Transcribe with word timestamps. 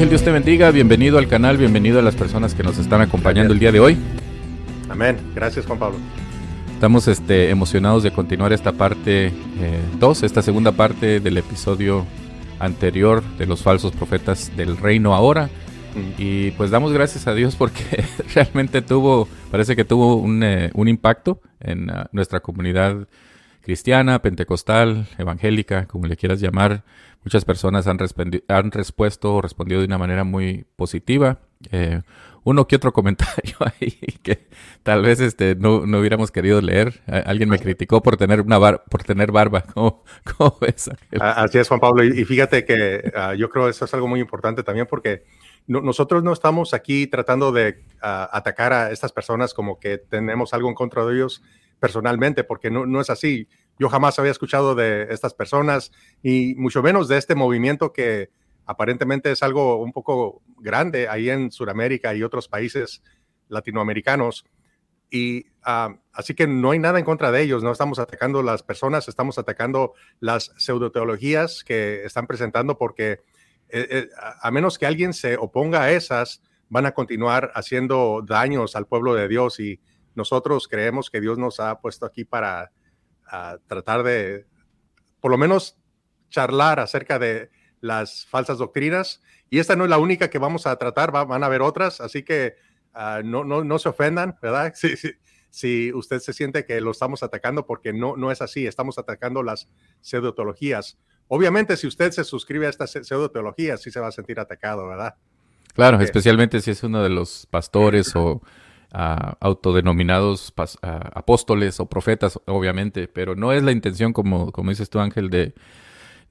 Ángel, 0.00 0.08
Dios 0.08 0.24
te 0.24 0.32
bendiga, 0.32 0.70
bienvenido 0.70 1.18
al 1.18 1.28
canal, 1.28 1.58
bienvenido 1.58 1.98
a 1.98 2.02
las 2.02 2.14
personas 2.14 2.54
que 2.54 2.62
nos 2.62 2.78
están 2.78 3.02
acompañando 3.02 3.52
el 3.52 3.58
día 3.58 3.70
de 3.70 3.80
hoy. 3.80 3.98
Amén, 4.88 5.18
gracias 5.34 5.66
Juan 5.66 5.78
Pablo. 5.78 5.98
Estamos 6.72 7.06
este, 7.06 7.50
emocionados 7.50 8.02
de 8.02 8.10
continuar 8.10 8.54
esta 8.54 8.72
parte 8.72 9.30
2, 9.98 10.22
eh, 10.22 10.26
esta 10.26 10.40
segunda 10.40 10.72
parte 10.72 11.20
del 11.20 11.36
episodio 11.36 12.06
anterior 12.58 13.22
de 13.36 13.44
los 13.44 13.62
falsos 13.62 13.92
profetas 13.92 14.50
del 14.56 14.78
reino 14.78 15.14
ahora. 15.14 15.50
Y 16.16 16.52
pues 16.52 16.70
damos 16.70 16.94
gracias 16.94 17.26
a 17.26 17.34
Dios 17.34 17.54
porque 17.54 18.02
realmente 18.34 18.80
tuvo, 18.80 19.28
parece 19.50 19.76
que 19.76 19.84
tuvo 19.84 20.14
un, 20.14 20.42
eh, 20.42 20.70
impacto 20.74 21.42
en 21.60 21.90
ah, 21.90 22.08
nuestra 22.12 22.40
comunidad 22.40 23.06
cristiana, 23.62 24.22
pentecostal, 24.22 25.06
evangélica, 25.18 25.86
como 25.86 26.06
le 26.06 26.16
quieras 26.16 26.40
llamar. 26.40 26.84
Muchas 27.24 27.44
personas 27.44 27.86
han, 27.86 27.98
han 28.48 28.70
respuesto 28.70 29.34
o 29.34 29.42
respondido 29.42 29.80
de 29.80 29.86
una 29.86 29.98
manera 29.98 30.24
muy 30.24 30.64
positiva. 30.76 31.38
Eh, 31.70 32.00
uno 32.44 32.66
que 32.66 32.76
otro 32.76 32.92
comentario 32.94 33.56
ahí 33.60 33.90
que 34.22 34.48
tal 34.82 35.02
vez 35.02 35.20
este 35.20 35.54
no, 35.54 35.76
hubiéramos 35.76 36.30
querido 36.30 36.60
leer. 36.60 37.00
Alguien 37.06 37.48
me 37.48 37.58
criticó 37.58 38.02
por 38.02 38.16
tener 38.16 38.40
una 38.40 38.58
por 38.58 39.04
tener 39.04 39.32
barba. 39.32 39.64
¿Cómo, 39.74 40.56
ves? 40.60 40.90
Así 41.20 41.58
es, 41.58 41.68
Juan 41.68 41.80
Pablo. 41.80 42.04
Y, 42.04 42.24
fíjate 42.24 42.64
que 42.64 43.12
ah, 43.14 43.34
yo 43.34 43.50
creo 43.50 43.66
que 43.66 43.70
eso 43.70 43.84
es 43.84 43.94
algo 43.94 44.08
muy 44.08 44.20
importante 44.20 44.62
también 44.62 44.86
porque 44.86 45.24
nosotros 45.66 46.22
no 46.24 46.32
estamos 46.32 46.74
aquí 46.74 47.06
tratando 47.06 47.52
de 47.52 47.82
ah, 48.02 48.28
atacar 48.32 48.72
a 48.72 48.90
estas 48.90 49.12
personas 49.12 49.54
como 49.54 49.78
que 49.78 49.98
tenemos 49.98 50.54
algo 50.54 50.68
en 50.68 50.74
contra 50.74 51.04
de 51.04 51.14
ellos 51.14 51.42
personalmente, 51.80 52.44
porque 52.44 52.70
no, 52.70 52.86
no 52.86 53.00
es 53.00 53.10
así. 53.10 53.48
Yo 53.78 53.88
jamás 53.88 54.18
había 54.18 54.30
escuchado 54.30 54.74
de 54.74 55.08
estas 55.10 55.34
personas 55.34 55.90
y 56.22 56.54
mucho 56.56 56.82
menos 56.82 57.08
de 57.08 57.16
este 57.16 57.34
movimiento 57.34 57.92
que 57.92 58.30
aparentemente 58.66 59.32
es 59.32 59.42
algo 59.42 59.82
un 59.82 59.92
poco 59.92 60.42
grande 60.58 61.08
ahí 61.08 61.30
en 61.30 61.50
Sudamérica 61.50 62.14
y 62.14 62.22
otros 62.22 62.46
países 62.46 63.02
latinoamericanos. 63.48 64.44
Y 65.10 65.46
ah, 65.64 65.96
así 66.12 66.34
que 66.34 66.46
no 66.46 66.70
hay 66.70 66.78
nada 66.78 66.98
en 67.00 67.04
contra 67.04 67.32
de 67.32 67.42
ellos, 67.42 67.64
no 67.64 67.72
estamos 67.72 67.98
atacando 67.98 68.42
las 68.42 68.62
personas, 68.62 69.08
estamos 69.08 69.38
atacando 69.38 69.94
las 70.20 70.52
pseudoteologías 70.56 71.64
que 71.64 72.04
están 72.04 72.28
presentando 72.28 72.78
porque 72.78 73.22
eh, 73.70 73.86
eh, 73.90 74.08
a 74.40 74.50
menos 74.50 74.78
que 74.78 74.86
alguien 74.86 75.14
se 75.14 75.36
oponga 75.36 75.82
a 75.82 75.90
esas, 75.90 76.42
van 76.68 76.86
a 76.86 76.92
continuar 76.92 77.50
haciendo 77.54 78.22
daños 78.24 78.76
al 78.76 78.86
pueblo 78.86 79.14
de 79.14 79.26
Dios 79.26 79.58
y 79.58 79.80
nosotros 80.14 80.68
creemos 80.68 81.10
que 81.10 81.20
Dios 81.20 81.38
nos 81.38 81.60
ha 81.60 81.80
puesto 81.80 82.06
aquí 82.06 82.24
para 82.24 82.72
a 83.30 83.58
tratar 83.66 84.02
de, 84.02 84.46
por 85.20 85.30
lo 85.30 85.38
menos, 85.38 85.78
charlar 86.30 86.80
acerca 86.80 87.18
de 87.18 87.50
las 87.80 88.26
falsas 88.26 88.58
doctrinas. 88.58 89.22
Y 89.48 89.58
esta 89.58 89.76
no 89.76 89.84
es 89.84 89.90
la 89.90 89.98
única 89.98 90.30
que 90.30 90.38
vamos 90.38 90.66
a 90.66 90.76
tratar, 90.76 91.12
van 91.12 91.42
a 91.42 91.46
haber 91.46 91.62
otras, 91.62 92.00
así 92.00 92.22
que 92.22 92.56
ah, 92.94 93.20
no, 93.24 93.44
no, 93.44 93.64
no, 93.64 93.78
se 93.78 93.88
ofendan, 93.88 94.36
¿verdad? 94.42 94.74
Si, 94.74 94.96
si, 95.52 95.92
usted 95.92 96.20
se 96.20 96.32
siente 96.32 96.64
que 96.64 96.80
lo 96.80 96.92
estamos 96.92 97.24
atacando, 97.24 97.66
porque 97.66 97.92
no, 97.92 98.16
no 98.16 98.30
es 98.30 98.40
así, 98.40 98.66
estamos 98.66 98.98
atacando 98.98 99.42
las 99.42 99.68
pseudoteologías. 100.00 100.96
Obviamente, 101.26 101.76
si 101.76 101.88
usted 101.88 102.12
se 102.12 102.22
suscribe 102.22 102.66
a 102.66 102.70
estas 102.70 102.92
pseudoteologías, 102.92 103.82
sí 103.82 103.90
se 103.90 103.98
va 103.98 104.08
a 104.08 104.12
sentir 104.12 104.38
atacado, 104.38 104.86
¿verdad? 104.86 105.16
Claro, 105.74 106.00
especialmente 106.00 106.60
si 106.60 106.70
es 106.70 106.82
uno 106.84 107.02
de 107.02 107.08
los 107.08 107.46
pastores 107.46 108.14
o 108.16 108.42
autodenominados 108.92 110.52
apóstoles 110.82 111.78
o 111.80 111.86
profetas, 111.86 112.40
obviamente, 112.46 113.08
pero 113.08 113.36
no 113.36 113.52
es 113.52 113.62
la 113.62 113.72
intención, 113.72 114.12
como, 114.12 114.50
como 114.52 114.70
dices 114.70 114.90
tú, 114.90 114.98
Ángel, 114.98 115.30
de, 115.30 115.54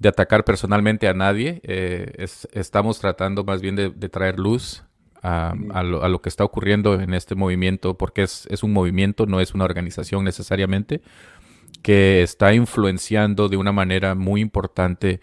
atacar 0.04 0.44
personalmente 0.46 1.08
a 1.08 1.14
nadie. 1.14 1.62
Eh, 1.64 2.26
estamos 2.52 3.00
tratando 3.00 3.44
más 3.44 3.62
bien 3.62 3.76
de, 3.76 4.10
traer 4.10 4.40
luz 4.40 4.84
a, 5.22 5.54
lo, 5.84 6.22
que 6.22 6.30
está 6.30 6.44
ocurriendo 6.44 7.00
en 7.00 7.14
este 7.14 7.36
movimiento, 7.36 7.98
porque 7.98 8.24
es, 8.24 8.46
es 8.50 8.64
un 8.64 8.74
movimiento, 8.74 9.26
no 9.26 9.40
es 9.40 9.54
una 9.54 9.66
organización 9.66 10.26
necesariamente, 10.26 11.02
que 11.82 12.22
está 12.24 12.54
influenciando 12.54 13.48
de 13.48 13.58
una 13.58 13.72
manera 13.72 14.16
muy 14.16 14.42
importante 14.42 15.22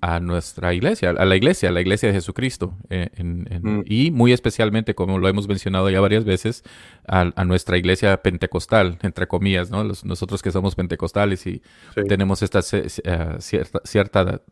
a 0.00 0.20
nuestra 0.20 0.74
iglesia, 0.74 1.10
a 1.10 1.24
la 1.24 1.34
iglesia, 1.34 1.70
a 1.70 1.72
la 1.72 1.80
iglesia 1.80 2.08
de 2.08 2.14
Jesucristo, 2.14 2.74
eh, 2.88 3.10
mm. 3.22 3.82
y 3.84 4.10
muy 4.10 4.32
especialmente, 4.32 4.94
como 4.94 5.18
lo 5.18 5.28
hemos 5.28 5.48
mencionado 5.48 5.90
ya 5.90 6.00
varias 6.00 6.24
veces, 6.24 6.62
a, 7.06 7.24
nuestra 7.44 7.78
iglesia 7.78 8.22
pentecostal, 8.22 8.98
entre 9.02 9.26
comillas, 9.26 9.70
¿no? 9.70 9.82
nosotros 9.82 10.42
que 10.42 10.52
somos 10.52 10.74
pentecostales 10.74 11.46
y 11.46 11.62
tenemos 12.06 12.42
esta 12.42 12.60
eh, 12.72 13.36
cierta, 13.38 13.80
cierta 13.84 14.42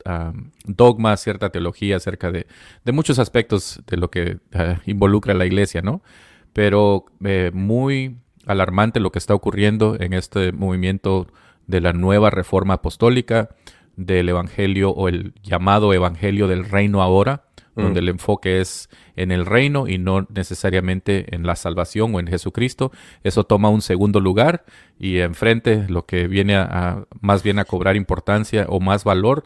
dogma, 0.64 1.16
cierta 1.16 1.50
teología 1.50 1.96
acerca 1.96 2.32
de, 2.32 2.46
muchos 2.92 3.18
aspectos 3.18 3.80
de 3.86 3.96
lo 3.98 4.10
que 4.10 4.38
eh, 4.52 4.78
involucra 4.86 5.34
la 5.34 5.46
iglesia, 5.46 5.82
¿no? 5.82 6.02
Pero 6.52 7.04
muy 7.52 8.16
alarmante 8.46 9.00
lo 9.00 9.12
que 9.12 9.18
está 9.18 9.34
ocurriendo 9.34 9.96
en 10.00 10.14
este 10.14 10.52
movimiento 10.52 11.26
de 11.66 11.80
la 11.80 11.92
nueva 11.92 12.30
reforma 12.30 12.74
apostólica, 12.74 13.50
del 13.96 14.28
Evangelio 14.28 14.90
o 14.90 15.08
el 15.08 15.34
llamado 15.42 15.92
Evangelio 15.92 16.48
del 16.48 16.64
Reino 16.64 17.02
ahora, 17.02 17.44
mm. 17.74 17.82
donde 17.82 18.00
el 18.00 18.08
enfoque 18.08 18.60
es 18.60 18.88
en 19.16 19.32
el 19.32 19.46
reino 19.46 19.88
y 19.88 19.98
no 19.98 20.26
necesariamente 20.34 21.34
en 21.34 21.46
la 21.46 21.56
salvación 21.56 22.14
o 22.14 22.20
en 22.20 22.26
Jesucristo. 22.26 22.92
Eso 23.24 23.44
toma 23.44 23.70
un 23.70 23.82
segundo 23.82 24.20
lugar 24.20 24.64
y 24.98 25.18
enfrente 25.18 25.86
lo 25.88 26.06
que 26.06 26.28
viene 26.28 26.56
a, 26.56 27.04
más 27.20 27.42
bien 27.42 27.58
a 27.58 27.64
cobrar 27.64 27.96
importancia 27.96 28.66
o 28.68 28.80
más 28.80 29.04
valor 29.04 29.44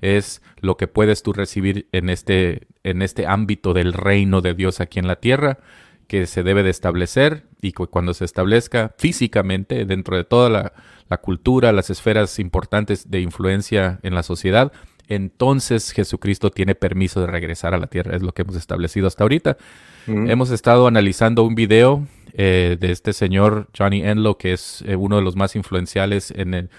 es 0.00 0.42
lo 0.60 0.76
que 0.76 0.88
puedes 0.88 1.22
tú 1.22 1.32
recibir 1.32 1.88
en 1.92 2.10
este, 2.10 2.66
en 2.82 3.02
este 3.02 3.26
ámbito 3.26 3.72
del 3.72 3.92
reino 3.92 4.40
de 4.40 4.54
Dios 4.54 4.80
aquí 4.80 4.98
en 4.98 5.06
la 5.06 5.16
tierra 5.16 5.58
que 6.06 6.26
se 6.26 6.42
debe 6.42 6.62
de 6.62 6.70
establecer 6.70 7.46
y 7.60 7.72
cuando 7.72 8.12
se 8.14 8.24
establezca 8.24 8.94
físicamente 8.98 9.84
dentro 9.84 10.16
de 10.16 10.24
toda 10.24 10.50
la, 10.50 10.72
cultura, 11.18 11.72
las 11.72 11.90
esferas 11.90 12.38
importantes 12.38 13.10
de 13.10 13.20
influencia 13.20 14.00
en 14.02 14.14
la 14.14 14.22
sociedad, 14.22 14.72
entonces 15.08 15.92
Jesucristo 15.92 16.50
tiene 16.50 16.74
permiso 16.74 17.20
de 17.20 17.26
regresar 17.26 17.74
a 17.74 17.78
la 17.78 17.86
tierra. 17.86 18.16
Es 18.16 18.22
lo 18.22 18.32
que 18.32 18.42
hemos 18.42 18.56
establecido 18.56 19.06
hasta 19.06 19.24
ahorita. 19.24 19.58
Mm. 20.06 20.30
Hemos 20.30 20.50
estado 20.50 20.86
analizando 20.86 21.44
un 21.44 21.54
video 21.54 22.06
eh, 22.32 22.78
de 22.80 22.90
este 22.90 23.12
señor 23.12 23.68
Johnny 23.76 24.02
Enlow, 24.02 24.38
que 24.38 24.54
es 24.54 24.82
eh, 24.86 24.96
uno 24.96 25.16
de 25.16 25.22
los 25.22 25.36
más 25.36 25.54
influenciales 25.54 26.30
en 26.30 26.54
el... 26.54 26.70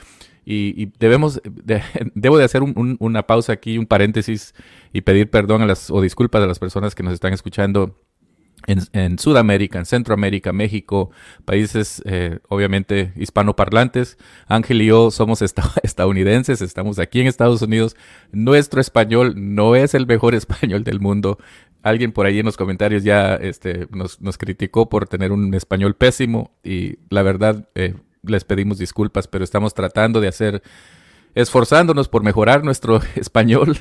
Y, 0.45 0.87
debemos, 0.99 1.41
debo 2.15 2.37
de 2.37 2.43
hacer 2.43 2.63
una 2.63 3.23
pausa 3.27 3.53
aquí, 3.53 3.77
un 3.77 3.85
paréntesis 3.85 4.53
y 4.91 5.01
pedir 5.01 5.29
perdón 5.29 5.61
a 5.61 5.65
las, 5.65 5.89
o 5.89 6.01
disculpas 6.01 6.43
a 6.43 6.47
las 6.47 6.59
personas 6.59 6.95
que 6.95 7.03
nos 7.03 7.13
están 7.13 7.31
escuchando 7.31 7.95
en, 8.67 9.19
Sudamérica, 9.19 9.79
en 9.79 9.85
Centroamérica, 9.85 10.53
México, 10.53 11.11
países 11.45 12.01
eh, 12.05 12.39
obviamente 12.49 13.13
hispanoparlantes. 13.15 14.17
Ángel 14.47 14.81
y 14.81 14.87
yo 14.87 15.11
somos 15.11 15.41
estadounidenses, 15.83 16.61
estamos 16.61 16.99
aquí 16.99 17.21
en 17.21 17.27
Estados 17.27 17.61
Unidos. 17.61 17.95
Nuestro 18.31 18.81
español 18.81 19.33
no 19.35 19.75
es 19.75 19.93
el 19.93 20.07
mejor 20.07 20.35
español 20.35 20.83
del 20.83 20.99
mundo. 20.99 21.37
Alguien 21.81 22.11
por 22.11 22.25
ahí 22.25 22.39
en 22.39 22.45
los 22.45 22.57
comentarios 22.57 23.03
ya 23.03 23.35
este, 23.35 23.87
nos, 23.91 24.21
nos 24.21 24.37
criticó 24.37 24.87
por 24.87 25.07
tener 25.07 25.31
un 25.31 25.53
español 25.53 25.95
pésimo 25.95 26.51
y 26.63 26.97
la 27.09 27.23
verdad 27.23 27.67
eh, 27.75 27.95
les 28.23 28.45
pedimos 28.45 28.77
disculpas, 28.77 29.27
pero 29.27 29.43
estamos 29.43 29.73
tratando 29.73 30.21
de 30.21 30.29
hacer, 30.29 30.63
esforzándonos 31.35 32.07
por 32.07 32.23
mejorar 32.23 32.63
nuestro 32.63 33.01
español 33.15 33.77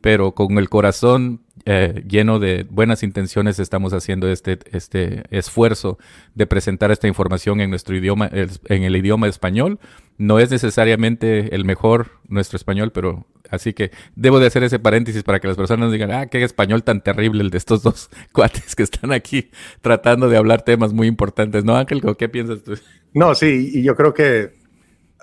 pero 0.00 0.32
con 0.32 0.58
el 0.58 0.68
corazón 0.68 1.40
eh, 1.64 2.04
lleno 2.08 2.38
de 2.38 2.64
buenas 2.70 3.02
intenciones 3.02 3.58
estamos 3.58 3.92
haciendo 3.92 4.28
este, 4.28 4.58
este 4.72 5.24
esfuerzo 5.30 5.98
de 6.34 6.46
presentar 6.46 6.90
esta 6.90 7.08
información 7.08 7.60
en 7.60 7.70
nuestro 7.70 7.96
idioma, 7.96 8.30
en 8.32 8.82
el 8.82 8.96
idioma 8.96 9.28
español. 9.28 9.78
No 10.16 10.38
es 10.38 10.50
necesariamente 10.50 11.54
el 11.54 11.64
mejor 11.64 12.12
nuestro 12.26 12.56
español, 12.56 12.92
pero 12.92 13.26
así 13.50 13.72
que 13.72 13.90
debo 14.16 14.40
de 14.40 14.46
hacer 14.46 14.62
ese 14.62 14.78
paréntesis 14.78 15.22
para 15.22 15.40
que 15.40 15.48
las 15.48 15.56
personas 15.56 15.92
digan, 15.92 16.10
ah, 16.10 16.26
qué 16.26 16.42
español 16.42 16.84
tan 16.84 17.02
terrible 17.02 17.42
el 17.42 17.50
de 17.50 17.58
estos 17.58 17.82
dos 17.82 18.08
cuates 18.32 18.74
que 18.74 18.84
están 18.84 19.12
aquí 19.12 19.50
tratando 19.80 20.28
de 20.28 20.36
hablar 20.36 20.62
temas 20.62 20.92
muy 20.92 21.06
importantes. 21.06 21.64
¿No, 21.64 21.76
Ángel? 21.76 22.02
¿Qué 22.16 22.28
piensas 22.28 22.62
tú? 22.62 22.78
No, 23.14 23.34
sí, 23.34 23.72
y 23.74 23.82
yo 23.82 23.96
creo 23.96 24.14
que 24.14 24.58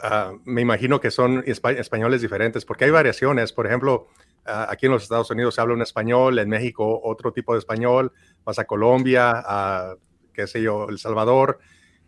ah, 0.01 0.33
me 0.45 0.61
imagino 0.61 0.99
que 0.99 1.11
son 1.11 1.43
españoles 1.45 2.21
diferentes, 2.21 2.65
porque 2.65 2.85
hay 2.85 2.91
variaciones. 2.91 3.51
Por 3.51 3.67
ejemplo, 3.67 4.07
Ah, 4.45 4.67
aquí 4.69 4.85
en 4.85 4.91
los 4.91 5.03
Estados 5.03 5.29
Unidos 5.31 5.55
se 5.55 5.61
habla 5.61 5.73
un 5.73 5.81
español, 5.81 6.37
en 6.39 6.49
México 6.49 7.01
otro 7.03 7.31
tipo 7.33 7.53
de 7.53 7.59
español, 7.59 8.11
vas 8.43 8.59
a 8.59 8.65
Colombia, 8.65 9.31
a, 9.35 9.95
qué 10.33 10.47
sé 10.47 10.61
yo, 10.61 10.87
El 10.89 10.99
Salvador, 10.99 11.59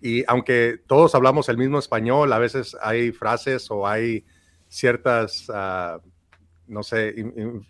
y 0.02 0.24
aunque 0.28 0.80
todos 0.86 1.16
hablamos 1.16 1.50
el 1.50 1.58
mismo 1.58 1.80
español, 1.80 2.32
a 2.32 2.40
veces 2.40 2.78
hay 2.82 3.12
frases 3.12 3.72
o 3.72 3.88
hay 3.88 4.26
ciertas, 4.68 5.50
ah, 5.54 6.00
no 6.68 6.84
sé, 6.84 7.16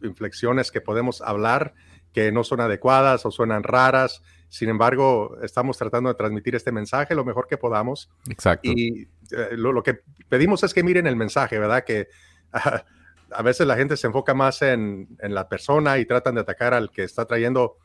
inflexiones 0.02 0.72
que 0.72 0.82
podemos 0.82 1.22
hablar 1.22 1.74
que 2.18 2.32
no 2.32 2.44
son 2.44 2.62
adecuadas 2.62 3.26
o 3.28 3.32
suenan 3.32 3.62
raras. 3.62 4.24
Sin 4.50 4.70
embargo, 4.70 5.38
estamos 5.44 5.78
tratando 5.78 6.10
de 6.10 6.16
transmitir 6.16 6.56
este 6.56 6.72
mensaje 6.72 7.14
lo 7.14 7.24
mejor 7.24 7.46
que 7.48 7.58
podamos. 7.58 8.10
Exacto. 8.28 8.68
Y 8.72 9.08
eh, 9.32 9.50
lo, 9.52 9.84
que 9.84 10.00
pedimos 10.28 10.64
es 10.64 10.74
que 10.74 10.82
miren 10.82 11.06
el 11.06 11.16
mensaje, 11.16 11.60
¿verdad? 11.60 11.84
Que 11.84 12.08
a 13.32 13.42
veces 13.42 13.68
la 13.68 13.76
gente 13.76 13.98
se 13.98 14.08
enfoca 14.08 14.34
más 14.34 14.62
en, 14.62 15.08
la 15.22 15.48
persona 15.48 15.98
y 15.98 16.06
tratan 16.06 16.36
de 16.36 16.42
atacar 16.42 16.74
al 16.74 16.92
que 16.92 17.04
está 17.04 17.26
trayendo 17.26 17.78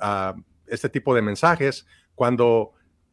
uh, 0.00 0.40
este 0.66 0.88
tipo 0.88 1.14
de 1.14 1.22
mensajes, 1.22 1.86
cuando 2.14 2.72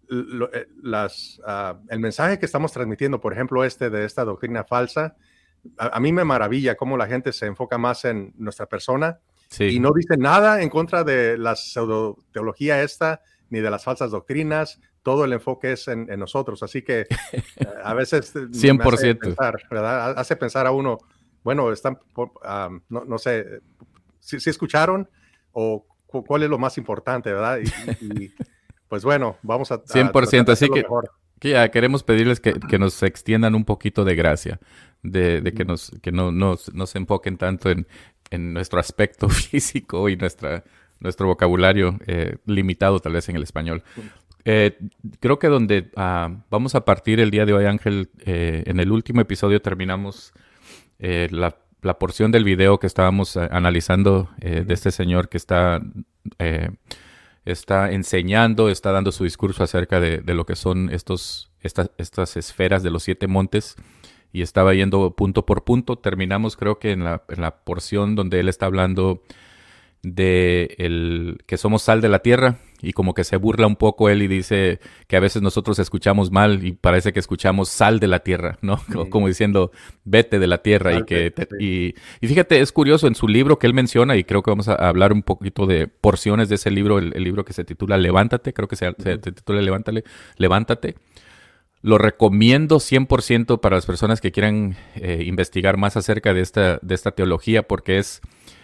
eh, 0.10 0.68
las, 0.82 1.40
uh, 1.40 1.78
el 1.90 2.00
mensaje 2.00 2.40
que 2.40 2.46
estamos 2.46 2.72
transmitiendo, 2.72 3.20
por 3.20 3.34
ejemplo, 3.34 3.64
este 3.64 3.90
de 3.90 4.06
esta 4.06 4.26
doctrina 4.26 4.64
falsa, 4.64 5.16
a, 5.78 6.00
mí 6.00 6.14
me 6.14 6.24
maravilla 6.24 6.76
cómo 6.76 6.98
la 6.98 7.08
gente 7.08 7.34
se 7.34 7.46
enfoca 7.46 7.78
más 7.78 8.06
en 8.06 8.34
nuestra 8.38 8.66
persona 8.66 9.20
y 9.60 9.80
no 9.80 9.92
dice 9.94 10.16
nada 10.18 10.62
en 10.62 10.70
contra 10.70 11.04
de 11.04 11.38
la 11.38 11.56
pseudo 11.56 12.18
teología 12.32 12.82
esta, 12.82 13.22
ni 13.50 13.60
de 13.60 13.70
las 13.70 13.84
falsas 13.84 14.12
doctrinas, 14.12 14.80
todo 15.02 15.26
el 15.26 15.34
enfoque 15.34 15.72
es 15.74 15.88
en, 15.88 16.08
nosotros. 16.20 16.62
Así 16.64 16.82
que 16.82 17.08
eh, 17.32 17.44
a 17.84 17.94
veces 17.94 18.36
100%. 18.36 18.94
Hace 18.94 19.16
pensar, 19.16 19.56
¿verdad? 19.70 20.14
hace 20.18 20.36
pensar 20.36 20.68
a 20.68 20.72
uno, 20.72 21.00
bueno, 21.44 21.72
están, 21.72 22.00
no, 22.90 23.18
sé, 23.18 23.62
si, 24.20 24.38
escucharon 24.50 25.10
o 25.52 25.86
cuál 26.06 26.44
es 26.44 26.50
lo 26.50 26.58
más 26.58 26.78
importante, 26.78 27.32
¿verdad? 27.32 27.60
Y, 28.02 28.32
pues 28.88 29.04
bueno, 29.04 29.38
vamos 29.44 29.72
a... 29.72 29.84
100%, 29.84 30.50
así 30.50 30.70
que, 30.70 30.86
ya 31.52 31.70
queremos 31.70 32.04
pedirles 32.04 32.40
que, 32.40 32.80
nos 32.80 33.02
extiendan 33.04 33.56
un 33.56 33.66
poquito 33.66 34.04
de 34.04 34.16
gracia, 34.16 34.60
de, 35.04 35.54
que, 35.56 35.66
nos, 35.66 35.92
que 36.02 36.12
no, 36.12 36.32
nos, 36.32 36.72
se 36.86 36.98
enfoquen 36.98 37.38
tanto 37.38 37.70
en, 37.70 37.88
en 38.32 38.54
nuestro 38.54 38.80
aspecto 38.80 39.30
físico 39.30 40.10
y 40.10 40.18
nuestra, 40.18 40.64
nuestro 41.00 41.28
vocabulario 41.28 41.98
eh, 42.08 42.38
limitado 42.46 43.00
tal 43.00 43.14
vez 43.14 43.30
en 43.30 43.36
el 43.36 43.44
español. 43.44 43.84
Eh, 44.46 44.78
creo 45.20 45.38
que 45.40 45.48
donde 45.48 45.92
ah, 45.96 46.44
vamos 46.50 46.76
a 46.76 46.86
partir 46.86 47.20
el 47.20 47.32
día 47.32 47.46
de 47.46 47.54
hoy, 47.54 47.66
Ángel, 47.66 48.10
eh, 48.26 48.64
en 48.66 48.80
el 48.80 48.92
último 48.92 49.22
episodio 49.22 49.62
terminamos 49.62 50.34
la, 51.00 51.56
porción 51.98 52.32
del 52.32 52.44
video 52.44 52.80
que 52.80 52.88
estábamos 52.88 53.38
analizando 53.38 54.30
de 54.40 54.74
este 54.74 54.92
señor 54.92 55.30
que 55.30 55.38
está, 55.38 55.82
está 57.46 57.92
enseñando, 57.92 58.70
está 58.70 58.92
dando 58.92 59.12
su 59.12 59.24
discurso 59.24 59.64
acerca 59.64 60.00
de, 60.00 60.22
lo 60.34 60.46
que 60.46 60.56
son 60.56 60.90
estos, 60.92 61.52
estas, 61.62 61.92
estas 61.98 62.38
esferas 62.38 62.84
de 62.84 62.92
los 62.92 63.04
siete 63.04 63.28
montes 63.28 63.76
y 64.32 64.42
estaba 64.42 64.74
yendo 64.74 65.16
punto 65.16 65.46
por 65.46 65.64
punto. 65.64 65.98
Terminamos 65.98 66.56
creo 66.56 66.80
que 66.80 66.92
en 66.92 67.04
la, 67.04 67.24
en 67.30 67.42
la 67.42 67.64
porción 67.64 68.16
donde 68.16 68.40
él 68.40 68.50
está 68.50 68.66
hablando 68.66 69.24
de 70.02 70.76
el, 70.78 71.40
que 71.46 71.58
somos 71.58 71.84
sal 71.84 72.02
de 72.02 72.10
la 72.10 72.20
tierra 72.20 72.58
y 72.82 72.94
como 72.94 73.14
que 73.14 73.26
se 73.26 73.36
burla 73.36 73.68
un 73.68 73.76
poco 73.76 74.10
él 74.10 74.22
y 74.22 74.28
dice 74.28 74.80
que 75.08 75.18
a 75.18 75.20
veces 75.20 75.42
nosotros 75.42 75.78
escuchamos 75.80 76.32
mal 76.32 76.66
y 76.66 76.72
parece 76.72 77.12
que 77.12 77.20
escuchamos 77.20 77.68
sal 77.68 78.00
de 78.00 78.08
la 78.08 78.20
tierra, 78.20 78.58
¿no? 78.62 78.82
Como 79.10 79.28
diciendo 79.28 79.72
vete 80.06 80.40
de 80.40 80.48
la 80.48 80.60
tierra 80.60 80.98
y 80.98 81.04
que 81.04 81.34
y, 81.60 81.94
fíjate 82.26 82.62
es 82.62 82.72
curioso 82.72 83.08
en 83.08 83.16
su 83.16 83.28
libro 83.28 83.60
que 83.60 83.68
él 83.68 83.74
menciona 83.74 84.16
y 84.16 84.24
creo 84.24 84.42
que 84.42 84.52
vamos 84.52 84.70
a 84.70 84.76
hablar 84.76 85.12
un 85.12 85.24
poquito 85.24 85.66
de 85.66 85.88
porciones 85.88 86.48
de 86.48 86.56
ese 86.56 86.72
libro, 86.72 87.00
el, 87.00 87.12
libro 87.22 87.44
que 87.44 87.54
se 87.54 87.66
titula 87.66 87.98
Levántate, 87.98 88.54
creo 88.54 88.68
que 88.68 88.78
se, 88.78 88.92
titula 88.94 89.62
Levántale, 89.62 90.04
Levántate. 90.38 90.96
Lo 91.82 91.98
recomiendo 91.98 92.78
100% 92.78 93.62
para 93.62 93.78
las 93.78 93.86
personas 93.86 94.20
que 94.20 94.34
quieran 94.34 94.76
eh, 94.96 95.24
investigar 95.26 95.78
más 95.78 95.96
acerca 95.96 96.34
de 96.34 96.42
esta, 96.42 96.78
de 96.82 96.94
esta 96.94 97.12
teología 97.12 97.64
porque 97.64 98.00
es 98.00 98.22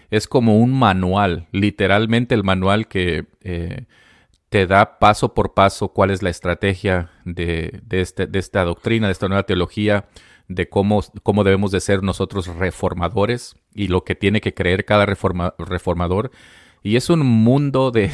es 0.10 0.28
como 0.28 0.60
un 0.60 0.78
manual, 0.78 1.48
literalmente 1.52 2.36
el 2.36 2.44
manual 2.44 2.88
que 2.88 3.26
eh, 3.42 3.86
te 4.50 4.68
da 4.68 5.00
paso 5.00 5.34
por 5.34 5.54
paso 5.54 5.90
cuál 5.90 6.12
es 6.12 6.24
la 6.24 6.30
estrategia 6.30 7.12
de, 7.26 7.82
este, 7.90 8.28
de, 8.28 8.40
esta 8.40 8.64
doctrina, 8.64 9.08
de 9.08 9.12
esta 9.12 9.28
nueva 9.28 9.44
teología, 9.44 10.06
de 10.48 10.70
cómo, 10.70 11.04
cómo 11.24 11.44
debemos 11.44 11.72
de 11.72 11.82
ser 11.82 12.04
nosotros 12.04 12.48
reformadores 12.48 13.56
y 13.74 13.88
lo 13.88 14.04
que 14.04 14.16
tiene 14.16 14.42
que 14.42 14.54
creer 14.54 14.86
cada 14.86 15.06
reformador. 15.06 16.32
Y 16.84 16.98
es 16.98 17.10
un 17.10 17.26
mundo 17.26 17.92
de, 17.92 18.12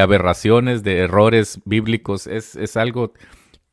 aberraciones, 0.00 0.82
de 0.82 0.98
errores 0.98 1.60
bíblicos. 1.66 2.26
Es, 2.26 2.56
es, 2.56 2.76
algo, 2.78 3.12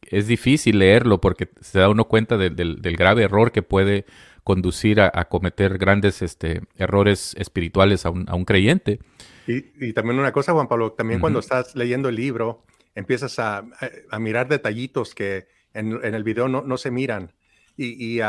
es 0.03 0.27
difícil 0.27 0.79
leerlo 0.79 1.21
porque 1.21 1.49
se 1.61 1.79
da 1.79 1.89
uno 1.89 2.05
cuenta 2.05 2.37
del 2.37 2.97
grave 2.97 3.23
error 3.23 3.51
que 3.51 3.61
puede 3.63 4.05
conducir 4.45 5.01
a, 5.01 5.25
cometer 5.27 5.79
grandes 5.79 6.21
este, 6.21 6.61
errores 6.77 7.35
espirituales 7.35 8.05
a 8.05 8.11
un, 8.11 8.29
a 8.29 8.35
un 8.35 8.45
creyente. 8.45 8.99
Y, 9.47 9.91
también 9.93 10.19
una 10.19 10.31
cosa, 10.31 10.53
Juan 10.53 10.67
Pablo, 10.67 10.91
también 10.91 11.19
cuando 11.19 11.39
estás 11.39 11.75
leyendo 11.75 12.09
el 12.09 12.15
libro, 12.15 12.63
empiezas 12.93 13.39
a, 13.39 13.65
a, 14.11 14.19
mirar 14.19 14.47
detallitos 14.47 15.15
que 15.15 15.47
en, 15.73 15.99
en, 16.05 16.13
el 16.13 16.23
video 16.23 16.47
no, 16.47 16.61
no 16.61 16.77
se 16.77 16.91
miran. 16.91 17.33
Y, 17.75 18.19
y 18.19 18.21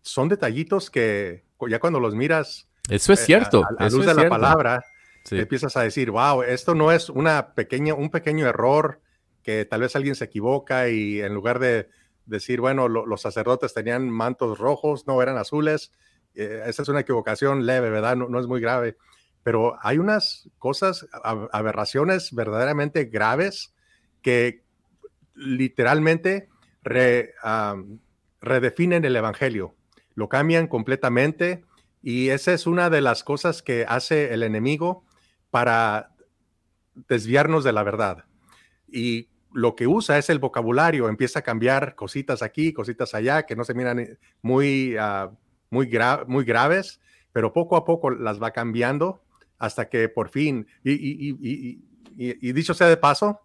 son 0.00 0.30
detallitos 0.30 0.88
que 0.88 1.44
ya 1.68 1.78
cuando 1.78 2.00
los 2.00 2.14
miras... 2.14 2.70
Eso 2.88 3.12
es 3.12 3.20
eh, 3.20 3.26
cierto. 3.26 3.64
a, 3.78 3.88
luz 3.90 4.06
de 4.06 4.14
la 4.14 4.30
palabra, 4.30 4.82
empiezas 5.30 5.76
a 5.76 5.82
decir, 5.82 6.10
wow, 6.10 6.42
esto 6.42 6.74
no 6.74 6.90
es 6.90 7.10
una 7.10 7.54
pequeña, 7.54 7.92
un 7.92 8.08
pequeño 8.08 8.46
error 8.46 9.02
que 9.42 9.66
tal 9.66 9.82
vez 9.82 9.94
alguien 9.94 10.14
se 10.14 10.24
equivoca 10.24 10.88
y 10.88 11.20
en 11.20 11.34
lugar 11.34 11.58
de 11.58 11.90
decir, 12.26 12.60
bueno, 12.60 12.88
los 12.88 13.20
sacerdotes 13.20 13.74
tenían 13.74 14.10
mantos 14.10 14.58
rojos, 14.58 15.06
no 15.06 15.20
eran 15.22 15.36
azules. 15.36 15.92
Eh, 16.34 16.62
esa 16.66 16.82
es 16.82 16.88
una 16.88 17.00
equivocación 17.00 17.66
leve, 17.66 17.90
¿verdad? 17.90 18.16
No, 18.16 18.40
es 18.40 18.46
muy 18.46 18.60
grave. 18.60 18.96
Pero 19.42 19.76
hay 19.82 19.98
unas 19.98 20.48
cosas, 20.58 21.06
aberraciones 21.52 22.32
verdaderamente 22.32 23.04
graves 23.04 23.74
que 24.22 24.64
literalmente 25.34 26.48
redefinen 28.40 29.04
el 29.04 29.16
Evangelio, 29.16 29.74
lo 30.14 30.28
cambian 30.28 30.66
completamente 30.66 31.64
y 32.02 32.28
esa 32.28 32.52
es 32.52 32.66
una 32.66 32.90
de 32.90 33.00
las 33.00 33.24
cosas 33.24 33.62
que 33.62 33.84
hace 33.88 34.32
el 34.32 34.42
enemigo 34.42 35.04
para 35.50 36.14
desviarnos 37.08 37.64
de 37.64 37.72
la 37.72 37.82
verdad. 37.82 38.24
Y 38.86 39.28
lo 39.54 39.76
que 39.76 39.86
usa 39.86 40.18
es 40.18 40.28
el 40.30 40.40
vocabulario, 40.40 41.08
empieza 41.08 41.38
a 41.38 41.42
cambiar 41.42 41.94
cositas 41.94 42.42
aquí, 42.42 42.72
cositas 42.72 43.14
allá, 43.14 43.44
que 43.46 43.54
no 43.54 43.64
se 43.64 43.72
miran 43.72 44.00
eh, 44.00 44.18
muy, 44.42 44.96
uh, 44.98 45.30
muy, 45.70 45.88
muy 46.26 46.44
graves, 46.44 47.00
pero 47.32 47.52
poco 47.52 47.76
a 47.76 47.84
poco 47.84 48.10
las 48.10 48.42
va 48.42 48.50
cambiando 48.50 49.22
hasta 49.58 49.88
que 49.88 50.08
por 50.08 50.28
fin, 50.28 50.66
y, 50.82 50.92
y, 50.92 51.80
y, 52.16 52.52
dicho 52.52 52.74
sea 52.74 52.88
de 52.88 52.96
paso, 52.96 53.40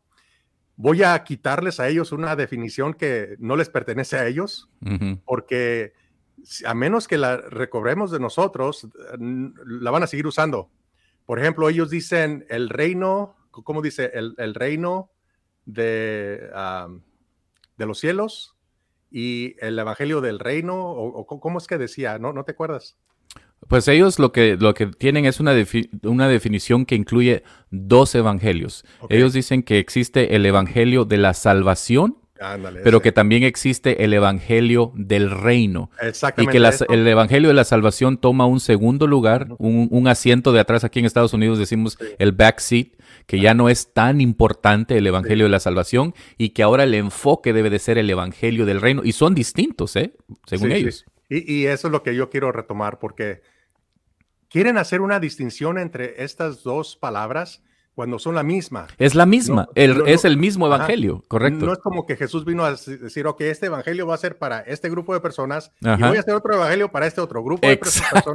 voy 0.75 1.03
a 1.03 1.23
quitarles 1.23 1.79
a 1.79 1.87
ellos 1.87 2.11
una 2.11 2.35
definición 2.35 2.95
que 2.95 3.35
no 3.37 3.55
les 3.55 3.69
pertenece 3.69 4.17
a 4.17 4.27
ellos, 4.27 4.67
porque 5.25 5.93
a 6.65 6.73
menos 6.73 7.07
que 7.07 7.19
la 7.19 7.37
recobremos 7.37 8.11
de 8.11 8.19
nosotros, 8.19 8.87
la 9.19 9.91
van 9.91 10.03
a 10.03 10.07
seguir 10.07 10.25
usando. 10.25 10.69
Por 11.25 11.39
ejemplo, 11.39 11.69
ellos 11.69 11.91
dicen 11.91 12.45
el 12.49 12.69
reino, 12.69 13.35
¿cómo 13.51 13.81
dice? 13.81 14.09
El, 14.13 14.33
el 14.37 14.55
reino 14.55 15.11
de, 15.73 16.49
de 17.77 17.85
los 17.85 17.99
cielos 17.99 18.55
y 19.11 19.55
el 19.59 19.77
Evangelio 19.77 20.21
del 20.21 20.39
Reino, 20.39 20.77
o, 20.77 21.25
cómo 21.25 21.57
es 21.57 21.67
que 21.67 21.77
decía, 21.77 22.19
¿no? 22.19 22.33
¿No 22.33 22.43
te 22.43 22.51
acuerdas? 22.51 22.95
Pues 23.67 23.87
ellos 23.87 24.19
lo 24.19 24.31
que, 24.31 24.55
lo 24.55 24.73
que 24.73 24.87
tienen 24.87 25.25
es 25.25 25.39
una, 25.39 25.53
una 26.03 26.27
definición 26.27 26.85
que 26.85 26.95
incluye 26.95 27.43
dos 27.69 28.15
evangelios. 28.15 28.85
Ellos 29.09 29.33
dicen 29.33 29.63
que 29.63 29.79
existe 29.79 30.35
el 30.35 30.45
evangelio 30.45 31.05
de 31.05 31.17
la 31.17 31.33
salvación 31.33 32.17
pero 32.83 33.01
que 33.01 33.11
también 33.11 33.43
existe 33.43 34.03
el 34.03 34.13
evangelio 34.13 34.93
del 34.95 35.29
reino. 35.29 35.91
Y 36.37 36.47
que 36.47 36.57
el 36.57 37.07
evangelio 37.07 37.49
de 37.49 37.53
la 37.53 37.65
salvación 37.65 38.17
toma 38.17 38.45
un 38.45 38.59
segundo 38.59 39.07
lugar, 39.07 39.47
un, 39.57 40.07
asiento 40.07 40.51
de 40.51 40.59
atrás 40.59 40.83
aquí 40.83 40.99
en 40.99 41.05
Estados 41.05 41.33
Unidos 41.33 41.59
decimos 41.59 41.97
el 42.17 42.31
back 42.31 42.59
seat, 42.59 42.87
que 43.29 43.39
ya 43.39 43.53
no 43.53 43.69
es 43.69 43.93
tan 43.93 44.21
importante 44.21 44.97
el 44.97 45.05
evangelio 45.05 45.45
de 45.45 45.51
la 45.51 45.59
salvación 45.59 46.15
y 46.39 46.49
que 46.49 46.63
ahora 46.63 46.85
el 46.85 46.95
enfoque 46.95 47.53
debe 47.53 47.69
de 47.69 47.77
ser 47.77 47.99
el 47.99 48.09
evangelio 48.09 48.65
del 48.65 48.81
reino. 48.81 49.03
Y 49.05 49.11
son 49.11 49.35
distintos, 49.35 49.95
¿eh? 49.97 50.15
Según 50.47 50.71
ellos. 50.71 51.05
Y, 51.29 51.53
y 51.53 51.67
eso 51.67 51.89
es 51.89 51.91
lo 51.91 52.01
que 52.01 52.15
yo 52.15 52.31
quiero 52.31 52.51
retomar 52.51 52.97
porque 52.97 53.43
quieren 54.49 54.79
hacer 54.79 55.01
una 55.01 55.19
distinción 55.19 55.77
entre 55.77 56.23
estas 56.23 56.63
dos 56.63 56.95
palabras 56.95 57.61
cuando 57.93 58.17
son 58.17 58.33
la 58.33 58.41
misma. 58.41 58.87
Es 58.97 59.13
la 59.13 59.27
misma, 59.27 59.69
es 59.75 60.25
el 60.25 60.37
mismo 60.37 60.65
evangelio, 60.65 61.23
correcto. 61.27 61.67
No 61.67 61.73
es 61.73 61.79
como 61.79 62.07
que 62.07 62.15
Jesús 62.15 62.45
vino 62.45 62.65
a 62.65 62.71
decir, 62.71 63.27
ok, 63.27 63.41
este 63.41 63.67
evangelio 63.67 64.07
va 64.07 64.15
a 64.15 64.17
ser 64.17 64.39
para 64.39 64.61
este 64.61 64.89
grupo 64.89 65.13
de 65.13 65.19
personas 65.19 65.71
y 65.81 66.01
voy 66.01 66.17
a 66.17 66.21
hacer 66.21 66.33
otro 66.33 66.55
evangelio 66.55 66.91
para 66.91 67.05
este 67.05 67.21
otro 67.21 67.43
grupo 67.43 67.67
de 67.67 67.77
personas. 67.77 68.25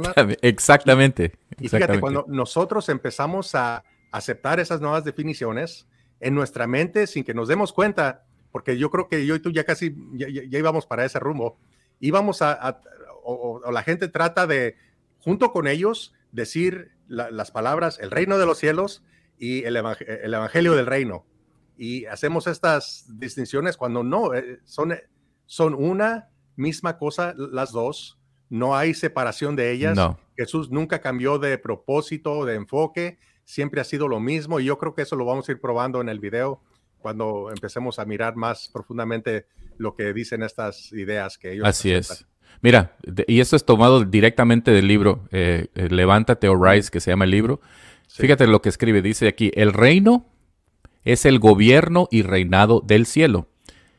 Exactamente. 0.41 1.33
Y 1.59 1.67
fíjate, 1.67 1.99
cuando 1.99 2.23
nosotros 2.29 2.87
empezamos 2.87 3.55
a 3.55 3.83
aceptar 4.17 4.59
esas 4.59 4.81
nuevas 4.81 5.03
definiciones 5.03 5.87
en 6.19 6.35
nuestra 6.35 6.67
mente 6.67 7.07
sin 7.07 7.23
que 7.23 7.33
nos 7.33 7.47
demos 7.47 7.73
cuenta, 7.73 8.23
porque 8.51 8.77
yo 8.77 8.89
creo 8.89 9.07
que 9.09 9.25
yo 9.25 9.35
y 9.35 9.39
tú 9.39 9.51
ya 9.51 9.63
casi, 9.63 9.95
ya, 10.13 10.27
íbamos 10.29 10.85
para 10.85 11.03
ese 11.05 11.19
rumbo, 11.19 11.57
íbamos 11.99 12.41
a, 12.41 12.81
o, 13.23 13.61
la 13.71 13.83
gente 13.83 14.07
trata 14.07 14.47
de, 14.47 14.77
junto 15.19 15.51
con 15.51 15.67
ellos, 15.67 16.13
decir 16.31 16.91
las 17.07 17.51
palabras, 17.51 17.99
el 17.99 18.11
reino 18.11 18.37
de 18.37 18.45
los 18.45 18.57
cielos, 18.57 19.03
y 19.37 19.63
el, 19.63 19.75
Evangelio 19.75 20.75
del 20.75 20.85
Reino. 20.85 21.25
Y 21.77 22.05
hacemos 22.05 22.47
estas 22.47 23.05
distinciones 23.19 23.75
cuando 23.75 24.03
no, 24.03 24.33
eh, 24.33 24.59
son, 24.63 24.95
son 25.45 25.73
una 25.73 26.29
misma 26.55 26.97
cosa 26.97 27.33
las 27.35 27.71
dos, 27.73 28.17
no 28.49 28.75
hay 28.77 28.93
separación 28.93 29.55
de 29.55 29.71
ellas. 29.71 29.95
No. 29.95 30.17
Jesús 30.37 30.69
nunca 30.71 31.01
cambió 31.01 31.37
de 31.39 31.57
propósito, 31.57 32.45
de 32.45 32.55
enfoque, 32.55 33.17
siempre 33.45 33.79
ha 33.79 33.83
sido 33.83 34.07
lo 34.07 34.19
mismo 34.19 34.59
y 34.59 34.65
yo 34.65 34.77
creo 34.77 34.93
que 34.93 35.03
eso 35.03 35.15
lo 35.15 35.25
vamos 35.25 35.47
a 35.47 35.53
ir 35.53 35.61
probando 35.61 36.01
en 36.01 36.09
el 36.09 36.19
video 36.19 36.61
cuando 36.99 37.51
empecemos 37.51 37.99
a 37.99 38.05
mirar 38.05 38.35
más 38.35 38.69
profundamente 38.73 39.45
lo 39.77 39.95
que 39.95 40.11
dicen 40.11 40.41
estas 40.43 40.91
ideas 40.91 41.37
que 41.37 41.53
ellos. 41.53 41.67
Así 41.67 41.91
es. 41.91 42.25
Mira, 42.61 42.97
y 43.27 43.41
esto 43.41 43.55
es 43.55 43.65
tomado 43.65 44.03
directamente 44.03 44.71
del 44.71 44.87
libro 44.87 45.27
eh, 45.31 45.67
eh, 45.75 45.89
Levántate 45.89 46.49
o 46.49 46.55
Rise, 46.55 46.89
que 46.89 46.99
se 46.99 47.11
llama 47.11 47.25
el 47.25 47.31
libro. 47.31 47.61
Fíjate 48.09 48.47
lo 48.47 48.61
que 48.61 48.69
escribe, 48.69 49.01
dice 49.01 49.27
aquí, 49.27 49.51
el 49.55 49.73
reino 49.73 50.25
es 51.03 51.25
el 51.25 51.37
gobierno 51.39 52.07
y 52.09 52.23
reinado 52.23 52.81
del 52.81 53.05
cielo, 53.05 53.49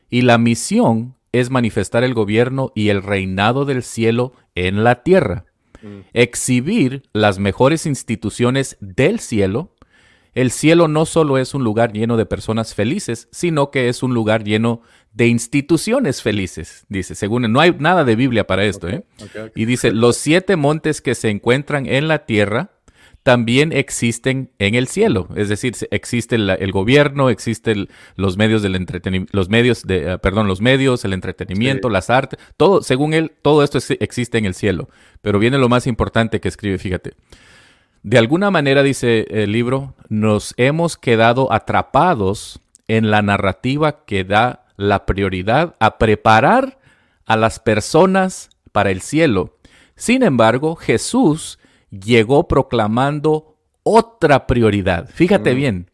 y 0.09 0.23
la 0.23 0.37
misión 0.37 1.15
es 1.31 1.49
manifestar 1.49 2.03
el 2.03 2.13
gobierno 2.13 2.71
y 2.75 2.89
el 2.89 3.03
reinado 3.03 3.65
del 3.65 3.83
cielo 3.83 4.33
en 4.55 4.83
la 4.83 5.03
tierra. 5.03 5.45
Exhibir 6.13 7.03
las 7.13 7.39
mejores 7.39 7.85
instituciones 7.85 8.77
del 8.79 9.19
cielo. 9.19 9.73
El 10.33 10.51
cielo 10.51 10.87
no 10.87 11.05
solo 11.05 11.37
es 11.37 11.53
un 11.55 11.63
lugar 11.63 11.93
lleno 11.93 12.15
de 12.15 12.25
personas 12.25 12.75
felices, 12.75 13.27
sino 13.31 13.71
que 13.71 13.89
es 13.89 14.03
un 14.03 14.13
lugar 14.13 14.43
lleno 14.43 14.81
de 15.13 15.27
instituciones 15.27 16.21
felices, 16.21 16.85
dice, 16.89 17.15
según, 17.15 17.51
no 17.51 17.59
hay 17.59 17.75
nada 17.79 18.03
de 18.03 18.15
Biblia 18.15 18.45
para 18.45 18.65
esto, 18.65 18.87
¿eh? 18.87 19.03
Y 19.55 19.65
dice, 19.65 19.91
los 19.91 20.15
siete 20.15 20.55
montes 20.55 21.01
que 21.01 21.15
se 21.15 21.29
encuentran 21.29 21.87
en 21.87 22.07
la 22.07 22.27
tierra, 22.27 22.76
también 23.27 23.73
existen 23.73 24.51
en 24.57 24.73
el 24.73 24.87
cielo. 24.87 25.27
Es 25.35 25.49
decir, 25.49 25.75
existe 25.91 26.37
el, 26.37 26.71
gobierno, 26.71 27.29
existen 27.29 27.89
los 28.15 28.37
medios 28.37 28.61
del 28.61 28.75
entretenimiento, 28.75 29.35
los 29.35 29.49
medios 29.49 29.83
de, 29.83 30.13
eh, 30.13 30.17
perdón, 30.17 30.47
los 30.47 30.61
medios, 30.61 31.03
el 31.03 31.11
entretenimiento, 31.11 31.89
las 31.89 32.09
artes, 32.09 32.39
todo, 32.55 32.81
según 32.81 33.13
él, 33.13 33.33
todo 33.41 33.65
esto 33.65 33.79
existe 33.99 34.37
en 34.37 34.45
el 34.45 34.53
cielo. 34.53 34.87
Pero 35.21 35.39
viene 35.39 35.57
lo 35.57 35.67
más 35.67 35.87
importante 35.87 36.39
que 36.39 36.47
escribe, 36.47 36.77
fíjate. 36.77 37.15
De 38.01 38.17
alguna 38.17 38.49
manera, 38.49 38.81
dice 38.81 39.27
el 39.29 39.51
libro, 39.51 39.93
nos 40.07 40.53
hemos 40.55 40.95
quedado 40.95 41.51
atrapados 41.51 42.61
en 42.87 43.11
la 43.11 43.21
narrativa 43.21 44.05
que 44.05 44.23
da 44.23 44.63
la 44.77 45.05
prioridad 45.05 45.75
a 45.81 45.97
preparar 45.97 46.79
a 47.25 47.35
las 47.35 47.59
personas 47.59 48.51
para 48.71 48.89
el 48.89 49.01
cielo. 49.01 49.57
Sin 49.97 50.23
embargo, 50.23 50.77
Jesús 50.77 51.59
llegó 51.89 52.47
proclamando 52.47 53.57
otra 53.83 54.47
prioridad. 54.47 55.09
Fíjate 55.09 55.53
mm. 55.53 55.55
bien, 55.55 55.91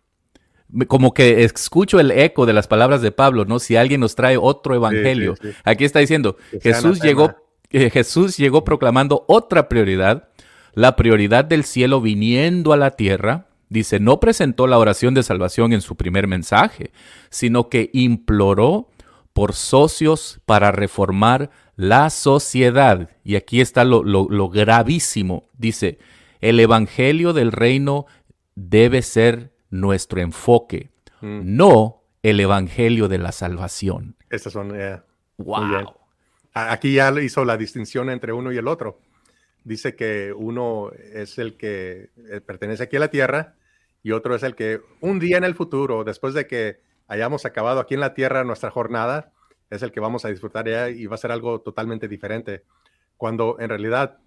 como 0.87 1.13
que 1.13 1.43
escucho 1.43 1.99
el 1.99 2.11
eco 2.11 2.45
de 2.45 2.53
las 2.53 2.67
palabras 2.67 3.01
de 3.01 3.11
Pablo, 3.11 3.45
¿no? 3.45 3.59
Si 3.59 3.75
alguien 3.75 4.01
nos 4.01 4.15
trae 4.15 4.37
otro 4.37 4.75
evangelio. 4.75 5.35
Aquí 5.63 5.85
está 5.85 5.99
diciendo, 5.99 6.37
Jesús 6.61 6.99
llegó, 6.99 7.35
eh, 7.69 7.89
Jesús 7.89 8.37
llegó 8.37 8.63
proclamando 8.63 9.25
otra 9.27 9.69
prioridad, 9.69 10.29
la 10.73 10.95
prioridad 10.95 11.45
del 11.45 11.63
cielo 11.63 12.01
viniendo 12.01 12.73
a 12.73 12.77
la 12.77 12.91
tierra. 12.91 13.47
Dice, 13.69 13.99
no 13.99 14.19
presentó 14.19 14.67
la 14.67 14.77
oración 14.77 15.13
de 15.13 15.23
salvación 15.23 15.73
en 15.73 15.81
su 15.81 15.95
primer 15.95 16.27
mensaje, 16.27 16.91
sino 17.29 17.69
que 17.69 17.89
imploró 17.93 18.89
por 19.33 19.53
socios 19.53 20.39
para 20.45 20.71
reformar 20.71 21.49
la 21.75 22.09
sociedad. 22.09 23.09
Y 23.23 23.35
aquí 23.35 23.61
está 23.61 23.83
lo, 23.83 24.49
gravísimo. 24.49 25.49
Dice, 25.57 25.99
el 26.41 26.59
Evangelio 26.59 27.33
del 27.33 27.51
Reino 27.51 28.05
debe 28.55 29.01
ser 29.01 29.51
nuestro 29.69 30.21
enfoque, 30.21 30.91
mm. 31.21 31.41
no 31.43 32.03
el 32.21 32.39
Evangelio 32.39 33.07
de 33.07 33.17
la 33.17 33.31
salvación. 33.31 34.15
Estas 34.29 34.53
son... 34.53 34.73
wow. 35.37 35.93
Aquí 36.53 36.93
ya 36.93 37.11
hizo 37.19 37.45
la 37.45 37.57
distinción 37.57 38.09
entre 38.09 38.31
uno 38.31 38.51
y 38.51 38.57
el 38.57 38.67
otro. 38.67 38.99
Dice 39.63 39.95
que 39.95 40.33
uno 40.33 40.91
es 40.91 41.37
el 41.39 41.57
que 41.57 42.11
eh, 42.29 42.41
pertenece 42.41 42.83
aquí 42.83 42.97
a 42.97 42.99
la 42.99 43.07
tierra 43.07 43.55
y 44.03 44.11
otro 44.11 44.35
es 44.35 44.43
el 44.43 44.55
que 44.55 44.81
un 44.99 45.19
día 45.19 45.37
en 45.37 45.45
el 45.45 45.55
futuro, 45.55 46.03
después 46.03 46.33
de 46.33 46.45
que 46.45 46.81
hayamos 47.07 47.45
acabado 47.45 47.79
aquí 47.79 47.93
en 47.93 48.01
la 48.01 48.13
tierra 48.13 48.43
nuestra 48.43 48.69
jornada, 48.69 49.32
es 49.73 49.81
el 49.83 49.91
que 49.91 49.99
vamos 49.99 50.25
a 50.25 50.29
disfrutar 50.29 50.67
ya 50.67 50.89
y 50.89 51.05
va 51.05 51.15
a 51.15 51.17
ser 51.17 51.31
algo 51.31 51.61
totalmente 51.61 52.07
diferente. 52.07 52.63
Cuando 53.17 53.57
en 53.59 53.69
realidad 53.69 54.19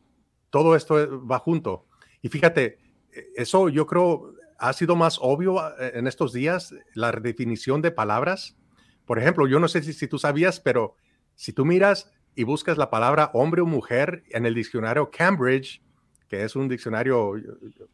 todo 0.50 0.76
esto 0.76 1.26
va 1.26 1.38
junto. 1.38 1.86
Y 2.22 2.28
fíjate, 2.28 2.78
e, 3.12 3.32
eso 3.36 3.68
yo 3.68 3.86
creo 3.86 4.34
ha 4.58 4.72
sido 4.72 4.96
más 4.96 5.18
obvio 5.20 5.60
eh, 5.78 5.92
en 5.94 6.06
estos 6.06 6.32
días, 6.32 6.74
la 6.94 7.12
redefinición 7.12 7.82
de 7.82 7.90
palabras. 7.90 8.56
Por 9.04 9.18
ejemplo, 9.18 9.46
yo 9.46 9.60
no 9.60 9.68
sé 9.68 9.82
si, 9.82 9.92
si 9.92 10.08
tú 10.08 10.18
sabías, 10.18 10.60
pero 10.60 10.96
si 11.34 11.52
tú 11.52 11.64
miras 11.64 12.10
y 12.34 12.44
buscas 12.44 12.78
la 12.78 12.90
palabra 12.90 13.30
hombre 13.34 13.62
o 13.62 13.66
mujer 13.66 14.24
en 14.30 14.46
el 14.46 14.54
diccionario 14.54 15.10
Cambridge, 15.10 15.82
que 16.28 16.42
es 16.42 16.56
un 16.56 16.68
diccionario 16.68 17.34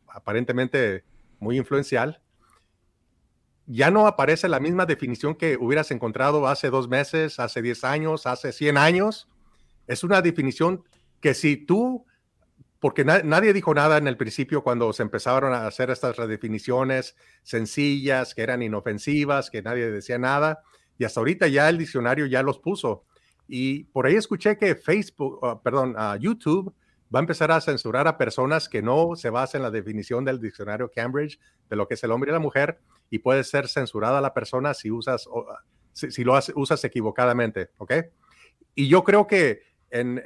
aparentemente 0.08 1.04
muy 1.38 1.58
influencial, 1.58 2.20
ya 3.66 3.90
no 3.90 4.06
aparece 4.06 4.48
la 4.48 4.60
misma 4.60 4.86
definición 4.86 5.34
que 5.34 5.56
hubieras 5.56 5.90
encontrado 5.90 6.46
hace 6.46 6.70
dos 6.70 6.88
meses, 6.88 7.38
hace 7.38 7.62
diez 7.62 7.84
años, 7.84 8.26
hace 8.26 8.52
cien 8.52 8.76
años. 8.76 9.28
Es 9.86 10.04
una 10.04 10.22
definición 10.22 10.82
que 11.20 11.34
si 11.34 11.56
tú, 11.56 12.04
porque 12.80 13.04
nadie 13.04 13.52
dijo 13.52 13.72
nada 13.74 13.98
en 13.98 14.08
el 14.08 14.16
principio 14.16 14.62
cuando 14.62 14.92
se 14.92 15.02
empezaron 15.02 15.52
a 15.54 15.66
hacer 15.66 15.90
estas 15.90 16.16
redefiniciones 16.16 17.16
sencillas, 17.42 18.34
que 18.34 18.42
eran 18.42 18.62
inofensivas, 18.62 19.50
que 19.50 19.62
nadie 19.62 19.90
decía 19.90 20.18
nada, 20.18 20.62
y 20.98 21.04
hasta 21.04 21.20
ahorita 21.20 21.46
ya 21.46 21.68
el 21.68 21.78
diccionario 21.78 22.26
ya 22.26 22.42
los 22.42 22.58
puso. 22.58 23.04
Y 23.46 23.84
por 23.84 24.06
ahí 24.06 24.16
escuché 24.16 24.56
que 24.56 24.74
Facebook, 24.74 25.38
ah, 25.42 25.60
perdón, 25.62 25.94
uh, 25.96 26.16
YouTube 26.16 26.74
va 27.14 27.18
a 27.18 27.22
empezar 27.22 27.50
a 27.50 27.60
censurar 27.60 28.08
a 28.08 28.16
personas 28.16 28.68
que 28.68 28.82
no 28.82 29.16
se 29.16 29.30
basen 29.30 29.58
en 29.58 29.64
la 29.64 29.70
definición 29.70 30.24
del 30.24 30.40
diccionario 30.40 30.90
Cambridge 30.94 31.38
de 31.68 31.76
lo 31.76 31.86
que 31.86 31.94
es 31.94 32.04
el 32.04 32.10
hombre 32.10 32.30
y 32.30 32.32
la 32.32 32.38
mujer 32.38 32.80
y 33.10 33.18
puede 33.18 33.44
ser 33.44 33.68
censurada 33.68 34.20
la 34.20 34.32
persona 34.32 34.74
si 34.74 34.90
usas, 34.90 35.28
si, 35.92 36.24
lo 36.24 36.38
usas 36.54 36.84
equivocadamente, 36.84 37.70
¿ok? 37.78 37.92
Y 38.74 38.88
yo 38.88 39.04
creo 39.04 39.26
que 39.26 39.62
en 39.90 40.22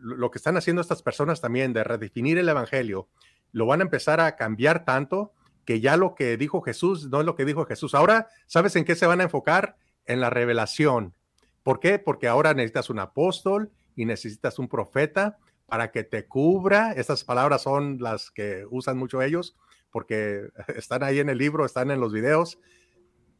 lo 0.00 0.30
que 0.32 0.38
están 0.38 0.56
haciendo 0.56 0.82
estas 0.82 1.02
personas 1.02 1.40
también 1.40 1.72
de 1.72 1.84
redefinir 1.84 2.36
el 2.38 2.48
evangelio, 2.48 3.08
lo 3.52 3.66
van 3.66 3.80
a 3.80 3.84
empezar 3.84 4.20
a 4.20 4.34
cambiar 4.34 4.84
tanto 4.84 5.32
que 5.64 5.80
ya 5.80 5.96
lo 5.96 6.16
que 6.16 6.36
dijo 6.36 6.60
Jesús 6.60 7.08
no 7.08 7.20
es 7.20 7.26
lo 7.26 7.36
que 7.36 7.44
dijo 7.44 7.64
Jesús. 7.64 7.94
Ahora, 7.94 8.28
¿sabes 8.46 8.74
en 8.74 8.84
qué 8.84 8.96
se 8.96 9.06
van 9.06 9.20
a 9.20 9.24
enfocar? 9.24 9.76
En 10.06 10.20
la 10.20 10.28
revelación. 10.28 11.14
¿Por 11.62 11.80
qué? 11.80 11.98
Porque 11.98 12.28
ahora 12.28 12.52
necesitas 12.52 12.90
un 12.90 12.98
apóstol 12.98 13.70
y 13.96 14.04
necesitas 14.04 14.58
un 14.58 14.68
profeta 14.68 15.38
para 15.74 15.90
que 15.90 16.04
te 16.04 16.28
cubra. 16.28 16.92
Estas 16.92 17.24
palabras 17.24 17.62
son 17.62 17.98
las 17.98 18.30
que 18.30 18.64
usan 18.70 18.96
mucho 18.96 19.20
ellos, 19.22 19.56
porque 19.90 20.46
están 20.76 21.02
ahí 21.02 21.18
en 21.18 21.28
el 21.28 21.36
libro, 21.36 21.66
están 21.66 21.90
en 21.90 21.98
los 21.98 22.12
videos, 22.12 22.60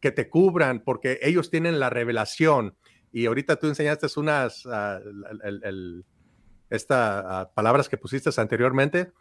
que 0.00 0.10
te 0.10 0.28
cubran, 0.28 0.80
porque 0.80 1.20
ellos 1.22 1.48
tienen 1.48 1.78
la 1.78 1.90
revelación. 1.90 2.76
Y 3.12 3.26
ahorita 3.26 3.54
tú 3.54 3.68
enseñaste 3.68 4.08
unas 4.16 4.66
uh, 4.66 6.02
esta, 6.70 7.52
palabras 7.54 7.88
que 7.88 7.98
pusiste 7.98 8.30
anteriormente 8.40 9.12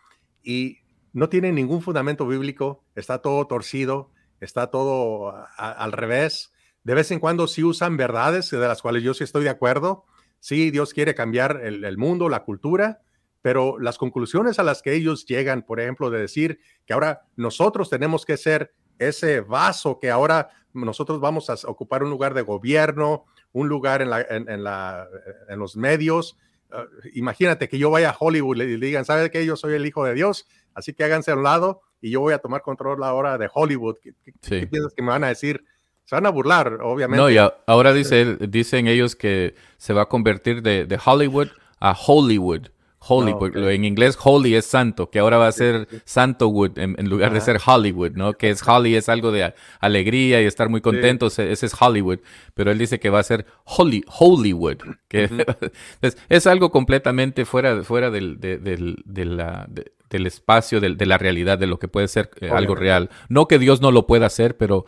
y 0.42 0.80
no 1.12 1.30
tienen 1.30 1.54
ningún 1.54 1.84
fundamento 1.84 2.26
bíblico, 2.26 2.84
está 2.96 3.20
todo 3.20 3.46
torcido, 3.46 4.10
está 4.40 4.72
todo 4.72 5.36
al 5.56 5.92
revés. 5.92 6.52
De 6.84 6.96
vez 6.96 7.12
en 7.12 7.20
cuando 7.20 7.46
sí 7.46 7.64
usan 7.64 7.96
verdades 7.96 8.50
de 8.50 8.58
las 8.58 8.82
cuales 8.82 9.04
yo 9.04 9.14
sí 9.14 9.24
estoy 9.24 9.44
de 9.44 9.52
acuerdo, 9.52 10.06
Sí, 10.44 10.72
Dios 10.72 10.94
quiere 10.94 11.16
cambiar 11.16 11.62
el, 11.64 11.98
mundo, 11.98 12.28
la 12.28 12.44
cultura, 12.44 13.02
pero 13.42 13.80
las 13.80 13.98
conclusiones 13.98 14.60
a 14.60 14.64
las 14.64 14.82
que 14.82 14.92
ellos 14.92 15.26
llegan, 15.26 15.62
por 15.62 15.80
ejemplo, 15.80 16.10
de 16.10 16.20
decir 16.20 16.60
que 16.86 16.92
ahora 16.92 17.22
nosotros 17.38 17.90
tenemos 17.90 18.26
que 18.26 18.36
ser 18.36 18.74
ese 19.00 19.40
vaso, 19.40 20.00
que 20.02 20.12
ahora 20.12 20.50
nosotros 20.74 21.22
vamos 21.22 21.50
a 21.50 21.56
ocupar 21.66 22.04
un 22.04 22.10
lugar 22.10 22.34
de 22.34 22.42
gobierno, 22.42 23.24
un 23.54 23.70
lugar 23.70 24.02
en, 24.02 24.10
la, 24.10 24.20
en, 24.20 24.64
la, 24.66 25.08
en 25.48 25.60
los 25.60 25.78
medios. 25.78 26.38
Ah, 26.72 26.88
imagínate 27.14 27.70
que 27.70 27.78
yo 27.78 27.90
vaya 27.90 28.10
a 28.10 28.18
Hollywood 28.20 28.58
y 28.58 28.76
le 28.76 28.86
digan, 28.86 29.06
¿sabe 29.06 29.32
que 29.32 29.46
yo 29.46 29.56
soy 29.56 29.76
el 29.76 29.86
hijo 29.86 30.04
de 30.04 30.14
Dios? 30.14 30.46
Así 30.74 30.92
que 30.94 31.06
háganse 31.06 31.32
a 31.32 31.36
un 31.36 31.44
lado 31.44 31.84
y 32.02 32.10
yo 32.10 32.20
voy 32.20 32.34
a 32.34 32.40
tomar 32.40 32.64
control 32.64 33.02
ahora 33.06 33.38
de 33.38 33.50
Hollywood. 33.54 33.96
¿Qué, 34.02 34.68
piensas 34.68 34.94
que 34.94 35.04
me 35.04 35.08
van 35.08 35.24
a 35.24 35.30
decir? 35.30 35.64
Se 36.06 36.16
van 36.16 36.26
a 36.26 36.30
burlar, 36.30 36.80
obviamente. 36.82 37.22
No, 37.22 37.30
y 37.30 37.38
ahora 37.66 37.94
dice, 37.94 38.38
dicen 38.48 38.88
ellos 38.88 39.16
que 39.16 39.56
se 39.78 39.94
va 39.94 40.04
a 40.04 40.06
convertir 40.06 40.62
de, 40.62 40.86
de 40.86 41.00
Hollywood 41.04 41.50
a 41.80 41.94
Hollywood. 41.94 42.68
Hollywood, 43.06 43.58
en 43.58 43.84
inglés 43.84 44.18
holy 44.24 44.56
es 44.56 44.66
santo, 44.66 45.10
que 45.10 45.20
ahora 45.20 45.38
va 45.38 45.48
a 45.48 45.52
ser 45.52 45.90
Santowood 46.06 46.80
en, 46.80 46.96
en 46.98 47.10
lugar 47.10 47.34
de 47.34 47.42
ser 47.42 47.60
Hollywood, 47.66 48.12
¿no? 48.12 48.34
Que 48.34 48.50
es 48.50 48.66
Holly, 48.66 48.96
es 48.96 49.10
algo 49.10 49.34
de 49.34 49.54
alegría 49.82 50.42
y 50.42 50.46
estar 50.46 50.70
muy 50.70 50.80
contentos, 50.80 51.38
ese 51.38 51.66
es 51.66 51.76
Hollywood, 51.78 52.20
pero 52.54 52.72
él 52.72 52.78
dice 52.78 53.02
que 53.02 53.10
va 53.10 53.20
a 53.20 53.24
ser 53.24 53.46
Holy, 53.66 54.06
Hollywood, 54.08 54.78
que 55.10 55.30
es, 56.30 56.48
algo 56.48 56.72
completamente 56.72 57.44
fuera, 57.44 57.84
fuera 57.84 58.10
del, 58.10 58.40
de, 58.40 59.26
la, 59.26 59.68
del 60.10 60.26
espacio, 60.26 60.80
de, 60.80 61.06
la 61.06 61.18
realidad, 61.18 61.58
de 61.58 61.68
lo 61.68 61.80
que 61.80 61.90
puede 61.90 62.08
ser 62.08 62.30
eh, 62.40 62.50
algo 62.52 62.74
real. 62.74 63.10
No 63.28 63.50
que 63.50 63.60
Dios 63.60 63.82
no 63.82 63.92
lo 63.92 64.08
pueda 64.08 64.28
hacer, 64.28 64.56
pero 64.56 64.86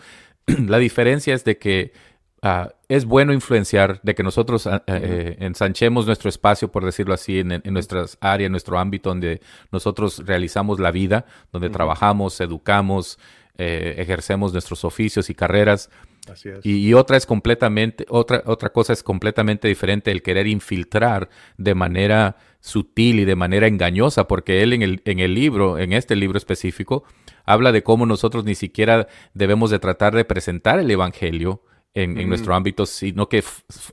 la 0.67 0.77
diferencia 0.77 1.33
es 1.33 1.43
de 1.43 1.57
que 1.57 1.93
ah, 2.41 2.73
es 2.87 3.05
bueno 3.05 3.33
influenciar, 3.33 3.99
de 4.03 4.15
que 4.15 4.23
nosotros 4.23 4.67
ah, 4.67 4.83
eh, 4.87 5.37
ensanchemos 5.39 6.05
nuestro 6.05 6.29
espacio, 6.29 6.71
por 6.71 6.85
decirlo 6.85 7.13
así, 7.13 7.39
en, 7.39 7.61
nuestras 7.65 8.17
áreas, 8.21 8.47
en 8.47 8.51
nuestro 8.51 8.77
ámbito 8.77 9.09
donde 9.09 9.41
nosotros 9.71 10.23
realizamos 10.25 10.79
la 10.79 10.91
vida, 10.91 11.25
donde 11.51 11.69
trabajamos, 11.69 12.39
educamos, 12.41 13.19
eh, 13.57 13.95
ejercemos 13.97 14.53
nuestros 14.53 14.83
oficios 14.85 15.29
y 15.29 15.35
carreras. 15.35 15.89
Así 16.31 16.49
es. 16.49 16.65
Y, 16.65 16.93
otra 16.93 17.17
es 17.17 17.25
completamente, 17.25 18.05
otra, 18.09 18.41
otra 18.45 18.69
cosa 18.69 18.93
es 18.93 19.03
completamente 19.03 19.67
diferente, 19.67 20.11
el 20.11 20.21
querer 20.21 20.47
infiltrar 20.47 21.29
de 21.57 21.75
manera 21.75 22.35
sutil 22.65 23.19
y 23.19 23.25
de 23.25 23.35
manera 23.35 23.67
engañosa, 23.67 24.27
porque 24.27 24.63
él 24.63 24.73
en 24.73 24.81
el, 24.81 25.01
en 25.05 25.19
el 25.19 25.35
libro, 25.35 25.77
en 25.77 25.93
este 25.93 26.15
libro 26.15 26.39
específico, 26.39 27.03
habla 27.45 27.71
de 27.71 27.83
cómo 27.83 28.07
nosotros 28.07 28.43
ni 28.43 28.55
siquiera 28.55 29.07
debemos 29.35 29.69
de 29.69 29.77
tratar 29.77 30.15
de 30.15 30.25
presentar 30.25 30.79
el 30.79 30.89
Evangelio 30.89 31.61
en, 31.93 32.27
nuestro 32.27 32.55
ámbito, 32.55 32.87
sino 32.87 33.29
que 33.29 33.43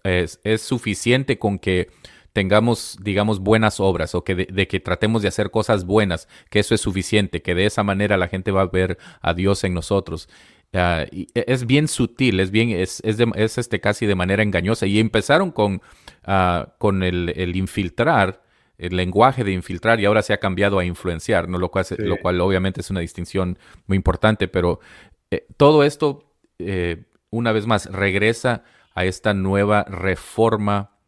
es, 0.04 0.40
suficiente 0.62 1.38
con 1.38 1.58
que 1.58 1.90
tengamos, 2.32 2.96
digamos, 3.02 3.40
buenas 3.40 3.78
obras 3.78 4.14
o 4.14 4.24
que 4.24 4.34
de, 4.34 4.66
que 4.66 4.80
tratemos 4.80 5.20
de 5.20 5.28
hacer 5.28 5.50
cosas 5.50 5.84
buenas, 5.84 6.26
que 6.48 6.58
eso 6.58 6.74
es 6.74 6.80
suficiente, 6.80 7.42
que 7.42 7.54
de 7.54 7.66
esa 7.66 7.82
manera 7.82 8.16
la 8.16 8.28
gente 8.28 8.52
va 8.52 8.62
a 8.62 8.66
ver 8.66 8.96
a 9.20 9.34
Dios 9.34 9.64
en 9.64 9.74
nosotros. 9.74 10.30
Ah, 10.72 11.04
y 11.12 11.28
e, 11.34 11.44
es 11.46 11.66
bien 11.66 11.88
sutil, 11.88 12.40
es 12.40 12.50
bien, 12.50 12.70
es, 12.70 13.02
es, 13.04 13.58
este 13.58 13.80
casi 13.80 14.06
de 14.06 14.14
manera 14.14 14.42
engañosa. 14.42 14.86
Y 14.86 14.98
empezaron 14.98 15.50
con, 15.50 15.82
uh, 16.26 16.64
con 16.78 17.02
el, 17.02 17.34
el, 17.36 17.54
infiltrar, 17.54 18.42
el 18.78 18.96
lenguaje 18.96 19.44
de 19.44 19.52
infiltrar, 19.52 20.00
y 20.00 20.06
ahora 20.06 20.22
se 20.22 20.32
ha 20.32 20.38
cambiado 20.38 20.78
a 20.78 20.84
influenciar, 20.84 21.48
¿no? 21.48 21.58
Lo 21.58 21.70
cual, 21.70 21.86
lo 21.98 22.16
cual 22.18 22.40
obviamente 22.40 22.80
es 22.80 22.90
una 22.90 23.00
distinción 23.00 23.58
muy 23.86 23.96
importante, 23.96 24.48
pero 24.48 24.80
eh, 25.30 25.46
todo 25.56 25.84
esto, 25.84 26.34
eh, 26.58 27.04
una 27.30 27.52
vez 27.52 27.66
más, 27.66 27.86
regresa 27.86 28.64
a 28.94 29.04
esta 29.04 29.34
nueva 29.34 29.84
reforma 29.84 30.98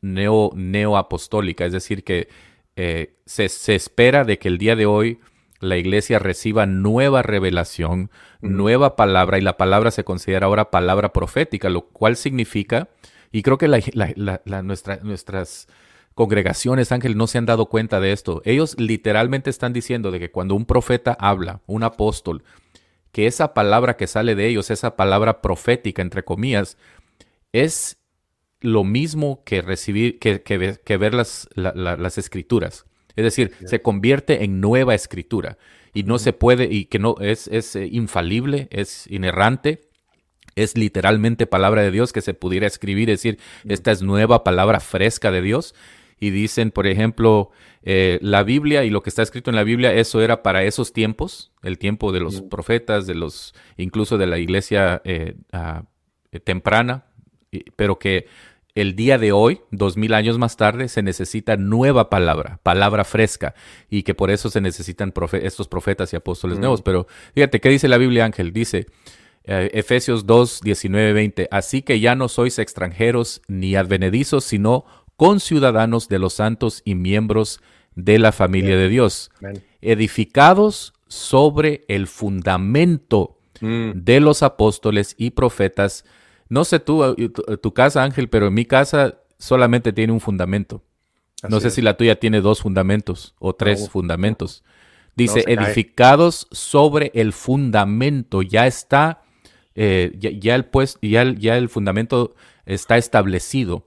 neo, 0.00 0.50
neoapostólica, 0.54 1.64
es 1.64 1.72
decir, 1.72 2.04
que 2.04 2.28
eh, 2.76 3.16
se, 3.26 3.48
se 3.48 3.74
espera 3.74 4.24
de 4.24 4.38
que 4.38 4.48
el 4.48 4.58
día 4.58 4.76
de 4.76 4.86
hoy 4.86 5.20
la 5.60 5.76
iglesia 5.76 6.18
reciba 6.18 6.66
nueva 6.66 7.22
revelación, 7.22 8.10
nueva 8.40 8.96
palabra, 8.96 9.38
y 9.38 9.42
la 9.42 9.56
palabra 9.58 9.90
se 9.90 10.04
considera 10.04 10.46
ahora 10.46 10.70
palabra 10.70 11.12
profética, 11.12 11.68
lo 11.68 11.82
cual 11.88 12.16
significa, 12.16 12.88
y 13.30 13.42
creo 13.42 13.58
que 13.58 13.68
nuestras 15.02 15.68
congregaciones, 16.14 16.92
Ángel, 16.92 17.16
no 17.16 17.26
se 17.26 17.38
han 17.38 17.46
dado 17.46 17.66
cuenta 17.66 18.00
de 18.00 18.12
esto. 18.12 18.42
Ellos 18.44 18.76
literalmente 18.78 19.50
están 19.50 19.72
diciendo 19.72 20.10
de 20.10 20.20
que 20.20 20.30
cuando 20.30 20.54
un 20.54 20.66
profeta 20.66 21.16
habla, 21.18 21.60
un 21.66 21.82
apóstol, 21.82 22.42
que 23.12 23.26
esa 23.26 23.54
palabra 23.54 23.96
que 23.96 24.06
sale 24.06 24.34
de 24.34 24.46
ellos, 24.46 24.70
esa 24.70 24.96
palabra 24.96 25.40
profética, 25.40 26.02
entre 26.02 26.24
comillas, 26.24 26.76
es 27.52 27.98
lo 28.60 28.84
mismo 28.84 29.42
que 29.44 29.62
recibir, 29.62 30.18
que, 30.18 30.42
que, 30.42 30.96
ver 30.96 31.14
las, 31.14 31.48
las 31.54 32.18
escrituras. 32.18 32.84
Es 33.16 33.24
decir, 33.24 33.52
se 33.64 33.82
convierte 33.82 34.44
en 34.44 34.60
nueva 34.60 34.94
escritura 34.94 35.58
y 35.92 36.04
no 36.04 36.18
se 36.18 36.32
puede, 36.32 36.72
y 36.72 36.84
que 36.84 36.98
no 36.98 37.16
es, 37.20 37.48
es 37.48 37.74
eh, 37.74 37.88
infalible, 37.90 38.68
es 38.70 39.06
inerrante, 39.08 39.88
es 40.54 40.76
literalmente 40.76 41.46
palabra 41.46 41.82
de 41.82 41.90
Dios 41.90 42.12
que 42.12 42.20
se 42.20 42.34
pudiera 42.34 42.66
escribir, 42.66 43.08
decir, 43.08 43.38
esta 43.68 43.90
es 43.90 44.02
nueva 44.02 44.44
palabra 44.44 44.80
fresca 44.80 45.30
de 45.30 45.42
Dios. 45.42 45.74
Y 46.20 46.30
dicen, 46.30 46.70
por 46.70 46.86
ejemplo, 46.86 47.50
eh, 47.82 48.18
la 48.22 48.42
Biblia 48.42 48.84
y 48.84 48.90
lo 48.90 49.02
que 49.02 49.10
está 49.10 49.22
escrito 49.22 49.50
en 49.50 49.56
la 49.56 49.64
Biblia, 49.64 49.92
eso 49.92 50.20
era 50.20 50.42
para 50.42 50.62
esos 50.62 50.92
tiempos, 50.92 51.50
el 51.62 51.78
tiempo 51.78 52.12
de 52.12 52.20
los 52.20 52.42
profetas, 52.42 53.06
de 53.06 53.14
los, 53.14 53.54
incluso 53.76 54.18
de 54.18 54.26
la 54.26 54.38
iglesia 54.38 55.00
eh, 55.04 55.34
ah, 55.52 55.84
temprana, 56.44 57.06
pero 57.76 57.98
que 57.98 58.26
el 58.74 58.94
día 58.94 59.18
de 59.18 59.32
hoy, 59.32 59.60
dos 59.70 59.96
mil 59.96 60.14
años 60.14 60.38
más 60.38 60.56
tarde, 60.56 60.88
se 60.88 61.02
necesita 61.02 61.56
nueva 61.56 62.10
palabra, 62.10 62.60
palabra 62.62 63.04
fresca, 63.04 63.54
y 63.88 64.02
que 64.02 64.14
por 64.14 64.30
eso 64.30 64.50
se 64.50 64.60
necesitan 64.60 65.12
estos 65.32 65.68
profetas 65.68 66.12
y 66.12 66.16
apóstoles 66.16 66.58
mm. 66.58 66.60
nuevos. 66.60 66.82
Pero 66.82 67.06
fíjate, 67.34 67.60
¿qué 67.60 67.68
dice 67.68 67.88
la 67.88 67.98
Biblia, 67.98 68.24
Ángel? 68.24 68.52
Dice 68.52 68.86
eh, 69.44 69.70
Efesios 69.74 70.26
2, 70.26 70.60
19, 70.62 71.12
20, 71.12 71.48
así 71.50 71.82
que 71.82 71.98
ya 72.00 72.14
no 72.14 72.28
sois 72.28 72.58
extranjeros 72.58 73.42
ni 73.48 73.74
advenedizos, 73.74 74.44
sino 74.44 74.84
conciudadanos 75.20 76.08
de 76.08 76.18
los 76.18 76.32
santos 76.32 76.80
y 76.82 76.94
miembros 76.94 77.60
de 77.94 78.18
la 78.18 78.32
familia 78.32 78.74
de 78.78 78.88
Dios, 78.88 79.30
edificados 79.82 80.94
sobre 81.08 81.84
el 81.88 82.06
fundamento 82.06 83.36
mm. 83.60 83.90
de 83.96 84.20
los 84.20 84.42
apóstoles 84.42 85.14
y 85.18 85.32
profetas, 85.32 86.06
no 86.48 86.64
sé 86.64 86.80
tú, 86.80 87.04
eh, 87.04 87.14
eh, 87.18 87.56
tu, 87.58 87.74
casa, 87.74 88.02
Ángel, 88.02 88.30
pero 88.30 88.46
en 88.46 88.54
mi 88.54 88.64
casa 88.64 89.18
solamente 89.36 89.92
tiene 89.92 90.14
un 90.14 90.20
fundamento. 90.20 90.82
no 91.46 91.60
sé 91.60 91.68
si 91.68 91.82
la 91.82 91.98
tuya 91.98 92.18
tiene 92.18 92.40
dos 92.40 92.62
fundamentos 92.62 93.34
o 93.40 93.54
tres 93.54 93.90
fundamentos. 93.90 94.64
Dice, 95.16 95.44
edificados 95.46 96.48
sobre 96.50 97.10
el 97.12 97.34
fundamento. 97.34 98.40
Ya 98.40 98.66
está, 98.66 99.20
eh, 99.74 100.16
ya, 100.18 100.54
el 100.54 100.64
pues, 100.64 100.96
ya, 101.02 101.30
ya 101.30 101.58
el 101.58 101.68
fundamento 101.68 102.34
está 102.64 102.96
establecido 102.96 103.84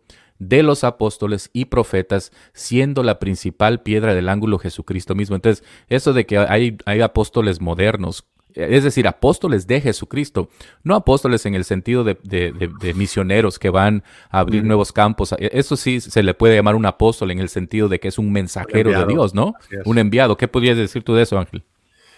de 0.49 0.63
los 0.63 0.83
apóstoles 0.83 1.49
y 1.53 1.65
profetas, 1.65 2.31
siendo 2.53 3.03
la 3.03 3.19
principal 3.19 3.81
piedra 3.81 4.13
del 4.13 4.29
ángulo 4.29 4.59
Jesucristo 4.59 5.15
mismo. 5.15 5.35
Entonces, 5.35 5.63
eso 5.89 6.13
de 6.13 6.25
que 6.25 6.37
hay, 6.37 6.77
hay 6.85 7.01
apóstoles 7.01 7.61
modernos 7.61 8.25
es 8.55 8.83
decir, 8.83 9.07
apóstoles 9.07 9.67
de 9.67 9.81
Jesucristo, 9.81 10.49
no 10.83 10.95
apóstoles 10.95 11.45
en 11.45 11.55
el 11.55 11.63
sentido 11.63 12.03
de, 12.03 12.93
misioneros 12.95 13.59
que 13.59 13.69
van 13.69 14.03
a 14.29 14.39
abrir 14.39 14.63
nuevos 14.63 14.91
campos. 14.91 15.33
E, 15.37 15.49
eso 15.53 15.75
sí 15.75 15.99
se 16.01 16.23
le 16.23 16.33
puede 16.33 16.55
llamar 16.55 16.75
un 16.75 16.85
apóstol 16.85 17.31
en 17.31 17.39
el 17.39 17.49
sentido 17.49 17.89
de 17.89 17.99
que 17.99 18.07
es 18.07 18.17
un 18.17 18.31
mensajero 18.31 18.91
de 18.91 19.05
Dios, 19.11 19.33
¿no? 19.33 19.55
Un 19.85 19.97
enviado. 19.97 20.37
¿Qué 20.37 20.47
podrías 20.47 20.77
decir 20.77 21.03
tú 21.03 21.15
de 21.15 21.23
eso, 21.23 21.37
Ángel? 21.39 21.63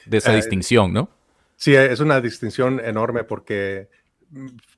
De 0.06 0.18
esa 0.18 0.34
eh, 0.34 0.36
distinción, 0.36 0.94
¿no? 0.94 1.10
Sí, 1.56 1.74
es 1.76 2.00
una 2.00 2.20
distinción 2.20 2.82
enorme 2.84 3.24
porque, 3.24 3.88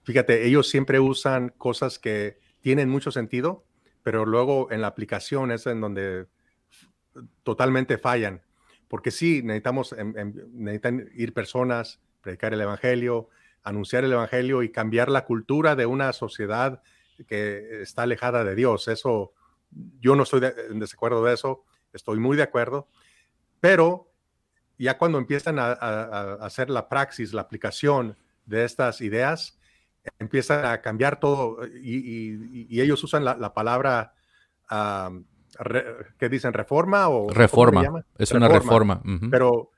fíjate, 0.03 0.45
ellos 0.45 0.69
siempre 0.69 0.99
usan 0.99 1.53
cosas 1.57 1.97
que 1.97 2.37
tienen 2.67 2.89
mucho 2.89 3.11
sentido, 3.11 3.63
pero 4.03 4.25
luego 4.25 4.69
en 4.71 4.81
la 4.81 4.87
aplicación 4.87 5.51
es 5.53 5.67
en 5.67 5.79
donde 5.79 6.25
totalmente 7.43 7.97
fallan 7.97 8.41
porque 8.87 9.09
sí, 9.09 9.41
necesitamos, 9.41 9.95
necesitan 10.53 11.09
ir 11.13 11.33
personas, 11.33 12.01
predicar 12.21 12.53
el 12.53 12.59
Evangelio, 12.59 13.29
anunciar 13.63 14.03
el 14.03 14.13
Evangelio 14.13 14.63
y 14.63 14.71
cambiar 14.71 15.09
la 15.09 15.23
cultura 15.23 15.75
de 15.77 15.85
una 15.85 16.11
sociedad 16.11 16.81
que 17.25 17.81
está 17.81 18.03
alejada 18.03 18.43
de 18.43 18.55
Dios. 18.55 18.87
Eso, 18.87 19.33
yo 19.99 20.15
no 20.15 20.23
estoy 20.23 20.41
en 20.69 20.79
desacuerdo 20.79 21.23
de 21.23 21.33
eso, 21.33 21.63
estoy 21.93 22.19
muy 22.19 22.37
de 22.37 22.43
acuerdo, 22.43 22.89
pero 23.59 24.11
ya 24.77 24.97
cuando 24.97 25.17
empiezan 25.17 25.57
a, 25.59 25.71
hacer 26.41 26.69
la 26.69 26.87
praxis, 26.87 27.33
la 27.33 27.41
aplicación 27.41 28.17
de 28.45 28.63
estas 28.63 29.01
ideas, 29.01 29.56
empiezan 30.19 30.65
a 30.65 30.81
cambiar 30.81 31.19
todo 31.19 31.65
y, 31.67 32.79
ellos 32.81 33.03
usan 33.03 33.25
la, 33.25 33.53
palabra 33.53 34.13
¿qué 36.17 36.29
dicen? 36.29 36.53
¿Reforma 36.53 37.09
o 37.09 37.29
reforma? 37.29 38.03
Es 38.17 38.31
una 38.31 38.47
reforma. 38.47 39.01
Pero 39.31 39.71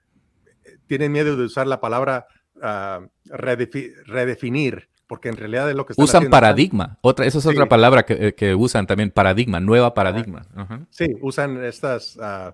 eh, 0.66 0.78
tienen 0.88 1.12
miedo 1.12 1.36
de 1.36 1.46
usar 1.46 1.68
la 1.68 1.80
palabra 1.80 2.28
ah, 2.62 3.02
redefinir, 3.26 4.90
porque 5.08 5.30
en 5.30 5.38
realidad 5.38 5.70
es 5.70 5.76
lo 5.76 5.86
que 5.86 5.94
están 5.94 6.04
usan 6.04 6.30
paradigma. 6.30 6.98
Otra, 7.02 7.26
esa 7.26 7.40
es 7.40 7.46
otra 7.46 7.68
palabra 7.68 8.04
que, 8.04 8.34
que, 8.36 8.56
usan 8.56 8.88
también, 8.88 9.12
paradigma, 9.12 9.60
nueva 9.60 9.94
paradigma. 9.94 10.44
Sí, 10.90 11.08
usan 11.22 11.64
estas 11.64 12.18
uh, 12.18 12.54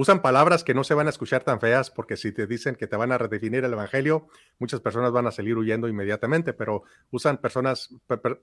usan 0.00 0.22
palabras 0.22 0.62
que 0.62 0.74
no 0.74 0.84
se 0.84 0.94
van 0.94 1.08
a 1.08 1.10
escuchar 1.10 1.42
tan 1.42 1.58
feas 1.58 1.90
porque 1.90 2.16
si 2.16 2.30
te 2.30 2.46
dicen 2.46 2.76
que 2.76 2.86
te 2.86 2.94
van 2.94 3.10
a 3.10 3.18
redefinir 3.18 3.64
el 3.64 3.72
evangelio, 3.72 4.28
muchas 4.60 4.80
personas 4.80 5.10
van 5.10 5.26
a 5.26 5.32
salir 5.32 5.58
huyendo 5.58 5.88
inmediatamente, 5.88 6.52
pero 6.52 6.84
usan 7.10 7.38
personas 7.38 7.92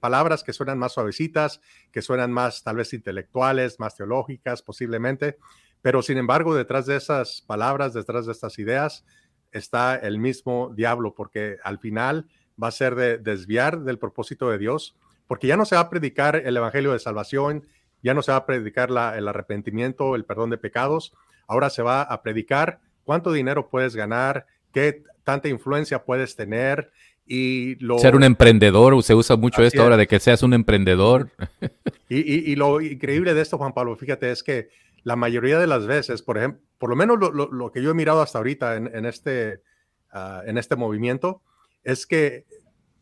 palabras 0.02 0.44
que 0.44 0.52
suenan 0.52 0.78
más 0.78 0.92
suavecitas, 0.92 1.62
que 1.94 2.02
suenan 2.02 2.30
más 2.34 2.62
tal 2.62 2.76
vez 2.76 2.92
intelectuales, 2.92 3.80
más 3.80 3.96
teológicas 3.96 4.64
posiblemente, 4.64 5.38
pero 5.82 6.02
sin 6.02 6.18
embargo 6.18 6.54
detrás 6.54 6.88
de 6.88 6.98
esas 6.98 7.42
palabras, 7.48 7.94
detrás 7.94 8.26
de 8.26 8.34
estas 8.34 8.60
ideas 8.60 9.06
está 9.54 9.96
el 9.96 10.20
mismo 10.20 10.74
diablo 10.76 11.16
porque 11.16 11.58
al 11.64 11.80
final 11.80 12.28
va 12.62 12.68
a 12.68 12.72
ser 12.72 12.96
de 12.96 13.18
desviar 13.18 13.80
del 13.80 13.98
propósito 13.98 14.50
de 14.50 14.58
Dios, 14.58 14.98
porque 15.26 15.48
ya 15.48 15.56
no 15.56 15.64
se 15.64 15.76
va 15.76 15.84
a 15.84 15.90
predicar 15.90 16.36
el 16.36 16.58
evangelio 16.58 16.92
de 16.92 17.00
salvación, 17.00 17.66
ya 18.04 18.14
no 18.14 18.22
se 18.24 18.34
va 18.34 18.40
a 18.40 18.46
predicar 18.46 18.90
el 18.90 19.28
arrepentimiento, 19.30 20.16
el 20.16 20.26
perdón 20.26 20.50
de 20.50 20.58
pecados, 20.58 21.14
Ahora 21.48 21.70
se 21.70 21.82
va 21.82 22.02
a 22.02 22.22
predicar 22.22 22.80
cuánto 23.04 23.32
dinero 23.32 23.70
puedes 23.70 23.96
ganar, 23.96 24.46
qué 24.74 25.04
tanta 25.24 25.48
influencia 25.48 26.04
puedes 26.04 26.36
tener 26.36 26.92
y 27.26 27.76
lo... 27.84 27.98
Ser 28.00 28.16
un 28.16 28.24
emprendedor, 28.24 29.02
se 29.04 29.16
usa 29.16 29.36
mucho 29.36 29.64
esto 29.64 29.82
ahora 29.82 29.98
de 29.98 30.08
que 30.08 30.20
seas 30.20 30.44
un 30.44 30.54
emprendedor. 30.54 31.32
Y, 32.08 32.56
lo 32.56 32.82
increíble 32.82 33.34
de 33.34 33.42
esto, 33.42 33.58
Juan 33.58 33.74
Pablo, 33.74 33.96
fíjate, 33.96 34.30
es 34.30 34.44
que 34.44 34.70
la 35.04 35.16
mayoría 35.16 35.58
de 35.58 35.66
las 35.66 35.88
veces, 35.88 36.22
por 36.22 36.38
ejemplo, 36.38 36.62
por 36.78 36.92
lo 36.92 36.96
menos 36.96 37.18
lo, 37.20 37.72
que 37.72 37.82
yo 37.82 37.90
he 37.90 37.96
mirado 37.96 38.22
hasta 38.22 38.38
ahorita 38.38 38.76
en, 38.76 39.06
este, 39.08 39.64
ah, 40.12 40.44
en 40.46 40.60
este 40.60 40.76
movimiento, 40.76 41.42
es 41.84 42.06
que 42.06 42.46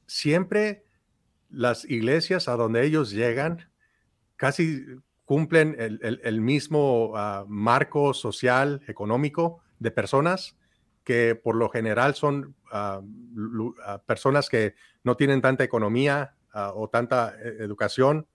siempre 0.08 0.86
las 1.50 1.84
iglesias 1.84 2.48
a 2.48 2.56
donde 2.56 2.86
ellos 2.86 3.12
llegan 3.12 3.70
casi 4.38 4.86
cumplen 5.26 5.76
el, 5.80 6.42
mismo 6.42 7.14
ah, 7.16 7.46
marco 7.48 8.14
social, 8.14 8.82
económico 8.88 9.62
de 9.80 9.92
personas 9.92 10.58
que 11.04 11.36
por 11.36 11.56
lo 11.56 11.70
general 11.70 12.16
son 12.16 12.56
ah, 12.72 13.02
ah, 13.86 14.02
personas 14.06 14.50
que 14.50 14.76
no 15.04 15.16
tienen 15.16 15.42
tanta 15.42 15.64
economía 15.64 16.36
o 16.76 16.88
tanta 16.88 17.36
eh, 17.42 17.58
educación. 17.62 18.28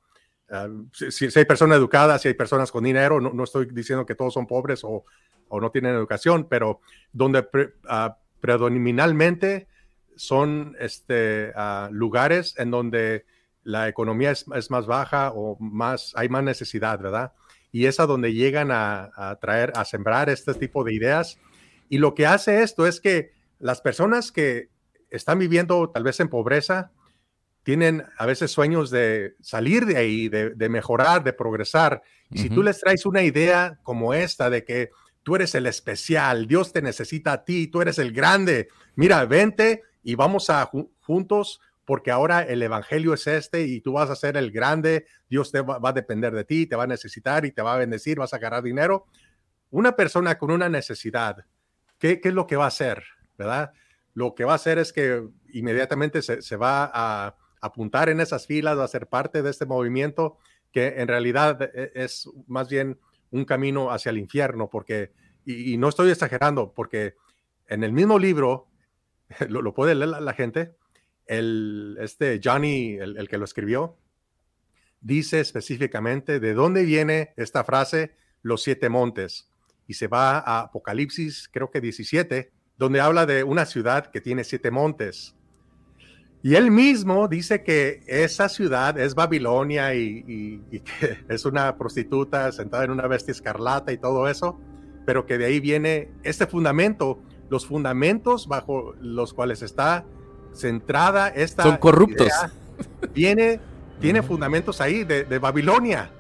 Si, 0.93 1.29
hay 1.39 1.45
personas 1.45 1.79
educadas, 1.79 2.23
si 2.23 2.29
hay 2.29 2.35
personas 2.35 2.73
con 2.73 2.83
dinero, 2.83 3.21
no, 3.21 3.45
estoy 3.45 3.67
diciendo 3.67 4.07
que 4.07 4.15
todos 4.15 4.35
son 4.35 4.47
pobres 4.47 4.81
o, 4.83 5.05
no 5.51 5.71
tienen 5.71 5.95
educación, 5.95 6.49
pero 6.49 6.81
donde 7.13 7.47
predominalmente 8.41 9.69
son 10.17 10.75
este, 10.81 11.53
lugares 11.91 12.55
en 12.59 12.71
donde 12.71 13.25
la 13.63 13.89
economía 13.89 14.31
es, 14.31 14.71
más 14.71 14.87
baja 14.87 15.33
o 15.35 15.57
más, 15.61 16.13
hay 16.17 16.29
más 16.29 16.43
necesidad, 16.43 16.99
¿verdad? 17.01 17.33
Y 17.71 17.87
es 17.87 18.01
a 18.01 18.07
donde 18.07 18.33
llegan 18.33 18.71
a, 18.71 19.39
traer, 19.41 19.73
a 19.77 19.85
sembrar 19.85 20.31
este 20.31 20.55
tipo 20.55 20.85
de 20.85 20.95
ideas. 20.95 21.39
Y 21.89 21.99
lo 21.99 22.15
que 22.15 22.27
hace 22.27 22.63
esto 22.63 22.87
es 22.87 23.01
que 23.01 23.33
las 23.59 23.81
personas 23.81 24.33
que 24.33 24.71
están 25.11 25.39
viviendo 25.39 25.91
tal 25.91 26.05
vez 26.05 26.21
en 26.21 26.29
pobreza, 26.29 26.93
tienen 27.69 28.03
a 28.17 28.25
veces 28.25 28.51
sueños 28.51 28.89
de 28.91 29.35
salir 29.43 29.85
de 29.85 29.99
ahí, 29.99 30.31
de, 30.31 30.69
mejorar, 30.71 31.23
de 31.23 31.35
progresar. 31.35 32.03
Y 32.31 32.39
si 32.39 32.49
tú 32.49 32.63
les 32.63 32.81
traes 32.81 33.05
una 33.05 33.23
idea 33.23 33.79
como 33.83 34.15
esta 34.15 34.49
de 34.49 34.65
que 34.65 34.89
tú 35.23 35.37
eres 35.37 35.55
el 35.55 35.67
especial, 35.67 36.47
Dios 36.47 36.73
te 36.73 36.81
necesita 36.81 37.33
a 37.33 37.45
ti, 37.45 37.67
tú 37.67 37.83
eres 37.83 37.99
el 37.99 38.13
grande, 38.13 38.69
mira, 38.95 39.23
vente 39.27 39.83
y 40.03 40.15
vamos 40.15 40.49
a 40.49 40.71
juntos 41.03 41.61
porque 41.89 42.11
ahora 42.11 42.43
el 42.43 42.63
evangelio 42.63 43.15
es 43.15 43.27
este 43.27 43.63
y 43.63 43.81
tú 43.81 43.95
vas 43.95 44.11
a 44.11 44.15
ser 44.15 44.37
el 44.37 44.53
grande, 44.53 45.07
Dios 45.31 45.51
te 45.51 45.63
va, 45.63 45.81
a 45.83 45.93
depender 45.95 46.35
de 46.35 46.45
ti, 46.45 46.67
te 46.67 46.77
va 46.77 46.83
a 46.83 46.87
necesitar 46.87 47.47
y 47.47 47.51
te 47.51 47.63
va 47.63 47.73
a 47.73 47.79
bendecir, 47.79 48.19
vas 48.19 48.35
a 48.35 48.39
ganar 48.39 48.63
dinero. 48.63 49.07
Una 49.71 49.97
persona 49.97 50.37
con 50.37 50.51
una 50.51 50.69
necesidad, 50.69 51.47
¿qué, 51.99 52.21
es 52.23 52.35
lo 52.35 52.47
que 52.47 52.57
va 52.57 52.67
a 52.67 52.69
hacer? 52.69 53.05
¿Verdad? 53.39 53.73
Lo 54.13 54.35
que 54.35 54.45
va 54.45 54.53
a 54.53 54.57
hacer 54.57 54.77
es 54.77 54.93
que 54.93 55.27
inmediatamente 55.55 56.21
se, 56.21 56.57
va 56.57 56.91
a 56.93 57.37
apuntar 57.63 58.11
en 58.11 58.21
esas 58.21 58.47
filas, 58.47 58.77
va 58.77 58.85
a 58.85 58.89
ser 58.89 59.07
parte 59.07 59.41
de 59.41 59.49
este 59.49 59.65
movimiento 59.65 60.37
que 60.71 60.89
en 61.01 61.09
realidad 61.09 61.71
e, 61.75 61.93
es 61.95 62.29
más 62.49 62.69
bien 62.69 63.01
un 63.31 63.47
camino 63.47 63.93
hacia 63.93 64.11
el 64.11 64.19
infierno, 64.19 64.69
porque, 64.69 65.13
y, 65.47 65.79
no 65.79 65.89
estoy 65.89 66.11
exagerando, 66.11 66.71
porque 66.75 67.15
en 67.67 67.83
el 67.83 67.95
mismo 67.95 68.19
libro, 68.19 68.67
lo, 69.49 69.73
puede 69.73 69.95
leer 69.95 70.21
la 70.21 70.35
gente, 70.35 70.77
el, 71.29 71.97
este 72.01 72.41
Johnny, 72.43 72.95
el, 72.95 73.29
que 73.29 73.39
lo 73.39 73.45
escribió, 73.45 73.97
dice 75.01 75.39
específicamente 75.41 76.41
de 76.41 76.55
dónde 76.55 76.85
viene 76.85 77.35
esta 77.37 77.63
frase, 77.63 78.17
los 78.43 78.63
siete 78.63 78.89
montes. 78.89 79.51
Y 79.87 79.95
se 79.95 80.09
va 80.09 80.39
a 80.39 80.61
Apocalipsis, 80.63 81.49
creo 81.53 81.71
que 81.71 81.81
17, 81.81 82.51
donde 82.77 83.01
habla 83.01 83.27
de 83.27 83.45
una 83.45 83.67
ciudad 83.67 84.11
que 84.11 84.21
tiene 84.21 84.43
siete 84.43 84.71
montes. 84.71 85.35
Y 86.43 86.55
él 86.55 86.71
mismo 86.71 87.29
dice 87.29 87.63
que 87.63 88.03
esa 88.07 88.49
ciudad 88.49 88.99
es 88.99 89.15
Babilonia 89.15 89.95
y, 89.95 90.25
y, 90.71 90.81
que 90.81 91.19
es 91.29 91.45
una 91.45 91.77
prostituta 91.77 92.51
sentada 92.53 92.85
en 92.85 92.91
una 92.91 93.07
bestia 93.07 93.33
escarlata 93.33 93.93
y 93.93 93.99
todo 93.99 94.29
eso, 94.29 94.59
pero 95.05 95.27
que 95.27 95.37
de 95.37 95.47
ahí 95.47 95.61
viene 95.61 96.11
este 96.23 96.47
fundamento, 96.47 97.21
los 97.51 97.67
fundamentos 97.67 98.47
bajo 98.47 98.95
los 99.01 99.35
cuales 99.35 99.63
está 99.63 100.07
centrada 100.59 101.29
esta. 101.29 101.63
Son 101.63 101.77
corruptos. 101.77 102.29
tiene, 103.15 103.61
tiene 104.01 104.23
fundamentos 104.23 104.81
ahí 104.81 105.05
de, 105.05 105.39
Babilonia. 105.39 106.11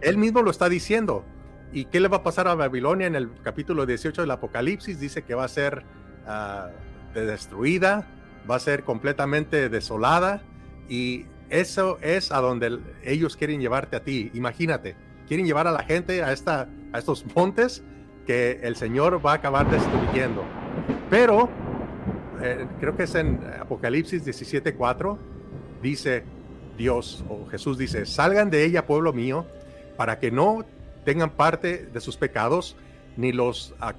Él 0.00 0.16
mismo 0.16 0.42
lo 0.42 0.50
está 0.50 0.68
diciendo. 0.68 1.24
¿Y 1.72 1.84
qué 1.84 2.00
le 2.00 2.08
va 2.08 2.18
a 2.18 2.22
pasar 2.22 2.48
a 2.48 2.54
Babilonia 2.54 3.06
en 3.06 3.14
el 3.14 3.30
capítulo 3.42 3.86
18 3.86 4.22
del 4.22 4.30
Apocalipsis? 4.32 4.98
Dice 4.98 5.22
que 5.22 5.34
va 5.34 5.44
a 5.44 5.48
ser 5.48 5.84
uh, 6.26 7.18
destruida, 7.18 8.08
va 8.50 8.56
a 8.56 8.58
ser 8.58 8.82
completamente 8.82 9.68
desolada. 9.68 10.42
Y 10.88 11.26
eso 11.48 11.98
es 12.02 12.32
a 12.32 12.40
donde 12.40 12.80
ellos 13.04 13.36
quieren 13.36 13.60
llevarte 13.60 13.96
a 13.96 14.00
ti. 14.00 14.30
Imagínate, 14.34 14.96
quieren 15.28 15.46
llevar 15.46 15.68
a 15.68 15.72
la 15.72 15.84
gente 15.84 16.24
a, 16.24 16.32
esta, 16.32 16.68
a 16.92 16.98
estos 16.98 17.24
montes 17.36 17.84
que 18.26 18.60
el 18.62 18.74
Señor 18.74 19.24
va 19.24 19.32
a 19.32 19.34
acabar 19.36 19.70
destruyendo. 19.70 20.44
Pero 21.08 21.48
eh, 22.42 22.66
creo 22.78 22.96
que 22.96 23.04
es 23.04 23.14
en 23.14 23.40
Apocalipsis 23.60 24.24
17:4, 24.24 25.18
dice 25.82 26.24
Dios 26.76 27.24
o 27.28 27.46
Jesús 27.46 27.76
dice, 27.76 28.06
salgan 28.06 28.50
de 28.50 28.64
ella, 28.64 28.86
pueblo 28.86 29.12
mío, 29.12 29.46
para 29.96 30.18
que 30.18 30.30
no 30.30 30.64
tengan 31.04 31.30
parte 31.30 31.86
de 31.92 32.00
sus 32.00 32.16
pecados, 32.16 32.76
ni 33.16 33.32
los, 33.32 33.74
ah, 33.80 33.94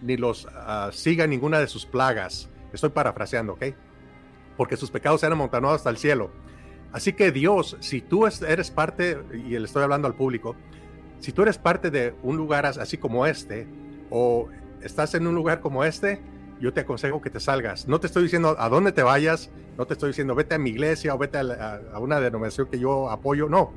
ni 0.00 0.16
los 0.16 0.46
uh, 0.46 0.90
siga 0.90 1.26
ninguna 1.26 1.60
de 1.60 1.68
sus 1.68 1.86
plagas. 1.86 2.48
Estoy 2.72 2.90
parafraseando, 2.90 3.52
¿ok? 3.52 3.66
Porque 4.56 4.76
sus 4.76 4.90
pecados 4.90 5.20
se 5.20 5.26
han 5.26 5.32
amontonado 5.32 5.74
hasta 5.74 5.90
el 5.90 5.96
cielo. 5.96 6.30
Así 6.92 7.12
que 7.12 7.30
Dios, 7.30 7.76
si 7.80 8.00
tú 8.00 8.26
eres 8.26 8.70
parte, 8.70 9.18
y 9.32 9.58
le 9.58 9.64
estoy 9.64 9.82
hablando 9.82 10.08
al 10.08 10.14
público, 10.14 10.56
si 11.20 11.32
tú 11.32 11.42
eres 11.42 11.58
parte 11.58 11.90
de 11.90 12.14
un 12.22 12.36
lugar 12.36 12.66
así 12.66 12.98
como 12.98 13.26
este, 13.26 13.66
o 14.10 14.48
estás 14.80 15.14
en 15.14 15.26
un 15.26 15.34
lugar 15.34 15.60
como 15.60 15.84
este, 15.84 16.20
yo 16.60 16.72
te 16.72 16.80
aconsejo 16.80 17.20
que 17.20 17.30
te 17.30 17.40
salgas. 17.40 17.88
No 17.88 18.00
te 18.00 18.06
estoy 18.06 18.24
diciendo 18.24 18.56
a 18.58 18.68
dónde 18.68 18.92
te 18.92 19.02
vayas, 19.02 19.50
no 19.76 19.86
te 19.86 19.94
estoy 19.94 20.08
diciendo 20.08 20.34
vete 20.34 20.54
a 20.54 20.58
mi 20.58 20.70
iglesia 20.70 21.14
o 21.14 21.18
vete 21.18 21.38
a, 21.38 21.80
una 21.98 22.20
denominación 22.20 22.68
que 22.68 22.78
yo 22.78 23.10
apoyo, 23.10 23.48
no. 23.48 23.72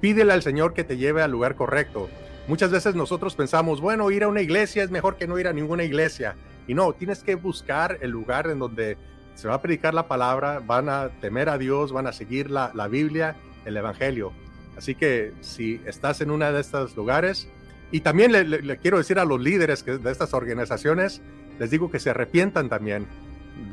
Pídele 0.00 0.32
al 0.32 0.42
Señor 0.42 0.74
que 0.74 0.84
te 0.84 0.96
lleve 0.96 1.22
al 1.22 1.30
lugar 1.30 1.54
correcto. 1.54 2.08
Muchas 2.48 2.70
veces 2.70 2.94
nosotros 2.94 3.36
pensamos, 3.36 3.80
bueno, 3.80 4.10
ir 4.10 4.24
a 4.24 4.28
una 4.28 4.40
iglesia 4.40 4.82
es 4.82 4.90
mejor 4.90 5.16
que 5.16 5.26
no 5.26 5.38
ir 5.38 5.46
a 5.46 5.52
ninguna 5.52 5.84
iglesia. 5.84 6.36
Y 6.66 6.74
no, 6.74 6.92
tienes 6.92 7.22
que 7.22 7.36
buscar 7.36 7.98
el 8.00 8.10
lugar 8.10 8.48
en 8.48 8.58
donde 8.58 8.96
se 9.34 9.48
va 9.48 9.54
a 9.54 9.62
predicar 9.62 9.94
la 9.94 10.08
palabra, 10.08 10.60
van 10.64 10.88
a 10.88 11.10
temer 11.20 11.48
a 11.48 11.58
Dios, 11.58 11.92
van 11.92 12.06
a 12.06 12.12
seguir 12.12 12.50
la, 12.50 12.70
Biblia, 12.88 13.36
el 13.64 13.76
Evangelio. 13.76 14.32
Así 14.76 14.94
que 14.94 15.32
si 15.40 15.80
estás 15.86 16.20
en 16.20 16.30
una 16.30 16.50
de 16.52 16.60
estos 16.60 16.96
lugares, 16.96 17.48
y 17.90 18.00
también 18.00 18.32
le, 18.32 18.78
quiero 18.78 18.98
decir 18.98 19.18
a 19.18 19.24
los 19.24 19.40
líderes 19.40 19.84
de 19.84 20.10
estas 20.10 20.34
organizaciones, 20.34 21.22
les 21.62 21.70
digo 21.70 21.92
que 21.92 22.00
se 22.00 22.10
arrepientan 22.10 22.68
también. 22.68 23.06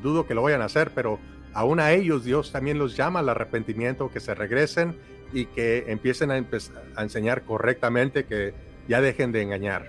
Dudo 0.04 0.28
que 0.28 0.36
lo 0.36 0.43
vayan 0.43 0.62
a 0.62 0.65
hacer, 0.65 0.91
pero 0.93 1.17
aún 1.54 1.80
a 1.80 1.91
ellos 1.91 2.23
Dios 2.23 2.52
también 2.52 2.78
los 2.78 2.95
llama 2.95 3.21
al 3.21 3.30
arrepentimiento, 3.30 4.12
que 4.12 4.19
se 4.19 4.36
regresen 4.36 4.95
y 5.34 5.45
que 5.45 5.86
empiecen 5.88 6.30
a, 6.30 6.36
a 6.36 7.02
enseñar 7.02 7.41
correctamente, 7.45 8.25
que 8.25 8.54
ya 8.88 9.02
dejen 9.02 9.32
de 9.32 9.41
engañar. 9.41 9.88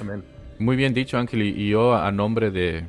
Amén. 0.00 0.24
Muy 0.58 0.74
bien 0.74 0.92
dicho, 0.92 1.18
Ángel, 1.18 1.42
y 1.42 1.68
yo 1.68 1.94
a 1.94 2.10
nombre 2.10 2.50
de, 2.50 2.84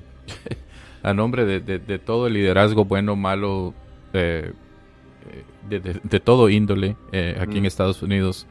a 1.04 1.14
nombre 1.14 1.46
de, 1.46 2.00
todo 2.00 2.26
el 2.26 2.34
liderazgo 2.34 2.86
bueno, 2.86 3.16
malo, 3.16 3.76
eh, 4.14 4.54
de, 5.70 6.20
todo 6.20 6.50
índole 6.50 6.96
eh, 7.12 7.38
aquí 7.40 7.60
en 7.60 7.68
Estados 7.68 8.02
Unidos, 8.02 8.48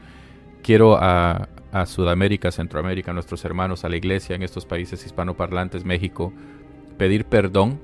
quiero 0.63 0.95
a, 0.97 1.49
a 1.71 1.85
Sudamérica, 1.85 2.51
Centroamérica, 2.51 3.11
a 3.11 3.13
nuestros 3.13 3.45
hermanos, 3.45 3.83
a 3.83 3.89
la 3.89 3.97
iglesia 3.97 4.35
en 4.35 4.43
estos 4.43 4.65
países 4.65 5.05
hispanoparlantes, 5.05 5.85
México, 5.85 6.33
pedir 6.97 7.25
perdón 7.25 7.79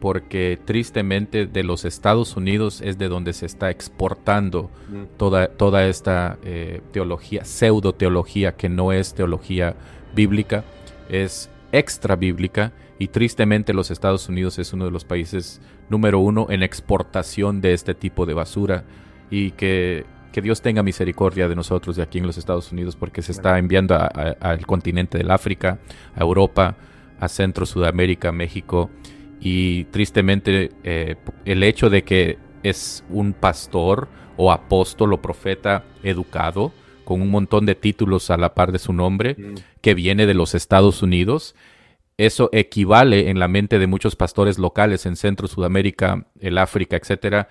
porque 0.00 0.58
tristemente 0.62 1.46
de 1.46 1.62
los 1.62 1.86
Estados 1.86 2.36
Unidos 2.36 2.82
es 2.82 2.98
de 2.98 3.08
donde 3.08 3.32
se 3.32 3.46
está 3.46 3.70
exportando 3.70 4.70
mm. 4.90 5.16
toda, 5.16 5.48
toda 5.48 5.86
esta 5.86 6.36
eh, 6.44 6.82
teología, 6.92 7.44
pseudo 7.44 7.94
teología 7.94 8.54
que 8.54 8.68
no 8.68 8.92
es 8.92 9.14
teología 9.14 9.76
bíblica, 10.14 10.64
es 11.08 11.48
extra 11.72 12.16
bíblica 12.16 12.72
y 12.98 13.08
tristemente 13.08 13.72
los 13.72 13.90
Estados 13.90 14.28
Unidos 14.28 14.58
es 14.58 14.72
uno 14.72 14.84
de 14.84 14.90
los 14.90 15.04
países 15.04 15.60
número 15.88 16.18
uno 16.18 16.48
en 16.50 16.62
exportación 16.62 17.60
de 17.60 17.72
este 17.72 17.94
tipo 17.94 18.26
de 18.26 18.34
basura 18.34 18.84
y 19.30 19.52
que 19.52 20.04
que 20.34 20.42
Dios 20.42 20.62
tenga 20.62 20.82
misericordia 20.82 21.46
de 21.46 21.54
nosotros 21.54 21.94
de 21.94 22.02
aquí 22.02 22.18
en 22.18 22.26
los 22.26 22.38
Estados 22.38 22.72
Unidos 22.72 22.96
porque 22.96 23.22
se 23.22 23.30
está 23.30 23.56
enviando 23.56 23.96
al 23.96 24.66
continente 24.66 25.16
del 25.16 25.30
África, 25.30 25.78
a 26.12 26.20
Europa, 26.22 26.74
a 27.20 27.28
Centro, 27.28 27.64
Sudamérica, 27.66 28.32
México 28.32 28.90
y 29.38 29.84
tristemente 29.84 30.72
eh, 30.82 31.14
el 31.44 31.62
hecho 31.62 31.88
de 31.88 32.02
que 32.02 32.38
es 32.64 33.04
un 33.10 33.32
pastor 33.32 34.08
o 34.36 34.50
apóstol 34.50 35.12
o 35.12 35.22
profeta 35.22 35.84
educado 36.02 36.72
con 37.04 37.22
un 37.22 37.30
montón 37.30 37.64
de 37.64 37.76
títulos 37.76 38.28
a 38.30 38.36
la 38.36 38.54
par 38.54 38.72
de 38.72 38.80
su 38.80 38.92
nombre 38.92 39.36
mm. 39.38 39.54
que 39.82 39.94
viene 39.94 40.26
de 40.26 40.34
los 40.34 40.56
Estados 40.56 41.00
Unidos 41.04 41.54
eso 42.16 42.48
equivale 42.52 43.30
en 43.30 43.38
la 43.38 43.46
mente 43.46 43.78
de 43.78 43.86
muchos 43.86 44.16
pastores 44.16 44.58
locales 44.58 45.06
en 45.06 45.16
Centro, 45.16 45.48
Sudamérica, 45.48 46.26
el 46.38 46.58
África, 46.58 46.96
etcétera, 46.96 47.48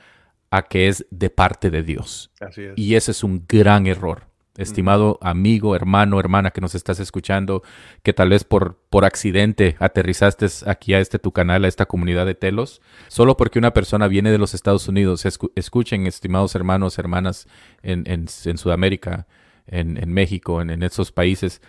a 0.53 0.61
que 0.61 0.87
es 0.87 1.07
de 1.09 1.31
parte 1.31 1.71
de 1.71 1.81
Dios. 1.81 2.31
Y 2.75 2.93
ese 2.93 3.09
es 3.09 3.23
un 3.23 3.45
gran 3.47 3.87
error. 3.87 4.27
estimado 4.55 5.17
amigo, 5.19 5.75
hermano, 5.75 6.19
hermana 6.19 6.51
que 6.51 6.61
nos 6.61 6.75
estás 6.75 6.99
escuchando, 6.99 7.63
que 8.03 8.13
tal 8.13 8.29
vez 8.29 8.43
por, 8.43 8.77
por 8.91 9.03
accidente 9.03 9.75
aterrizaste 9.79 10.45
aquí 10.67 10.93
a 10.93 10.99
este 10.99 11.17
tu 11.17 11.31
canal, 11.31 11.65
a 11.65 11.67
esta 11.67 11.87
comunidad 11.87 12.27
de 12.27 12.35
telos, 12.35 12.83
solo 13.07 13.35
porque 13.35 13.57
una 13.57 13.73
persona 13.73 14.07
viene 14.07 14.29
de 14.29 14.37
los 14.37 14.53
Estados 14.53 14.87
Unidos, 14.87 15.25
escuchen, 15.55 16.05
estimados 16.05 16.53
hermanos, 16.53 16.99
hermanas 16.99 17.47
en, 17.81 18.03
en, 18.05 18.27
en 18.45 18.57
Sudamérica, 18.59 19.25
en, 19.65 19.97
en 19.97 20.13
México, 20.13 20.61
en, 20.61 20.69
en 20.69 20.83
esos 20.83 21.11
países, 21.11 21.63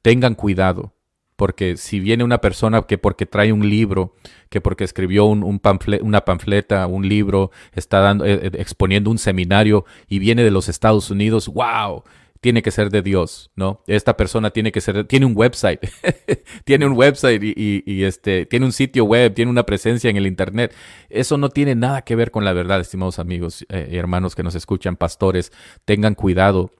tengan 0.00 0.36
cuidado 0.36 0.95
porque 1.36 1.76
si 1.76 2.00
viene 2.00 2.24
una 2.24 2.40
persona 2.40 2.82
que 2.82 2.98
porque 2.98 3.26
trae 3.26 3.52
un 3.52 3.68
libro, 3.68 4.14
que 4.48 4.60
porque 4.60 4.84
escribió 4.84 5.26
un, 5.26 5.42
una 5.42 6.20
panfleta, 6.24 6.86
un 6.86 7.08
libro, 7.08 7.50
está 7.72 8.00
dando, 8.00 8.24
eh, 8.24 8.40
eh, 8.42 8.50
exponiendo 8.54 9.10
un 9.10 9.18
seminario 9.18 9.84
y 10.08 10.18
viene 10.18 10.42
de 10.42 10.50
los 10.50 10.68
Estados 10.68 11.10
Unidos, 11.10 11.48
wow, 11.48 12.02
tiene 12.46 12.62
que 12.62 12.70
ser 12.70 12.90
de 12.90 13.02
Dios, 13.02 13.50
¿no? 13.56 13.82
Esta 13.88 14.16
persona 14.16 14.50
tiene 14.50 14.70
que 14.70 14.80
ser, 14.80 15.02
tiene 15.06 15.26
un 15.26 15.32
website, 15.34 15.80
tiene 16.64 16.86
un 16.86 16.92
website 16.92 17.42
y, 17.42 18.04
este, 18.04 18.46
tiene 18.46 18.66
un 18.66 18.70
sitio 18.70 19.04
web, 19.04 19.34
tiene 19.34 19.50
una 19.50 19.64
presencia 19.66 20.10
en 20.10 20.16
el 20.16 20.28
Internet. 20.28 20.72
Eso 21.10 21.38
no 21.38 21.48
tiene 21.48 21.74
nada 21.74 22.02
que 22.02 22.14
ver 22.14 22.30
con 22.30 22.44
la 22.44 22.52
verdad, 22.52 22.78
estimados 22.78 23.18
amigos 23.18 23.66
eh, 23.68 23.88
y 23.90 23.96
hermanos 23.96 24.36
que 24.36 24.44
nos 24.44 24.54
escuchan, 24.54 24.94
pastores, 24.94 25.50
tengan 25.84 26.14
cuidado, 26.14 26.70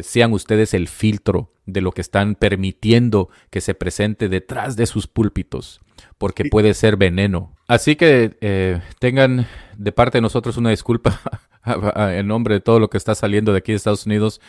sean 0.00 0.32
ustedes 0.32 0.72
el 0.72 0.88
filtro 0.88 1.52
de 1.66 1.82
lo 1.82 1.92
que 1.92 2.00
están 2.00 2.34
permitiendo 2.34 3.28
que 3.50 3.60
se 3.60 3.74
presente 3.74 4.30
detrás 4.30 4.74
de 4.74 4.86
sus 4.86 5.06
púlpitos, 5.06 5.82
porque 6.16 6.46
puede 6.46 6.72
ser 6.72 6.96
veneno. 6.96 7.54
Así 7.68 7.94
que 7.94 8.38
eh, 8.40 8.80
tengan 8.98 9.46
de 9.76 9.92
parte 9.92 10.16
de 10.16 10.22
nosotros 10.22 10.56
una 10.56 10.70
disculpa 10.70 11.20
en 12.16 12.26
nombre 12.26 12.54
de 12.54 12.60
todo 12.60 12.80
lo 12.80 12.88
que 12.88 12.96
está 12.96 13.14
saliendo 13.14 13.52
de 13.52 13.58
aquí 13.58 13.72
de 13.72 13.76
Estados 13.76 14.06
Unidos. 14.06 14.40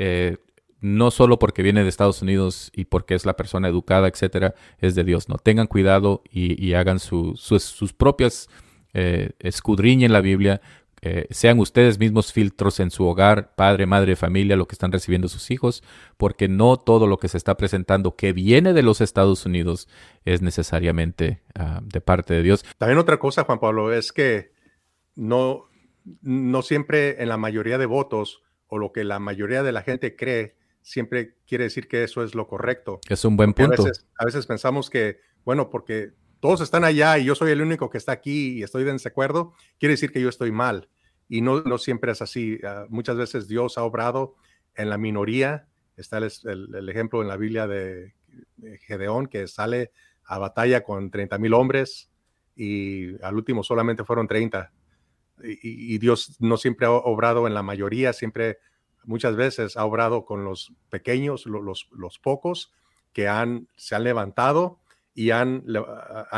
Eh, 0.00 0.36
no 0.80 1.10
solo 1.10 1.40
porque 1.40 1.64
viene 1.64 1.82
de 1.82 1.88
Estados 1.88 2.22
Unidos 2.22 2.70
y 2.72 2.84
porque 2.84 3.16
es 3.16 3.26
la 3.26 3.34
persona 3.34 3.66
educada, 3.66 4.06
etcétera, 4.06 4.54
es 4.78 4.94
de 4.94 5.02
Dios. 5.02 5.28
No 5.28 5.36
tengan 5.36 5.66
cuidado 5.66 6.22
y, 6.30 6.72
hagan 6.74 7.00
sus 7.00 7.92
propias 7.96 8.48
eh, 8.94 9.32
escudriñen 9.40 10.12
la 10.12 10.20
Biblia, 10.20 10.60
eh, 11.00 11.26
sean 11.30 11.58
ustedes 11.58 11.98
mismos 11.98 12.32
filtros 12.32 12.80
en 12.80 12.90
su 12.90 13.04
hogar, 13.06 13.54
padre, 13.54 13.86
madre, 13.86 14.16
familia, 14.16 14.56
lo 14.56 14.66
que 14.66 14.74
están 14.74 14.92
recibiendo 14.92 15.28
sus 15.28 15.50
hijos, 15.50 15.82
porque 16.16 16.48
no 16.48 16.76
todo 16.76 17.06
lo 17.06 17.18
que 17.18 17.28
se 17.28 17.38
está 17.38 17.56
presentando 17.56 18.16
que 18.16 18.32
viene 18.32 18.72
de 18.72 18.82
los 18.82 19.00
Estados 19.00 19.46
Unidos 19.46 19.88
es 20.24 20.42
necesariamente 20.42 21.42
ah, 21.54 21.80
de 21.82 22.00
parte 22.00 22.34
de 22.34 22.42
Dios. 22.42 22.64
También 22.78 22.98
otra 22.98 23.18
cosa, 23.18 23.44
Juan 23.44 23.60
Pablo, 23.60 23.92
es 23.92 24.12
que 24.12 24.52
no, 25.14 25.68
no 26.22 26.62
siempre 26.62 27.22
en 27.22 27.28
la 27.28 27.36
mayoría 27.36 27.78
de 27.78 27.86
votos 27.86 28.42
o 28.68 28.78
lo 28.78 28.92
que 28.92 29.04
la 29.04 29.18
mayoría 29.18 29.62
de 29.62 29.72
la 29.72 29.82
gente 29.82 30.14
cree, 30.16 30.56
siempre 30.82 31.36
quiere 31.46 31.64
decir 31.64 31.88
que 31.88 32.04
eso 32.04 32.22
es 32.22 32.34
lo 32.34 32.46
correcto. 32.46 33.00
Es 33.08 33.24
un 33.24 33.36
buen 33.36 33.52
punto. 33.52 33.84
A 34.16 34.24
veces, 34.24 34.46
pensamos 34.46 34.90
que, 34.90 35.20
bueno, 35.44 35.70
porque 35.70 36.12
todos 36.40 36.60
están 36.60 36.84
allá 36.84 37.18
y 37.18 37.24
yo 37.24 37.34
soy 37.34 37.50
el 37.50 37.60
único 37.60 37.90
que 37.90 37.98
está 37.98 38.12
aquí 38.12 38.58
y 38.58 38.62
estoy 38.62 38.82
en 38.82 38.92
desacuerdo, 38.92 39.54
quiere 39.78 39.94
decir 39.94 40.12
que 40.12 40.20
yo 40.20 40.28
estoy 40.28 40.52
mal. 40.52 40.88
Y 41.28 41.42
no, 41.42 41.62
no 41.62 41.76
siempre 41.78 42.12
es 42.12 42.22
así. 42.22 42.58
Ah, 42.64 42.86
muchas 42.88 43.16
veces 43.16 43.48
Dios 43.48 43.76
ha 43.76 43.84
obrado 43.84 44.36
en 44.74 44.88
la 44.88 44.96
minoría. 44.96 45.66
Está 45.96 46.18
el, 46.18 46.88
ejemplo 46.88 47.20
en 47.20 47.28
la 47.28 47.36
Biblia 47.36 47.66
de, 47.66 48.14
Gedeón, 48.86 49.26
que 49.26 49.46
sale 49.48 49.92
a 50.24 50.38
batalla 50.38 50.84
con 50.84 51.10
30 51.10 51.38
mil 51.38 51.54
hombres 51.54 52.10
y 52.54 53.20
al 53.22 53.34
último 53.34 53.62
solamente 53.62 54.04
fueron 54.04 54.28
30. 54.28 54.72
Y, 55.42 55.98
Dios 55.98 56.36
no 56.40 56.56
siempre 56.56 56.86
ha 56.86 56.90
obrado 56.90 57.46
en 57.46 57.54
la 57.54 57.62
mayoría, 57.62 58.12
siempre, 58.12 58.58
muchas 59.04 59.36
veces 59.36 59.76
ha 59.76 59.84
obrado 59.84 60.24
con 60.24 60.44
los 60.44 60.72
pequeños, 60.90 61.46
los, 61.46 62.18
pocos 62.18 62.72
que 63.12 63.28
han, 63.28 63.68
se 63.76 63.94
han 63.94 64.04
levantado 64.04 64.80
y 65.14 65.30
han, 65.30 65.64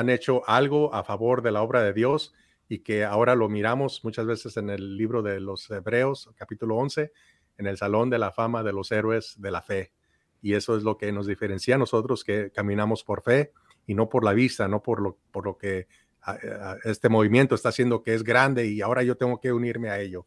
hecho 0.09 0.43
algo 0.49 0.95
a 0.95 1.05
favor 1.05 1.43
de 1.43 1.53
la 1.53 1.63
obra 1.63 1.83
de 1.83 1.93
Dios 1.93 2.33
y 2.69 2.81
que 2.81 3.05
ahora 3.05 3.35
lo 3.35 3.49
miramos 3.49 4.05
muchas 4.05 4.27
veces 4.27 4.57
en 4.57 4.71
el 4.71 4.97
libro 4.97 5.23
de 5.23 5.41
los 5.41 5.71
Hebreos, 5.71 6.31
capítulo 6.37 6.77
11, 6.77 7.13
en 7.59 7.67
el 7.67 7.77
Salón 7.77 8.11
de 8.11 8.19
la 8.19 8.33
Fama 8.33 8.63
de 8.63 8.73
los 8.73 8.93
Héroes 8.93 9.35
de 9.39 9.51
la 9.51 9.63
Fe. 9.63 9.93
Y 10.41 10.55
eso 10.55 10.77
es 10.77 10.83
lo 10.83 10.97
que 10.97 11.13
nos 11.13 11.27
diferencia 11.27 11.75
a 11.75 11.79
nosotros 11.79 12.25
que 12.25 12.51
caminamos 12.51 13.05
por 13.05 13.23
fe 13.23 13.53
y 13.87 13.95
no 13.95 14.09
por 14.09 14.25
la 14.25 14.33
vista, 14.33 14.69
no 14.69 14.83
por 14.83 15.03
lo 15.03 15.59
que 15.59 15.87
este 16.85 17.09
movimiento 17.09 17.55
está 17.55 17.71
haciendo 17.71 18.03
que 18.03 18.15
es 18.15 18.23
grande 18.23 18.69
y 18.69 18.81
ahora 18.83 19.03
yo 19.03 19.17
tengo 19.17 19.41
que 19.41 19.53
unirme 19.53 19.91
a 19.91 20.01
ello. 20.01 20.27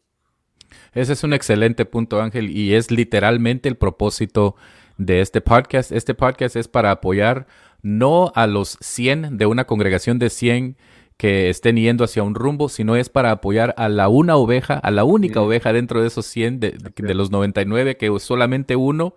Ese 0.92 1.12
es 1.12 1.24
un 1.24 1.32
excelente 1.32 1.84
punto, 1.84 2.20
Ángel, 2.20 2.50
y 2.50 2.74
es 2.74 2.90
literalmente 2.90 3.68
el 3.68 3.76
propósito 3.76 4.56
de 4.96 5.20
este 5.20 5.40
podcast. 5.40 5.92
Este 5.92 6.14
podcast 6.14 6.56
es 6.56 6.68
para 6.68 6.90
apoyar 6.90 7.46
no 7.82 8.32
a 8.34 8.46
los 8.46 8.78
100 8.80 9.36
de 9.36 9.46
una 9.46 9.66
congregación 9.66 10.18
de 10.18 10.30
100 10.30 10.76
que 11.16 11.48
estén 11.48 11.76
yendo 11.76 12.04
hacia 12.04 12.22
un 12.22 12.34
rumbo, 12.34 12.68
sino 12.68 12.96
es 12.96 13.08
para 13.08 13.30
apoyar 13.30 13.74
a 13.78 13.88
la 13.88 14.08
una 14.08 14.36
oveja, 14.36 14.74
a 14.74 14.90
la 14.90 15.04
única 15.04 15.40
oveja 15.40 15.72
dentro 15.72 16.00
de 16.00 16.08
esos 16.08 16.26
100, 16.26 16.60
de, 16.60 16.78
de, 16.96 17.14
los 17.14 17.30
99, 17.30 17.96
que 17.96 18.18
solamente 18.18 18.74
uno, 18.74 19.16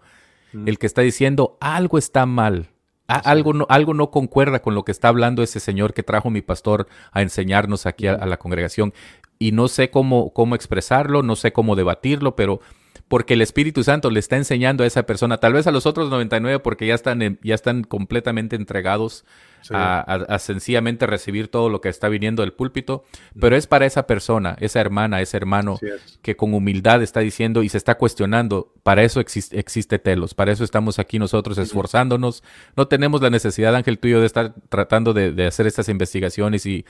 el 0.66 0.78
que 0.78 0.86
está 0.86 1.02
diciendo 1.02 1.58
algo 1.60 1.98
está 1.98 2.26
mal. 2.26 2.70
Algo, 3.08 3.54
no, 3.54 3.66
algo 3.70 3.94
no 3.94 4.12
concuerda 4.12 4.62
con 4.62 4.76
lo 4.76 4.84
que 4.84 4.92
está 4.92 5.08
hablando 5.08 5.42
ese 5.42 5.60
señor 5.60 5.94
que 5.94 6.04
trajo 6.04 6.30
mi 6.30 6.42
pastor 6.42 6.88
a 7.12 7.22
enseñarnos 7.22 7.86
aquí 7.86 8.08
a, 8.08 8.26
la 8.26 8.38
congregación. 8.38 8.94
Y 9.40 9.52
no 9.52 9.68
sé 9.68 9.90
cómo, 9.90 10.34
cómo 10.34 10.56
expresarlo, 10.56 11.24
no 11.24 11.36
sé 11.36 11.54
cómo 11.54 11.76
debatirlo, 11.76 12.36
pero 12.36 12.60
porque 13.08 13.36
el 13.36 13.42
Espíritu 13.42 13.84
Santo 13.84 14.10
le 14.10 14.20
está 14.20 14.36
enseñando 14.36 14.84
a 14.84 14.88
esa 14.88 15.04
persona, 15.04 15.38
tal 15.38 15.54
vez 15.54 15.68
a 15.68 15.72
los 15.72 15.86
otros 15.86 16.10
99 16.10 16.60
porque 16.60 16.88
ya 16.88 16.96
están, 16.96 17.40
ya 17.42 17.56
están 17.56 17.84
completamente 17.84 18.56
entregados 18.56 19.26
a, 19.72 20.40
sencillamente 20.40 21.06
recibir 21.06 21.48
todo 21.50 21.70
lo 21.70 21.82
que 21.82 21.90
está 21.90 22.10
viniendo 22.10 22.42
del 22.42 22.54
púlpito, 22.54 23.04
pero 23.40 23.56
es 23.56 23.68
para 23.68 23.86
esa 23.86 24.08
persona, 24.08 24.56
esa 24.60 24.80
hermana, 24.80 25.22
ese 25.22 25.38
hermano 25.38 25.80
que 26.22 26.36
con 26.36 26.54
humildad 26.54 27.02
está 27.02 27.20
diciendo 27.20 27.64
y 27.64 27.70
se 27.70 27.78
está 27.78 27.96
cuestionando, 27.96 28.74
para 28.84 29.04
eso 29.04 29.20
existe, 29.20 29.60
existe 29.60 30.00
Telos, 30.00 30.34
para 30.34 30.52
eso 30.52 30.64
estamos 30.64 31.00
aquí 31.00 31.20
nosotros 31.20 31.58
esforzándonos, 31.58 32.44
no 32.76 32.88
tenemos 32.88 33.22
la 33.22 33.30
necesidad, 33.30 33.76
Ángel, 33.76 34.00
tuyo 34.00 34.20
de 34.20 34.26
estar 34.26 34.54
tratando 34.70 35.14
de, 35.14 35.48
hacer 35.48 35.68
estas 35.68 35.90
investigaciones 35.90 36.66
y, 36.66 36.86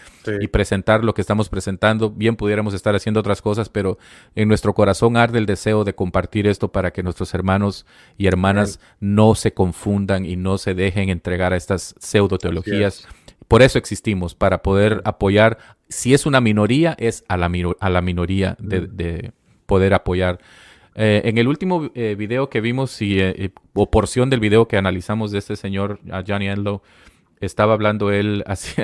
presentar 0.51 1.03
lo 1.03 1.13
que 1.13 1.21
estamos 1.21 1.49
presentando, 1.49 2.09
bien 2.09 2.35
pudiéramos 2.35 2.73
estar 2.73 2.95
haciendo 2.95 3.19
otras 3.19 3.41
cosas, 3.41 3.69
pero 3.69 3.97
en 4.35 4.47
nuestro 4.47 4.73
corazón 4.73 5.17
arde 5.17 5.39
el 5.39 5.45
deseo 5.45 5.83
de 5.83 5.93
compartir 5.93 6.47
esto 6.47 6.71
para 6.71 6.91
que 6.91 7.03
nuestros 7.03 7.33
hermanos 7.33 7.85
y 8.17 8.27
hermanas 8.27 8.79
no 8.99 9.35
se 9.35 9.53
confundan 9.53 10.25
y 10.25 10.35
no 10.35 10.57
se 10.57 10.73
dejen 10.73 11.09
entregar 11.09 11.53
a 11.53 11.57
estas 11.57 11.95
pseudo 11.99 12.37
teologías 12.37 12.66
por 13.47 13.61
eso 13.61 13.77
existimos, 13.77 14.35
para 14.35 14.61
poder 14.61 15.01
apoyar, 15.05 15.57
si 15.87 16.13
es 16.13 16.25
una 16.25 16.41
minoría, 16.41 16.95
es 16.99 17.23
a 17.27 17.37
la, 17.37 17.49
a 17.79 17.89
la 17.89 18.01
minoría 18.01 18.57
de, 18.59 19.31
poder 19.65 19.93
apoyar. 19.93 20.39
Eh, 20.95 21.21
en 21.25 21.37
el 21.37 21.47
último 21.47 21.89
eh, 21.93 22.15
video 22.17 22.49
que 22.49 22.59
vimos, 22.59 23.01
y, 23.01 23.19
eh, 23.19 23.51
o 23.73 23.89
porción 23.89 24.29
del 24.29 24.39
video 24.39 24.67
que 24.67 24.77
analizamos 24.77 25.31
de 25.31 25.39
este 25.39 25.55
señor, 25.55 25.99
Johnny 26.27 26.47
Enlow, 26.47 26.81
estaba 27.39 27.73
hablando 27.73 28.11
él, 28.11 28.43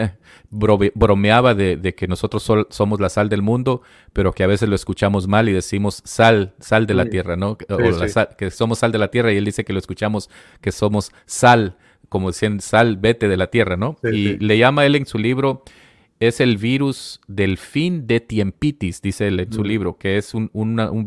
bromeaba 0.50 1.56
de, 1.56 1.96
que 1.96 2.08
nosotros 2.08 2.50
somos 2.70 3.00
la 3.00 3.10
sal 3.10 3.30
del 3.30 3.42
mundo, 3.42 3.82
pero 4.14 4.32
que 4.32 4.44
a 4.44 4.48
veces 4.48 4.70
lo 4.70 4.76
escuchamos 4.76 5.28
mal 5.28 5.50
y 5.50 5.54
decimos 5.54 6.02
sal, 6.06 6.54
sal 6.60 6.86
de 6.86 6.94
la 6.94 7.06
tierra, 7.06 7.36
¿no? 7.36 7.52
o 7.52 7.58
que 8.38 8.52
somos 8.52 8.80
sal 8.80 8.92
de 8.92 9.00
la 9.00 9.10
tierra 9.10 9.34
y 9.34 9.38
él 9.38 9.46
dice 9.46 9.66
que 9.66 9.74
lo 9.74 9.80
escuchamos 9.80 10.30
que 10.62 10.72
somos 10.72 11.12
sal 11.26 11.78
como 12.14 12.28
decían, 12.28 12.62
sal, 12.62 12.98
vete 12.98 13.28
de 13.28 13.38
la 13.38 13.48
tierra, 13.48 13.76
¿no? 13.76 13.98
y 14.04 14.38
le 14.38 14.60
llama 14.60 14.86
él 14.86 14.96
en 14.96 15.08
su 15.08 15.18
libro, 15.18 15.64
es 16.20 16.40
el 16.42 16.58
virus 16.58 17.20
del 17.28 17.58
fin 17.58 18.06
de 18.06 18.20
tiempitis, 18.20 19.02
dice 19.02 19.30
él 19.30 19.40
en 19.40 19.52
su 19.52 19.64
libro, 19.64 19.98
que 19.98 20.18
es 20.18 20.36
un, 20.36 20.52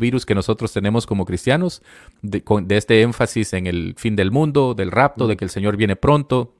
virus 0.00 0.26
que 0.26 0.34
nosotros 0.34 0.72
tenemos 0.72 1.06
como 1.06 1.24
cristianos, 1.24 1.80
de, 2.22 2.42
este 2.70 3.02
énfasis 3.02 3.52
en 3.52 3.68
el 3.68 3.94
fin 3.96 4.16
del 4.16 4.32
mundo, 4.32 4.74
del 4.74 4.90
rapto, 4.90 5.28
de 5.28 5.36
que 5.36 5.44
el 5.44 5.50
Señor 5.50 5.76
viene 5.76 5.94
pronto. 5.94 6.54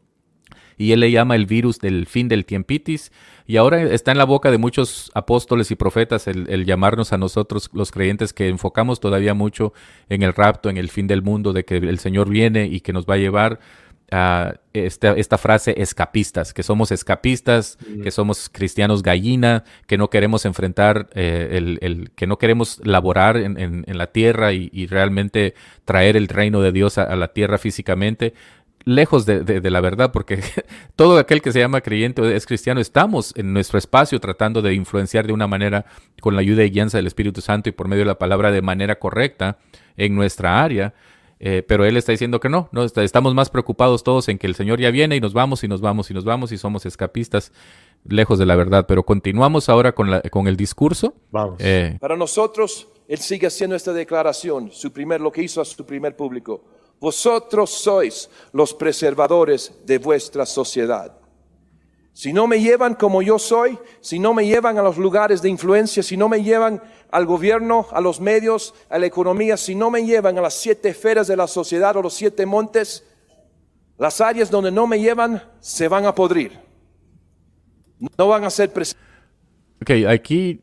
Y 0.78 0.92
él 0.92 1.00
le 1.00 1.10
llama 1.10 1.34
el 1.34 1.46
virus 1.46 1.80
del 1.80 2.06
fin 2.06 2.28
del 2.28 2.44
tiempitis. 2.44 3.10
Y 3.46 3.56
ahora 3.56 3.82
está 3.82 4.12
en 4.12 4.18
la 4.18 4.24
boca 4.24 4.50
de 4.50 4.58
muchos 4.58 5.10
apóstoles 5.14 5.70
y 5.70 5.74
profetas 5.74 6.28
el, 6.28 6.48
el 6.50 6.66
llamarnos 6.66 7.14
a 7.14 7.18
nosotros, 7.18 7.70
los 7.72 7.90
creyentes, 7.90 8.34
que 8.34 8.48
enfocamos 8.48 9.00
todavía 9.00 9.32
mucho 9.32 9.72
en 10.10 10.22
el 10.22 10.34
rapto, 10.34 10.68
en 10.68 10.76
el 10.76 10.90
fin 10.90 11.06
del 11.06 11.22
mundo, 11.22 11.54
de 11.54 11.64
que 11.64 11.78
el 11.78 11.98
Señor 11.98 12.28
viene 12.28 12.66
y 12.66 12.80
que 12.80 12.92
nos 12.92 13.06
va 13.06 13.14
a 13.14 13.18
llevar 13.18 13.58
esta, 14.08 15.12
esta, 15.12 15.38
frase 15.38 15.74
escapistas, 15.82 16.54
que 16.54 16.62
somos 16.62 16.92
escapistas, 16.92 17.76
que 18.02 18.10
somos 18.12 18.48
cristianos 18.48 19.02
gallina, 19.02 19.64
que 19.86 19.98
no 19.98 20.10
queremos 20.10 20.44
enfrentar, 20.44 21.08
eh, 21.14 21.48
el, 21.52 21.78
el, 21.82 22.10
que 22.12 22.26
no 22.26 22.38
queremos 22.38 22.80
laborar 22.84 23.36
en, 23.36 23.58
en, 23.58 23.98
la 23.98 24.06
tierra 24.08 24.52
y, 24.52 24.86
realmente 24.86 25.54
traer 25.84 26.16
el 26.16 26.28
reino 26.28 26.60
de 26.60 26.70
Dios 26.70 26.98
a, 26.98 27.16
la 27.16 27.28
tierra 27.28 27.58
físicamente. 27.58 28.34
lejos 28.84 29.26
de, 29.26 29.60
la 29.68 29.80
verdad, 29.80 30.12
porque 30.12 30.40
todo 30.96 31.18
aquel 31.18 31.42
que 31.42 31.50
se 31.50 31.58
llama 31.58 31.80
creyente 31.80 32.22
o 32.22 32.26
es 32.26 32.46
cristiano, 32.46 32.80
estamos 32.80 33.34
en 33.36 33.52
nuestro 33.52 33.78
espacio 33.78 34.20
tratando 34.20 34.62
de 34.62 34.74
influenciar 34.74 35.26
de 35.26 35.32
una 35.32 35.48
manera 35.48 35.86
con 36.20 36.36
la 36.36 36.42
ayuda 36.42 36.62
y 36.62 36.70
guianza 36.70 36.98
del 36.98 37.08
Espíritu 37.08 37.40
Santo 37.40 37.68
y 37.68 37.72
por 37.72 37.88
medio 37.88 38.04
de 38.04 38.08
la 38.08 38.18
palabra 38.18 38.52
de 38.52 38.62
manera 38.62 39.00
correcta 39.00 39.58
en 39.96 40.14
nuestra 40.14 40.62
área. 40.62 40.94
Eh, 41.38 41.62
pero 41.66 41.84
él 41.84 41.96
está 41.96 42.12
diciendo 42.12 42.40
que 42.40 42.48
no, 42.48 42.68
no, 42.72 42.84
estamos 42.84 43.34
más 43.34 43.50
preocupados 43.50 44.02
todos 44.02 44.28
en 44.28 44.38
que 44.38 44.46
el 44.46 44.54
Señor 44.54 44.80
ya 44.80 44.90
viene 44.90 45.16
y 45.16 45.20
nos 45.20 45.34
vamos 45.34 45.62
y 45.64 45.68
nos 45.68 45.80
vamos 45.80 46.10
y 46.10 46.14
nos 46.14 46.24
vamos 46.24 46.50
y 46.52 46.58
somos 46.58 46.86
escapistas 46.86 47.52
lejos 48.04 48.38
de 48.38 48.46
la 48.46 48.56
verdad. 48.56 48.86
Pero 48.88 49.02
continuamos 49.02 49.68
ahora 49.68 49.92
con, 49.92 50.10
la, 50.10 50.22
con 50.22 50.48
el 50.48 50.56
discurso. 50.56 51.14
Vamos. 51.30 51.56
Eh, 51.58 51.98
Para 52.00 52.16
nosotros, 52.16 52.88
él 53.06 53.18
sigue 53.18 53.46
haciendo 53.46 53.76
esta 53.76 53.92
declaración, 53.92 54.70
su 54.72 54.92
primer, 54.92 55.20
lo 55.20 55.30
que 55.30 55.42
hizo 55.42 55.60
a 55.60 55.64
su 55.64 55.84
primer 55.84 56.16
público. 56.16 56.64
Vosotros 56.98 57.70
sois 57.70 58.30
los 58.52 58.72
preservadores 58.72 59.72
de 59.84 59.98
vuestra 59.98 60.46
sociedad. 60.46 61.12
Si 62.16 62.32
no 62.32 62.46
me 62.46 62.62
llevan 62.62 62.94
como 62.94 63.20
yo 63.20 63.38
soy, 63.38 63.78
si 64.00 64.18
no 64.18 64.32
me 64.32 64.46
llevan 64.46 64.78
a 64.78 64.82
los 64.82 64.96
lugares 64.96 65.42
de 65.42 65.50
influencia, 65.50 66.02
si 66.02 66.16
no 66.16 66.30
me 66.30 66.42
llevan 66.42 66.80
al 67.10 67.26
gobierno, 67.26 67.88
a 67.92 68.00
los 68.00 68.22
medios, 68.22 68.72
a 68.88 68.98
la 68.98 69.04
economía, 69.04 69.58
si 69.58 69.74
no 69.74 69.90
me 69.90 70.06
llevan 70.06 70.38
a 70.38 70.40
las 70.40 70.54
siete 70.54 70.88
esferas 70.88 71.26
de 71.26 71.36
la 71.36 71.46
sociedad 71.46 71.94
o 71.94 72.00
los 72.00 72.14
siete 72.14 72.46
montes, 72.46 73.04
las 73.98 74.22
áreas 74.22 74.50
donde 74.50 74.70
no 74.72 74.86
me 74.86 74.98
llevan 74.98 75.42
se 75.60 75.88
van 75.88 76.06
a 76.06 76.14
podrir. 76.14 76.58
No 78.16 78.28
van 78.28 78.44
a 78.44 78.50
ser 78.50 78.72
presentes. 78.72 79.06
Ok, 79.82 80.08
aquí 80.08 80.62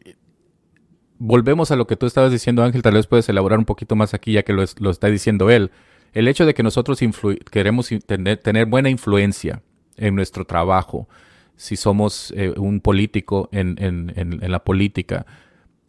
volvemos 1.19 1.69
a 1.69 1.75
lo 1.75 1.85
que 1.85 1.95
tú 1.95 2.07
estabas 2.07 2.31
diciendo, 2.31 2.63
Ángel. 2.63 2.81
Tal 2.81 2.95
vez 2.95 3.05
puedes 3.05 3.29
elaborar 3.29 3.59
un 3.59 3.65
poquito 3.65 3.95
más 3.95 4.15
aquí, 4.15 4.33
ya 4.33 4.41
que 4.41 4.53
lo, 4.53 4.63
lo 4.79 4.89
está 4.89 5.05
diciendo 5.05 5.51
él. 5.51 5.69
El 6.13 6.27
hecho 6.27 6.47
de 6.47 6.55
que 6.55 6.63
nosotros 6.63 6.99
queremos 7.51 7.89
tener, 8.07 8.65
buena 8.65 8.89
influencia 8.89 9.61
en 9.97 10.15
nuestro 10.15 10.45
trabajo, 10.45 11.07
si 11.55 11.75
somos 11.75 12.33
eh, 12.35 12.53
un 12.57 12.79
político 12.79 13.49
en, 13.51 14.41
la 14.41 14.63
política, 14.63 15.25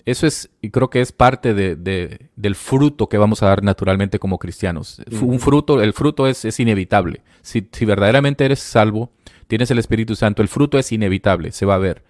eso 0.04 0.26
es, 0.26 0.50
y 0.60 0.70
creo 0.70 0.90
que 0.90 1.00
es 1.00 1.12
parte 1.12 1.54
de, 1.54 2.28
del 2.36 2.54
fruto 2.54 3.08
que 3.08 3.16
vamos 3.16 3.42
a 3.42 3.46
dar 3.46 3.62
naturalmente 3.62 4.18
como 4.18 4.38
cristianos. 4.38 5.00
Un 5.20 5.40
fruto, 5.40 5.82
el 5.82 5.94
fruto 5.94 6.26
es, 6.26 6.44
es 6.44 6.60
inevitable. 6.60 7.22
Si, 7.40 7.66
si, 7.72 7.84
verdaderamente 7.84 8.44
eres 8.44 8.60
salvo, 8.60 9.10
tienes 9.46 9.70
el 9.70 9.78
Espíritu 9.78 10.14
Santo, 10.14 10.42
el 10.42 10.48
fruto 10.48 10.78
es 10.78 10.92
inevitable, 10.92 11.52
se 11.52 11.64
va 11.64 11.76
a 11.76 11.78
ver. 11.78 12.02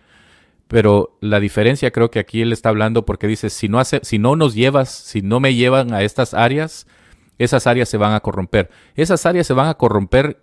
Pero 0.67 1.17
la 1.21 1.41
diferencia 1.41 1.91
creo 1.91 2.11
que 2.11 2.19
aquí 2.19 2.43
él 2.43 2.53
está 2.53 2.71
hablando 2.71 3.05
porque 3.05 3.27
dice, 3.27 3.51
si 3.51 3.69
no, 3.69 3.79
hace, 3.79 4.01
si 4.03 4.19
no 4.19 4.35
nos 4.35 4.55
llevas, 4.55 4.91
si 4.91 5.23
no 5.23 5.39
me 5.39 5.55
llevan 5.55 5.93
a 5.93 6.03
estas 6.03 6.35
áreas, 6.35 6.87
esas 7.39 7.67
áreas 7.67 7.89
se 7.89 7.97
van 7.97 8.15
a 8.15 8.21
corromper. 8.21 8.71
Esas 8.95 9.27
áreas 9.27 9.47
se 9.47 9.55
van 9.55 9.69
a 9.69 9.75
corromper 9.75 10.41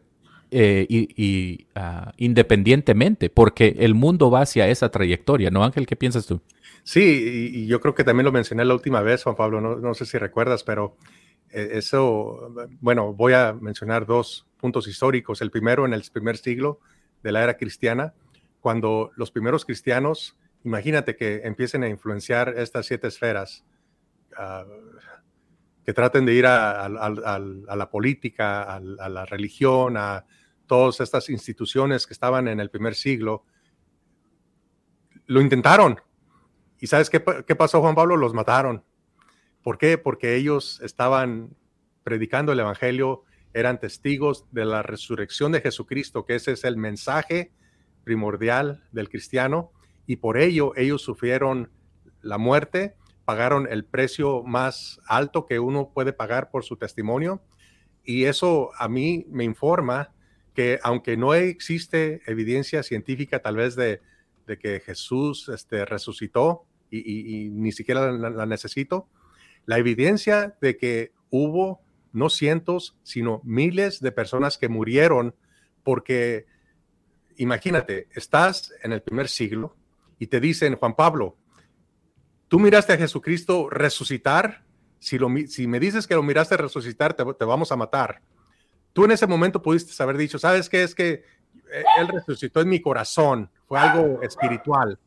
eh, 0.54 0.86
y, 0.90 1.68
ah, 1.76 2.14
independientemente, 2.18 3.30
porque 3.30 3.78
el 3.80 3.96
mundo 3.96 4.30
va 4.30 4.42
hacia 4.42 4.68
esa 4.68 4.90
trayectoria, 4.90 5.50
¿no, 5.50 5.64
Ángel? 5.64 5.88
¿Qué 5.88 5.96
piensas 5.96 6.26
tú? 6.26 6.42
Sí, 6.84 7.52
y, 7.54 7.68
yo 7.68 7.80
creo 7.80 7.96
que 7.96 8.04
también 8.04 8.26
lo 8.26 8.34
mencioné 8.34 8.66
la 8.66 8.74
última 8.74 9.02
vez, 9.02 9.24
Juan 9.24 9.38
Pablo, 9.38 9.62
no, 9.62 9.94
sé 9.94 10.06
si 10.06 10.18
recuerdas, 10.18 10.64
pero 10.64 10.98
eh, 11.52 11.70
eso, 11.74 12.54
bueno, 12.82 13.14
voy 13.14 13.32
a 13.32 13.54
mencionar 13.54 14.06
dos 14.06 14.46
puntos 14.58 14.88
históricos. 14.88 15.42
El 15.42 15.52
primero, 15.52 15.86
en 15.86 15.94
el 15.94 16.04
primer 16.12 16.36
siglo 16.36 16.80
de 17.24 17.32
la 17.32 17.44
era 17.44 17.56
cristiana, 17.56 18.14
cuando 18.60 19.12
los 19.16 19.32
primeros 19.32 19.64
cristianos, 19.64 20.38
imagínate 20.66 21.16
que 21.16 21.42
empiecen 21.46 21.84
a 21.84 21.88
influenciar 21.88 22.56
estas 22.58 22.86
siete 22.88 23.08
esferas. 23.08 23.64
Uh, 24.38 24.92
que 25.86 25.94
traten 25.94 26.26
de 26.26 26.34
ir 26.34 26.46
a, 26.46 26.88
la 26.90 27.90
política, 27.90 28.64
a, 28.76 28.80
la 28.80 29.26
religión, 29.26 29.98
a 29.98 30.26
todas 30.72 31.02
estas 31.02 31.28
instituciones 31.28 32.08
que 32.08 32.14
estaban 32.14 32.48
en 32.48 32.62
el 32.62 32.70
primer 32.70 32.96
siglo, 32.96 33.44
lo 35.26 35.42
intentaron. 35.42 36.00
¿Y 36.80 36.88
sabes 36.88 37.10
qué, 37.10 37.22
qué 37.46 37.58
pasó, 37.58 37.82
Juan 37.82 37.94
Pablo? 37.94 38.16
Los 38.16 38.34
mataron. 38.34 38.86
¿Por 39.64 39.78
qué? 39.78 39.98
Porque 39.98 40.38
ellos 40.38 40.80
estaban 40.82 41.58
predicando 42.06 42.54
el 42.54 42.62
Evangelio, 42.62 43.26
eran 43.54 43.82
testigos 43.82 44.46
de 44.54 44.64
la 44.64 44.82
resurrección 44.82 45.52
de 45.52 45.60
Jesucristo, 45.60 46.26
que 46.26 46.36
ese 46.36 46.54
es 46.54 46.64
el 46.64 46.78
mensaje 46.78 47.52
primordial 48.06 48.88
del 48.94 49.10
cristiano, 49.10 49.74
y 50.08 50.16
por 50.16 50.38
ello 50.38 50.72
ellos 50.78 51.02
sufrieron 51.02 51.70
la 52.22 52.38
muerte 52.38 52.96
pagaron 53.26 53.68
el 53.70 53.84
precio 53.84 54.42
más 54.44 55.02
alto 55.06 55.46
que 55.46 55.60
uno 55.60 55.92
puede 55.94 56.14
pagar 56.14 56.50
por 56.50 56.64
su 56.64 56.78
testimonio. 56.78 57.44
Y 58.06 58.24
eso 58.24 58.70
a 58.78 58.88
mí 58.88 59.26
me 59.28 59.44
informa 59.44 60.14
que 60.54 60.80
aunque 60.84 61.18
no 61.18 61.34
existe 61.34 62.22
evidencia 62.26 62.84
científica 62.84 63.40
tal 63.40 63.56
vez 63.56 63.76
de, 63.76 64.02
que 64.60 64.82
Jesús 64.82 65.48
este, 65.48 65.86
resucitó 65.86 66.66
y, 66.90 67.50
ni 67.52 67.72
siquiera 67.72 68.12
la, 68.12 68.46
necesito, 68.46 69.08
la 69.66 69.78
evidencia 69.78 70.58
de 70.60 70.76
que 70.76 71.14
hubo 71.30 71.80
no 72.12 72.30
cientos, 72.30 72.98
sino 73.04 73.42
miles 73.46 74.02
de 74.02 74.12
personas 74.12 74.58
que 74.58 74.68
murieron 74.68 75.34
porque, 75.84 76.46
imagínate, 77.38 78.10
estás 78.14 78.74
en 78.84 78.92
el 78.92 79.02
primer 79.02 79.30
siglo 79.30 79.76
y 80.20 80.28
te 80.28 80.40
dicen, 80.40 80.76
Juan 80.76 80.96
Pablo, 80.96 81.38
tú 82.48 82.60
miraste 82.60 82.94
a 82.94 82.98
Jesucristo 82.98 83.70
resucitar, 83.70 84.66
si, 85.00 85.18
lo, 85.18 85.30
si 85.48 85.66
me 85.68 85.80
dices 85.80 86.06
que 86.06 86.16
lo 86.16 86.24
miraste 86.24 86.58
resucitar, 86.58 87.14
te, 87.14 87.24
vamos 87.24 87.72
a 87.72 87.78
matar. 87.78 88.22
Tú 88.94 89.06
en 89.06 89.12
ese 89.12 89.28
momento 89.28 89.62
pudiste 89.62 90.02
haber 90.02 90.18
dicho, 90.18 90.40
¿sabes 90.40 90.70
qué? 90.70 90.84
Es 90.84 90.96
que 90.96 91.24
eh, 91.72 91.84
Él 92.00 92.08
resucitó 92.08 92.62
en 92.62 92.70
mi 92.70 92.82
corazón, 92.82 93.50
fue 93.68 93.80
algo 93.80 94.22
espiritual. 94.22 95.00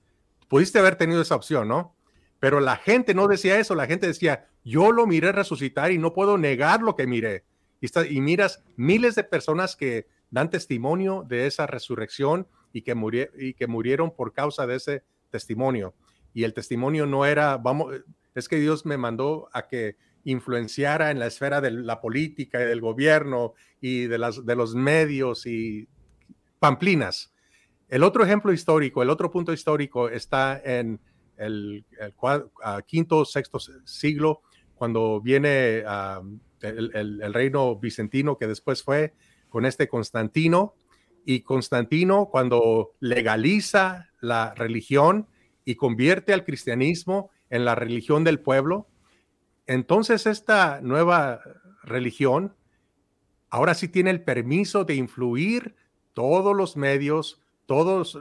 Pudiste 0.48 0.78
haber 0.78 0.96
tenido 0.96 1.20
esa 1.22 1.36
opción, 1.36 1.68
¿no? 1.68 1.94
Pero 2.40 2.60
la 2.60 2.76
gente 2.76 3.14
no 3.14 3.26
decía 3.28 3.58
eso, 3.58 3.74
la 3.74 3.86
gente 3.86 4.06
decía, 4.06 4.48
yo 4.64 4.92
lo 4.92 5.06
miré 5.06 5.32
resucitar 5.32 5.92
y 5.92 5.98
no 5.98 6.12
puedo 6.12 6.38
negar 6.38 6.82
lo 6.82 6.96
que 6.96 7.06
miré. 7.06 7.44
Y, 7.80 7.88
y 8.16 8.20
miras 8.20 8.62
miles 8.76 9.14
de 9.14 9.24
personas 9.24 9.76
que 9.76 10.06
dan 10.30 10.50
testimonio 10.50 11.24
de 11.26 11.46
esa 11.46 11.66
resurrección 11.66 12.46
y 12.72 12.82
que, 12.82 13.30
y 13.38 13.54
que 13.54 13.66
murieron 13.66 14.10
por 14.10 14.32
causa 14.32 14.66
de 14.66 14.76
ese 14.76 15.04
testimonio 15.30 15.94
y 16.34 16.42
el 16.42 16.52
testimonio 16.52 17.06
no 17.06 17.24
era, 17.24 17.56
vamos, 17.56 17.94
es 18.34 18.48
que 18.48 18.56
Dios 18.56 18.84
me 18.84 18.98
mandó 18.98 19.48
a 19.52 19.68
que 19.68 19.96
influenciara 20.24 21.10
en 21.10 21.18
la 21.18 21.26
esfera 21.26 21.60
de 21.60 21.70
la 21.70 22.00
política 22.00 22.60
y 22.62 22.66
del 22.66 22.80
gobierno 22.80 23.54
y 23.80 24.06
de, 24.06 24.18
las, 24.18 24.44
de 24.44 24.56
los 24.56 24.74
medios 24.74 25.46
y 25.46 25.88
pamplinas. 26.58 27.32
El 27.88 28.02
otro 28.02 28.24
ejemplo 28.24 28.52
histórico, 28.52 29.02
el 29.02 29.10
otro 29.10 29.30
punto 29.30 29.52
histórico 29.52 30.08
está 30.08 30.60
en 30.64 31.00
el, 31.36 31.84
quinto, 32.86 33.24
sexto 33.24 33.58
siglo, 33.84 34.42
cuando 34.74 35.20
viene 35.20 35.84
el, 36.60 37.20
el, 37.22 37.34
reino 37.34 37.76
bizantino 37.76 38.36
que 38.36 38.46
después 38.46 38.82
fue 38.82 39.14
con 39.48 39.66
este 39.66 39.88
Constantino. 39.88 40.74
Y 41.26 41.40
Constantino, 41.40 42.28
cuando 42.30 42.92
legaliza 43.00 44.10
la 44.20 44.54
religión, 44.54 45.28
y 45.64 45.76
convierte 45.76 46.32
al 46.32 46.44
cristianismo 46.44 47.30
en 47.50 47.64
la 47.64 47.74
religión 47.74 48.24
del 48.24 48.40
pueblo, 48.40 48.88
entonces 49.66 50.26
esta 50.26 50.80
nueva 50.80 51.40
religión 51.82 52.54
ahora 53.50 53.74
sí 53.74 53.88
tiene 53.88 54.10
el 54.10 54.22
permiso 54.22 54.84
de 54.84 54.94
influir 54.94 55.76
todos 56.12 56.56
los 56.56 56.76
medios, 56.76 57.40
todas 57.66 58.16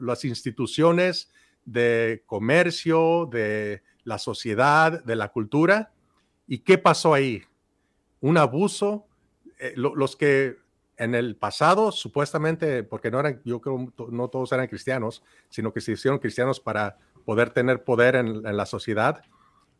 las 0.00 0.24
instituciones 0.24 1.30
de 1.64 2.22
comercio, 2.26 3.26
de 3.26 3.82
la 4.04 4.18
sociedad, 4.18 5.04
de 5.04 5.16
la 5.16 5.28
cultura. 5.28 5.92
¿Y 6.46 6.58
qué 6.58 6.78
pasó 6.78 7.14
ahí? 7.14 7.42
Un 8.20 8.38
abuso. 8.38 9.06
Eh, 9.58 9.72
los 9.76 10.16
que 10.16 10.56
en 10.98 11.14
el 11.14 11.36
pasado, 11.36 11.92
supuestamente, 11.92 12.82
porque 12.82 13.10
no 13.10 13.20
eran, 13.20 13.40
yo 13.44 13.60
creo, 13.60 13.92
no 14.10 14.28
todos 14.28 14.52
eran 14.52 14.66
cristianos, 14.66 15.22
sino 15.48 15.72
que 15.72 15.80
se 15.80 15.92
hicieron 15.92 16.18
cristianos 16.18 16.60
para 16.60 16.98
poder 17.24 17.50
tener 17.50 17.84
poder 17.84 18.16
en, 18.16 18.42
la 18.42 18.66
sociedad. 18.66 19.22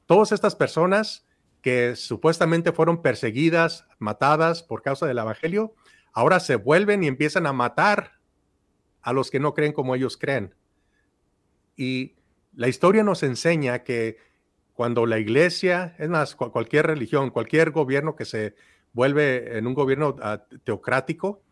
Todas 0.07 0.33
estas 0.33 0.55
personas 0.55 1.27
que 1.63 1.97
supuestamente 1.97 2.73
fueron 2.73 3.03
perseguidas, 3.03 3.87
matadas 3.99 4.63
por 4.63 4.83
causa 4.83 5.07
del 5.07 5.19
Evangelio, 5.19 5.75
ahora 6.13 6.41
se 6.41 6.57
vuelven 6.57 7.03
y 7.03 7.09
empiezan 7.09 7.47
a 7.47 7.53
matar 7.53 8.13
a 9.03 9.13
los 9.13 9.31
que 9.31 9.41
no 9.41 9.53
creen 9.53 9.73
como 9.73 9.95
ellos 9.95 10.17
creen. 10.17 10.55
Y 11.77 12.15
la 12.55 12.69
historia 12.69 13.03
nos 13.03 13.23
enseña 13.23 13.83
que 13.83 14.19
cuando 14.73 15.07
la 15.07 15.19
iglesia, 15.19 15.95
es 15.99 16.09
más, 16.09 16.37
cualquier 16.37 16.87
religión, 16.87 17.31
cualquier 17.31 17.71
gobierno 17.71 18.15
que 18.15 18.25
se 18.25 18.55
vuelve 18.93 19.59
en 19.59 19.67
un 19.67 19.75
gobierno 19.75 20.17
ah, 20.23 20.45
teocrático, 20.65 21.43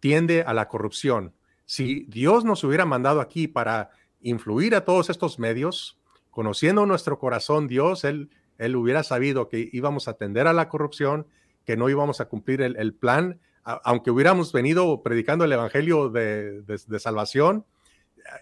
tiende 0.00 0.42
a 0.42 0.54
la 0.54 0.68
corrupción. 0.68 1.34
Si 1.64 2.06
Dios 2.08 2.44
nos 2.44 2.64
hubiera 2.64 2.84
mandado 2.84 3.20
aquí 3.20 3.48
para 3.48 3.90
influir 4.20 4.74
a 4.74 4.84
todos 4.84 5.10
estos 5.10 5.38
medios, 5.38 6.01
conociendo 6.32 6.84
nuestro 6.86 7.20
corazón, 7.20 7.68
Dios, 7.68 8.02
Él, 8.02 8.30
él 8.58 8.74
hubiera 8.74 9.04
sabido 9.04 9.48
que 9.48 9.68
íbamos 9.72 10.08
a 10.08 10.12
atender 10.12 10.48
a 10.48 10.52
la 10.52 10.68
corrupción, 10.68 11.28
que 11.64 11.76
no 11.76 11.88
íbamos 11.88 12.20
a 12.20 12.24
cumplir 12.24 12.60
el, 12.60 12.94
plan 12.94 13.38
aunque 13.64 14.10
hubiéramos 14.10 14.52
venido 14.52 15.04
predicando 15.04 15.44
el 15.44 15.52
Evangelio 15.52 16.08
de, 16.08 16.62
de, 16.62 16.98
salvación, 16.98 17.64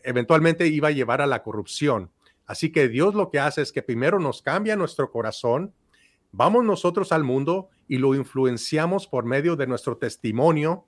eventualmente 0.03 0.67
iba 0.67 0.89
a 0.89 0.93
llevar 0.93 1.21
a 1.21 1.27
la 1.27 1.43
corrupción. 1.43 2.11
Así 2.47 2.73
que 2.73 2.89
Dios 2.89 3.15
lo 3.15 3.31
que 3.31 3.39
hace 3.39 3.61
es 3.61 3.71
que 3.71 3.83
primero 3.83 4.19
nos 4.19 4.41
cambia 4.41 4.77
nuestro 4.77 5.11
corazón, 5.11 5.75
vamos 6.33 6.65
nosotros 6.65 7.13
al 7.13 7.23
mundo 7.23 7.69
y 7.87 7.99
lo 7.99 8.15
influenciamos 8.15 9.07
por 9.07 9.27
medio 9.27 9.57
de 9.57 9.67
nuestro 9.67 9.99
testimonio. 9.99 10.87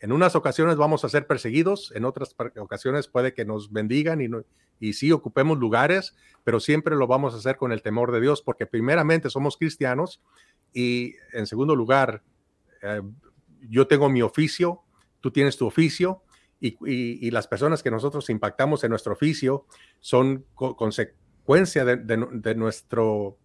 En 0.00 0.12
unas 0.12 0.36
ocasiones 0.36 0.76
vamos 0.76 1.04
a 1.04 1.08
ser 1.08 1.26
perseguidos, 1.26 1.90
en 1.94 2.04
otras 2.04 2.36
ocasiones 2.58 3.08
puede 3.08 3.32
que 3.32 3.46
nos 3.46 3.72
bendigan 3.72 4.20
y, 4.20 4.28
y 4.80 4.94
sí 4.94 5.12
ocupemos 5.12 5.58
lugares, 5.58 6.14
pero 6.44 6.60
siempre 6.60 6.96
lo 6.96 7.06
vamos 7.06 7.34
a 7.34 7.38
hacer 7.38 7.56
con 7.56 7.72
el 7.72 7.82
temor 7.82 8.12
de 8.12 8.20
Dios, 8.20 8.42
porque 8.42 8.66
primeramente 8.66 9.30
somos 9.30 9.56
cristianos 9.56 10.20
y 10.72 11.14
en 11.32 11.46
segundo 11.46 11.76
lugar, 11.76 12.22
eh, 12.82 13.00
yo 13.68 13.86
tengo 13.86 14.08
mi 14.08 14.22
oficio, 14.22 14.82
tú 15.20 15.30
tienes 15.30 15.56
tu 15.56 15.66
oficio 15.66 16.22
y, 16.60 17.30
las 17.30 17.46
personas 17.46 17.82
que 17.82 17.90
nosotros 17.90 18.30
impactamos 18.30 18.84
en 18.84 18.90
nuestro 18.90 19.12
oficio 19.12 19.66
son 20.00 20.46
consecuencia 20.54 21.84
de, 21.84 22.54
nuestro, 22.56 23.36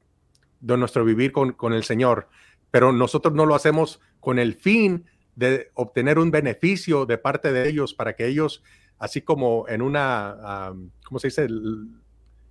de 0.61 0.77
nuestro 0.77 1.03
vivir 1.03 1.32
con, 1.32 1.51
con 1.53 1.73
el 1.73 1.84
Señor, 1.84 2.30
pero 2.71 2.91
nosotros 2.91 3.34
no 3.34 3.45
lo 3.45 3.55
hacemos 3.55 3.99
con 4.19 4.39
el 4.39 4.55
fin 4.55 5.05
de 5.36 5.71
obtener 5.73 6.19
un 6.19 6.32
beneficio 6.32 7.05
de 7.05 7.17
parte 7.17 7.51
de 7.51 7.69
ellos 7.69 7.93
para 7.93 8.15
que 8.15 8.27
ellos, 8.27 8.63
así 9.00 9.22
como 9.22 9.66
en 9.68 9.82
una, 9.82 10.74
¿cómo 11.06 11.20
se 11.20 11.28
dice? 11.28 11.47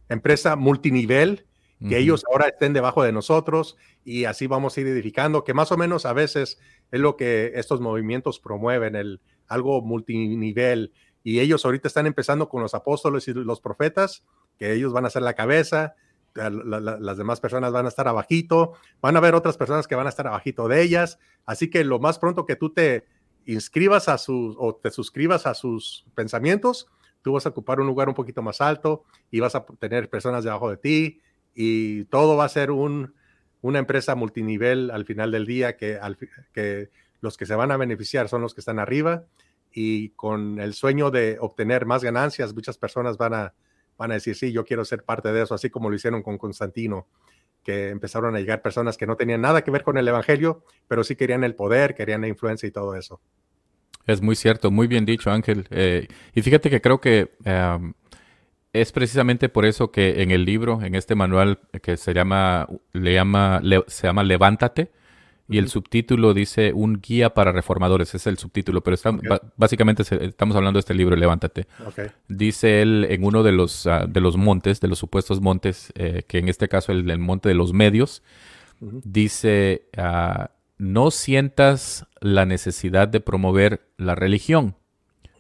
empresa 0.09 0.57
multinivel, 0.57 1.45
que 1.87 1.97
ellos 1.97 2.25
ahora 2.29 2.49
estén 2.49 2.73
debajo 2.73 3.05
de 3.05 3.13
nosotros 3.13 3.77
y 4.05 4.25
así 4.25 4.49
vamos 4.49 4.77
a 4.77 4.81
ir 4.81 4.89
edificando, 4.89 5.45
que 5.45 5.55
más 5.55 5.71
o 5.71 5.77
menos 5.77 6.07
a 6.07 6.13
veces 6.13 6.59
es 6.91 7.01
lo 7.01 7.17
que 7.17 7.53
estos 7.55 7.81
movimientos 7.81 8.41
promueven, 8.41 8.97
el, 8.97 9.21
algo 9.47 9.81
multinivel. 9.81 10.93
Y 11.23 11.39
ellos 11.39 11.65
ahorita 11.65 11.87
están 11.87 12.07
empezando 12.07 12.49
con 12.49 12.63
los 12.63 12.75
apóstoles 12.75 13.29
y 13.29 13.35
los 13.35 13.61
profetas, 13.61 14.25
que 14.59 14.73
ellos 14.73 14.93
van 14.93 15.07
a 15.07 15.11
ser 15.11 15.23
la 15.23 15.35
cabeza, 15.35 15.95
las 16.35 17.17
demás 17.17 17.41
personas 17.41 17.73
van 17.73 17.87
a 17.87 17.89
estar 17.89 18.09
abajito, 18.09 18.73
van 19.01 19.15
a 19.15 19.19
haber 19.19 19.35
otras 19.35 19.57
personas 19.57 19.87
que 19.87 19.95
van 19.95 20.07
a 20.07 20.11
estar 20.11 20.27
abajito 20.27 20.69
de 20.69 20.83
ellas. 20.83 21.19
Así 21.47 21.71
que 21.71 21.85
lo 21.85 21.99
más 21.99 22.19
pronto 22.19 22.45
que 22.47 22.57
tú 22.57 22.71
te 22.71 23.05
inscribas 23.49 24.09
a 24.09 24.19
sus 24.19 24.55
o 24.59 24.75
te 24.75 24.91
suscribas 24.91 25.47
a 25.47 25.55
sus 25.55 26.05
pensamientos, 26.15 26.87
tú 27.23 27.33
vas 27.33 27.47
a 27.47 27.49
ocupar 27.49 27.81
un 27.81 27.87
lugar 27.87 28.09
un 28.09 28.15
poquito 28.15 28.43
más 28.43 28.61
alto 28.61 29.05
y 29.31 29.41
vas 29.41 29.55
a 29.55 29.65
tener 29.79 30.11
personas 30.11 30.45
debajo 30.45 30.71
de 30.71 30.77
ti 30.77 31.21
y 31.55 32.05
todo 32.05 32.37
va 32.37 32.45
a 32.45 32.49
ser 32.51 32.71
un, 32.71 33.15
una 33.63 33.79
empresa 33.79 34.15
multinivel 34.15 34.91
al 34.91 35.07
final 35.07 35.33
del 35.33 35.47
día 35.47 35.77
que, 35.77 35.99
que 36.53 36.91
los 37.21 37.39
que 37.39 37.47
se 37.47 37.55
van 37.55 37.73
a 37.73 37.79
beneficiar 37.79 38.29
son 38.29 38.43
los 38.43 38.55
que 38.55 38.61
están 38.61 38.79
arriba 38.79 39.25
y 39.73 40.11
con 40.11 40.61
el 40.61 40.75
sueño 40.75 41.11
de 41.11 41.39
obtener 41.41 41.87
más 41.87 42.05
ganancias, 42.05 42.55
muchas 42.55 42.77
personas 42.77 43.17
van 43.17 43.33
a, 43.33 43.55
van 43.97 44.11
a 44.11 44.15
decir, 44.15 44.35
sí, 44.35 44.53
yo 44.53 44.65
quiero 44.65 44.85
ser 44.85 45.05
parte 45.05 45.33
de 45.33 45.43
eso, 45.43 45.55
así 45.55 45.71
como 45.71 45.89
lo 45.89 45.97
hicieron 45.97 46.23
con 46.23 46.37
Constantino, 46.37 47.07
que 47.69 47.91
empezaron 47.91 48.35
a 48.35 48.41
llegar 48.41 48.63
personas 48.63 48.97
que 48.97 49.07
no 49.07 49.17
tenían 49.17 49.43
nada 49.43 49.61
que 49.61 49.71
ver 49.71 49.83
con 49.83 49.99
el 49.99 50.09
Evangelio, 50.09 50.65
pero 50.89 51.05
sí 51.05 51.17
querían 51.17 51.45
el 51.45 51.55
poder, 51.55 51.95
querían 51.95 52.23
la 52.23 52.29
influencia 52.29 52.67
y 52.67 52.71
todo 52.71 52.97
eso. 52.97 53.21
Es 54.07 54.23
muy 54.23 54.37
cierto, 54.37 54.71
muy 54.71 54.87
bien 54.87 55.05
dicho, 55.05 55.31
Ángel. 55.31 55.67
Eh, 55.69 56.09
y 56.35 56.41
fíjate 56.41 56.71
que 56.71 56.81
creo 56.81 56.99
que 56.99 57.31
es 58.73 58.93
precisamente 58.93 59.51
por 59.51 59.67
eso 59.67 59.93
que 59.93 60.23
en 60.23 60.31
el 60.31 60.47
libro, 60.47 60.81
en 60.83 60.95
este 60.95 61.15
manual 61.15 61.59
que 61.83 61.99
se 61.99 62.15
llama, 62.15 62.67
le 62.95 63.13
llama, 63.13 63.61
se 63.87 64.07
llama 64.07 64.23
Levántate, 64.23 64.91
y 65.49 65.59
el 65.59 65.69
subtítulo 65.69 66.35
dice 66.35 66.73
Un 66.75 67.01
guía 67.01 67.35
para 67.35 67.53
reformadores, 67.53 68.15
es 68.15 68.27
el 68.27 68.39
subtítulo, 68.39 68.83
pero 68.83 68.97
básicamente 69.57 70.03
estamos 70.25 70.57
hablando 70.57 70.79
de 70.79 70.81
este 70.81 70.95
libro, 70.95 71.17
Levántate. 71.17 71.67
Dice 72.29 72.83
él 72.83 73.07
en 73.09 73.25
uno 73.25 73.43
de 73.43 73.53
los, 73.53 73.87
ah, 73.87 74.07
de 74.07 74.21
los 74.21 74.37
montes, 74.37 74.81
de 74.81 74.89
los 74.89 74.99
supuestos 74.99 75.41
montes, 75.41 75.93
eh, 75.95 76.23
que 76.27 76.39
en 76.39 76.49
este 76.49 76.69
caso 76.69 76.93
el, 76.93 77.11
el 77.11 77.19
monte 77.19 77.49
de 77.49 77.55
los 77.55 77.73
medios, 77.73 78.23
dice, 78.81 79.89
ah, 79.97 80.51
no 80.77 81.11
sientas 81.11 82.07
la 82.21 82.47
necesidad 82.47 83.09
de 83.09 83.21
promover 83.21 83.89
la 83.97 84.15
religión 84.15 84.77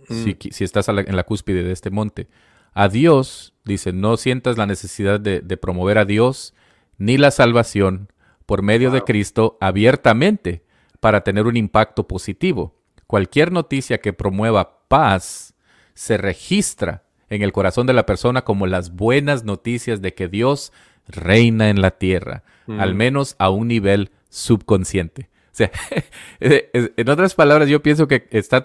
si, 0.09 0.35
mm. 0.35 0.51
si, 0.51 0.65
estás 0.65 0.89
en 0.89 1.17
la 1.17 1.25
cúspide 1.25 1.63
de 1.63 1.73
este 1.73 1.91
monte. 1.91 2.29
A 2.73 2.89
Dios, 2.89 3.55
dice, 3.65 3.93
no 3.93 4.17
sientas 4.17 4.57
la 4.57 4.67
necesidad 4.67 5.21
de, 5.21 5.41
promover 5.57 5.99
a 5.99 6.05
Dios 6.05 6.55
ni 6.97 7.17
la 7.17 7.31
salvación 7.31 8.13
por 8.49 8.62
medio 8.62 8.90
de 8.90 9.03
Cristo 9.03 9.59
abiertamente 9.61 10.64
para 11.01 11.20
tener 11.20 11.46
un 11.46 11.59
impacto 11.59 12.09
positivo. 12.09 12.74
Cualquier 13.07 13.53
noticia 13.53 14.01
que 14.01 14.14
promueva 14.14 14.88
paz 14.88 15.53
se 15.92 16.16
registra 16.16 17.05
en 17.28 17.42
el 17.42 17.53
corazón 17.53 17.86
de 17.86 17.92
la 17.92 18.07
persona 18.07 18.46
como 18.46 18.66
las 18.66 18.96
buenas 18.96 19.44
noticias 19.44 20.01
de 20.01 20.14
que 20.14 20.28
Dios 20.28 20.72
reina 21.07 21.68
en 21.68 21.82
la 21.82 21.90
tierra, 21.90 22.42
al 22.78 22.94
menos 22.94 23.36
a 23.38 23.51
un 23.51 23.68
nivel 23.68 24.12
subconsciente. 24.30 25.28
en 26.40 27.09
otras 27.11 27.34
palabras, 27.34 27.68
yo 27.68 27.82
pienso 27.82 28.09
que 28.09 28.28
está 28.30 28.62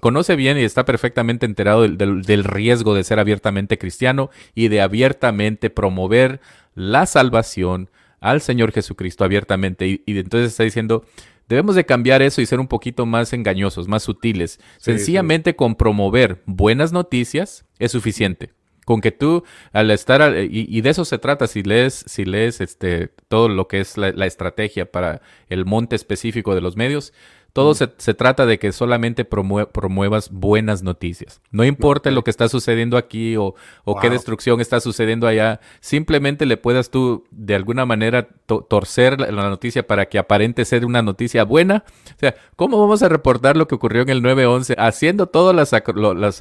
conoce 0.00 0.34
bien 0.34 0.58
y 0.58 0.62
está 0.62 0.84
perfectamente 0.84 1.46
enterado 1.46 1.86
del, 1.86 2.42
riesgo 2.42 2.92
de 2.94 3.04
ser 3.04 3.20
abiertamente 3.20 3.78
cristiano 3.78 4.30
y 4.56 4.66
de 4.66 4.80
abiertamente 4.80 5.70
promover 5.70 6.40
la 6.74 7.06
salvación 7.06 7.88
al 8.20 8.40
Señor 8.40 8.72
Jesucristo 8.72 9.24
abiertamente. 9.24 9.86
Y, 9.86 10.02
entonces 10.06 10.50
está 10.50 10.64
diciendo, 10.64 11.04
debemos 11.48 11.74
de 11.74 11.84
cambiar 11.84 12.22
eso 12.22 12.40
y 12.40 12.46
ser 12.46 12.60
un 12.60 12.68
poquito 12.68 13.06
más 13.06 13.32
engañosos, 13.32 13.88
más 13.88 14.02
sutiles. 14.02 14.60
Sencillamente 14.78 15.56
con 15.56 15.74
promover 15.74 16.42
buenas 16.46 16.92
noticias 16.92 17.64
es 17.78 17.92
suficiente 17.92 18.50
con 18.84 19.02
que 19.02 19.12
tú 19.12 19.44
al 19.74 19.90
estar 19.90 20.34
y, 20.48 20.80
de 20.80 20.88
eso 20.88 21.04
se 21.04 21.18
trata 21.18 21.46
si 21.46 21.62
lees 21.62 22.04
si 22.06 22.24
lees 22.24 22.62
este 22.62 23.08
todo 23.28 23.50
lo 23.50 23.68
que 23.68 23.80
es 23.80 23.98
la 23.98 24.24
estrategia 24.24 24.90
para 24.90 25.20
el 25.50 25.66
monte 25.66 25.94
específico 25.94 26.54
de 26.54 26.62
los 26.62 26.74
medios 26.74 27.12
todo 27.58 27.74
se, 27.74 28.14
trata 28.14 28.46
de 28.46 28.60
que 28.60 28.70
solamente 28.70 29.24
promuevas 29.24 30.30
buenas 30.30 30.84
noticias. 30.84 31.40
No 31.50 31.64
importa 31.64 32.08
lo 32.12 32.22
que 32.22 32.30
está 32.30 32.48
sucediendo 32.48 32.96
aquí 32.96 33.34
o, 33.36 33.56
qué 34.00 34.10
destrucción 34.10 34.60
está 34.60 34.78
sucediendo 34.78 35.26
allá, 35.26 35.58
simplemente 35.80 36.46
le 36.46 36.56
puedas 36.56 36.90
tú 36.90 37.24
de 37.32 37.56
alguna 37.56 37.84
manera 37.84 38.28
torcer 38.46 39.18
la, 39.18 39.48
noticia 39.50 39.84
para 39.84 40.06
que 40.06 40.20
aparente 40.20 40.64
ser 40.64 40.84
una 40.84 41.02
noticia 41.02 41.42
buena. 41.42 41.82
O 42.10 42.20
sea, 42.20 42.36
¿cómo 42.54 42.80
vamos 42.80 43.02
a 43.02 43.08
reportar 43.08 43.56
lo 43.56 43.66
que 43.66 43.74
ocurrió 43.74 44.02
en 44.02 44.10
el 44.10 44.22
9-11 44.22 44.76
haciendo 44.78 45.26
todas 45.26 45.56
las, 45.56 45.72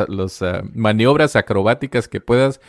las, 0.08 0.42
ah, 0.44 0.62
maniobras 0.76 1.36
acrobáticas 1.36 2.08
que 2.08 2.22
puedas 2.22 2.62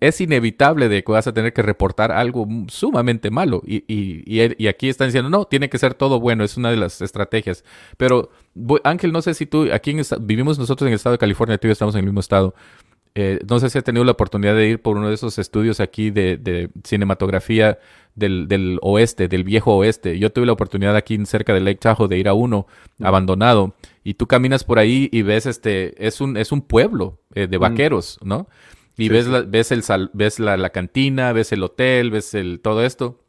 es 0.00 0.20
inevitable 0.20 0.88
de 0.88 1.04
que 1.04 1.12
vas 1.12 1.26
a 1.26 1.34
tener 1.34 1.52
que 1.52 1.62
reportar 1.62 2.12
algo 2.12 2.46
sumamente 2.68 3.30
malo. 3.30 3.62
Y, 3.66 3.84
y, 3.86 4.66
aquí 4.66 4.88
están 4.88 5.08
diciendo, 5.08 5.30
no, 5.30 5.44
tiene 5.44 5.68
que 5.68 5.78
ser 5.78 5.94
todo 5.94 6.20
bueno, 6.20 6.44
es 6.44 6.56
una 6.56 6.70
de 6.70 6.76
las 6.76 7.00
estrategias. 7.00 7.64
Pero, 7.96 8.30
Ángel, 8.84 9.12
no 9.12 9.22
sé 9.22 9.34
si 9.34 9.46
tú, 9.46 9.68
aquí 9.72 9.96
vivimos 10.20 10.58
nosotros 10.58 10.86
en 10.86 10.92
el 10.92 10.96
estado 10.96 11.14
de 11.14 11.18
California, 11.18 11.58
tú 11.58 11.66
y 11.66 11.70
yo 11.70 11.72
estamos 11.72 11.94
en 11.94 12.00
el 12.00 12.06
mismo 12.06 12.20
estado. 12.20 12.54
Eh, 13.14 13.40
no 13.48 13.58
sé 13.58 13.70
si 13.70 13.78
has 13.78 13.84
tenido 13.84 14.04
la 14.04 14.12
oportunidad 14.12 14.54
de 14.54 14.68
ir 14.68 14.80
por 14.80 14.96
uno 14.96 15.08
de 15.08 15.14
esos 15.14 15.38
estudios 15.38 15.80
aquí 15.80 16.10
de, 16.10 16.70
cinematografía 16.84 17.78
del, 18.14 18.78
oeste, 18.82 19.28
del 19.28 19.44
viejo 19.44 19.74
oeste. 19.74 20.18
Yo 20.18 20.30
tuve 20.30 20.46
la 20.46 20.52
oportunidad 20.52 20.94
aquí 20.94 21.18
cerca 21.26 21.52
de 21.54 21.60
Lake 21.60 21.78
Tahoe 21.80 22.08
de 22.08 22.18
ir 22.18 22.28
a 22.28 22.34
uno 22.34 22.66
abandonado 23.00 23.74
y 24.04 24.14
tú 24.14 24.26
caminas 24.26 24.64
por 24.64 24.78
ahí 24.78 25.08
y 25.12 25.22
ves 25.22 25.46
este, 25.46 26.06
es 26.06 26.20
un, 26.20 26.36
es 26.36 26.52
un 26.52 26.62
pueblo 26.62 27.18
eh, 27.34 27.46
de 27.46 27.58
vaqueros, 27.58 28.18
¿no? 28.22 28.48
Y 28.98 29.08
ves, 29.08 29.28
La, 29.28 29.42
ves, 29.42 29.70
el 29.70 29.82
ves 30.12 30.40
la, 30.40 30.70
cantina, 30.70 31.32
ves 31.32 31.52
el 31.52 31.62
hotel, 31.62 32.10
ves 32.10 32.34
el, 32.34 32.60
todo 32.60 32.84
esto. 32.84 33.22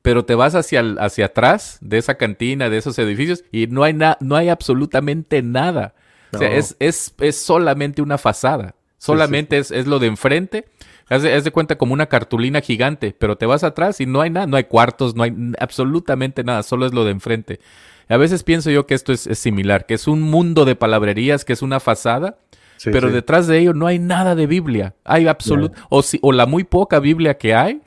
Pero 0.00 0.24
te 0.24 0.36
vas 0.36 0.54
hacia, 0.54 0.80
hacia 1.00 1.26
atrás 1.26 1.78
de 1.80 1.98
esa 1.98 2.14
cantina, 2.14 2.70
de 2.70 2.78
esos 2.78 2.96
edificios, 3.00 3.44
y 3.50 3.66
no 3.66 3.82
hay, 3.82 3.94
no 3.94 4.36
hay 4.36 4.48
absolutamente 4.48 5.42
nada. 5.42 5.94
O 6.32 6.38
sea, 6.38 6.54
es, 6.54 6.76
es, 6.78 7.12
es, 7.18 7.36
solamente 7.36 8.00
una 8.00 8.16
fachada. 8.16 8.76
Solamente 8.98 9.58
Es, 9.58 9.72
es, 9.72 9.86
lo 9.88 9.98
de 9.98 10.06
enfrente. 10.06 10.66
Haz 11.08 11.22
de, 11.22 11.40
de, 11.40 11.50
cuenta 11.50 11.76
como 11.78 11.92
una 11.92 12.06
cartulina 12.06 12.60
gigante, 12.60 13.14
pero 13.18 13.36
te 13.36 13.46
vas 13.46 13.64
atrás 13.64 14.00
y 14.00 14.06
no 14.06 14.20
hay 14.20 14.30
nada, 14.30 14.46
no 14.46 14.56
hay 14.56 14.64
cuartos, 14.64 15.14
no 15.14 15.24
hay 15.24 15.34
absolutamente 15.58 16.44
nada, 16.44 16.62
solo 16.62 16.86
es 16.86 16.92
lo 16.92 17.04
de 17.04 17.10
enfrente. 17.10 17.60
A 18.08 18.16
veces 18.16 18.44
pienso 18.44 18.70
yo 18.70 18.86
que 18.86 18.94
esto 18.94 19.12
es, 19.12 19.26
es 19.26 19.38
similar, 19.38 19.86
que 19.86 19.94
es 19.94 20.06
un 20.06 20.22
mundo 20.22 20.64
de 20.64 20.76
palabrerías, 20.76 21.44
que 21.44 21.52
es 21.52 21.62
una 21.62 21.80
fachada, 21.80 22.38
pero 22.84 23.10
detrás 23.10 23.46
de 23.46 23.58
ello 23.58 23.74
no 23.74 23.86
hay 23.86 23.98
nada 23.98 24.34
de 24.34 24.46
Biblia. 24.46 24.94
Hay 25.04 25.26
absoluto, 25.26 25.78
o, 25.88 26.02
si, 26.02 26.18
o 26.22 26.32
la 26.32 26.46
muy 26.46 26.64
poca 26.64 27.00
Biblia 27.00 27.38
que 27.38 27.54
hay 27.54 27.82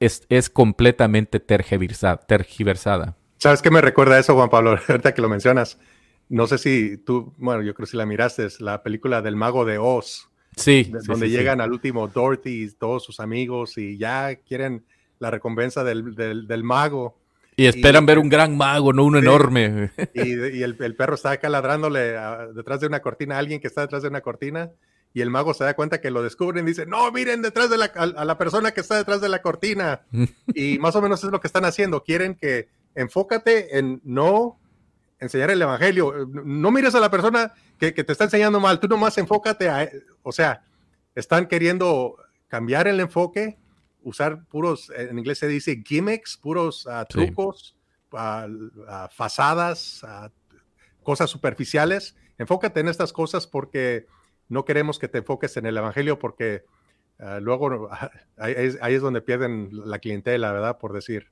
es, 0.00 0.24
es 0.28 0.50
completamente 0.50 1.40
tergiversada, 1.40 3.16
¿Sabes 3.38 3.60
qué 3.60 3.70
me 3.70 3.82
recuerda 3.82 4.18
eso, 4.18 4.34
Juan 4.34 4.48
Pablo? 4.48 4.78
Ahorita 4.88 5.12
que 5.12 5.20
lo 5.20 5.28
mencionas. 5.28 5.78
No 6.30 6.46
sé 6.46 6.56
si 6.56 6.96
tú, 6.96 7.34
bueno, 7.36 7.62
yo 7.62 7.74
creo 7.74 7.84
que 7.84 7.90
si 7.90 7.96
la 7.96 8.06
miraste, 8.06 8.46
es 8.46 8.60
la 8.60 8.82
película 8.82 9.20
del 9.20 9.36
mago 9.36 9.64
de 9.64 9.78
Oz. 9.78 10.30
Sí. 10.56 10.92
donde 11.06 11.28
llegan 11.28 11.60
al 11.60 11.72
último 11.72 12.06
Dorothy 12.06 12.62
y 12.62 12.70
todos 12.70 13.04
sus 13.04 13.18
amigos 13.18 13.76
y 13.76 13.98
ya 13.98 14.36
quieren 14.36 14.84
la 15.18 15.32
recompensa 15.32 15.82
del, 15.82 16.14
del, 16.14 16.46
del 16.46 16.62
mago. 16.62 17.18
Y 17.56 17.66
esperan 17.66 18.06
ver 18.06 18.18
un 18.18 18.28
gran 18.28 18.56
mago, 18.56 18.92
no 18.92 19.04
uno 19.04 19.18
enorme. 19.18 19.92
Y, 20.12 20.62
el, 20.62 20.96
perro 20.96 21.14
está 21.14 21.32
acá 21.32 21.48
ladrándole 21.48 22.14
detrás 22.54 22.80
de 22.80 22.86
una 22.86 23.00
cortina 23.00 23.36
a 23.36 23.38
alguien 23.38 23.60
que 23.60 23.68
está 23.68 23.82
detrás 23.82 24.02
de 24.02 24.08
una 24.08 24.20
cortina 24.20 24.72
y 25.14 25.20
el 25.20 25.30
mago 25.30 25.54
se 25.54 25.62
da 25.62 25.74
cuenta 25.74 26.00
que 26.00 26.10
lo 26.10 26.24
descubren 26.24 26.64
y 26.64 26.70
dice, 26.70 26.86
no, 26.86 27.10
miren 27.12 27.40
detrás 27.40 27.70
de 27.70 27.78
la, 27.78 27.84
a, 27.84 28.24
la 28.24 28.36
persona 28.36 28.72
que 28.72 28.80
está 28.80 28.96
detrás 28.96 29.20
de 29.20 29.28
la 29.28 29.40
cortina. 29.40 30.02
y 30.54 30.78
más 30.80 30.96
o 30.96 31.00
menos 31.00 31.22
es 31.22 31.30
lo 31.30 31.40
que 31.40 31.46
están 31.46 31.64
haciendo. 31.64 32.02
Quieren 32.02 32.34
que 32.34 32.68
enfócate 32.96 33.78
en 33.78 34.00
no 34.02 34.58
enseñar 35.20 35.52
el 35.52 35.62
evangelio. 35.62 36.28
No 36.28 36.72
mires 36.72 36.96
a 36.96 37.00
la 37.00 37.12
persona 37.12 37.54
que, 37.78 37.92
te 37.92 38.10
está 38.10 38.24
enseñando 38.24 38.58
mal. 38.58 38.80
Tú 38.80 38.88
nomás 38.88 39.16
enfócate 39.16 39.68
a, 39.68 39.88
o 40.24 40.32
sea, 40.32 40.64
están 41.14 41.46
queriendo 41.46 42.16
cambiar 42.48 42.88
el 42.88 42.98
enfoque, 42.98 43.56
usar 44.04 44.44
puros, 44.46 44.90
en 44.96 45.18
inglés 45.18 45.38
se 45.38 45.48
dice 45.48 45.82
gimmicks, 45.84 46.36
puros 46.36 46.86
ah, 46.86 47.04
trucos, 47.06 47.76
uh, 48.12 49.08
fazadas, 49.10 50.04
cosas 51.02 51.30
superficiales. 51.30 52.16
Enfócate 52.38 52.80
en 52.80 52.88
estas 52.88 53.12
cosas 53.12 53.46
porque 53.46 54.06
no 54.48 54.64
queremos 54.64 54.98
que 54.98 55.08
te 55.08 55.18
enfoques 55.18 55.56
en 55.56 55.66
el 55.66 55.76
Evangelio 55.76 56.18
porque 56.18 56.64
ah, 57.18 57.40
luego 57.40 57.88
ahí, 58.36 58.54
es 58.94 59.02
donde 59.02 59.22
pierden 59.22 59.70
la 59.72 59.98
clientela, 59.98 60.52
¿verdad? 60.52 60.78
Por 60.78 60.92
decir. 60.92 61.28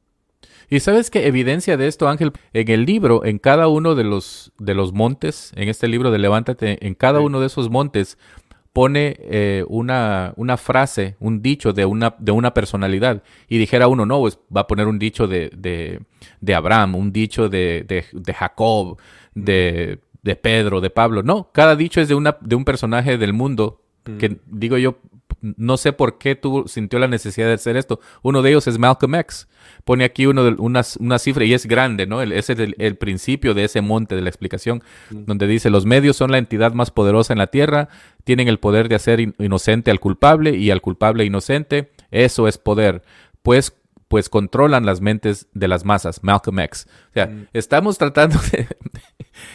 Y 0.68 0.80
sabes 0.80 1.10
qué 1.10 1.26
evidencia 1.26 1.76
de 1.76 1.86
esto, 1.86 2.08
Ángel, 2.08 2.32
en 2.52 2.68
el 2.68 2.84
libro, 2.84 3.24
en 3.24 3.38
cada 3.38 3.68
uno 3.68 3.94
de 3.94 4.04
los, 4.04 4.52
de 4.58 4.74
los 4.74 4.92
montes, 4.92 5.52
en 5.54 5.68
este 5.68 5.86
libro 5.86 6.10
de 6.10 6.18
Levántate, 6.18 6.84
en 6.84 6.94
cada 6.94 7.20
uno 7.20 7.40
de 7.40 7.46
esos 7.46 7.70
montes 7.70 8.18
pone 8.72 9.16
eh, 9.20 9.64
una, 9.68 10.32
una, 10.36 10.56
frase, 10.56 11.16
un 11.20 11.42
dicho 11.42 11.72
de 11.72 11.84
una, 11.84 12.14
de 12.18 12.32
una 12.32 12.54
personalidad. 12.54 13.22
Y 13.48 13.58
dijera 13.58 13.88
uno, 13.88 14.06
no, 14.06 14.20
pues 14.20 14.38
va 14.54 14.62
a 14.62 14.66
poner 14.66 14.86
un 14.86 14.98
dicho 14.98 15.26
de, 15.26 15.50
de, 15.54 16.00
de 16.40 16.54
Abraham, 16.54 16.94
un 16.96 17.12
dicho 17.12 17.48
de, 17.48 17.84
de 17.86 18.34
Jacob, 18.34 18.98
de 19.34 20.00
de 20.22 20.36
Pedro, 20.36 20.80
de 20.80 20.90
Pablo. 20.90 21.22
No, 21.22 21.50
cada 21.52 21.76
dicho 21.76 22.00
es 22.00 22.08
de, 22.08 22.14
una, 22.14 22.36
de 22.40 22.54
un 22.54 22.64
personaje 22.64 23.18
del 23.18 23.32
mundo 23.32 23.80
que 24.18 24.30
mm. 24.30 24.38
digo 24.46 24.78
yo, 24.78 24.96
no 25.40 25.76
sé 25.76 25.92
por 25.92 26.18
qué 26.18 26.34
tú 26.34 26.64
sintió 26.66 26.98
la 26.98 27.08
necesidad 27.08 27.46
de 27.46 27.54
hacer 27.54 27.76
esto. 27.76 28.00
Uno 28.22 28.42
de 28.42 28.50
ellos 28.50 28.66
es 28.66 28.78
Malcolm 28.78 29.14
X. 29.16 29.48
Pone 29.84 30.04
aquí 30.04 30.26
uno 30.26 30.44
de, 30.44 30.50
una, 30.58 30.82
una, 31.00 31.18
cifra 31.18 31.44
y 31.44 31.54
es 31.54 31.66
grande, 31.66 32.06
¿no? 32.06 32.22
ese 32.22 32.52
es 32.52 32.58
el, 32.78 32.96
principio 32.96 33.52
de 33.52 33.64
ese 33.64 33.80
monte 33.80 34.14
de 34.14 34.22
la 34.22 34.28
explicación, 34.28 34.82
mm. 35.10 35.24
donde 35.26 35.46
dice, 35.46 35.70
los 35.70 35.86
medios 35.86 36.16
son 36.16 36.30
la 36.30 36.38
entidad 36.38 36.72
más 36.72 36.90
poderosa 36.90 37.32
en 37.32 37.40
la 37.40 37.48
tierra, 37.48 37.88
tienen 38.24 38.48
el 38.48 38.58
poder 38.58 38.88
de 38.88 38.94
hacer 38.94 39.20
inocente 39.20 39.90
al 39.90 39.98
culpable 39.98 40.56
y 40.56 40.70
al 40.70 40.80
culpable 40.80 41.24
inocente. 41.24 41.90
Eso 42.10 42.46
es 42.46 42.58
poder. 42.58 43.02
Pues 43.42 43.76
pues 44.12 44.28
controlan 44.28 44.84
las 44.84 45.00
mentes 45.00 45.48
de 45.54 45.68
las 45.68 45.86
masas, 45.86 46.22
Malcolm 46.22 46.58
X. 46.58 46.86
O 47.08 47.12
sea, 47.14 47.28
mm. 47.28 47.46
estamos 47.54 47.96
tratando 47.96 48.38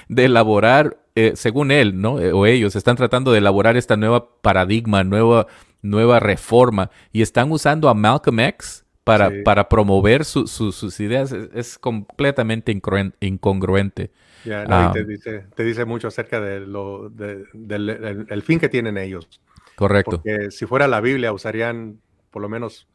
de, 0.08 0.26
elaborar, 0.26 0.98
eh, 1.14 1.34
según 1.36 1.70
él, 1.70 2.02
¿no? 2.02 2.20
Eh, 2.20 2.32
o 2.34 2.48
ellos 2.48 2.76
están 2.76 2.96
tratando 2.96 3.32
de 3.32 3.38
elaborar 3.38 3.78
esta 3.78 3.98
nueva 3.98 4.42
paradigma, 4.42 5.04
nueva, 5.04 5.46
nueva 5.84 6.20
reforma, 6.20 6.90
y 7.12 7.22
están 7.22 7.52
usando 7.52 7.88
a 7.88 7.94
Malcolm 7.94 8.40
X 8.40 8.84
para, 9.08 9.32
para 9.44 9.70
promover 9.70 10.26
sus 10.26 11.00
ideas. 11.00 11.32
Es, 11.32 11.78
completamente 11.78 12.72
incongruente. 13.20 14.12
Ah. 14.50 14.92
te, 14.94 15.04
dice, 15.04 15.46
te, 15.56 15.64
dice, 15.64 15.86
mucho 15.86 16.08
acerca 16.08 16.40
de 16.40 16.60
lo, 16.60 17.10
del 17.10 18.28
el 18.30 18.42
fin 18.44 18.60
que 18.60 18.70
tienen 18.70 18.98
ellos. 18.98 19.28
Correcto. 19.76 20.22
Porque 20.22 20.52
si 20.52 20.66
fuera 20.66 20.88
la 20.88 21.02
Biblia, 21.02 21.34
usarían 21.34 22.00
por 22.32 22.42
lo 22.42 22.50
menos 22.50 22.88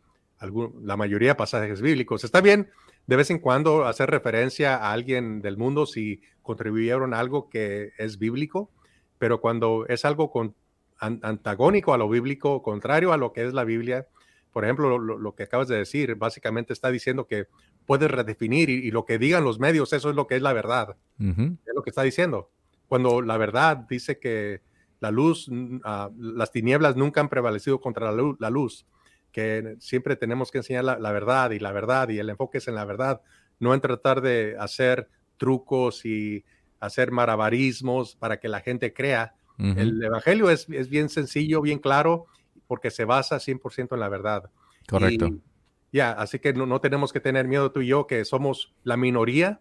la 0.82 0.96
mayoría 0.96 1.30
de 1.30 1.34
pasajes 1.34 1.80
bíblicos. 1.80 2.24
Está 2.24 2.40
bien 2.40 2.68
de 3.06 3.16
vez 3.16 3.30
en 3.30 3.38
cuando 3.38 3.86
hacer 3.86 4.10
referencia 4.10 4.76
a 4.76 4.92
alguien 4.92 5.40
del 5.42 5.56
mundo 5.56 5.86
si 5.86 6.22
contribuyeron 6.42 7.14
a 7.14 7.18
algo 7.18 7.48
que 7.48 7.92
es 7.98 8.18
bíblico, 8.18 8.70
pero 9.18 9.40
cuando 9.40 9.86
es 9.88 10.04
algo 10.04 10.30
con, 10.30 10.54
antagónico 10.98 11.94
a 11.94 11.98
lo 11.98 12.08
bíblico, 12.08 12.62
contrario 12.62 13.12
a 13.12 13.16
lo 13.16 13.32
que 13.32 13.44
es 13.44 13.52
la 13.52 13.64
Biblia, 13.64 14.06
por 14.52 14.64
ejemplo, 14.64 14.98
lo, 14.98 15.34
que 15.34 15.44
acabas 15.44 15.68
de 15.68 15.78
decir, 15.78 16.14
básicamente 16.14 16.72
está 16.72 16.90
diciendo 16.90 17.26
que 17.26 17.46
puedes 17.86 18.10
redefinir 18.10 18.68
y, 18.68 18.90
lo 18.90 19.04
que 19.04 19.18
digan 19.18 19.44
los 19.44 19.58
medios, 19.58 19.92
eso 19.92 20.10
es 20.10 20.16
lo 20.16 20.26
que 20.26 20.36
es 20.36 20.42
la 20.42 20.52
verdad. 20.52 20.96
Es 21.18 21.74
lo 21.74 21.82
que 21.82 21.90
está 21.90 22.02
diciendo. 22.02 22.50
Cuando 22.86 23.22
la 23.22 23.38
verdad 23.38 23.78
dice 23.88 24.18
que 24.18 24.60
la 25.00 25.10
luz, 25.10 25.50
ah, 25.84 26.10
las 26.18 26.52
tinieblas 26.52 26.96
nunca 26.96 27.20
han 27.20 27.28
prevalecido 27.28 27.80
contra 27.80 28.12
la 28.12 28.50
luz 28.50 28.86
que 29.32 29.76
siempre 29.80 30.14
tenemos 30.14 30.50
que 30.50 30.58
enseñar 30.58 30.84
la, 30.84 31.12
verdad 31.12 31.50
y 31.50 31.58
la 31.58 31.72
verdad 31.72 32.10
y 32.10 32.18
el 32.18 32.28
enfoque 32.28 32.58
es 32.58 32.68
en 32.68 32.74
la 32.74 32.84
verdad, 32.84 33.22
no 33.58 33.74
en 33.74 33.80
tratar 33.80 34.20
de 34.20 34.56
hacer 34.58 35.08
trucos 35.38 36.04
y 36.04 36.44
hacer 36.78 37.10
marabarismos 37.10 38.14
para 38.14 38.38
que 38.38 38.48
la 38.48 38.60
gente 38.60 38.92
crea. 38.92 39.34
El 39.58 40.02
Evangelio 40.02 40.50
es, 40.50 40.68
es, 40.70 40.88
bien 40.88 41.08
sencillo, 41.08 41.60
bien 41.60 41.78
claro, 41.78 42.26
porque 42.72 42.90
se 42.90 43.04
basa 43.04 43.36
100% 43.36 43.92
en 43.92 44.00
la 44.00 44.08
verdad. 44.08 44.50
Correcto. 44.88 45.28
Ya, 45.92 46.12
así 46.12 46.38
que 46.38 46.54
no, 46.54 46.64
no, 46.64 46.80
tenemos 46.80 47.12
que 47.12 47.20
tener 47.20 47.46
miedo 47.46 47.70
tú 47.70 47.82
y 47.82 47.88
yo, 47.88 48.06
que 48.06 48.24
somos 48.24 48.74
la 48.82 48.96
minoría, 48.96 49.60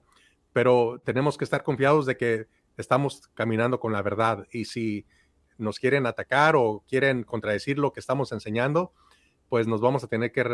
pero 0.54 1.02
tenemos 1.04 1.38
que 1.38 1.44
estar 1.44 1.62
confiados 1.62 2.06
de 2.06 2.16
que 2.16 2.48
estamos 2.78 3.28
caminando 3.34 3.82
con 3.82 3.92
la 3.92 4.02
verdad. 4.02 4.48
Y 4.50 4.64
si 4.64 5.06
nos 5.58 5.78
quieren 5.78 6.06
atacar 6.06 6.56
o 6.56 6.86
quieren 6.88 7.26
contradecir 7.26 7.80
lo 7.80 7.92
que 7.92 8.00
estamos 8.00 8.32
enseñando, 8.32 8.94
pues 9.50 9.68
nos 9.68 9.82
vamos 9.82 10.06
a 10.06 10.08
tener 10.08 10.32
que 10.32 10.46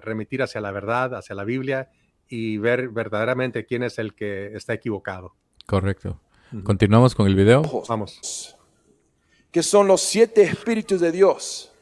remitir 0.00 0.42
hacia 0.42 0.62
la 0.62 0.72
verdad, 0.72 1.14
hacia 1.16 1.34
la 1.34 1.44
Biblia 1.44 1.90
y 2.30 2.56
ver 2.56 2.88
verdaderamente 2.88 3.66
quién 3.66 3.82
es 3.82 3.98
el 3.98 4.14
que 4.14 4.56
está 4.56 4.72
equivocado. 4.72 5.34
Correcto. 5.66 6.18
Continuamos 6.62 7.14
con 7.14 7.26
el 7.26 7.34
video. 7.34 7.60
Vamos. 7.90 8.56
Que 9.50 9.62
son 9.62 9.86
los 9.86 10.00
siete 10.00 10.44
espíritus 10.44 11.02
de 11.02 11.12
Dios 11.12 11.72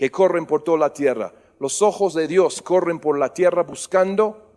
que 0.00 0.10
corren 0.10 0.46
por 0.46 0.64
toda 0.64 0.78
la 0.78 0.94
tierra. 0.94 1.30
Los 1.58 1.82
ojos 1.82 2.14
de 2.14 2.26
Dios 2.26 2.62
corren 2.62 3.00
por 3.00 3.18
la 3.18 3.34
tierra 3.34 3.64
buscando 3.64 4.50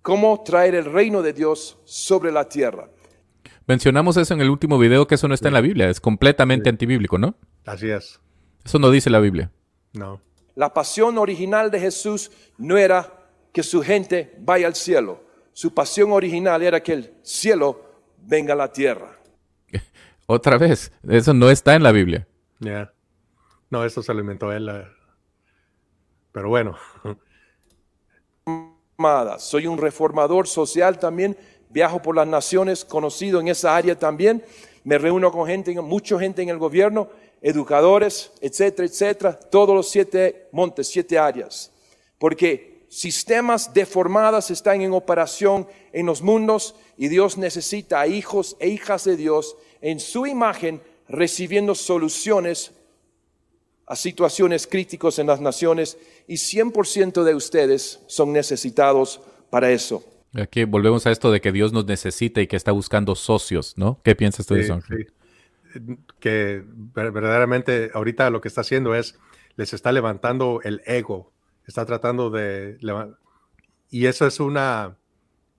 cómo 0.00 0.44
traer 0.44 0.76
el 0.76 0.84
reino 0.84 1.22
de 1.22 1.32
Dios 1.32 1.76
sobre 1.84 2.30
la 2.30 2.48
tierra. 2.48 2.88
Mencionamos 3.66 4.16
eso 4.16 4.32
en 4.32 4.40
el 4.40 4.50
último 4.50 4.78
video, 4.78 5.08
que 5.08 5.16
eso 5.16 5.26
no 5.26 5.34
está 5.34 5.48
en 5.48 5.54
la 5.54 5.60
Biblia, 5.60 5.90
es 5.90 6.00
completamente 6.00 6.70
antibíblico, 6.70 7.18
¿no? 7.18 7.34
Así 7.66 7.90
es. 7.90 8.20
Eso 8.64 8.78
no 8.78 8.92
dice 8.92 9.10
la 9.10 9.18
Biblia. 9.18 9.50
No. 9.92 10.20
La 10.54 10.72
pasión 10.72 11.18
original 11.18 11.72
de 11.72 11.80
Jesús 11.80 12.30
no 12.56 12.78
era 12.78 13.12
que 13.52 13.64
su 13.64 13.82
gente 13.82 14.36
vaya 14.38 14.68
al 14.68 14.76
cielo. 14.76 15.24
Su 15.52 15.74
pasión 15.74 16.12
original 16.12 16.62
era 16.62 16.80
que 16.80 16.92
el 16.92 17.14
cielo 17.22 18.04
venga 18.18 18.52
a 18.52 18.56
la 18.56 18.72
tierra. 18.72 19.18
Otra 20.26 20.58
vez, 20.58 20.92
eso 21.08 21.34
no 21.34 21.50
está 21.50 21.74
en 21.74 21.82
la 21.82 21.90
Biblia. 21.90 22.28
Ya. 22.60 22.93
No, 23.74 23.84
eso 23.84 24.04
se 24.04 24.14
lo 24.14 24.20
inventó 24.20 24.52
él. 24.52 24.68
Eh. 24.68 24.86
Pero 26.30 26.48
bueno. 26.48 26.78
Soy 29.38 29.66
un 29.66 29.78
reformador 29.78 30.46
social 30.46 31.00
también. 31.00 31.36
Viajo 31.70 32.00
por 32.00 32.14
las 32.14 32.28
naciones, 32.28 32.84
conocido 32.84 33.40
en 33.40 33.48
esa 33.48 33.74
área 33.74 33.98
también. 33.98 34.44
Me 34.84 34.96
reúno 34.96 35.32
con 35.32 35.48
gente, 35.48 35.74
mucha 35.80 36.16
gente 36.20 36.40
en 36.40 36.50
el 36.50 36.58
gobierno 36.58 37.08
educadores, 37.42 38.30
etcétera, 38.40 38.86
etcétera, 38.86 39.40
todos 39.40 39.74
los 39.74 39.88
siete 39.88 40.46
montes, 40.52 40.86
siete 40.86 41.18
áreas. 41.18 41.72
Porque 42.18 42.86
sistemas 42.88 43.74
deformados 43.74 44.52
están 44.52 44.82
en 44.82 44.92
operación 44.92 45.66
en 45.92 46.06
los 46.06 46.22
mundos 46.22 46.76
y 46.96 47.08
Dios 47.08 47.36
necesita 47.36 48.00
a 48.00 48.06
hijos 48.06 48.56
e 48.60 48.68
hijas 48.68 49.02
de 49.02 49.16
Dios 49.16 49.56
en 49.80 49.98
su 49.98 50.28
imagen 50.28 50.80
recibiendo 51.08 51.74
soluciones 51.74 52.70
a 53.86 53.96
situaciones 53.96 54.66
críticas 54.66 55.18
en 55.18 55.26
las 55.26 55.40
naciones 55.40 55.98
y 56.26 56.34
100% 56.34 57.22
de 57.22 57.34
ustedes 57.34 58.00
son 58.06 58.32
necesitados 58.32 59.20
para 59.50 59.70
eso. 59.70 60.02
Aquí 60.34 60.64
volvemos 60.64 61.06
a 61.06 61.12
esto 61.12 61.30
de 61.30 61.40
que 61.40 61.52
Dios 61.52 61.72
nos 61.72 61.86
necesita 61.86 62.40
y 62.40 62.46
que 62.46 62.56
está 62.56 62.72
buscando 62.72 63.14
socios, 63.14 63.74
¿no? 63.76 64.00
¿Qué 64.02 64.16
piensas 64.16 64.46
tú 64.46 64.54
de 64.54 64.62
eso? 64.62 64.80
que 66.20 66.62
verdaderamente 66.66 67.90
ahorita 67.94 68.30
lo 68.30 68.40
que 68.40 68.48
está 68.48 68.60
haciendo 68.60 68.94
es, 68.94 69.18
les 69.56 69.72
está 69.74 69.92
levantando 69.92 70.60
el 70.62 70.82
ego, 70.86 71.32
está 71.66 71.84
tratando 71.84 72.30
de... 72.30 72.78
Y 73.90 74.06
eso 74.06 74.26
es 74.26 74.40
una, 74.40 74.96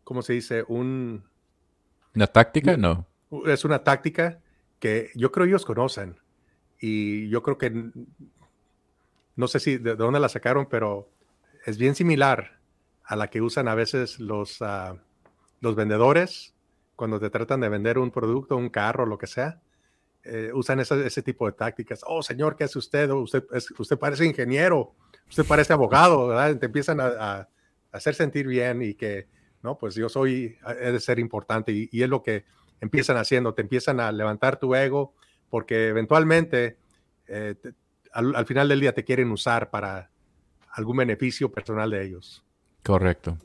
¿cómo 0.04 0.22
se 0.22 0.34
dice? 0.34 0.64
Un... 0.68 1.26
¿Una 2.16 2.28
táctica? 2.28 2.78
No. 2.78 3.08
Es 3.46 3.66
una 3.66 3.84
táctica 3.84 4.40
que 4.80 5.12
yo 5.16 5.32
creo 5.32 5.46
ellos 5.46 5.66
conocen. 5.66 6.18
Y 6.88 7.30
yo 7.30 7.42
creo 7.42 7.58
que, 7.58 7.90
no 9.36 9.48
sé 9.48 9.60
si 9.60 9.78
de, 9.78 9.96
dónde 9.96 10.20
la 10.20 10.30
sacaron, 10.30 10.68
pero 10.70 11.10
es 11.66 11.80
bien 11.80 11.96
similar 11.96 12.60
a 13.04 13.16
la 13.16 13.32
que 13.32 13.42
usan 13.42 13.68
a 13.68 13.74
veces 13.74 14.20
los, 14.20 14.62
ah, 14.62 14.96
los 15.62 15.76
vendedores 15.76 16.54
cuando 16.96 17.20
te 17.20 17.32
tratan 17.32 17.62
de 17.62 17.70
vender 17.70 17.98
un 17.98 18.12
producto, 18.12 18.56
un 18.56 18.70
carro, 18.70 19.08
lo 19.08 19.18
que 19.18 19.26
sea 19.26 19.60
eh, 20.24 20.52
usan 20.54 20.80
ese, 20.80 21.24
tipo 21.24 21.48
de 21.48 21.54
tácticas. 21.54 22.02
Oh, 22.06 22.22
señor, 22.22 22.56
¿qué 22.56 22.66
hace 22.66 22.78
usted? 22.78 23.10
usted, 23.10 23.44
usted 23.80 23.98
parece 23.98 24.24
ingeniero, 24.24 24.94
usted 25.28 25.44
parece 25.44 25.74
abogado, 25.74 26.28
¿verdad? 26.28 26.56
Te 26.60 26.68
empiezan 26.68 27.00
a, 27.00 27.50
hacer 27.92 28.14
sentir 28.14 28.46
bien 28.46 28.84
y 28.84 28.94
que, 28.94 29.28
no, 29.64 29.76
pues 29.76 29.96
yo 29.96 30.08
soy, 30.08 30.56
he 30.80 30.92
de 30.92 31.00
ser 31.00 31.18
importante 31.18 31.72
y 31.72 32.04
es 32.04 32.10
lo 32.10 32.22
que 32.22 32.46
empiezan 32.80 33.18
haciendo, 33.18 33.56
te 33.56 33.64
empiezan 33.64 34.00
a 34.00 34.12
levantar 34.12 34.60
tu 34.60 34.76
ego 34.76 35.16
porque 35.56 35.88
eventualmente 35.88 36.76
eh, 37.30 37.56
te- 37.62 37.72
al, 38.12 38.36
al 38.36 38.46
final 38.46 38.68
del 38.68 38.82
día 38.82 38.94
te 38.94 39.06
quieren 39.06 39.32
usar 39.32 39.70
para 39.70 40.10
algún 40.74 40.98
beneficio 40.98 41.50
personal 41.50 41.90
de 41.92 42.06
ellos. 42.06 42.44
Correcto. 42.84 43.38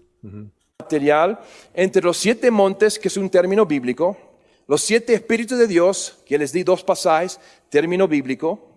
Material 0.80 1.38
entre 1.72 2.02
los 2.02 2.16
siete 2.16 2.50
montes, 2.50 2.98
que 2.98 3.06
es 3.06 3.16
un 3.16 3.30
término 3.30 3.64
bíblico, 3.64 4.18
los 4.66 4.80
siete 4.80 5.14
espíritus 5.14 5.56
de 5.56 5.68
Dios, 5.68 6.18
que 6.26 6.36
les 6.36 6.52
di 6.52 6.64
dos 6.64 6.82
pasajes, 6.82 7.38
término 7.68 8.08
bíblico, 8.08 8.68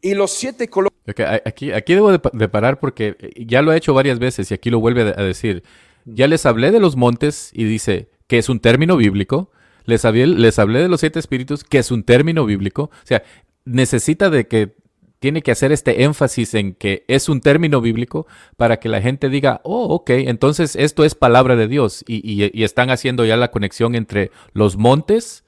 y 0.00 0.14
los 0.14 0.30
siete 0.30 0.68
colores 0.68 0.96
Ok, 1.08 1.18
a- 1.20 1.42
Aquí, 1.44 1.72
aquí 1.72 1.94
debo 1.94 2.12
de, 2.12 2.20
pa- 2.20 2.30
de 2.32 2.48
parar 2.48 2.78
porque 2.78 3.16
eh, 3.18 3.44
ya 3.46 3.62
lo 3.62 3.72
he 3.72 3.76
hecho 3.76 3.94
varias 3.94 4.20
veces 4.20 4.48
y 4.48 4.54
aquí 4.54 4.70
lo 4.70 4.78
vuelve 4.78 5.02
a 5.02 5.20
a 5.20 5.24
decir. 5.24 5.64
Ya 6.04 6.28
les 6.28 6.46
hablé 6.46 6.70
de 6.70 6.78
los 6.78 6.94
montes 6.94 7.50
y 7.52 7.64
dice 7.64 8.10
que 8.28 8.38
es 8.38 8.48
un 8.48 8.60
término 8.60 8.96
bíblico. 8.96 9.50
Les 9.84 10.04
hablé, 10.04 10.26
les 10.26 10.58
hablé 10.58 10.80
de 10.80 10.88
los 10.88 11.00
siete 11.00 11.18
espíritus, 11.18 11.64
que 11.64 11.78
es 11.78 11.90
un 11.90 12.02
término 12.04 12.44
bíblico. 12.46 12.84
O 12.84 13.06
sea, 13.06 13.22
necesita 13.64 14.30
de 14.30 14.46
que 14.46 14.76
tiene 15.18 15.40
que 15.42 15.52
hacer 15.52 15.72
este 15.72 16.02
énfasis 16.04 16.52
en 16.54 16.74
que 16.74 17.04
es 17.08 17.28
un 17.30 17.40
término 17.40 17.80
bíblico 17.80 18.26
para 18.58 18.78
que 18.78 18.90
la 18.90 19.00
gente 19.00 19.30
diga, 19.30 19.60
oh, 19.64 19.84
ok, 19.94 20.10
entonces 20.10 20.76
esto 20.76 21.02
es 21.04 21.14
palabra 21.14 21.56
de 21.56 21.66
Dios. 21.66 22.04
Y, 22.06 22.16
y- 22.30 22.50
y 22.52 22.64
están 22.64 22.90
haciendo 22.90 23.24
ya 23.24 23.36
la 23.38 23.50
conexión 23.50 23.94
entre 23.94 24.30
los 24.52 24.76
montes 24.76 25.44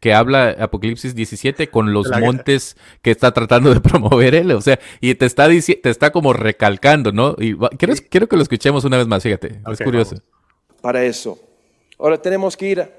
que 0.00 0.14
habla 0.14 0.56
Apocalipsis 0.58 1.14
17 1.14 1.68
con 1.68 1.92
los 1.92 2.08
La- 2.08 2.20
montes 2.20 2.78
que 3.02 3.10
está 3.10 3.32
tratando 3.32 3.74
de 3.74 3.80
promover 3.82 4.34
él, 4.34 4.52
o 4.52 4.60
sea, 4.62 4.78
y 5.02 5.14
te 5.14 5.26
está 5.26 5.46
te 5.48 5.90
está 5.90 6.10
como 6.12 6.32
recalcando, 6.32 7.12
¿no? 7.12 7.36
Y 7.38 7.54
quiero, 7.76 7.94
quiero 8.08 8.26
que 8.26 8.36
lo 8.36 8.42
escuchemos 8.42 8.84
una 8.86 8.96
vez 8.96 9.06
más, 9.06 9.22
fíjate, 9.22 9.60
es 9.70 9.80
curioso. 9.82 10.12
vamos. 10.16 10.80
para 10.80 11.04
eso. 11.04 11.38
Ahora 11.98 12.16
tenemos 12.16 12.56
que 12.56 12.68
ir 12.70 12.90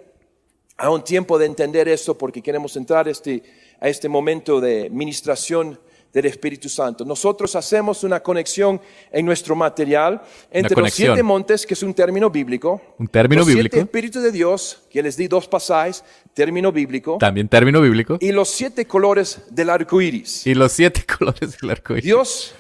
a 0.78 0.90
un 0.90 1.04
tiempo 1.04 1.38
de 1.38 1.46
entender 1.46 1.88
esto 1.88 2.18
porque 2.18 2.42
queremos 2.42 2.76
entrar 2.76 3.08
este, 3.08 3.44
a 3.80 3.88
este 3.88 4.10
momento 4.10 4.60
de 4.60 4.90
ministración 4.90 5.80
del 6.14 6.26
Espíritu 6.26 6.68
Santo. 6.68 7.06
Nosotros 7.06 7.56
hacemos 7.56 8.04
una 8.04 8.22
conexión 8.22 8.82
en 9.12 9.26
nuestro 9.26 9.56
material 9.56 10.22
entre 10.52 10.80
los 10.82 10.94
siete 10.94 11.24
montes, 11.24 11.66
que 11.66 11.74
es 11.74 11.84
un 11.84 11.94
término 11.94 12.30
bíblico, 12.30 12.82
Un 12.98 13.08
término 13.08 13.40
los 13.42 13.48
bíblico, 13.48 13.76
siete 13.76 13.86
espíritus 13.86 14.24
de 14.24 14.32
Dios, 14.32 14.84
que 14.90 15.02
les 15.02 15.16
di 15.16 15.28
dos 15.28 15.48
pasajes, 15.48 16.04
término 16.34 16.72
bíblico, 16.72 17.18
también 17.20 17.48
término 17.48 17.82
bíblico, 17.82 18.18
y 18.20 18.32
los 18.32 18.50
siete 18.50 18.86
colores 18.86 19.42
del 19.50 19.70
arco 19.70 20.02
iris. 20.02 20.46
y 20.46 20.54
los 20.54 20.72
siete 20.72 21.06
colores 21.18 21.58
del 21.60 21.70
arco 21.70 21.94
iris. 21.94 22.04
Dios 22.04 22.56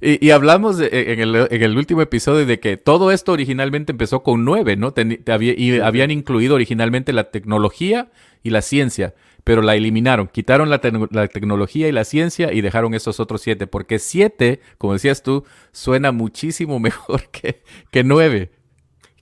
Y, 0.00 0.24
y 0.26 0.30
hablamos 0.30 0.78
de- 0.78 0.88
en, 1.12 1.20
el, 1.20 1.34
en 1.50 1.62
el 1.62 1.76
último 1.76 2.02
episodio 2.02 2.46
de 2.46 2.60
que 2.60 2.76
todo 2.76 3.10
esto 3.12 3.32
originalmente 3.32 3.92
empezó 3.92 4.22
con 4.22 4.44
nueve, 4.44 4.76
¿no? 4.76 4.94
Teni- 4.94 5.22
te 5.22 5.32
había- 5.32 5.54
y 5.56 5.78
habían 5.80 6.10
incluido 6.10 6.54
originalmente 6.54 7.12
la 7.12 7.30
tecnología 7.30 8.10
y 8.42 8.50
la 8.50 8.62
ciencia, 8.62 9.14
pero 9.44 9.62
la 9.62 9.74
eliminaron, 9.76 10.28
quitaron 10.28 10.68
la, 10.70 10.80
la 11.10 11.28
tecnología 11.28 11.88
y 11.88 11.92
la 11.92 12.04
ciencia 12.04 12.52
y 12.52 12.60
dejaron 12.60 12.94
esos 12.94 13.20
otros 13.20 13.40
siete, 13.42 13.66
porque 13.66 13.98
siete, 13.98 14.60
como 14.78 14.92
decías 14.94 15.22
tú, 15.22 15.44
suena 15.72 16.12
muchísimo 16.12 16.78
mejor 16.80 17.28
que, 17.30 17.62
que 17.90 18.04
nueve. 18.04 18.52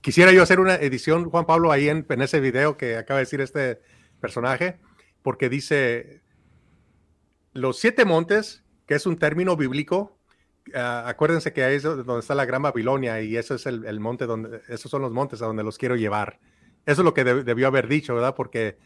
Quisiera 0.01 0.33
yo 0.33 0.43
hacer 0.43 0.59
una 0.59 0.75
edición, 0.75 1.29
Juan 1.29 1.45
Pablo, 1.45 1.71
ahí 1.71 1.87
en, 1.87 2.05
en 2.09 2.21
ese 2.21 2.41
video 2.41 2.75
que 2.77 2.97
acaba 2.97 3.19
de 3.19 3.25
decir 3.25 3.39
este 3.39 3.79
personaje, 4.19 4.77
porque 5.21 5.47
dice 5.49 6.21
los 7.53 7.79
siete 7.79 8.03
montes, 8.05 8.63
que 8.87 8.95
es 8.95 9.05
un 9.05 9.17
término 9.17 9.55
bíblico. 9.55 10.12
Ah, 10.75 11.03
acuérdense 11.07 11.53
que 11.53 11.63
ahí 11.63 11.75
es 11.75 11.83
donde 11.83 12.19
está 12.19 12.35
la 12.35 12.45
Gran 12.45 12.61
Babilonia 12.61 13.21
y 13.21 13.37
eso 13.37 13.55
es 13.55 13.65
el, 13.65 13.85
el 13.85 13.99
monte 13.99 14.25
donde, 14.25 14.61
esos 14.67 14.89
son 14.89 15.01
los 15.01 15.11
montes 15.11 15.41
a 15.41 15.45
donde 15.45 15.63
los 15.63 15.77
quiero 15.77 15.95
llevar. 15.95 16.39
Eso 16.85 17.01
es 17.01 17.05
lo 17.05 17.13
que 17.13 17.25
deb- 17.25 17.43
debió 17.43 17.67
haber 17.67 17.87
dicho, 17.87 18.13
¿verdad? 18.15 18.35
Porque 18.35 18.77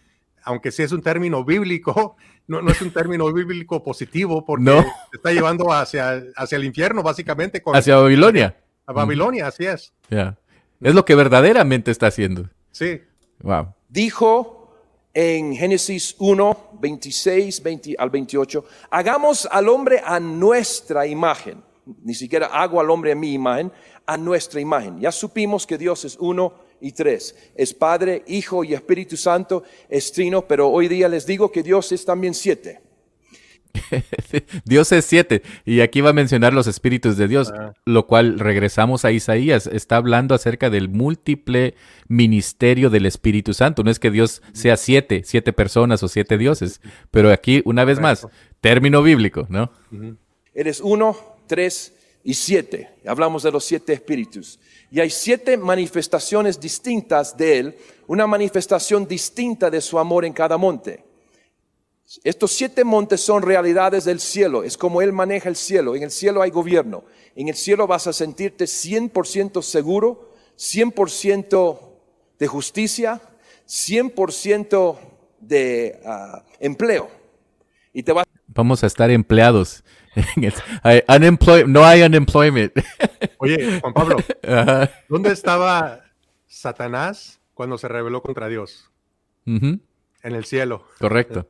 aunque 0.44 0.72
sí 0.72 0.84
es 0.84 0.92
un 0.92 1.02
término 1.02 1.44
bíblico, 1.44 2.16
no, 2.48 2.62
no 2.62 2.72
es 2.72 2.82
un 2.82 2.92
término 2.92 3.32
bíblico 3.34 3.84
positivo 3.84 4.46
porque 4.46 4.64
No. 4.66 4.82
te 5.12 5.18
está 5.18 5.32
llevando 5.32 5.72
hacia, 5.74 6.24
hacia 6.36 6.56
el 6.58 6.64
infierno, 6.66 7.04
básicamente, 7.04 7.62
con 7.62 7.76
Hacia 7.76 7.96
Babilonia. 7.98 8.56
a 8.86 8.94
Babilonia, 8.94 9.48
así 9.48 9.66
es. 9.66 9.94
Ya. 10.10 10.38
Es 10.82 10.94
lo 10.94 11.04
que 11.06 11.16
verdaderamente 11.16 11.90
está 11.92 12.08
haciendo. 12.08 12.50
Sí. 12.72 13.02
Wow. 13.42 13.74
dijo 13.90 14.54
en 15.14 15.56
Génesis 15.56 16.16
1, 16.20 16.70
26 16.80 17.64
20 17.64 17.96
al 17.98 18.10
28, 18.12 18.64
hagamos 18.92 19.48
al 19.52 19.68
hombre 19.70 20.00
a 20.06 20.20
nuestra 20.20 21.08
imagen. 21.08 21.64
Ni 22.04 22.14
siquiera 22.14 22.48
hago 22.48 22.80
al 22.80 22.90
hombre 22.90 23.12
a 23.12 23.16
mi 23.16 23.34
imagen, 23.34 23.72
a 24.06 24.18
nuestra 24.18 24.60
imagen. 24.60 25.00
Ya 25.00 25.12
supimos 25.12 25.66
que 25.66 25.78
Dios 25.78 26.06
es 26.06 26.18
uno 26.20 26.54
y 26.82 26.92
tres. 26.92 27.36
Es 27.56 27.74
Padre, 27.74 28.24
Hijo 28.28 28.64
y 28.64 28.74
Espíritu 28.74 29.18
Santo, 29.18 29.64
es 29.90 30.12
trino, 30.12 30.48
pero 30.48 30.70
hoy 30.70 30.88
día 30.88 31.08
les 31.08 31.26
digo 31.26 31.52
que 31.52 31.64
Dios 31.64 31.92
es 31.92 32.06
también 32.06 32.34
siete. 32.34 32.82
Dios 34.66 34.92
es 34.92 35.06
siete. 35.06 35.44
Y 35.66 35.82
aquí 35.82 36.02
va 36.02 36.10
a 36.10 36.14
mencionar 36.14 36.54
los 36.54 36.68
espíritus 36.68 37.16
de 37.18 37.28
Dios, 37.28 37.52
Ah. 37.56 37.74
lo 37.86 38.08
cual 38.08 38.40
regresamos 38.40 39.06
a 39.06 39.12
Isaías. 39.12 39.68
Está 39.68 39.98
hablando 39.98 40.34
acerca 40.36 40.70
del 40.70 40.90
múltiple 40.90 41.76
ministerio 42.08 42.90
del 42.90 43.06
Espíritu 43.06 43.54
Santo. 43.54 43.84
No 43.84 43.92
es 43.92 44.00
que 44.00 44.12
Dios 44.12 44.42
sea 44.54 44.78
siete, 44.78 45.22
siete 45.26 45.54
personas 45.54 46.02
o 46.04 46.08
siete 46.08 46.38
dioses. 46.38 46.82
Pero 47.12 47.32
aquí, 47.32 47.62
una 47.66 47.86
vez 47.86 48.00
más, 48.00 48.28
término 48.62 49.04
bíblico, 49.04 49.46
¿no? 49.50 49.72
Él 49.92 50.68
es 50.68 50.82
uno, 50.82 51.16
tres 51.48 51.94
y 52.24 52.34
siete. 52.34 52.96
Hablamos 53.06 53.44
de 53.44 53.52
los 53.52 53.64
siete 53.64 53.94
espíritus. 53.94 54.60
Y 54.92 55.00
hay 55.00 55.10
siete 55.10 55.58
manifestaciones 55.58 56.60
distintas 56.60 57.36
de 57.38 57.60
Él, 57.60 57.78
una 58.08 58.28
manifestación 58.28 59.08
distinta 59.08 59.70
de 59.70 59.82
su 59.82 59.98
amor 59.98 60.26
en 60.26 60.34
cada 60.34 60.58
monte. 60.58 61.04
Estos 62.24 62.52
siete 62.52 62.84
montes 62.86 63.20
son 63.20 63.42
realidades 63.42 64.06
del 64.06 64.22
cielo, 64.22 64.64
es 64.64 64.78
como 64.78 65.02
Él 65.02 65.12
maneja 65.12 65.50
el 65.50 65.58
cielo. 65.58 65.96
En 65.96 66.04
el 66.04 66.12
cielo 66.12 66.42
hay 66.42 66.52
gobierno. 66.52 67.04
En 67.36 67.50
el 67.50 67.56
cielo 67.56 67.86
vas 67.86 68.08
a 68.08 68.14
sentirte 68.14 68.66
100% 68.66 69.62
seguro, 69.62 70.34
100% 70.58 71.80
de 72.40 72.48
justicia, 72.48 73.22
100% 73.68 74.98
de 75.40 76.00
ah, 76.06 76.44
empleo. 76.60 77.10
Y 77.94 78.04
te 78.04 78.14
vas 78.14 78.26
Vamos 78.48 78.84
a 78.84 78.88
estar 78.88 79.12
empleados. 79.12 79.84
Hay 80.84 81.02
unemploy- 81.08 81.66
no 81.68 81.84
hay 81.86 82.02
unemployment. 82.04 82.74
Oye, 83.38 83.80
Juan 83.82 83.94
Pablo, 83.94 84.18
Ajá. 84.48 84.90
¿dónde 85.10 85.32
estaba 85.32 86.02
Satanás 86.48 87.40
cuando 87.54 87.78
se 87.78 87.88
rebeló 87.88 88.22
contra 88.22 88.48
Dios? 88.48 88.90
En 89.46 89.82
el 90.24 90.46
cielo. 90.46 90.86
Correcto. 91.00 91.48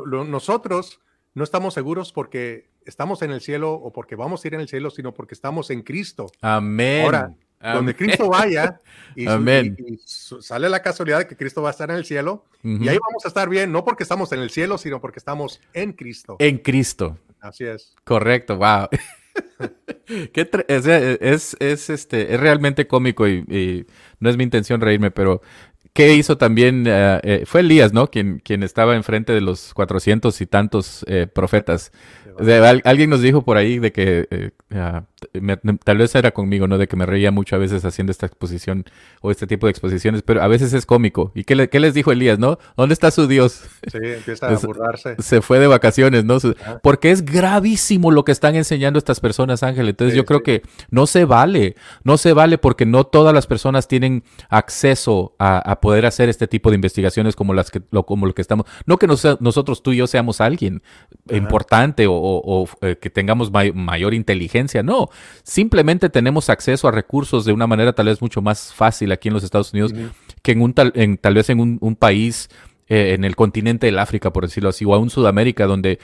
Nosotros 0.00 1.00
no 1.34 1.44
estamos 1.44 1.74
seguros 1.74 2.12
porque 2.12 2.68
estamos 2.84 3.22
en 3.22 3.30
el 3.30 3.40
cielo 3.40 3.72
o 3.74 3.92
porque 3.92 4.16
vamos 4.16 4.44
a 4.44 4.48
ir 4.48 4.54
en 4.54 4.60
el 4.60 4.68
cielo, 4.68 4.90
sino 4.90 5.12
porque 5.12 5.34
estamos 5.34 5.70
en 5.70 5.82
Cristo. 5.82 6.26
Amén. 6.40 7.04
Ahora, 7.04 7.34
donde. 7.74 7.94
Cristo 7.96 8.28
vaya 8.28 8.80
y, 9.14 9.26
Amén. 9.26 9.76
y- 9.78 9.94
y 9.94 9.98
su- 10.04 10.40
sale 10.42 10.68
la 10.68 10.82
casualidad 10.82 11.18
de 11.18 11.26
que 11.26 11.36
Cristo 11.36 11.62
va 11.62 11.68
a 11.68 11.72
estar 11.72 11.90
en 11.90 11.96
el 11.96 12.04
cielo 12.04 12.44
y 12.62 12.88
ahí 12.88 12.98
vamos 12.98 13.24
a 13.24 13.28
estar 13.28 13.48
bien, 13.48 13.70
no 13.72 13.84
porque 13.84 14.02
estamos 14.02 14.32
en 14.32 14.40
el 14.40 14.50
cielo, 14.50 14.78
sino 14.78 15.00
porque 15.00 15.18
estamos 15.18 15.60
en 15.72 15.92
Cristo. 15.92 16.36
En 16.38 16.58
Cristo. 16.58 17.18
Así 17.40 17.64
es. 17.64 17.94
Correcto, 18.04 18.56
wow. 18.56 18.88
Qué 20.32 20.44
sea, 20.82 20.98
es, 20.98 21.56
es, 21.60 21.90
este, 21.90 22.34
es 22.34 22.40
realmente 22.40 22.86
cómico 22.86 23.26
y, 23.28 23.44
y 23.48 23.86
no 24.20 24.30
es 24.30 24.36
mi 24.36 24.44
intención 24.44 24.80
reírme, 24.80 25.10
pero 25.10 25.42
¿qué 25.92 26.14
hizo 26.14 26.38
también? 26.38 26.84
eh, 26.86 27.20
eh, 27.22 27.42
fue 27.46 27.60
Elías, 27.60 27.92
¿no? 27.92 28.08
Quien, 28.10 28.38
quien 28.40 28.62
estaba 28.62 28.96
enfrente 28.96 29.32
de 29.32 29.40
los 29.40 29.74
cuatrocientos 29.74 30.40
y 30.40 30.46
tantos 30.46 31.04
eh, 31.08 31.26
profetas. 31.26 31.92
Al- 32.38 32.82
alguien 32.84 33.10
nos 33.10 33.22
dijo 33.22 33.44
por 33.44 33.56
ahí 33.56 33.78
de 33.78 33.92
que, 33.92 34.28
eh, 34.30 34.50
ah, 34.72 35.04
me- 35.32 35.56
tal 35.56 35.96
vez 35.98 36.14
era 36.14 36.30
conmigo, 36.32 36.68
¿no? 36.68 36.76
De 36.78 36.88
que 36.88 36.96
me 36.96 37.06
reía 37.06 37.30
mucho 37.30 37.56
a 37.56 37.58
veces 37.58 37.84
haciendo 37.84 38.10
esta 38.10 38.26
exposición 38.26 38.84
o 39.22 39.30
este 39.30 39.46
tipo 39.46 39.66
de 39.66 39.70
exposiciones, 39.70 40.22
pero 40.22 40.42
a 40.42 40.46
veces 40.48 40.72
es 40.74 40.84
cómico. 40.84 41.32
¿Y 41.34 41.44
qué, 41.44 41.54
le- 41.54 41.68
qué 41.70 41.80
les 41.80 41.94
dijo 41.94 42.12
Elías, 42.12 42.38
no? 42.38 42.58
¿Dónde 42.76 42.92
está 42.92 43.10
su 43.10 43.26
Dios? 43.26 43.62
Sí, 43.90 43.98
empieza 44.02 44.48
a 44.48 44.56
burlarse. 44.58 45.16
se 45.18 45.40
fue 45.40 45.58
de 45.58 45.66
vacaciones, 45.66 46.24
¿no? 46.24 46.36
Porque 46.82 47.10
es 47.10 47.24
gravísimo 47.24 48.10
lo 48.10 48.24
que 48.24 48.32
están 48.32 48.56
enseñando 48.56 48.98
estas 48.98 49.20
personas, 49.20 49.62
Ángel. 49.62 49.88
Entonces 49.88 50.12
Sí, 50.12 50.18
yo 50.18 50.26
creo 50.26 50.40
sí. 50.40 50.44
que 50.44 50.62
no 50.90 51.06
se 51.06 51.24
vale, 51.24 51.76
no 52.04 52.18
se 52.18 52.32
vale 52.34 52.58
porque 52.58 52.84
no 52.86 53.04
todas 53.04 53.32
las 53.34 53.46
personas 53.46 53.88
tienen 53.88 54.22
acceso 54.50 55.34
a, 55.38 55.58
a 55.58 55.80
poder 55.80 56.04
hacer 56.06 56.28
este 56.28 56.46
tipo 56.46 56.70
de 56.70 56.74
investigaciones 56.76 57.36
como 57.36 57.54
las 57.54 57.70
que, 57.70 57.80
lo, 57.90 58.04
como 58.04 58.26
lo 58.26 58.34
que 58.34 58.42
estamos. 58.42 58.66
No 58.84 58.98
que 58.98 59.06
nos- 59.06 59.40
nosotros 59.40 59.82
tú 59.82 59.92
y 59.92 59.96
yo 59.96 60.06
seamos 60.06 60.40
alguien 60.40 60.82
importante 61.30 62.06
o, 62.06 62.12
o- 62.12 62.62
o, 62.62 62.68
eh, 62.82 62.96
que 63.00 63.10
tengamos 63.10 63.50
may- 63.50 63.72
mayor 63.72 64.14
inteligencia, 64.14 64.82
no. 64.82 65.05
Simplemente 65.42 66.10
tenemos 66.10 66.50
acceso 66.50 66.88
a 66.88 66.90
recursos 66.90 67.44
de 67.44 67.52
una 67.52 67.66
manera 67.66 67.92
tal 67.92 68.06
vez 68.06 68.20
mucho 68.20 68.42
más 68.42 68.72
fácil 68.74 69.12
aquí 69.12 69.28
en 69.28 69.34
los 69.34 69.44
Estados 69.44 69.72
Unidos 69.72 69.92
que 70.42 70.52
en 70.52 70.62
un 70.62 70.74
tal, 70.74 70.92
en, 70.94 71.16
tal 71.16 71.34
vez 71.34 71.50
en 71.50 71.60
un, 71.60 71.78
un 71.80 71.96
país 71.96 72.48
eh, 72.88 73.14
en 73.14 73.24
el 73.24 73.34
continente 73.34 73.86
del 73.86 73.98
África, 73.98 74.32
por 74.32 74.44
decirlo 74.44 74.68
así, 74.68 74.84
o 74.84 74.94
aún 74.94 75.10
Sudamérica, 75.10 75.66
donde 75.66 75.98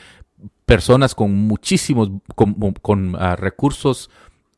personas 0.66 1.14
con 1.14 1.32
muchísimos, 1.32 2.11
con, 2.34 2.55
con, 2.55 3.16
ah, 3.18 3.36
recursos 3.36 4.11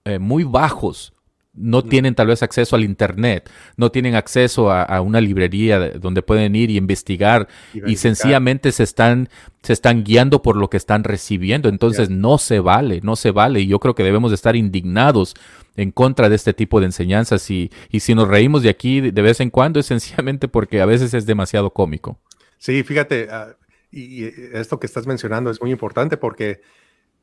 eh, 0.05 0.19
muy 0.19 0.45
bajos 0.45 1.14
no 1.55 1.83
tienen 1.83 2.15
tal 2.15 2.27
vez 2.27 2.43
acceso 2.43 2.77
al 2.77 2.85
Internet, 2.85 3.51
no 3.77 3.91
tienen 3.91 4.15
acceso 4.15 4.71
a, 4.71 5.01
una 5.01 5.21
librería 5.21 5.91
donde 5.91 6.23
pueden 6.23 6.57
ir 6.57 6.71
y 6.71 6.77
investigar 6.77 7.49
y, 7.73 7.97
sencillamente 7.97 8.73
se 8.73 8.83
están, 8.83 9.29
se 9.63 9.73
están 9.73 10.05
guiando 10.05 10.43
por 10.43 10.57
lo 10.57 10.69
que 10.69 10.77
están 10.77 11.05
recibiendo. 11.05 11.69
Entonces 11.69 12.11
no 12.11 12.39
se 12.39 12.61
vale, 12.61 13.01
no 13.03 13.17
se 13.17 13.31
vale. 13.31 13.61
Y 13.61 13.67
yo 13.67 13.79
creo 13.79 13.95
que 13.95 14.03
debemos 14.03 14.31
de 14.31 14.37
estar 14.37 14.57
indignados 14.57 15.35
en 15.77 15.91
contra 15.91 16.29
de 16.29 16.37
este 16.37 16.55
tipo 16.55 16.81
de 16.81 16.87
enseñanzas 16.87 17.51
y, 17.51 17.71
y 17.91 18.01
si 18.01 18.15
nos 18.15 18.29
reímos 18.29 18.63
de 18.63 18.69
aquí 18.69 19.01
de 19.01 19.23
vez 19.23 19.41
en 19.41 19.51
cuando 19.51 19.81
es 19.81 19.87
sencillamente 19.87 20.49
porque 20.49 20.81
a 20.81 20.87
veces 20.87 21.15
es 21.15 21.27
demasiado 21.27 21.71
cómico. 21.71 22.19
Sí, 22.59 22.83
fíjate, 22.83 23.29
ah, 23.31 23.57
y 23.91 24.25
esto 24.25 24.81
que 24.81 24.87
estás 24.87 25.07
mencionando 25.07 25.51
es 25.51 25.61
muy 25.61 25.71
importante 25.71 26.17
porque 26.17 26.63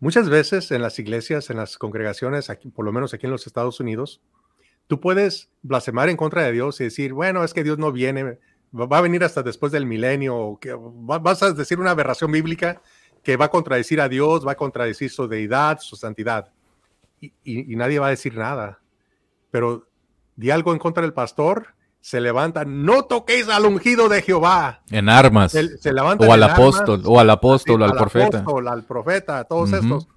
Muchas 0.01 0.29
veces 0.29 0.71
en 0.71 0.81
las 0.81 0.97
iglesias, 0.97 1.51
en 1.51 1.57
las 1.57 1.77
congregaciones, 1.77 2.49
aquí, 2.49 2.71
por 2.71 2.83
lo 2.85 2.91
menos 2.91 3.13
aquí 3.13 3.27
en 3.27 3.31
los 3.31 3.45
Estados 3.45 3.79
Unidos, 3.79 4.19
tú 4.87 4.99
puedes 4.99 5.51
blasfemar 5.61 6.09
en 6.09 6.17
contra 6.17 6.41
de 6.41 6.51
Dios 6.51 6.81
y 6.81 6.85
decir, 6.85 7.13
bueno, 7.13 7.43
es 7.43 7.53
que 7.53 7.63
Dios 7.63 7.77
no 7.77 7.91
viene, 7.91 8.39
va 8.73 8.97
a 8.97 9.01
venir 9.01 9.23
hasta 9.23 9.43
después 9.43 9.71
del 9.71 9.85
milenio, 9.85 10.35
o 10.35 10.59
que 10.59 10.75
vas 10.75 11.43
a 11.43 11.53
decir 11.53 11.79
una 11.79 11.91
aberración 11.91 12.31
bíblica 12.31 12.81
que 13.21 13.37
va 13.37 13.45
a 13.45 13.49
contradecir 13.49 14.01
a 14.01 14.09
Dios, 14.09 14.45
va 14.45 14.53
a 14.53 14.57
contradecir 14.57 15.11
su 15.11 15.27
deidad, 15.27 15.79
su 15.79 15.95
santidad. 15.95 16.51
Y, 17.43 17.75
nadie 17.75 17.99
va 17.99 18.07
a 18.07 18.09
decir 18.09 18.35
nada. 18.35 18.81
Pero 19.51 19.87
di 20.35 20.49
algo 20.49 20.73
en 20.73 20.79
contra 20.79 21.03
del 21.03 21.13
pastor, 21.13 21.75
se 22.01 22.19
levanta, 22.19 22.65
no 22.65 23.05
toquéis 23.05 23.47
al 23.47 23.65
ungido 23.65 24.09
de 24.09 24.23
Jehová. 24.23 24.81
En 24.89 25.07
armas. 25.07 25.51
Se, 25.51 25.93
levanta 25.93 26.27
o, 26.27 26.33
al 26.33 26.43
apóstol, 26.43 27.03
o 27.05 27.19
al 27.19 27.29
apóstol, 27.29 27.81
o 27.83 27.85
al, 27.85 27.93
profeta. 27.93 28.39
Apóstol, 28.39 28.67
al 28.67 28.83
profeta, 28.83 29.43
todos 29.43 29.71
estos. 29.71 30.07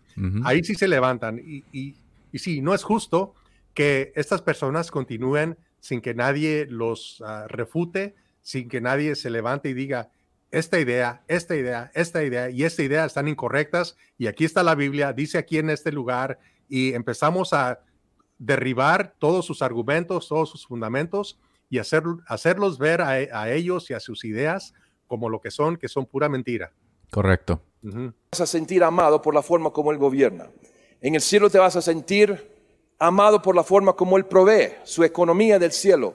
Ahí 0.44 0.64
sí 0.64 0.74
se 0.74 0.88
levantan. 0.88 1.38
Y, 1.38 1.62
y, 1.72 1.94
y, 2.32 2.38
sí, 2.38 2.62
no 2.62 2.74
es 2.74 2.82
justo 2.82 3.34
que 3.74 4.12
estas 4.16 4.40
personas 4.40 4.90
continúen 4.90 5.58
sin 5.80 6.00
que 6.00 6.14
nadie 6.14 6.66
los 6.68 7.22
ah, 7.26 7.44
refute, 7.48 8.14
sin 8.40 8.68
que 8.70 8.80
nadie 8.80 9.14
se 9.14 9.28
levante 9.28 9.68
y 9.68 9.74
diga, 9.74 10.08
esta 10.50 10.78
idea, 10.78 11.22
esta 11.28 11.56
idea, 11.56 11.90
esta 11.94 12.22
idea 12.22 12.48
y 12.48 12.64
esta 12.64 12.82
idea 12.82 13.04
están 13.04 13.28
incorrectas 13.28 13.96
y 14.16 14.28
aquí 14.28 14.44
está 14.44 14.62
la 14.62 14.76
Biblia, 14.76 15.12
dice 15.12 15.36
aquí 15.36 15.58
en 15.58 15.68
este 15.68 15.92
lugar 15.92 16.38
y 16.68 16.94
empezamos 16.94 17.52
a 17.52 17.80
derribar 18.38 19.14
todos 19.18 19.44
sus 19.44 19.62
argumentos, 19.62 20.28
todos 20.28 20.48
sus 20.48 20.66
fundamentos 20.66 21.38
y 21.74 21.78
hacer, 21.80 22.04
hacerlos 22.28 22.78
ver 22.78 23.02
a, 23.02 23.50
ellos 23.50 23.90
y 23.90 23.94
a 23.94 24.00
sus 24.00 24.24
ideas 24.24 24.72
como 25.08 25.28
lo 25.28 25.40
que 25.40 25.50
son, 25.50 25.76
que 25.76 25.88
son 25.88 26.06
pura 26.06 26.28
mentira. 26.28 26.72
Correcto. 27.10 27.60
Vas 27.82 28.40
a 28.40 28.46
sentir 28.46 28.84
amado 28.84 29.20
por 29.20 29.34
la 29.34 29.42
forma 29.42 29.72
como 29.72 29.90
Él 29.90 29.98
gobierna. 29.98 30.48
En 31.00 31.16
el 31.16 31.20
cielo 31.20 31.50
te 31.50 31.58
vas 31.58 31.74
a 31.74 31.82
sentir 31.82 32.48
amado 33.00 33.42
por 33.42 33.56
la 33.56 33.64
forma 33.64 33.94
como 33.94 34.16
Él 34.16 34.24
provee, 34.24 34.74
su 34.84 35.02
economía 35.02 35.58
del 35.58 35.72
cielo. 35.72 36.14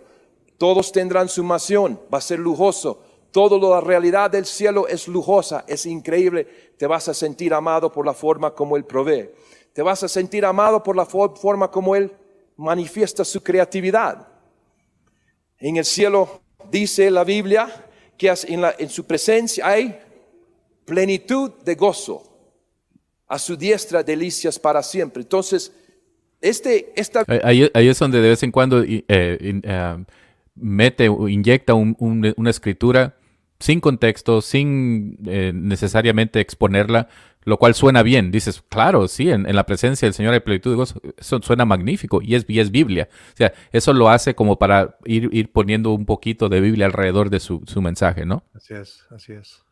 Todos 0.57 0.93
tendrán 0.93 1.27
su 1.27 1.43
mansión, 1.43 1.99
va 2.11 2.19
a 2.19 2.21
ser 2.21 2.39
lujoso. 2.39 3.03
Todo 3.31 3.59
la 3.69 3.81
realidad 3.81 4.31
del 4.31 4.45
cielo 4.45 4.87
es 4.87 5.09
lujosa, 5.09 5.65
es 5.67 5.85
increíble. 5.85 6.73
Te 6.77 6.87
vas 6.87 7.09
a 7.09 7.13
sentir 7.13 7.53
amado 7.53 7.91
por 7.91 8.05
la 8.05 8.13
forma 8.13 8.51
como 8.55 8.77
Él 8.77 8.85
provee. 8.85 9.29
Te 9.73 9.81
vas 9.81 10.03
a 10.03 10.07
sentir 10.07 10.45
amado 10.45 10.81
por 10.81 10.95
la 10.95 11.05
forma 11.05 11.69
como 11.69 11.97
Él 11.97 12.15
manifiesta 12.55 13.25
su 13.25 13.43
creatividad. 13.43 14.38
En 15.59 15.77
el 15.77 15.85
cielo 15.85 16.41
dice 16.71 17.11
la 17.11 17.23
Biblia 17.23 17.69
que 18.17 18.33
en, 18.47 18.89
su 18.89 19.05
presencia 19.05 19.67
hay 19.67 19.97
plenitud 20.85 21.51
de 21.63 21.75
gozo. 21.75 22.23
A 23.27 23.37
su 23.37 23.55
diestra 23.55 24.01
delicias 24.01 24.57
para 24.57 24.81
siempre. 24.81 25.21
Entonces, 25.21 25.71
este, 26.41 26.91
esta... 26.95 27.23
Ahí, 27.43 27.69
es 27.75 27.99
donde 27.99 28.21
de 28.21 28.29
vez 28.29 28.41
en 28.41 28.51
cuando 28.51 28.81
eh, 28.81 29.05
eh, 29.07 30.03
mete 30.55 31.09
o 31.09 31.27
inyecta 31.27 31.75
una 31.75 32.49
escritura 32.49 33.18
sin 33.59 33.81
contexto, 33.81 34.41
sin 34.41 35.17
eh, 35.27 35.51
necesariamente 35.53 36.39
exponerla, 36.39 37.09
lo 37.43 37.57
cual 37.57 37.73
suena 37.73 38.03
bien. 38.03 38.31
Dices, 38.31 38.63
claro, 38.69 39.07
sí, 39.07 39.29
en, 39.29 39.43
la 39.53 39.65
presencia 39.65 40.05
del 40.05 40.13
Señor 40.13 40.33
hay 40.33 40.39
plenitud 40.39 40.71
de 40.71 40.77
gozo. 40.77 41.01
Eso 41.17 41.41
suena 41.41 41.65
magnífico 41.65 42.21
y 42.21 42.35
es, 42.35 42.45
y 42.47 42.59
es 42.59 42.71
Biblia. 42.71 43.09
O 43.33 43.37
sea, 43.37 43.53
eso 43.71 43.93
lo 43.93 44.09
hace 44.09 44.35
como 44.35 44.57
para 44.57 44.97
ir, 45.05 45.29
ir 45.33 45.51
poniendo 45.51 45.91
un 45.91 46.05
poquito 46.05 46.47
de 46.47 46.61
Biblia 46.61 46.85
alrededor 46.85 47.29
de 47.29 47.39
su, 47.39 47.61
su 47.65 47.81
mensaje, 47.81 48.25
¿no? 48.25 48.43
Así 48.53 48.73
es, 48.73 49.05
así 49.09 49.33
es. 49.33 49.63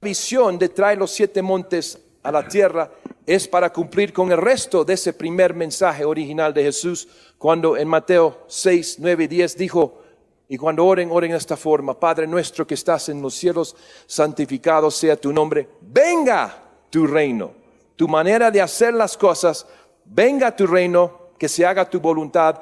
La 0.00 0.08
visión 0.08 0.58
de 0.58 0.68
traer 0.68 0.98
los 0.98 1.10
siete 1.10 1.42
montes 1.42 2.00
a 2.22 2.32
la 2.32 2.46
tierra 2.46 2.90
es 3.26 3.46
para 3.46 3.72
cumplir 3.72 4.12
con 4.12 4.32
el 4.32 4.38
resto 4.38 4.84
de 4.84 4.94
ese 4.94 5.12
primer 5.12 5.54
mensaje 5.54 6.04
original 6.04 6.54
de 6.54 6.64
Jesús, 6.64 7.08
cuando 7.38 7.76
en 7.76 7.88
Mateo 7.88 8.44
6, 8.48 8.96
9 9.00 9.24
y 9.24 9.26
10 9.28 9.56
dijo, 9.58 10.01
y 10.52 10.58
cuando 10.58 10.84
oren, 10.84 11.08
oren 11.10 11.30
de 11.30 11.38
esta 11.38 11.56
forma, 11.56 11.98
Padre 11.98 12.26
nuestro 12.26 12.66
que 12.66 12.74
estás 12.74 13.08
en 13.08 13.22
los 13.22 13.32
cielos, 13.32 13.74
santificado 14.04 14.90
sea 14.90 15.16
tu 15.16 15.32
nombre, 15.32 15.66
venga 15.80 16.54
tu 16.90 17.06
reino, 17.06 17.52
tu 17.96 18.06
manera 18.06 18.50
de 18.50 18.60
hacer 18.60 18.92
las 18.92 19.16
cosas, 19.16 19.66
venga 20.04 20.54
tu 20.54 20.66
reino, 20.66 21.30
que 21.38 21.48
se 21.48 21.64
haga 21.64 21.88
tu 21.88 22.00
voluntad 22.00 22.60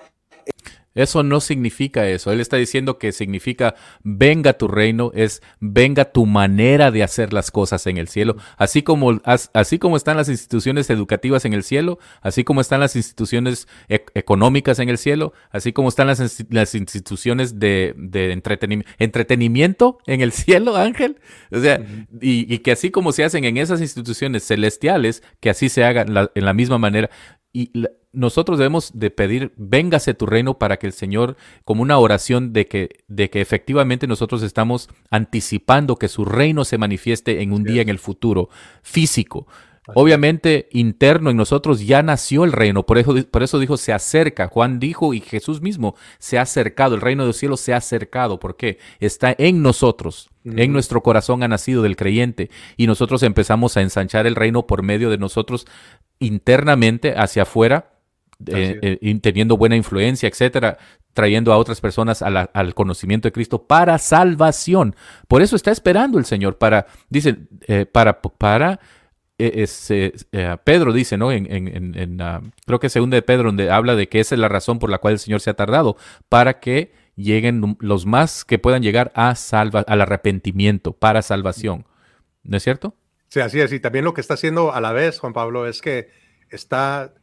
eso 0.95 1.23
no 1.23 1.41
significa 1.41 2.09
eso. 2.09 2.33
Él 2.33 2.41
está 2.41 2.57
diciendo 2.57 2.99
que 2.99 3.13
significa 3.13 3.75
venga 4.03 4.55
tu 4.55 4.67
reino, 4.67 5.13
es 5.15 5.43
venga 5.61 6.07
tu 6.07 6.27
manera 6.27 6.91
de 6.91 7.03
hacer 7.03 7.33
las 7.33 7.51
cosas 7.51 7.87
en 7.87 7.97
el 7.97 8.09
cielo. 8.09 8.37
Así 8.57 8.83
como, 8.83 9.21
así 9.25 9.79
como 9.79 9.97
están 9.97 10.17
las 10.17 10.29
instituciones 10.29 10.91
educativas 10.91 11.45
en 11.45 11.53
el 11.53 11.63
cielo, 11.63 11.99
así 12.23 12.43
como 12.43 12.61
están 12.61 12.81
las 12.81 12.97
instituciones 12.97 13.69
e, 13.89 14.05
económicas 14.15 14.81
en 14.81 14.89
el 14.89 14.99
cielo, 14.99 15.33
así 15.51 15.73
como 15.73 15.89
están 15.89 16.09
las, 16.09 16.45
las 16.51 16.75
instituciones 16.75 17.61
de, 17.61 17.95
de 17.97 18.33
entretenimiento 18.99 19.99
en 20.07 20.21
el 20.21 20.33
cielo, 20.33 20.77
Ángel. 20.77 21.21
O 21.53 21.61
sea, 21.61 21.81
y, 22.21 22.59
que 22.59 22.73
así 22.73 22.91
como 22.91 23.13
se 23.13 23.25
hacen 23.25 23.45
en 23.45 23.57
esas 23.57 23.81
instituciones 23.81 24.47
celestiales, 24.47 25.23
que 25.41 25.51
así 25.51 25.69
se 25.69 25.85
hagan 25.85 26.15
en 26.35 26.45
la 26.45 26.55
misma 26.55 26.79
manera. 26.79 27.11
Y 27.53 27.71
nosotros 28.13 28.59
debemos 28.59 28.91
de 28.95 29.11
pedir, 29.11 29.53
véngase 29.57 30.15
tu 30.15 30.27
reino 30.27 30.59
para 30.59 30.79
que 30.79 30.87
el 30.87 30.93
Señor, 30.93 31.37
como 31.65 31.83
una 31.83 31.99
oración 31.99 32.53
de 32.53 32.67
que, 32.67 33.05
de 33.07 33.31
que 33.31 33.41
efectivamente 33.41 34.07
nosotros 34.07 34.43
estamos 34.43 34.89
anticipando 35.11 35.97
que 35.97 36.09
su 36.09 36.25
reino 36.25 36.65
se 36.65 36.79
manifieste 36.79 37.43
en 37.43 37.53
un 37.53 37.63
día 37.63 37.83
en 37.83 37.89
el 37.89 37.99
futuro, 37.99 38.49
físico. 38.83 39.47
Obviamente, 39.95 40.69
interno 40.73 41.31
en 41.31 41.37
nosotros 41.37 41.85
ya 41.85 42.03
nació 42.03 42.45
el 42.45 42.53
reino, 42.53 42.85
por 42.85 42.99
eso, 42.99 43.15
por 43.31 43.43
eso 43.43 43.59
dijo, 43.59 43.77
se 43.77 43.93
acerca. 43.93 44.47
Juan 44.47 44.79
dijo 44.79 45.15
y 45.15 45.21
Jesús 45.21 45.61
mismo 45.63 45.97
se 46.19 46.39
ha 46.39 46.43
acercado, 46.43 46.95
el 46.95 47.01
reino 47.01 47.25
de 47.25 47.29
los 47.29 47.37
cielos 47.37 47.61
se 47.61 47.73
ha 47.73 47.79
acercado, 47.79 48.39
porque 48.39 48.79
está 49.01 49.35
en 49.37 49.63
nosotros, 49.63 50.31
en 50.45 50.73
nuestro 50.73 51.03
corazón 51.03 51.43
ha 51.43 51.49
nacido 51.49 51.83
del 51.83 51.97
creyente 51.97 52.51
y 52.77 52.87
nosotros 52.87 53.23
empezamos 53.23 53.77
a 53.77 53.83
ensanchar 53.83 54.27
el 54.27 54.37
reino 54.37 54.67
por 54.67 54.83
medio 54.83 55.11
de 55.11 55.19
nosotros 55.19 55.67
internamente 56.19 57.15
hacia 57.17 57.43
afuera 57.43 58.00
eh, 58.47 58.99
eh, 59.01 59.21
teniendo 59.21 59.57
buena 59.57 59.77
influencia, 59.77 60.29
etcétera, 60.29 60.79
trayendo 61.13 61.53
a 61.53 61.59
otras 61.59 61.81
personas 61.81 62.23
al 62.23 62.75
conocimiento 62.75 63.29
de 63.29 63.33
Cristo 63.33 63.67
para 63.67 63.99
salvación. 63.99 64.95
Por 65.29 65.43
eso 65.43 65.57
está 65.57 65.71
esperando 65.71 66.19
el 66.19 66.25
Señor 66.25 66.57
para, 66.59 66.87
dice, 67.09 67.37
eh, 67.67 67.87
para, 67.87 68.21
para, 68.23 68.81
Pedro 70.65 70.93
dice, 70.93 71.17
¿no? 71.17 71.33
En, 71.33 71.51
en, 71.51 71.99
en 71.99 72.21
ah, 72.21 72.41
creo 72.67 72.79
que 72.79 72.91
segunda 72.91 73.17
de 73.17 73.23
Pedro, 73.23 73.45
donde 73.45 73.71
habla 73.71 73.97
de 73.97 74.09
que 74.09 74.21
esa 74.21 74.35
es 74.35 74.39
la 74.39 74.49
razón 74.49 74.79
por 74.79 74.91
la 74.91 74.99
cual 74.99 75.15
el 75.15 75.19
Señor 75.19 75.41
se 75.41 75.51
ha 75.51 75.55
tardado, 75.55 75.97
para 76.29 76.61
que 76.61 76.93
lleguen 77.17 77.77
los 77.81 78.07
más 78.07 78.45
que 78.45 78.59
puedan 78.59 78.83
llegar 78.83 79.13
a 79.15 79.35
salva, 79.35 79.81
al 79.87 80.01
arrepentimiento, 80.01 80.93
para 80.93 81.23
salvación. 81.23 81.87
¿No 82.43 82.57
es 82.57 82.63
cierto? 82.63 82.95
Sí, 83.29 83.41
así 83.41 83.61
es. 83.61 83.73
Y 83.73 83.81
también 83.81 84.05
lo 84.05 84.15
que 84.15 84.21
está 84.21 84.35
haciendo 84.35 84.73
a 84.73 84.81
la 84.81 84.93
vez, 84.93 85.19
Juan 85.19 85.33
Pablo, 85.33 85.67
es 85.67 85.81
que 85.81 86.09
está 86.51 87.15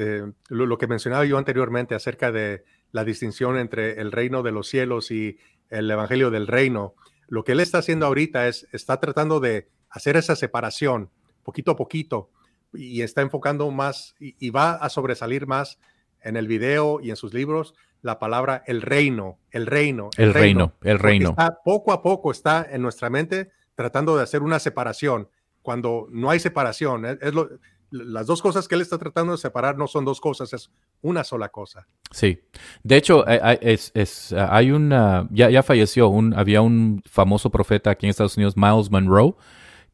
eh, 0.00 0.32
lo, 0.48 0.78
que 0.78 0.86
mencionaba 0.86 1.24
yo 1.24 1.38
anteriormente 1.38 1.96
acerca 1.96 2.30
de 2.30 2.64
la 2.92 3.04
distinción 3.04 3.58
entre 3.58 4.00
el 4.00 4.12
reino 4.12 4.44
de 4.44 4.52
los 4.52 4.68
cielos 4.68 5.10
y 5.10 5.38
el 5.70 5.90
evangelio 5.90 6.30
del 6.30 6.46
reino, 6.46 6.94
lo 7.26 7.42
que 7.42 7.50
él 7.50 7.58
está 7.58 7.78
haciendo 7.78 8.06
ahorita 8.06 8.46
es, 8.46 8.68
está 8.70 9.00
tratando 9.00 9.40
de 9.40 9.68
hacer 9.90 10.16
esa 10.16 10.36
separación 10.36 11.10
poquito 11.42 11.72
a 11.72 11.76
poquito 11.76 12.30
y 12.72 13.02
está 13.02 13.22
enfocando 13.22 13.68
más 13.72 14.14
y, 14.20 14.50
va 14.50 14.74
a 14.74 14.88
sobresalir 14.88 15.48
más 15.48 15.80
en 16.20 16.36
el 16.36 16.46
video 16.46 17.00
y 17.02 17.10
en 17.10 17.16
sus 17.16 17.34
libros 17.34 17.74
la 18.00 18.20
palabra 18.20 18.62
el 18.68 18.82
reino, 18.82 19.40
el 19.50 19.66
reino, 19.66 20.10
el, 20.16 20.32
reino, 20.32 20.74
el 20.82 21.00
reino. 21.00 21.34
poco 21.64 21.92
a 21.92 22.02
poco 22.02 22.30
está 22.30 22.64
en 22.70 22.82
nuestra 22.82 23.10
mente 23.10 23.50
tratando 23.74 24.16
de 24.16 24.22
hacer 24.22 24.42
una 24.42 24.60
separación 24.60 25.28
cuando 25.62 26.06
no 26.10 26.30
hay 26.30 26.38
separación. 26.38 27.04
es 27.04 27.34
lo, 27.34 27.48
las 27.90 28.26
dos 28.26 28.42
cosas 28.42 28.68
que 28.68 28.74
él 28.74 28.80
está 28.80 28.98
tratando 28.98 29.32
de 29.32 29.38
separar 29.38 29.76
no 29.78 29.86
son 29.86 30.04
dos 30.04 30.20
cosas, 30.20 30.52
es 30.52 30.70
una 31.02 31.24
sola 31.24 31.48
cosa. 31.48 31.86
Sí. 32.10 32.40
De 32.82 32.96
hecho, 32.96 33.26
es, 33.26 34.32
hay 34.32 34.70
una, 34.70 35.26
ya, 35.30 35.50
ya 35.50 35.62
falleció, 35.62 36.08
un, 36.08 36.34
había 36.34 36.60
un 36.60 37.02
famoso 37.06 37.50
profeta 37.50 37.90
aquí 37.90 38.06
en 38.06 38.10
Estados 38.10 38.36
Unidos, 38.36 38.56
Miles 38.56 38.90
Monroe, 38.90 39.34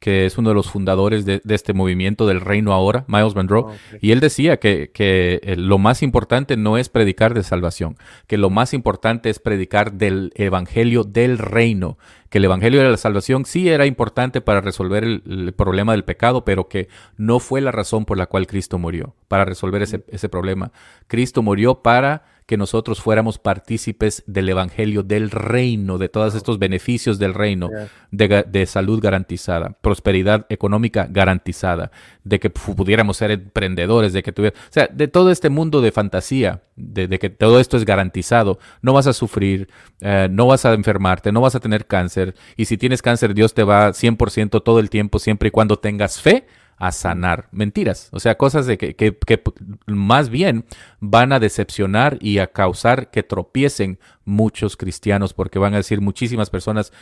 que 0.04 0.26
es 0.26 0.36
uno 0.36 0.50
de 0.50 0.54
los 0.54 0.68
fundadores 0.68 1.24
de, 1.24 1.40
este 1.48 1.72
movimiento 1.72 2.26
del 2.26 2.42
reino 2.42 2.74
ahora, 2.74 3.06
Miles 3.08 3.34
Monroe, 3.34 3.62
oh, 3.62 3.74
y 4.02 4.12
él 4.12 4.20
decía 4.20 4.58
que, 4.58 4.90
que, 4.92 5.40
eh, 5.42 5.56
lo 5.56 5.78
más 5.78 6.02
importante 6.02 6.58
no 6.58 6.76
es 6.76 6.90
predicar 6.90 7.32
de 7.32 7.42
salvación, 7.42 7.96
que 8.26 8.36
lo 8.36 8.50
más 8.50 8.74
importante 8.74 9.30
es 9.30 9.38
predicar 9.38 9.94
del 9.94 10.32
evangelio 10.34 11.04
del 11.04 11.38
reino, 11.38 11.96
que 12.34 12.38
el 12.38 12.46
evangelio 12.46 12.82
de 12.82 12.90
la 12.90 12.96
salvación 12.96 13.44
sí 13.44 13.68
era 13.68 13.86
importante 13.86 14.40
para 14.40 14.60
resolver 14.60 15.04
el, 15.04 15.54
problema 15.56 15.92
del 15.92 16.02
pecado, 16.02 16.44
pero 16.44 16.66
que 16.66 16.88
no 17.16 17.38
fue 17.38 17.60
la 17.60 17.70
razón 17.70 18.06
por 18.06 18.18
la 18.18 18.26
cual 18.26 18.48
Cristo 18.48 18.76
murió, 18.76 19.14
para 19.28 19.44
resolver 19.44 19.82
ese, 19.82 20.04
ese 20.08 20.28
problema. 20.28 20.72
Cristo 21.06 21.42
murió 21.42 21.80
para 21.80 22.24
que 22.46 22.56
nosotros 22.56 23.00
fuéramos 23.00 23.38
partícipes 23.38 24.22
del 24.26 24.48
Evangelio 24.48 25.02
del 25.02 25.30
reino, 25.30 25.96
de 25.96 26.08
todos 26.08 26.34
estos 26.34 26.58
beneficios 26.58 27.18
del 27.18 27.32
reino, 27.32 27.70
de, 28.10 28.66
salud 28.66 29.00
garantizada, 29.00 29.76
prosperidad 29.80 30.46
económica 30.48 31.06
garantizada, 31.10 31.90
de 32.22 32.40
que 32.40 32.50
pudiéramos 32.50 33.16
ser 33.16 33.30
emprendedores, 33.30 34.12
de 34.12 34.22
que 34.22 34.32
tuviera, 34.32 34.56
o 34.58 34.72
sea, 34.72 34.88
de 34.92 35.08
todo 35.08 35.30
este 35.30 35.48
mundo 35.48 35.80
de 35.80 35.92
fantasía, 35.92 36.62
de, 36.76 37.18
que 37.18 37.30
todo 37.30 37.60
esto 37.60 37.76
es 37.76 37.84
garantizado, 37.84 38.58
no 38.82 38.92
vas 38.92 39.06
a 39.06 39.14
sufrir, 39.14 39.68
eh, 40.00 40.28
no 40.30 40.46
vas 40.46 40.66
a 40.66 40.74
enfermarte, 40.74 41.32
no 41.32 41.40
vas 41.40 41.54
a 41.54 41.60
tener 41.60 41.86
cáncer, 41.86 42.34
y 42.56 42.66
si 42.66 42.76
tienes 42.76 43.00
cáncer, 43.00 43.32
Dios 43.34 43.54
te 43.54 43.62
va 43.62 43.88
100% 43.88 44.62
todo 44.62 44.80
el 44.80 44.90
tiempo, 44.90 45.18
siempre 45.18 45.48
y 45.48 45.50
cuando 45.50 45.78
tengas 45.78 46.20
fe 46.20 46.46
a 46.76 46.92
sanar. 46.92 47.48
Mentiras, 47.52 48.08
o 48.12 48.20
sea, 48.20 48.36
cosas 48.36 48.66
de 48.66 48.78
que, 48.78 48.94
que, 48.94 49.42
más 49.86 50.28
bien 50.28 50.64
van 51.00 51.32
a 51.32 51.40
decepcionar 51.40 52.18
y 52.20 52.38
a 52.38 52.48
causar 52.48 53.10
que 53.10 53.22
tropiecen 53.22 53.98
muchos 54.24 54.76
cristianos, 54.76 55.34
porque 55.34 55.58
van 55.58 55.74
a 55.74 55.78
decir 55.78 56.00
muchísimas 56.00 56.50
personas, 56.50 56.92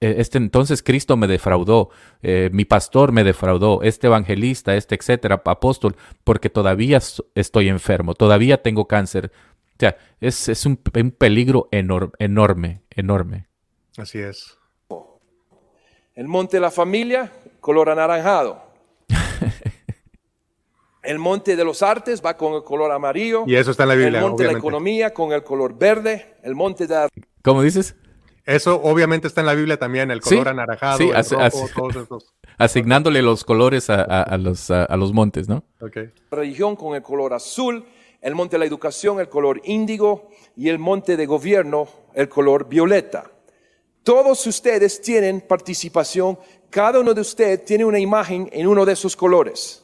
e, 0.00 0.16
este 0.18 0.38
entonces 0.38 0.82
Cristo 0.82 1.16
me 1.16 1.26
defraudó, 1.26 1.90
eh, 2.22 2.50
mi 2.52 2.64
pastor 2.64 3.12
me 3.12 3.24
defraudó, 3.24 3.82
este 3.82 4.06
evangelista, 4.06 4.74
este 4.74 4.94
etcétera, 4.94 5.42
apóstol, 5.44 5.96
porque 6.24 6.50
todavía 6.50 7.00
estoy 7.34 7.68
enfermo, 7.68 8.14
todavía 8.14 8.62
tengo 8.62 8.86
cáncer. 8.86 9.30
O 9.74 9.76
sea, 9.78 9.96
es, 10.20 10.48
es 10.48 10.64
un, 10.64 10.78
un 10.94 11.10
peligro 11.10 11.68
enorme, 11.72 12.12
enorme, 12.18 12.82
enorme. 12.90 13.46
Así 13.96 14.18
es. 14.18 14.56
El 16.14 16.28
monte 16.28 16.58
de 16.58 16.60
la 16.60 16.70
familia, 16.70 17.32
color 17.60 17.88
anaranjado. 17.88 18.71
El 21.02 21.18
monte 21.18 21.56
de 21.56 21.64
los 21.64 21.82
artes 21.82 22.22
va 22.24 22.36
con 22.36 22.54
el 22.54 22.62
color 22.62 22.92
amarillo. 22.92 23.44
Y 23.46 23.56
eso 23.56 23.72
está 23.72 23.82
en 23.82 23.88
la 23.88 23.94
Biblia. 23.96 24.20
El 24.20 24.26
monte 24.26 24.44
de 24.44 24.52
la 24.52 24.58
economía 24.58 25.12
con 25.12 25.32
el 25.32 25.42
color 25.42 25.76
verde. 25.76 26.36
El 26.42 26.54
monte 26.54 26.86
de... 26.86 27.08
¿Cómo 27.42 27.62
dices? 27.62 27.96
Eso 28.44 28.80
obviamente 28.82 29.28
está 29.28 29.40
en 29.40 29.46
la 29.46 29.54
Biblia 29.54 29.78
también, 29.78 30.10
el 30.10 30.20
color 30.20 30.48
anaranjado, 30.48 30.98
sí, 30.98 31.10
asignándole 32.58 33.22
los 33.22 33.44
colores 33.44 33.88
a, 33.88 34.36
los, 34.36 34.70
a, 34.70 34.96
los, 34.96 35.12
montes, 35.12 35.48
¿no? 35.48 35.62
Okay. 35.80 36.10
Religión 36.28 36.74
con 36.74 36.96
el 36.96 37.02
color 37.02 37.34
azul, 37.34 37.84
el 38.20 38.34
monte 38.34 38.56
de 38.56 38.60
la 38.60 38.64
educación, 38.64 39.20
el 39.20 39.28
color 39.28 39.60
índigo, 39.64 40.30
y 40.56 40.68
el 40.68 40.80
monte 40.80 41.16
de 41.16 41.24
gobierno, 41.24 41.86
el 42.14 42.28
color 42.28 42.68
violeta. 42.68 43.30
Todos 44.02 44.44
ustedes 44.48 45.00
tienen 45.00 45.40
participación, 45.42 46.36
cada 46.68 46.98
uno 46.98 47.14
de 47.14 47.20
ustedes 47.20 47.64
tiene 47.64 47.84
una 47.84 48.00
imagen 48.00 48.48
en 48.52 48.66
uno 48.66 48.84
de 48.84 48.94
esos 48.94 49.14
colores. 49.14 49.81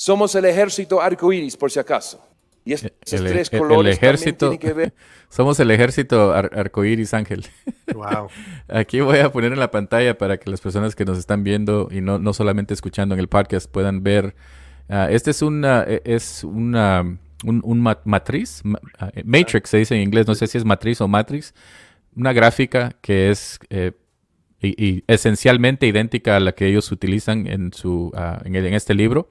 Somos 0.00 0.32
el 0.36 0.44
ejército 0.44 1.02
arcoíris, 1.02 1.56
por 1.56 1.72
si 1.72 1.80
acaso. 1.80 2.24
Y 2.64 2.72
esos 2.72 2.92
tres 3.02 3.50
colores 3.50 3.96
ejército, 3.96 4.56
que 4.56 4.72
ver. 4.72 4.94
Somos 5.28 5.58
el 5.58 5.72
ejército 5.72 6.32
arcoíris 6.32 7.12
ángel. 7.14 7.44
Wow. 7.94 8.28
Aquí 8.68 9.00
voy 9.00 9.18
a 9.18 9.32
poner 9.32 9.52
en 9.52 9.58
la 9.58 9.72
pantalla 9.72 10.16
para 10.16 10.36
que 10.36 10.50
las 10.50 10.60
personas 10.60 10.94
que 10.94 11.06
nos 11.06 11.18
están 11.18 11.42
viendo 11.42 11.88
y 11.90 12.00
no, 12.02 12.18
no 12.18 12.32
solamente 12.32 12.74
escuchando 12.74 13.14
en 13.14 13.18
el 13.18 13.26
podcast 13.26 13.68
puedan 13.68 14.04
ver. 14.04 14.36
Uh, 14.88 15.10
este 15.10 15.32
es 15.32 15.42
una, 15.42 15.84
e, 15.88 16.02
es 16.04 16.44
una, 16.44 17.18
un, 17.44 17.80
matriz, 18.04 18.62
ah, 18.98 19.10
matrix 19.24 19.70
se 19.70 19.78
dice 19.78 19.96
en 19.96 20.02
inglés, 20.02 20.28
no 20.28 20.34
sé 20.34 20.46
si 20.46 20.58
es 20.58 20.64
matriz 20.64 21.00
o 21.00 21.08
matrix 21.08 21.54
una 22.14 22.32
gráfica 22.32 22.94
que 23.00 23.30
es 23.30 23.58
eh, 23.70 23.92
y, 24.60 25.02
esencialmente 25.06 25.86
idéntica 25.86 26.36
a 26.36 26.40
la 26.40 26.52
que 26.52 26.66
ellos 26.66 26.92
utilizan 26.92 27.46
en, 27.46 27.72
su, 27.72 28.12
ah, 28.14 28.40
en, 28.44 28.54
este 28.74 28.94
libro. 28.94 29.28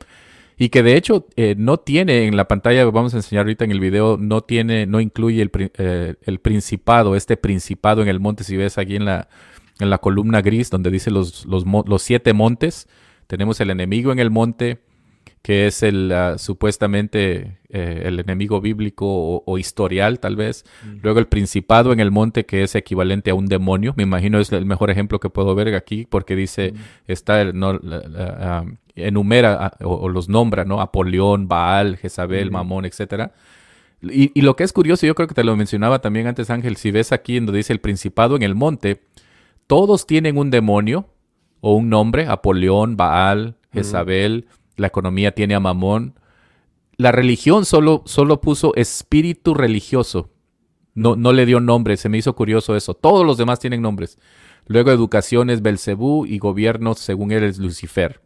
Y 0.58 0.70
que 0.70 0.82
de 0.82 0.96
hecho 0.96 1.28
eh, 1.36 1.56
no 1.58 1.78
tiene 1.78 2.26
en 2.26 2.36
la 2.36 2.48
pantalla, 2.48 2.84
vamos 2.86 3.14
a 3.14 3.18
enseñar 3.18 3.46
ahorita 3.46 3.66
en 3.66 3.72
el 3.72 3.80
video, 3.80 4.18
no 4.18 4.42
tiene, 4.42 4.88
no 4.88 5.00
incluye 5.00 5.42
el, 5.42 5.52
eh, 5.56 6.16
el 6.22 6.40
principado, 6.40 7.16
este 7.16 7.38
principado 7.38 8.02
en 8.02 8.08
el 8.08 8.20
monte, 8.20 8.44
si 8.44 8.58
ves 8.58 8.80
aquí 8.80 8.96
en 8.96 9.06
la, 9.06 9.30
en 9.80 9.90
la 9.92 10.00
columna 10.00 10.42
gris 10.42 10.72
donde 10.72 10.90
dice 10.90 11.12
los, 11.12 11.46
los, 11.46 11.64
los 11.66 12.02
siete 12.02 12.34
montes, 12.34 12.88
tenemos 13.28 13.60
el 13.62 13.70
enemigo 13.70 14.12
en 14.12 14.20
el 14.20 14.32
monte, 14.32 14.80
que 15.42 15.68
es 15.68 15.84
el 15.84 16.12
ah, 16.12 16.38
supuestamente 16.38 17.60
eh, 17.70 18.02
el 18.06 18.20
enemigo 18.20 18.60
bíblico 18.60 19.44
o, 19.46 19.58
historial 19.58 20.20
tal 20.20 20.36
vez. 20.36 20.66
Luego 21.02 21.20
el 21.20 21.28
principado 21.28 21.94
en 21.94 22.00
el 22.00 22.12
monte 22.12 22.46
que 22.46 22.64
es 22.64 22.76
equivalente 22.76 23.32
a 23.32 23.36
un 23.36 23.46
demonio. 23.46 23.94
Me 23.96 24.04
imagino 24.04 24.40
es 24.40 24.52
el 24.52 24.66
mejor 24.66 24.90
ejemplo 24.90 25.20
que 25.20 25.30
puedo 25.30 25.56
ver 25.56 25.74
aquí 25.76 26.06
porque 26.10 26.36
dice, 26.36 26.74
está, 27.08 27.46
no, 27.54 27.80
ah, 28.18 28.66
enumera 28.98 29.74
o, 29.82 30.10
los 30.10 30.30
nombra, 30.30 30.66
¿no? 30.66 30.82
Apolión, 30.82 31.48
Baal, 31.48 31.98
Jezabel, 31.98 32.52
Mamón, 32.52 32.86
etcétera. 32.86 33.32
Y, 34.02 34.32
y, 34.38 34.42
lo 34.42 34.56
que 34.56 34.64
es 34.64 34.74
curioso, 34.74 35.08
yo 35.08 35.16
creo 35.16 35.28
que 35.28 35.34
te 35.34 35.44
lo 35.44 35.56
mencionaba 35.56 36.00
también 36.00 36.28
antes 36.28 36.50
Ángel, 36.50 36.76
si 36.76 36.92
ves 36.92 37.12
aquí 37.12 37.40
donde 37.40 37.58
dice 37.58 37.74
el 37.74 37.80
principado 37.80 38.36
en 38.36 38.44
el 38.44 38.54
monte, 38.54 39.02
todos 39.66 40.06
tienen 40.06 40.38
un 40.38 40.52
demonio 40.52 41.10
o 41.62 41.74
un 41.74 41.90
nombre, 41.90 42.28
Apolión, 42.28 42.96
Baal, 42.96 43.56
Jezabel, 43.74 44.48
la 44.76 44.88
economía 44.88 45.34
tiene 45.34 45.56
a 45.56 45.60
Mamón. 45.60 46.14
La 46.98 47.12
religión 47.12 47.66
solo, 47.66 48.04
solo 48.06 48.42
puso 48.42 48.74
espíritu 48.76 49.54
religioso. 49.54 50.30
No, 50.94 51.16
no 51.16 51.34
le 51.34 51.46
dio 51.46 51.60
nombre, 51.60 51.98
se 51.98 52.10
me 52.10 52.18
hizo 52.18 52.36
curioso 52.36 52.76
eso. 52.76 52.94
Todos 52.94 53.26
los 53.26 53.38
demás 53.38 53.60
tienen 53.60 53.82
nombres. 53.82 54.18
Luego 54.66 54.92
educación 54.92 55.50
es 55.50 55.62
Belcebú 55.62 56.26
y 56.26 56.40
gobierno, 56.40 56.94
según 56.96 57.32
él, 57.32 57.44
es 57.44 57.58
Lucifer. 57.58 58.22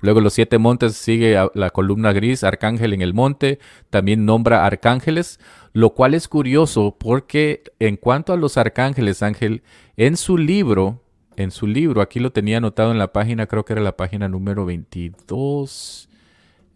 Luego 0.00 0.20
los 0.20 0.32
siete 0.32 0.58
montes 0.58 0.94
sigue 0.96 1.36
la 1.54 1.70
columna 1.70 2.12
gris, 2.12 2.44
arcángel 2.44 2.92
en 2.92 3.02
el 3.02 3.14
monte, 3.14 3.58
también 3.90 4.24
nombra 4.24 4.64
arcángeles, 4.64 5.38
lo 5.72 5.90
cual 5.90 6.14
es 6.14 6.28
curioso 6.28 6.96
porque 6.98 7.62
en 7.78 7.96
cuanto 7.96 8.32
a 8.32 8.36
los 8.36 8.56
arcángeles, 8.56 9.22
Ángel, 9.22 9.62
en 9.96 10.16
su 10.16 10.38
libro, 10.38 11.02
en 11.36 11.50
su 11.50 11.66
libro, 11.66 12.00
aquí 12.00 12.18
lo 12.18 12.32
tenía 12.32 12.58
anotado 12.58 12.90
en 12.92 12.98
la 12.98 13.12
página, 13.12 13.46
creo 13.46 13.64
que 13.64 13.74
era 13.74 13.82
la 13.82 13.96
página 13.96 14.28
número 14.28 14.64
22, 14.64 16.08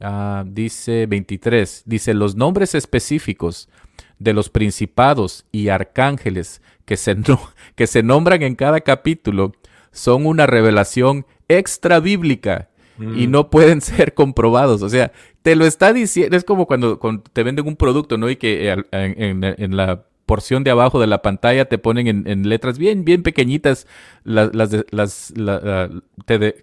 ah, 0.00 0.44
dice 0.46 1.06
23, 1.06 1.82
dice 1.86 2.14
los 2.14 2.36
nombres 2.36 2.74
específicos 2.74 3.68
de 4.18 4.32
los 4.32 4.48
principados 4.48 5.44
y 5.50 5.68
arcángeles 5.68 6.62
que 6.84 6.96
se, 6.96 7.16
que 7.74 7.86
se 7.86 8.02
nombran 8.02 8.42
en 8.42 8.54
cada 8.54 8.80
capítulo 8.80 9.52
son 9.90 10.26
una 10.26 10.46
revelación 10.46 11.26
extra 11.48 12.00
y 12.98 13.26
no 13.26 13.50
pueden 13.50 13.80
ser 13.82 14.14
comprobados. 14.14 14.82
O 14.82 14.88
sea, 14.88 15.12
te 15.42 15.56
lo 15.56 15.66
está 15.66 15.92
diciendo, 15.92 16.36
es 16.36 16.44
como 16.44 16.66
cuando, 16.66 16.98
te 17.32 17.42
venden 17.42 17.66
un 17.66 17.76
producto, 17.76 18.18
¿no? 18.18 18.30
Y 18.30 18.36
que 18.36 18.72
eh, 18.72 18.84
en 18.92 19.76
la 19.76 20.04
porción 20.26 20.64
de 20.64 20.70
abajo 20.70 21.00
de 21.00 21.06
la 21.06 21.22
pantalla 21.22 21.66
te 21.66 21.78
ponen 21.78 22.26
en, 22.26 22.48
letras 22.48 22.78
bien, 22.78 23.04
bien 23.04 23.22
pequeñitas 23.22 23.86
las, 24.24 24.54
las, 24.54 24.72
las 24.90 25.34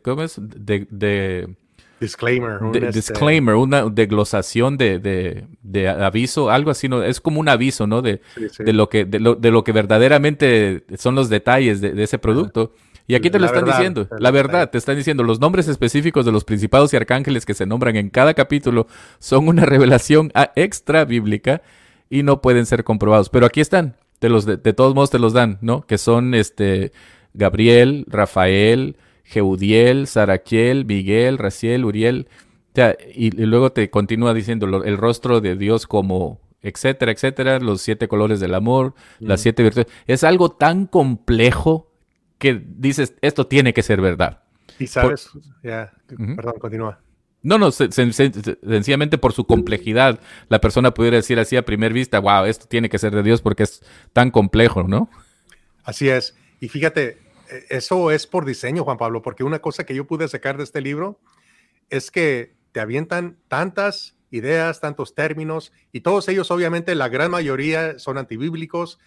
¿cómo 0.03 0.23
es? 0.23 0.39
De, 0.39 1.55
disclaimer. 1.99 2.59
Este 2.73 2.91
disclaimer, 2.91 3.55
una 3.55 3.85
desglosación 3.89 4.77
de, 4.77 4.99
de, 4.99 5.45
de, 5.61 5.87
aviso, 5.87 6.49
algo 6.49 6.71
así, 6.71 6.89
¿no? 6.89 7.03
Es 7.03 7.21
como 7.21 7.39
un 7.39 7.49
aviso, 7.49 7.85
¿no? 7.85 8.01
De, 8.01 8.21
de 8.57 8.73
lo 8.73 8.89
que, 8.89 9.05
de 9.05 9.19
lo, 9.19 9.35
de 9.35 9.51
lo 9.51 9.63
que 9.63 9.71
verdaderamente 9.71 10.83
son 10.97 11.15
los 11.15 11.29
detalles 11.29 11.81
de, 11.81 12.01
ese 12.01 12.17
producto. 12.17 12.73
Y 13.07 13.15
aquí 13.15 13.29
te 13.29 13.39
lo 13.39 13.45
están 13.45 13.65
diciendo, 13.65 14.07
la 14.19 14.31
verdad, 14.31 14.69
te 14.69 14.77
están 14.77 14.95
diciendo, 14.95 15.23
los 15.23 15.39
nombres 15.39 15.67
específicos 15.67 16.25
de 16.25 16.31
los 16.31 16.43
principados 16.43 16.93
y 16.93 16.97
arcángeles 16.97 17.45
que 17.45 17.53
se 17.53 17.65
nombran 17.65 17.95
en 17.95 18.09
cada 18.09 18.33
capítulo 18.33 18.87
son 19.19 19.47
una 19.47 19.65
revelación 19.65 20.31
extra 20.55 21.05
bíblica 21.05 21.61
y 22.09 22.23
no 22.23 22.41
pueden 22.41 22.65
ser 22.65 22.83
comprobados. 22.83 23.29
Pero 23.29 23.45
aquí 23.45 23.61
están, 23.61 23.95
de, 24.19 24.29
los 24.29 24.45
de, 24.45 24.57
todos 24.57 24.95
modos 24.95 25.09
te 25.09 25.19
los 25.19 25.33
dan, 25.33 25.57
¿no? 25.61 25.81
Que 25.81 25.97
son 25.97 26.33
este 26.33 26.91
Gabriel, 27.33 28.05
Rafael, 28.07 28.97
Jeudiel, 29.23 30.07
Saraquiel, 30.07 30.85
Miguel, 30.85 31.37
Raciel, 31.37 31.85
Uriel. 31.85 32.27
y, 33.13 33.31
luego 33.31 33.71
te 33.71 33.89
continúa 33.89 34.33
diciendo 34.33 34.83
el 34.83 34.97
rostro 34.97 35.41
de 35.41 35.55
Dios 35.55 35.87
como 35.87 36.39
etcétera, 36.61 37.11
etcétera, 37.11 37.59
los 37.59 37.81
siete 37.81 38.07
colores 38.07 38.39
del 38.39 38.53
amor, 38.53 38.93
las 39.19 39.41
siete 39.41 39.63
virtudes. 39.63 39.87
Es 40.05 40.23
algo 40.23 40.51
tan 40.51 40.85
complejo 40.85 41.90
que 42.41 42.59
dices, 42.65 43.13
esto 43.21 43.45
tiene 43.45 43.71
que 43.71 43.83
ser 43.83 44.01
verdad. 44.01 44.41
Y 44.79 44.87
sabes, 44.87 45.29
ya, 45.63 45.93
perdón, 46.07 46.55
continúa. 46.59 46.99
No, 47.43 47.59
no, 47.59 47.71
sencillamente 47.71 49.17
por 49.19 49.31
su 49.31 49.45
complejidad, 49.45 50.19
la 50.49 50.59
persona 50.59 50.91
pudiera 50.91 51.17
decir 51.17 51.39
así 51.39 51.55
a 51.55 51.63
primera 51.63 51.93
vista, 51.93 52.19
wow, 52.19 52.45
esto 52.45 52.65
tiene 52.67 52.89
que 52.89 52.97
ser 52.97 53.13
de 53.13 53.21
Dios 53.21 53.41
porque 53.41 53.63
es 53.63 53.83
tan 54.11 54.31
complejo, 54.31 54.83
¿no? 54.83 55.07
Así 55.83 56.09
es. 56.09 56.35
Y 56.59 56.69
fíjate, 56.69 57.19
e, 57.49 57.65
eso 57.69 58.09
es 58.09 58.25
por 58.25 58.43
diseño, 58.43 58.83
Juan 58.83 58.97
Pablo, 58.97 59.21
porque 59.21 59.43
una 59.43 59.59
cosa 59.59 59.85
que 59.85 59.93
yo 59.93 60.07
pude 60.07 60.27
sacar 60.27 60.57
de 60.57 60.63
este 60.63 60.81
libro 60.81 61.19
es 61.91 62.09
que 62.09 62.55
te 62.71 62.79
avientan 62.79 63.37
tantas 63.47 64.15
ideas, 64.31 64.79
tantos 64.79 65.13
términos, 65.13 65.73
y 65.91 66.01
todos 66.01 66.27
ellos, 66.27 66.49
obviamente, 66.49 66.95
la 66.95 67.09
gran 67.09 67.29
mayoría 67.29 67.99
son 67.99 68.17
antibíblicos, 68.17 68.97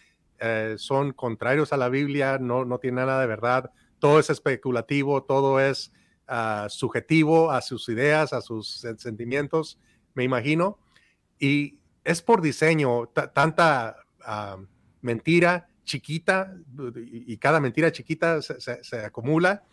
eh, 0.46 0.74
son 0.76 1.14
contrarios 1.14 1.72
a 1.72 1.78
la 1.78 1.88
Biblia, 1.88 2.36
no, 2.38 2.66
no 2.66 2.78
tienen 2.78 3.06
nada 3.06 3.22
de 3.22 3.26
verdad, 3.26 3.70
todo 3.98 4.18
es 4.18 4.28
especulativo, 4.28 5.22
todo 5.22 5.58
es 5.58 5.90
ah, 6.28 6.66
subjetivo 6.68 7.50
a 7.50 7.62
sus 7.62 7.88
ideas, 7.88 8.34
a 8.34 8.42
sus 8.42 8.84
sentimientos, 8.98 9.78
me 10.12 10.22
imagino, 10.22 10.78
y 11.38 11.78
es 12.04 12.20
por 12.20 12.42
diseño 12.42 13.06
tanta 13.06 13.96
ah, 14.22 14.58
mentira 15.00 15.66
chiquita 15.82 16.54
y, 16.94 17.38
cada 17.38 17.58
mentira 17.58 17.90
chiquita 17.90 18.42
se, 18.42 18.98
acumula 18.98 19.64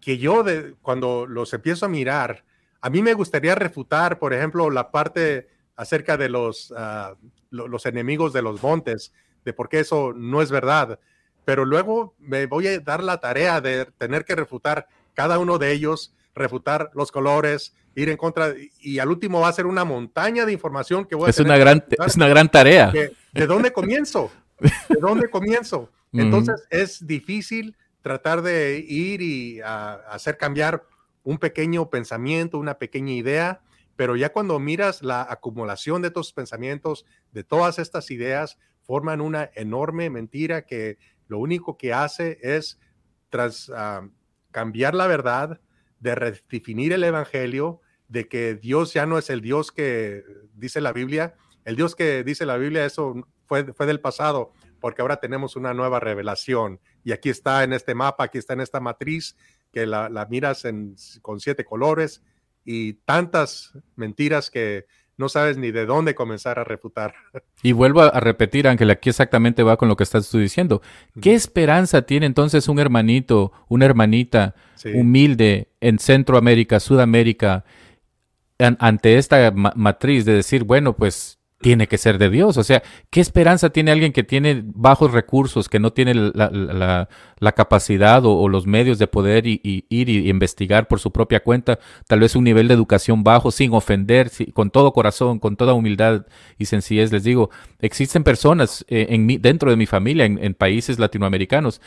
que 0.00 0.16
yo 0.16 0.42
de, 0.42 0.74
cuando 0.80 1.26
los 1.26 1.52
empiezo 1.52 1.84
a 1.84 1.90
mirar, 1.90 2.46
a 2.80 2.88
mí 2.88 3.02
me 3.02 3.12
gustaría 3.12 3.54
refutar, 3.54 4.18
por 4.18 4.32
ejemplo, 4.32 4.70
la 4.70 4.90
parte 4.90 5.50
acerca 5.76 6.16
de 6.16 6.30
los, 6.30 6.72
ah, 6.74 7.14
los 7.50 7.84
enemigos 7.84 8.32
de 8.32 8.40
los 8.40 8.62
montes, 8.62 9.12
de 9.44 9.52
por 9.52 9.68
qué 9.68 9.80
eso 9.80 10.12
no 10.14 10.42
es 10.42 10.50
verdad. 10.50 10.98
Pero 11.44 11.64
luego 11.64 12.14
me 12.18 12.46
voy 12.46 12.66
a 12.66 12.80
dar 12.80 13.02
la 13.02 13.18
tarea 13.18 13.60
de 13.60 13.86
tener 13.98 14.24
que 14.24 14.36
refutar 14.36 14.88
cada 15.14 15.38
uno 15.38 15.58
de 15.58 15.72
ellos, 15.72 16.14
refutar 16.34 16.90
los 16.94 17.10
colores, 17.10 17.74
ir 17.94 18.08
en 18.08 18.16
contra, 18.16 18.54
y 18.80 18.98
al 18.98 19.08
último 19.08 19.40
va 19.40 19.48
a 19.48 19.52
ser 19.52 19.66
una 19.66 19.84
montaña 19.84 20.46
de 20.46 20.52
información 20.52 21.04
que 21.04 21.16
voy 21.16 21.26
a 21.26 21.30
es 21.30 21.40
una 21.40 21.56
gran 21.58 21.84
Es 21.90 22.16
una 22.16 22.28
gran 22.28 22.50
tarea. 22.50 22.92
¿De, 23.32 23.46
dónde 23.46 23.72
comienzo? 23.72 24.30
¿De 24.60 25.00
dónde 25.00 25.28
comienzo? 25.28 25.90
Entonces 26.12 26.66
es 26.70 27.06
difícil 27.06 27.76
tratar 28.02 28.42
de 28.42 28.84
ir 28.86 29.20
y 29.20 29.60
hacer 29.60 30.36
cambiar 30.36 30.84
un 31.22 31.38
pequeño 31.38 31.90
pensamiento, 31.90 32.58
una 32.58 32.78
pequeña 32.78 33.12
idea, 33.12 33.60
pero 33.96 34.16
ya 34.16 34.32
cuando 34.32 34.58
miras 34.58 35.02
la 35.02 35.26
acumulación 35.28 36.00
de 36.00 36.10
tus 36.10 36.32
pensamientos, 36.32 37.04
de 37.32 37.44
todas 37.44 37.78
estas 37.78 38.10
ideas, 38.10 38.58
forman 38.82 39.20
una 39.20 39.50
enorme 39.54 40.10
mentira 40.10 40.66
que 40.66 40.98
lo 41.28 41.38
único 41.38 41.76
que 41.76 41.92
hace 41.92 42.38
es 42.42 42.78
tras, 43.28 43.70
ah, 43.74 44.08
cambiar 44.50 44.94
la 44.94 45.06
verdad, 45.06 45.60
de 46.00 46.14
redefinir 46.14 46.92
el 46.92 47.04
Evangelio, 47.04 47.80
de 48.08 48.28
que 48.28 48.54
Dios 48.54 48.92
ya 48.92 49.06
no 49.06 49.18
es 49.18 49.30
el 49.30 49.40
Dios 49.40 49.70
que 49.70 50.24
dice 50.54 50.80
la 50.80 50.92
Biblia. 50.92 51.34
El 51.64 51.76
Dios 51.76 51.94
que 51.94 52.24
dice 52.24 52.46
la 52.46 52.56
Biblia, 52.56 52.84
eso 52.84 53.14
fue, 53.46 53.72
fue 53.72 53.86
del 53.86 54.00
pasado, 54.00 54.52
porque 54.80 55.02
ahora 55.02 55.20
tenemos 55.20 55.56
una 55.56 55.74
nueva 55.74 56.00
revelación. 56.00 56.80
Y 57.04 57.12
aquí 57.12 57.28
está 57.28 57.62
en 57.62 57.72
este 57.72 57.94
mapa, 57.94 58.24
aquí 58.24 58.38
está 58.38 58.54
en 58.54 58.60
esta 58.60 58.80
matriz, 58.80 59.36
que 59.72 59.86
la, 59.86 60.26
miras 60.28 60.64
con 61.22 61.40
siete 61.40 61.64
colores 61.64 62.22
y 62.64 62.94
tantas 62.94 63.72
mentiras 63.96 64.50
que 64.50 64.86
no 65.20 65.28
sabes 65.28 65.58
ni 65.58 65.70
de 65.70 65.86
dónde 65.86 66.16
comenzar 66.16 66.58
a 66.58 66.64
refutar. 66.64 67.14
Y 67.62 67.72
vuelvo 67.72 68.00
a 68.00 68.20
repetir, 68.20 68.66
Ángel, 68.66 68.90
aquí 68.90 69.10
exactamente 69.10 69.62
va 69.62 69.76
con 69.76 69.88
lo 69.88 69.94
que 69.94 70.04
estás 70.04 70.30
tú 70.30 70.38
diciendo. 70.38 70.80
¿Qué 71.20 71.34
esperanza 71.34 72.02
tiene 72.02 72.24
entonces 72.24 72.68
un 72.68 72.78
hermanito, 72.78 73.52
una 73.68 73.84
hermanita 73.84 74.54
humilde 74.94 75.68
en 75.82 75.98
Centroamérica, 75.98 76.80
Sudamérica, 76.80 77.66
ante 78.58 79.18
esta 79.18 79.50
matriz 79.50 80.24
de 80.24 80.32
decir, 80.32 80.64
bueno, 80.64 80.96
pues 80.96 81.39
tiene 81.60 81.88
que 81.88 81.98
ser 81.98 82.18
de 82.18 82.30
Dios. 82.30 82.56
O 82.56 82.64
sea, 82.64 82.82
¿qué 83.10 83.20
esperanza 83.20 83.70
tiene 83.70 83.90
alguien 83.90 84.12
que 84.12 84.24
tiene 84.24 84.62
bajos 84.64 85.12
recursos, 85.12 85.68
que 85.68 85.78
no 85.78 85.92
tiene 85.92 86.14
la, 86.14 87.08
capacidad 87.54 88.24
o, 88.24 88.48
los 88.48 88.66
medios 88.66 88.98
de 88.98 89.06
poder 89.06 89.46
ir 89.46 89.60
y 89.64 90.30
investigar 90.30 90.88
por 90.88 91.00
su 91.00 91.10
propia 91.10 91.40
cuenta, 91.40 91.78
tal 92.06 92.20
vez 92.20 92.34
un 92.34 92.44
nivel 92.44 92.68
de 92.68 92.74
educación 92.74 93.22
bajo, 93.22 93.50
sin 93.50 93.74
ofender, 93.74 94.30
con 94.54 94.70
todo 94.70 94.92
corazón, 94.92 95.38
con 95.38 95.56
toda 95.56 95.74
humildad 95.74 96.26
y 96.58 96.64
sencillez? 96.64 97.12
Les 97.12 97.24
digo, 97.24 97.50
existen 97.80 98.24
personas 98.24 98.84
eh, 98.88 99.08
en 99.10 99.26
dentro 99.42 99.70
de 99.70 99.76
mi 99.76 99.86
familia, 99.86 100.24
en 100.24 100.54
países 100.54 100.98
latinoamericanos, 100.98 101.80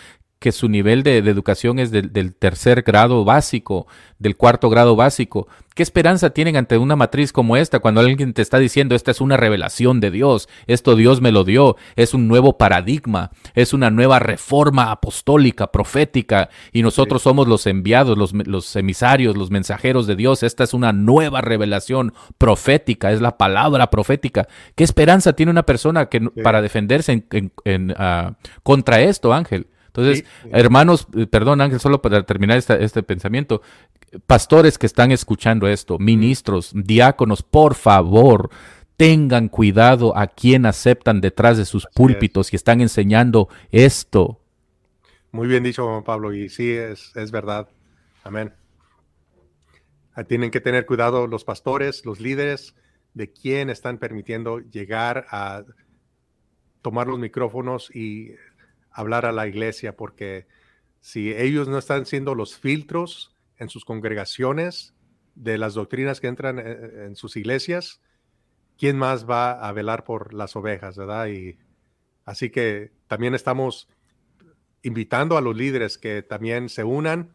que 0.43 0.51
su 0.51 0.67
nivel 0.67 1.03
de, 1.03 1.19
educación 1.19 1.79
es 1.79 1.89
del, 1.89 2.35
tercer 2.35 2.81
grado 2.81 3.23
básico, 3.23 3.87
del 4.19 4.35
cuarto 4.35 4.69
grado 4.69 4.97
básico. 4.97 5.47
¿Qué 5.73 5.83
esperanza 5.83 6.31
tienen 6.31 6.57
ante 6.57 6.77
una 6.77 6.97
matriz 6.97 7.31
como 7.31 7.55
esta 7.55 7.79
cuando 7.79 8.01
alguien 8.01 8.33
te 8.33 8.41
está 8.41 8.59
diciendo 8.59 8.93
esta 8.93 9.11
es 9.11 9.21
una 9.21 9.37
revelación 9.37 10.01
de 10.01 10.11
Dios, 10.11 10.49
esto 10.67 10.97
Dios 10.97 11.21
me 11.21 11.31
lo 11.31 11.45
dio, 11.45 11.77
es 11.95 12.13
un 12.13 12.27
nuevo 12.27 12.57
paradigma, 12.57 13.31
es 13.55 13.71
una 13.71 13.89
nueva 13.89 14.19
reforma 14.19 14.91
apostólica, 14.91 15.71
profética, 15.71 16.49
y 16.73 16.81
nosotros 16.81 17.21
somos 17.21 17.47
los 17.47 17.65
enviados, 17.65 18.17
los, 18.17 18.33
los, 18.33 18.75
emisarios, 18.75 19.37
los 19.37 19.49
mensajeros 19.49 20.07
de 20.07 20.17
Dios, 20.17 20.43
esta 20.43 20.65
es 20.65 20.73
una 20.73 20.91
nueva 20.91 21.39
revelación 21.39 22.13
profética, 22.37 23.13
es 23.13 23.21
la 23.21 23.37
palabra 23.37 23.89
profética. 23.89 24.49
¿Qué 24.75 24.83
esperanza 24.83 25.31
tiene 25.31 25.51
una 25.51 25.63
persona 25.63 26.07
que, 26.07 26.19
para 26.19 26.61
defenderse 26.61 27.23
en, 27.31 27.95
ah, 27.97 28.33
contra 28.61 28.99
esto, 28.99 29.31
Ángel? 29.31 29.67
Entonces, 29.95 30.25
hermanos, 30.51 31.07
eh, 31.15 31.27
perdón 31.27 31.61
Ángel, 31.61 31.79
solo 31.79 32.01
para 32.01 32.23
terminar 32.23 32.57
este 32.57 33.03
pensamiento, 33.03 33.61
pastores 34.25 34.79
que 34.79 34.87
están 34.87 35.11
escuchando 35.11 35.67
esto, 35.67 35.99
ministros, 35.99 36.71
diáconos, 36.73 37.43
por 37.43 37.75
favor, 37.75 38.49
tengan 38.97 39.49
cuidado 39.49 40.17
a 40.17 40.25
quien 40.25 40.65
aceptan 40.65 41.21
detrás 41.21 41.57
de 41.57 41.65
sus 41.65 41.85
púlpitos 41.85 42.51
y 42.53 42.55
están 42.55 42.81
enseñando 42.81 43.49
esto. 43.71 44.39
Muy 45.31 45.47
bien 45.47 45.63
dicho, 45.63 46.03
Pablo, 46.03 46.33
y 46.33 46.49
sí, 46.49 46.71
es, 46.71 47.15
es 47.15 47.29
verdad. 47.29 47.69
Amén. 48.23 48.51
Tienen 50.27 50.49
que 50.49 50.61
tener 50.61 50.87
cuidado 50.87 51.27
los 51.27 51.43
pastores, 51.43 52.03
los 52.03 52.19
líderes, 52.19 52.75
de 53.13 53.31
quién 53.31 53.69
están 53.69 53.99
permitiendo 53.99 54.59
llegar 54.59 55.27
a 55.29 55.63
tomar 56.81 57.07
los 57.07 57.19
micrófonos 57.19 57.95
y 57.95 58.35
hablar 58.93 59.25
a 59.25 59.31
la 59.31 59.47
iglesia, 59.47 59.97
porque 59.97 60.47
si 61.01 61.33
ellos 61.33 61.67
no 61.67 61.77
están 61.77 62.05
siendo 62.05 62.35
los 62.35 62.57
filtros 62.57 63.35
en 63.57 63.69
sus 63.69 63.83
congregaciones 63.83 64.93
de 65.35 65.57
las 65.57 65.73
doctrinas 65.73 66.21
que 66.21 66.27
entran 66.27 66.59
en, 66.59 67.15
sus 67.15 67.35
iglesias, 67.35 67.99
¿quién 68.77 68.97
más 68.97 69.29
va 69.29 69.51
a 69.51 69.71
velar 69.73 70.03
por 70.03 70.33
las 70.33 70.55
ovejas, 70.55 70.95
verdad? 70.95 71.27
Y 71.27 71.57
así 72.23 72.51
que 72.51 72.91
también 73.07 73.33
estamos 73.33 73.89
invitando 74.83 75.37
a 75.37 75.41
los 75.41 75.55
líderes 75.55 75.97
que 75.97 76.21
también 76.21 76.69
se 76.69 76.83
unan, 76.83 77.33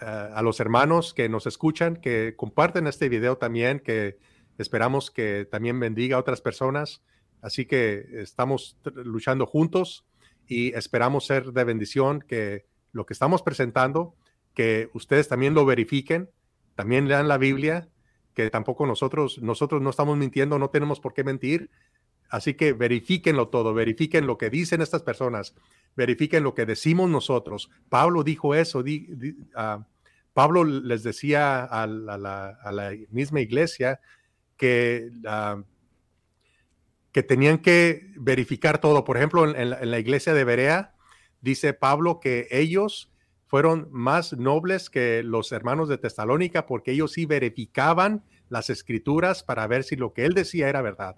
eh, 0.00 0.04
a 0.06 0.40
los 0.42 0.60
hermanos 0.60 1.12
que 1.14 1.28
nos 1.28 1.46
escuchan, 1.46 1.96
que 1.96 2.34
comparten 2.36 2.86
este 2.86 3.08
video 3.08 3.36
también, 3.36 3.80
que 3.80 4.18
esperamos 4.56 5.10
que 5.10 5.44
también 5.44 5.78
bendiga 5.78 6.16
a 6.16 6.20
otras 6.20 6.40
personas. 6.40 7.02
Así 7.42 7.66
que 7.66 8.06
estamos 8.14 8.76
luchando 8.94 9.46
juntos 9.46 10.06
y 10.50 10.74
esperamos 10.74 11.26
ser 11.26 11.52
de 11.52 11.62
bendición 11.62 12.20
que 12.20 12.66
lo 12.90 13.06
que 13.06 13.12
estamos 13.12 13.40
presentando, 13.40 14.16
que 14.52 14.90
ustedes 14.94 15.28
también 15.28 15.54
lo 15.54 15.64
verifiquen, 15.64 16.28
también 16.74 17.06
lean 17.06 17.28
la 17.28 17.38
Biblia, 17.38 17.88
que 18.34 18.50
tampoco 18.50 18.84
nosotros, 18.84 19.38
nosotros 19.40 19.80
no 19.80 19.90
estamos 19.90 20.18
mintiendo, 20.18 20.58
no 20.58 20.68
tenemos 20.68 20.98
por 20.98 21.14
qué 21.14 21.22
mentir. 21.22 21.70
Así 22.28 22.54
que 22.54 22.72
verifíquenlo 22.72 23.46
todo, 23.46 23.74
verifiquen 23.74 24.26
lo 24.26 24.38
que 24.38 24.50
dicen 24.50 24.82
estas 24.82 25.02
personas, 25.02 25.54
verifiquen 25.94 26.42
lo 26.42 26.52
que 26.56 26.66
decimos 26.66 27.08
nosotros. 27.08 27.70
Pablo 27.88 28.24
dijo 28.24 28.56
eso, 28.56 28.82
ah, 29.54 29.86
Pablo 30.32 30.64
les 30.64 31.04
decía 31.04 31.62
a 31.62 31.86
la, 31.86 32.92
misma 33.10 33.40
iglesia 33.40 34.00
que 34.56 35.10
uh, 35.24 35.62
que 37.12 37.22
tenían 37.22 37.58
que 37.58 38.12
verificar 38.16 38.80
todo. 38.80 39.04
Por 39.04 39.16
ejemplo, 39.16 39.54
en, 39.54 39.90
la, 39.90 39.98
iglesia 39.98 40.34
de 40.34 40.44
Berea, 40.44 40.94
dice 41.40 41.72
Pablo 41.72 42.20
que 42.20 42.46
ellos 42.50 43.12
fueron 43.46 43.88
más 43.90 44.32
nobles 44.34 44.90
que 44.90 45.22
los 45.24 45.50
hermanos 45.50 45.88
de 45.88 45.98
Tesalónica 45.98 46.66
porque 46.66 46.92
ellos 46.92 47.12
sí 47.12 47.26
verificaban 47.26 48.22
las 48.48 48.70
escrituras 48.70 49.42
para 49.42 49.66
ver 49.66 49.82
si 49.82 49.96
lo 49.96 50.12
que 50.12 50.24
él 50.24 50.34
decía 50.34 50.68
era 50.68 50.82
verdad. 50.82 51.16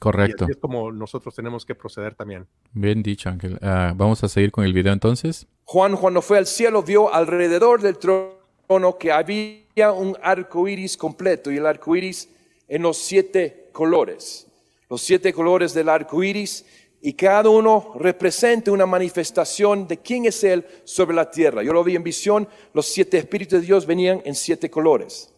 Correcto. 0.00 0.46
es 0.50 0.56
como 0.56 0.90
nosotros 0.90 1.34
tenemos 1.34 1.64
que 1.64 1.76
proceder 1.76 2.16
también. 2.16 2.48
Bien 2.72 3.02
dicho, 3.02 3.28
Ángel. 3.28 3.58
Ah, 3.62 3.92
vamos 3.94 4.22
a 4.24 4.28
seguir 4.28 4.50
con 4.50 4.64
el 4.64 4.72
video 4.72 4.92
entonces. 4.92 5.46
Juan, 5.62 5.96
cuando 5.96 6.20
fue 6.20 6.36
al 6.38 6.46
cielo, 6.46 6.82
vio 6.82 7.14
alrededor 7.14 7.80
del 7.80 7.96
trono 7.98 8.98
que 8.98 9.12
había 9.12 9.92
un 9.92 10.16
arco 10.20 10.66
iris 10.66 10.96
completo 10.96 11.52
y 11.52 11.58
el 11.58 11.66
arco 11.66 11.94
iris 11.94 12.28
en 12.66 12.82
los 12.82 12.98
siete 12.98 13.70
colores 13.72 14.48
los 14.88 15.00
siete 15.02 15.32
colores 15.32 15.74
del 15.74 15.88
arco 15.88 16.22
iris, 16.22 16.64
y 17.00 17.12
cada 17.12 17.50
uno 17.50 17.92
representa 17.98 18.72
una 18.72 18.86
manifestación 18.86 19.86
de 19.86 19.98
quién 19.98 20.24
es 20.24 20.42
Él 20.42 20.66
sobre 20.84 21.14
la 21.14 21.30
tierra. 21.30 21.62
Yo 21.62 21.72
lo 21.72 21.84
vi 21.84 21.96
en 21.96 22.02
visión, 22.02 22.48
los 22.72 22.86
siete 22.86 23.18
espíritus 23.18 23.60
de 23.60 23.66
Dios 23.66 23.86
venían 23.86 24.22
en 24.24 24.34
siete 24.34 24.70
colores. 24.70 25.34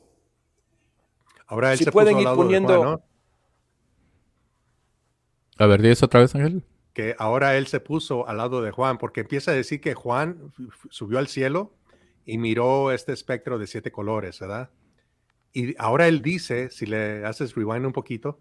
Ahora 1.49 1.73
él 1.73 1.79
si 1.79 1.85
pueden 1.87 2.19
ir 2.19 2.29
poniendo. 2.29 3.03
A 5.59 5.67
ver, 5.67 5.83
¿dices 5.83 6.03
otra 6.03 6.21
vez, 6.21 6.35
Ángel? 6.35 6.65
que 6.97 7.15
ahora 7.19 7.59
él 7.59 7.67
se 7.67 7.79
puso 7.79 8.27
al 8.27 8.39
lado 8.39 8.63
de 8.63 8.71
Juan, 8.71 8.97
porque 8.97 9.21
empieza 9.21 9.51
a 9.51 9.55
decir 9.55 9.83
que 9.83 9.93
Juan 9.93 10.51
subió 10.89 11.19
al 11.19 11.29
cielo 11.29 11.75
y 12.25 12.39
miró 12.39 12.91
este 12.91 13.13
espectro 13.13 13.59
de 13.59 13.67
siete 13.67 13.93
colores, 13.93 14.41
¿verdad? 14.41 14.71
Y 15.53 15.75
ahora 15.77 16.09
él 16.09 16.23
dice, 16.23 16.71
si 16.71 16.87
le 16.87 17.27
haces 17.27 17.55
rewind 17.55 17.85
un 17.85 17.93
poquito, 17.93 18.41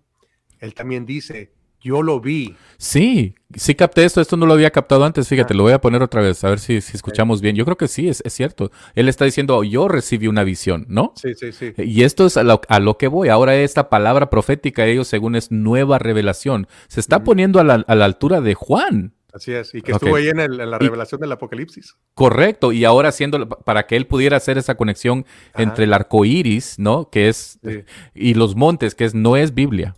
él 0.65 0.73
también 0.73 1.05
dice, 1.05 1.51
yo 1.85 2.01
lo 2.01 2.19
vi. 2.19 2.55
Sí, 2.77 3.35
sí 3.53 3.75
capté 3.75 4.05
esto, 4.05 4.19
esto 4.19 4.37
no 4.37 4.47
lo 4.47 4.53
había 4.53 4.71
captado 4.71 5.05
antes, 5.05 5.27
fíjate, 5.27 5.53
lo 5.53 5.63
voy 5.63 5.73
a 5.73 5.79
poner 5.79 6.01
otra 6.01 6.21
vez, 6.21 6.43
a 6.43 6.49
ver 6.49 6.59
si, 6.59 6.81
si 6.81 6.97
escuchamos 6.97 7.41
bien. 7.41 7.55
Yo 7.55 7.63
creo 7.63 7.77
que 7.77 7.87
sí, 7.87 8.09
es, 8.09 8.23
es, 8.25 8.33
cierto. 8.33 8.71
Él 8.95 9.07
está 9.07 9.23
diciendo, 9.23 9.63
yo 9.63 9.87
recibí 9.87 10.27
una 10.27 10.43
visión, 10.43 10.85
¿no? 10.89 11.13
Sí, 11.15 11.35
sí, 11.35 11.51
sí. 11.51 11.73
Y 11.77 12.01
esto 12.01 12.25
es 12.25 12.37
a 12.37 12.43
lo, 12.43 12.59
a 12.67 12.79
lo 12.79 12.97
que 12.97 13.07
voy. 13.07 13.29
Ahora 13.29 13.55
esta 13.55 13.89
palabra 13.89 14.31
profética, 14.31 14.85
ellos 14.87 15.07
según 15.07 15.35
es 15.35 15.51
nueva 15.51 15.99
revelación, 15.99 16.67
se 16.87 16.99
está 16.99 17.23
poniendo 17.23 17.59
a 17.59 17.63
la, 17.63 17.75
a 17.87 17.95
la 17.95 18.05
altura 18.05 18.41
de 18.41 18.55
Juan. 18.55 19.13
Así 19.31 19.51
es, 19.51 19.75
y 19.75 19.81
que 19.81 19.91
estuvo 19.91 20.15
ahí 20.15 20.29
en, 20.29 20.39
el, 20.39 20.59
en, 20.61 20.71
la 20.71 20.79
revelación 20.79 21.19
y, 21.19 21.23
del 21.23 21.33
Apocalipsis. 21.33 21.97
Correcto, 22.13 22.71
y 22.71 22.85
ahora 22.85 23.09
haciendo 23.09 23.47
para 23.49 23.85
que 23.85 23.97
él 23.97 24.07
pudiera 24.07 24.37
hacer 24.37 24.57
esa 24.57 24.75
conexión 24.75 25.25
Ajá. 25.53 25.61
entre 25.61 25.83
el 25.83 25.93
arco 25.93 26.23
iris, 26.23 26.79
¿no? 26.79 27.09
Que 27.09 27.27
es, 27.27 27.59
sí. 27.61 27.83
y 28.15 28.33
los 28.33 28.55
montes, 28.55 28.95
que 28.95 29.03
es, 29.03 29.13
no 29.13 29.35
es 29.35 29.53
Biblia. 29.53 29.93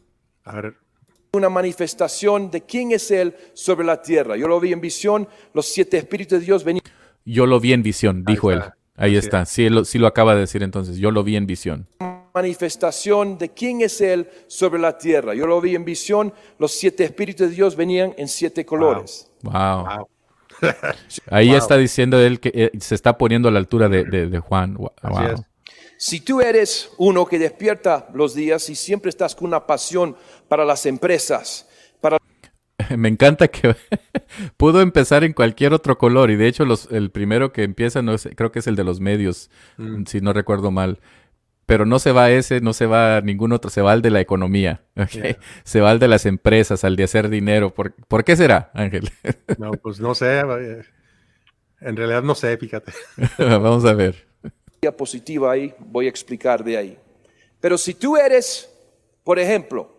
A 0.48 0.56
ver. 0.56 0.76
Una 1.34 1.50
manifestación 1.50 2.50
de 2.50 2.62
quién 2.62 2.92
es 2.92 3.12
Él 3.12 3.36
sobre 3.54 3.86
la 3.86 4.02
tierra. 4.02 4.38
Yo 4.38 4.48
lo 4.48 4.60
vi 4.60 4.74
en 4.74 4.82
visión, 4.82 5.28
los 5.54 5.66
siete 5.66 5.98
espíritus 5.98 6.40
de 6.40 6.46
Dios 6.46 6.64
venían. 6.64 6.84
Yo 7.26 7.46
lo 7.46 7.60
vi 7.60 7.74
en 7.74 7.84
visión, 7.84 8.24
dijo 8.26 8.52
él. 8.52 8.62
Ahí 8.96 9.18
Así 9.18 9.26
está, 9.26 9.46
sí 9.46 9.70
lo, 9.70 9.86
sí 9.86 10.00
lo 10.00 10.08
acaba 10.08 10.34
de 10.34 10.42
decir 10.42 10.64
entonces, 10.64 10.98
yo 10.98 11.12
lo 11.12 11.24
vi 11.24 11.36
en 11.36 11.46
visión 11.46 11.88
manifestación 12.38 13.38
de 13.38 13.50
quién 13.50 13.82
es 13.82 14.00
Él 14.00 14.30
sobre 14.48 14.80
la 14.80 14.98
tierra. 14.98 15.34
Yo 15.34 15.48
lo 15.48 15.60
vi 15.60 15.76
en 15.76 15.84
visión, 15.84 16.34
los 16.60 16.72
siete 16.72 17.04
espíritus 17.04 17.50
de 17.50 17.56
Dios 17.56 17.76
venían 17.76 18.14
en 18.18 18.28
siete 18.28 18.64
colores. 18.64 19.32
Wow. 19.42 19.54
wow. 19.54 20.08
Ahí 21.32 21.50
wow. 21.50 21.58
está 21.58 21.78
diciendo 21.78 22.20
él 22.20 22.40
que 22.40 22.52
eh, 22.54 22.72
se 22.80 22.96
está 22.96 23.18
poniendo 23.18 23.50
a 23.50 23.52
la 23.52 23.60
altura 23.60 23.90
de, 23.90 24.04
de, 24.04 24.28
de 24.28 24.40
Juan. 24.40 24.76
Wow. 24.76 24.92
Si 25.98 26.22
tú 26.22 26.42
eres 26.42 26.92
uno 26.98 27.26
que 27.26 27.40
despierta 27.40 28.08
los 28.14 28.34
días 28.34 28.70
y 28.70 28.76
siempre 28.76 29.10
estás 29.10 29.36
con 29.36 29.48
una 29.48 29.66
pasión 29.66 30.16
para 30.48 30.64
las 30.64 30.86
empresas, 30.86 31.68
para 32.00 32.18
me 32.98 33.10
encanta 33.10 33.48
que 33.48 33.76
pudo 34.58 34.82
empezar 34.82 35.24
en 35.24 35.34
cualquier 35.34 35.74
otro 35.74 35.98
color 35.98 36.32
y 36.32 36.36
de 36.36 36.48
hecho 36.48 36.66
los, 36.66 36.88
el 36.92 37.12
primero 37.12 37.52
que 37.52 37.64
empieza 37.64 38.02
no 38.02 38.14
es, 38.14 38.30
creo 38.36 38.52
que 38.52 38.60
es 38.60 38.68
el 38.68 38.76
de 38.76 38.84
los 38.84 39.00
medios, 39.00 39.50
mm. 39.78 40.06
si 40.06 40.22
no 40.22 40.34
recuerdo 40.34 40.72
mal 40.72 41.00
pero 41.68 41.86
no 41.86 42.00
se 42.00 42.14
va 42.14 42.24
a 42.24 42.32
ese, 42.32 42.62
no 42.62 42.72
se 42.72 42.86
va 42.86 43.18
a 43.18 43.22
ningún 43.22 43.52
otro, 43.52 43.70
se 43.70 43.82
va 43.82 43.92
al 43.92 44.02
de 44.02 44.10
la 44.10 44.22
economía, 44.22 44.82
okay? 44.96 45.22
yeah. 45.22 45.38
se 45.64 45.82
va 45.82 45.92
al 45.92 46.00
de 46.00 46.08
las 46.08 46.26
empresas, 46.26 46.84
al 46.84 46.96
de 46.96 47.04
hacer 47.04 47.30
dinero. 47.30 47.74
¿Por, 47.74 47.94
¿por 47.94 48.24
qué 48.24 48.36
será, 48.36 48.72
Ángel? 48.74 49.12
no, 49.60 49.72
pues 49.74 50.00
no 50.00 50.16
sé, 50.16 50.40
en 51.82 51.96
realidad 51.96 52.24
no 52.24 52.34
sé, 52.34 52.58
fíjate. 52.58 52.94
Vamos 53.38 53.86
a 53.86 53.94
ver. 53.94 54.26
Diapositiva 54.82 55.52
ahí, 55.52 55.74
voy 55.80 56.06
a 56.06 56.10
explicar 56.10 56.64
de 56.64 56.78
ahí. 56.78 57.00
Pero 57.60 57.78
si 57.78 57.94
tú 57.94 58.16
eres, 58.18 58.70
por 59.24 59.40
ejemplo, 59.40 59.96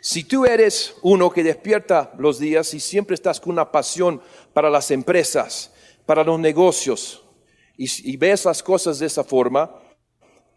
si 0.00 0.24
tú 0.24 0.44
eres 0.44 0.94
uno 1.02 1.30
que 1.30 1.42
despierta 1.42 2.12
los 2.18 2.38
días 2.38 2.72
y 2.74 2.80
siempre 2.80 3.14
estás 3.14 3.40
con 3.40 3.52
una 3.52 3.70
pasión 3.70 4.20
para 4.52 4.70
las 4.70 4.90
empresas, 4.90 5.72
para 6.06 6.24
los 6.24 6.38
negocios, 6.38 7.24
y, 7.76 8.12
y, 8.12 8.16
ves 8.16 8.44
las 8.44 8.62
cosas 8.62 8.98
de 8.98 9.06
esa 9.06 9.24
forma, 9.24 9.74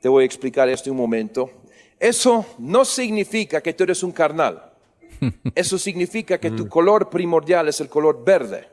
te 0.01 0.09
voy 0.09 0.23
a 0.23 0.25
explicar 0.25 0.67
esto 0.67 0.89
en 0.89 0.95
un 0.95 1.01
momento, 1.01 1.49
eso 1.99 2.45
no 2.57 2.83
significa 2.83 3.61
que 3.61 3.73
tú 3.73 3.83
eres 3.83 4.03
un 4.03 4.11
carnal. 4.11 4.73
Eso 5.55 5.77
significa 5.77 6.37
que 6.37 6.51
tu 6.51 6.67
color 6.67 7.09
primordial 7.09 7.67
es 7.69 7.79
el 7.79 7.87
color 7.87 8.23
verde. 8.23 8.67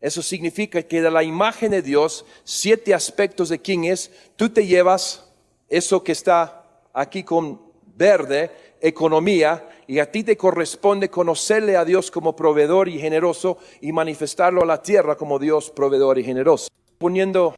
Eso 0.00 0.22
significa 0.22 0.82
que 0.82 1.02
de 1.02 1.10
la 1.10 1.24
imagen 1.24 1.72
de 1.72 1.82
Dios, 1.82 2.24
siete 2.44 2.94
aspectos 2.94 3.48
de 3.48 3.60
quién 3.60 3.84
es, 3.84 4.12
tú 4.36 4.48
te 4.48 4.66
llevas 4.66 5.28
eso 5.68 6.04
que 6.04 6.12
está 6.12 6.64
aquí 6.92 7.24
con 7.24 7.60
verde, 7.96 8.50
economía, 8.80 9.68
y 9.88 9.98
a 9.98 10.10
ti 10.10 10.22
te 10.22 10.36
corresponde 10.36 11.08
conocerle 11.08 11.76
a 11.76 11.84
Dios 11.84 12.10
como 12.10 12.36
proveedor 12.36 12.88
y 12.88 12.98
generoso 12.98 13.58
y 13.80 13.92
manifestarlo 13.92 14.62
a 14.62 14.66
la 14.66 14.82
tierra 14.82 15.16
como 15.16 15.38
Dios 15.38 15.70
proveedor 15.70 16.18
y 16.18 16.24
generoso. 16.24 16.68
Poniendo... 16.98 17.56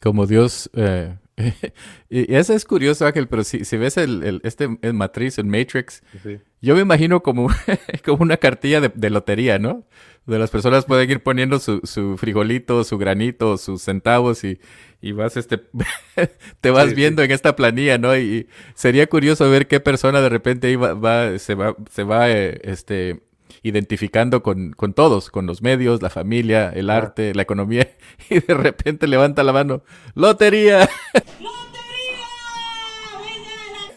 Como 0.00 0.26
Dios... 0.26 0.70
Eh, 0.74 1.16
y 2.10 2.34
eso 2.34 2.54
es 2.54 2.64
curioso, 2.64 3.06
Ángel, 3.06 3.28
pero 3.28 3.44
si, 3.44 3.64
si 3.64 3.76
ves 3.76 3.96
el, 3.96 4.22
el, 4.22 4.40
este 4.44 4.68
el 4.82 4.94
matriz, 4.94 5.38
el 5.38 5.46
Matrix, 5.46 6.02
sí. 6.22 6.38
yo 6.60 6.74
me 6.74 6.82
imagino 6.82 7.22
como, 7.22 7.48
como 8.04 8.22
una 8.22 8.36
cartilla 8.36 8.80
de, 8.80 8.90
de, 8.94 9.10
lotería, 9.10 9.58
¿no? 9.58 9.86
De 10.26 10.38
las 10.38 10.50
personas 10.50 10.84
pueden 10.84 11.10
ir 11.10 11.22
poniendo 11.22 11.58
su, 11.58 11.80
su 11.84 12.16
frijolito, 12.16 12.84
su 12.84 12.98
granito, 12.98 13.56
sus 13.58 13.82
centavos 13.82 14.44
y, 14.44 14.60
y 15.00 15.12
vas 15.12 15.36
este 15.36 15.58
te 16.60 16.70
vas 16.70 16.90
sí, 16.90 16.94
viendo 16.94 17.22
sí. 17.22 17.26
en 17.26 17.32
esta 17.32 17.56
planilla, 17.56 17.98
¿no? 17.98 18.16
Y 18.16 18.48
sería 18.74 19.06
curioso 19.08 19.50
ver 19.50 19.66
qué 19.66 19.80
persona 19.80 20.20
de 20.20 20.28
repente 20.28 20.70
iba, 20.70 20.94
va, 20.94 21.38
se 21.38 21.54
va, 21.54 21.76
se 21.90 22.04
va 22.04 22.30
eh, 22.30 22.60
este 22.62 23.22
identificando 23.62 24.42
con, 24.42 24.72
con, 24.72 24.92
todos, 24.92 25.30
con 25.30 25.46
los 25.46 25.62
medios, 25.62 26.02
la 26.02 26.10
familia, 26.10 26.70
el 26.70 26.90
ah. 26.90 26.96
arte, 26.96 27.34
la 27.34 27.42
economía, 27.42 27.88
y 28.30 28.40
de 28.40 28.54
repente 28.54 29.06
levanta 29.06 29.42
la 29.42 29.52
mano, 29.52 29.82
¡Lotería! 30.14 30.88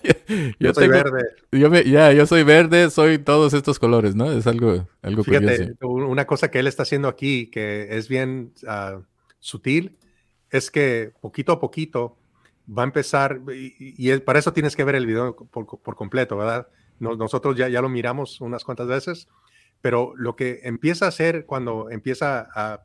yo, 0.04 0.14
yo, 0.60 0.74
soy 0.74 0.90
tengo, 0.90 1.04
verde. 1.04 1.30
Yo 1.52 1.70
me, 1.70 1.84
ya, 1.84 2.12
yo 2.12 2.26
soy 2.26 2.44
verde, 2.44 2.90
soy 2.90 3.18
todos 3.18 3.54
estos 3.54 3.80
colores, 3.80 4.16
¿no? 4.16 4.32
Es 4.32 4.46
algo, 4.48 4.88
algo 5.02 5.24
Fíjate, 5.24 5.74
curioso. 5.74 5.88
Una 5.88 6.26
cosa 6.26 6.52
que 6.52 6.60
él 6.60 6.68
está 6.68 6.84
haciendo 6.84 7.08
aquí, 7.08 7.48
que 7.48 7.88
es 7.98 8.08
bien 8.08 8.54
uh, 8.64 9.02
sutil, 9.40 9.98
es 10.52 10.70
que 10.70 11.12
poquito 11.22 11.52
a 11.54 11.60
poquito 11.60 12.18
va 12.68 12.84
a 12.84 12.86
empezar, 12.86 13.42
y, 13.54 13.74
y, 13.80 14.18
para 14.20 14.40
eso 14.40 14.54
tienes 14.54 14.76
que 14.76 14.84
ver 14.84 14.96
el 14.96 15.06
video 15.06 15.36
por, 15.36 15.66
por 15.66 15.96
completo, 15.96 16.38
¿verdad? 16.38 16.68
Nos, 17.00 17.18
nosotros 17.18 17.56
ya, 17.56 17.68
ya 17.68 17.82
lo 17.82 17.90
miramos 17.90 18.42
unas 18.42 18.64
cuantas 18.64 18.88
veces, 18.88 19.28
pero 19.86 20.14
lo 20.16 20.36
que 20.36 20.62
empieza 20.64 21.06
a 21.06 21.10
hacer 21.10 21.46
cuando 21.46 21.92
empieza 21.92 22.50
a, 22.56 22.84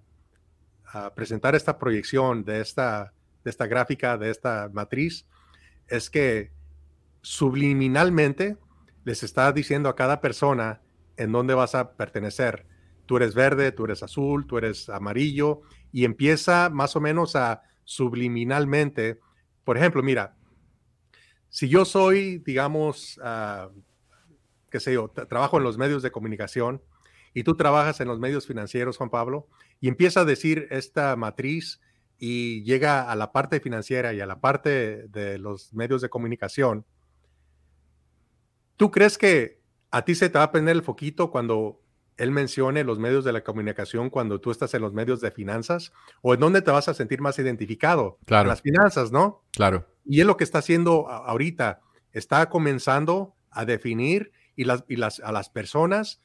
a 0.85 1.15
presentar 1.15 1.55
esta 1.55 1.79
proyección 1.79 2.45
de 2.45 2.61
esta, 2.61 3.15
de 3.43 3.49
esta 3.49 3.67
gráfica, 3.67 4.19
de 4.19 4.29
esta 4.29 4.69
matriz, 4.71 5.27
es 5.89 6.11
que 6.11 6.53
subliminalmente 7.23 8.59
les 9.07 9.23
está 9.23 9.51
diciendo 9.51 9.89
a 9.89 9.97
cada 9.97 10.21
persona 10.21 10.83
en 11.17 11.33
dónde 11.33 11.55
vas 11.55 11.75
a 11.75 11.93
pertenecer. 11.93 12.67
Tú 13.07 13.17
eres 13.17 13.35
verde, 13.35 13.73
tú 13.73 13.87
eres 13.87 14.03
azul, 14.03 14.47
tú 14.47 14.59
eres 14.59 14.91
amarillo, 14.91 15.63
y 15.93 16.05
empieza 16.05 16.69
más 16.69 16.97
o 16.97 17.01
menos 17.01 17.35
a 17.35 17.63
subliminalmente, 17.85 19.21
por 19.65 19.79
ejemplo, 19.79 20.03
mira, 20.03 20.37
si 21.49 21.67
yo 21.67 21.87
soy, 21.87 22.41
digamos, 22.41 23.19
uh, 23.25 23.73
qué 24.69 24.81
sé 24.81 24.93
yo, 24.93 25.09
trabajo 25.09 25.57
en 25.57 25.65
los 25.65 25.79
medios 25.79 26.03
de 26.03 26.11
comunicación 26.11 26.83
y 27.35 27.45
tú 27.45 27.57
trabajas 27.57 28.01
en 28.01 28.09
los 28.09 28.19
medios 28.19 28.47
financieros, 28.47 28.97
Juan 28.97 29.11
Pablo, 29.11 29.49
y 29.81 29.89
empieza 29.89 30.21
a 30.21 30.25
decir 30.25 30.67
esta 30.71 31.15
matriz 31.17 31.81
y 32.19 32.63
llega 32.65 33.11
a 33.11 33.17
la 33.17 33.33
parte 33.33 33.61
financiera 33.61 34.13
y 34.13 34.21
a 34.21 34.27
la 34.27 34.41
parte 34.41 35.09
de 35.09 35.39
los 35.39 35.73
medios 35.73 36.03
de 36.03 36.11
comunicación, 36.11 36.85
¿tú 38.77 38.91
crees 38.91 39.17
que 39.17 39.61
a 39.91 40.05
ti 40.05 40.15
se 40.15 40.29
te 40.29 40.39
va 40.39 40.45
a 40.45 40.53
prender 40.53 40.77
el 40.77 40.83
foquito 40.83 41.31
cuando 41.31 41.81
él 42.17 42.31
mencione 42.31 42.85
los 42.85 42.99
medios 42.99 43.25
de 43.25 43.33
la 43.33 43.43
comunicación 43.43 44.11
cuando 44.11 44.41
tú 44.41 44.51
estás 44.51 44.75
en 44.75 44.83
los 44.83 44.93
medios 44.93 45.23
de 45.23 45.31
finanzas? 45.31 45.93
¿O 46.21 46.35
en 46.35 46.41
dónde 46.41 46.61
te 46.61 46.71
vas 46.71 46.89
a 46.89 46.95
sentir 46.95 47.23
más 47.23 47.39
identificado? 47.39 48.19
Claro. 48.27 48.43
En 48.43 48.49
las 48.49 48.61
finanzas, 48.61 49.11
¿no? 49.11 49.43
Claro. 49.53 49.87
Y 50.05 50.21
es 50.21 50.27
lo 50.27 50.37
que 50.37 50.45
está 50.45 50.59
haciendo 50.59 51.09
ahorita. 51.09 51.81
Está 52.13 52.51
comenzando 52.51 53.35
a 53.51 53.65
definir 53.65 54.33
y, 54.55 54.65
las, 54.65 54.85
y 54.89 54.97
las, 54.97 55.21
a 55.21 55.33
las 55.33 55.49
personas 55.49 56.21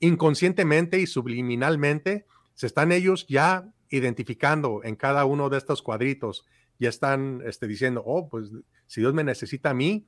inconscientemente 0.00 1.00
y 1.00 1.06
subliminalmente 1.06 2.26
se 2.54 2.66
están 2.66 2.92
ellos 2.92 3.26
ya 3.28 3.68
identificando 3.90 4.82
en 4.84 4.96
cada 4.96 5.24
uno 5.24 5.48
de 5.48 5.58
estos 5.58 5.82
cuadritos. 5.82 6.44
Ya 6.78 6.88
están 6.88 7.42
este, 7.46 7.66
diciendo, 7.66 8.02
oh, 8.04 8.28
pues 8.28 8.50
si 8.86 9.00
Dios 9.00 9.14
me 9.14 9.24
necesita 9.24 9.70
a 9.70 9.74
mí, 9.74 10.06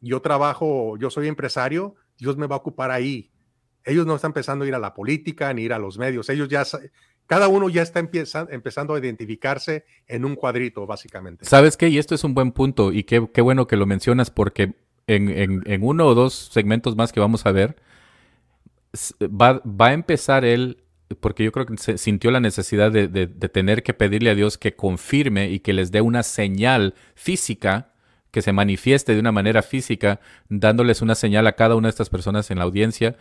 yo 0.00 0.20
trabajo, 0.20 0.96
yo 0.98 1.10
soy 1.10 1.28
empresario, 1.28 1.94
Dios 2.18 2.36
me 2.36 2.46
va 2.46 2.56
a 2.56 2.58
ocupar 2.58 2.90
ahí. 2.90 3.30
Ellos 3.84 4.06
no 4.06 4.16
están 4.16 4.30
empezando 4.30 4.64
a 4.64 4.68
ir 4.68 4.74
a 4.74 4.78
la 4.78 4.94
política 4.94 5.52
ni 5.54 5.62
ir 5.62 5.72
a 5.72 5.78
los 5.78 5.98
medios. 5.98 6.28
Ellos 6.28 6.48
ya, 6.48 6.64
cada 7.26 7.48
uno 7.48 7.68
ya 7.68 7.82
está 7.82 8.00
empieza, 8.00 8.46
empezando 8.50 8.94
a 8.94 8.98
identificarse 8.98 9.84
en 10.06 10.24
un 10.24 10.34
cuadrito, 10.34 10.86
básicamente. 10.86 11.44
¿Sabes 11.44 11.76
qué? 11.76 11.88
Y 11.88 11.98
esto 11.98 12.14
es 12.14 12.24
un 12.24 12.34
buen 12.34 12.52
punto 12.52 12.92
y 12.92 13.04
qué, 13.04 13.28
qué 13.32 13.40
bueno 13.40 13.66
que 13.66 13.76
lo 13.76 13.86
mencionas 13.86 14.30
porque 14.30 14.74
en, 15.06 15.62
en, 15.66 15.82
uno 15.82 16.06
o 16.06 16.14
dos 16.14 16.50
segmentos 16.52 16.96
más 16.96 17.12
que 17.12 17.20
vamos 17.20 17.46
a 17.46 17.52
ver, 17.52 17.76
va, 19.22 19.62
va 19.64 19.88
a 19.88 19.92
empezar 19.92 20.44
él, 20.44 20.84
porque 21.20 21.44
yo 21.44 21.52
creo 21.52 21.66
que 21.66 21.76
se 21.78 21.98
sintió 21.98 22.30
la 22.30 22.40
necesidad 22.40 22.90
de, 22.92 23.08
de, 23.08 23.26
de, 23.26 23.48
tener 23.48 23.82
que 23.82 23.94
pedirle 23.94 24.30
a 24.30 24.34
Dios 24.34 24.58
que 24.58 24.74
confirme 24.74 25.50
y 25.50 25.60
que 25.60 25.72
les 25.72 25.90
dé 25.90 26.00
una 26.00 26.22
señal 26.22 26.94
física, 27.14 27.92
que 28.30 28.42
se 28.42 28.52
manifieste 28.52 29.14
de 29.14 29.20
una 29.20 29.32
manera 29.32 29.62
física, 29.62 30.20
dándoles 30.48 31.00
una 31.00 31.14
señal 31.14 31.46
a 31.46 31.52
cada 31.52 31.76
una 31.76 31.88
de 31.88 31.90
estas 31.90 32.10
personas 32.10 32.50
en 32.50 32.58
la 32.58 32.64
audiencia 32.64 33.16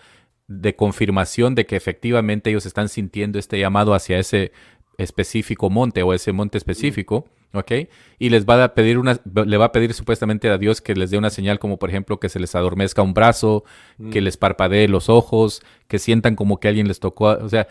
de 0.47 0.75
confirmación 0.75 1.55
de 1.55 1.65
que 1.65 1.75
efectivamente 1.75 2.49
ellos 2.49 2.65
están 2.65 2.89
sintiendo 2.89 3.37
este 3.37 3.59
llamado 3.59 3.93
hacia 3.93 4.17
ese 4.17 4.51
específico 4.97 5.69
monte 5.69 6.03
o 6.03 6.13
ese 6.13 6.31
monte 6.31 6.57
específico, 6.57 7.29
¿ok? 7.53 7.71
Y 8.19 8.29
les 8.29 8.45
va 8.45 8.63
a 8.63 8.73
pedir 8.73 8.97
una, 8.97 9.19
le 9.45 9.57
va 9.57 9.65
a 9.65 9.71
pedir 9.71 9.93
supuestamente 9.93 10.49
a 10.49 10.57
Dios 10.57 10.81
que 10.81 10.95
les 10.95 11.11
dé 11.11 11.17
una 11.17 11.29
señal 11.29 11.59
como 11.59 11.77
por 11.77 11.89
ejemplo 11.89 12.19
que 12.19 12.29
se 12.29 12.39
les 12.39 12.55
adormezca 12.55 13.01
un 13.01 13.13
brazo, 13.13 13.63
que 14.11 14.21
les 14.21 14.37
parpadee 14.37 14.87
los 14.87 15.09
ojos, 15.09 15.61
que 15.87 15.99
sientan 15.99 16.35
como 16.35 16.59
que 16.59 16.67
alguien 16.67 16.87
les 16.87 16.99
tocó, 16.99 17.25
o 17.27 17.49
sea, 17.49 17.67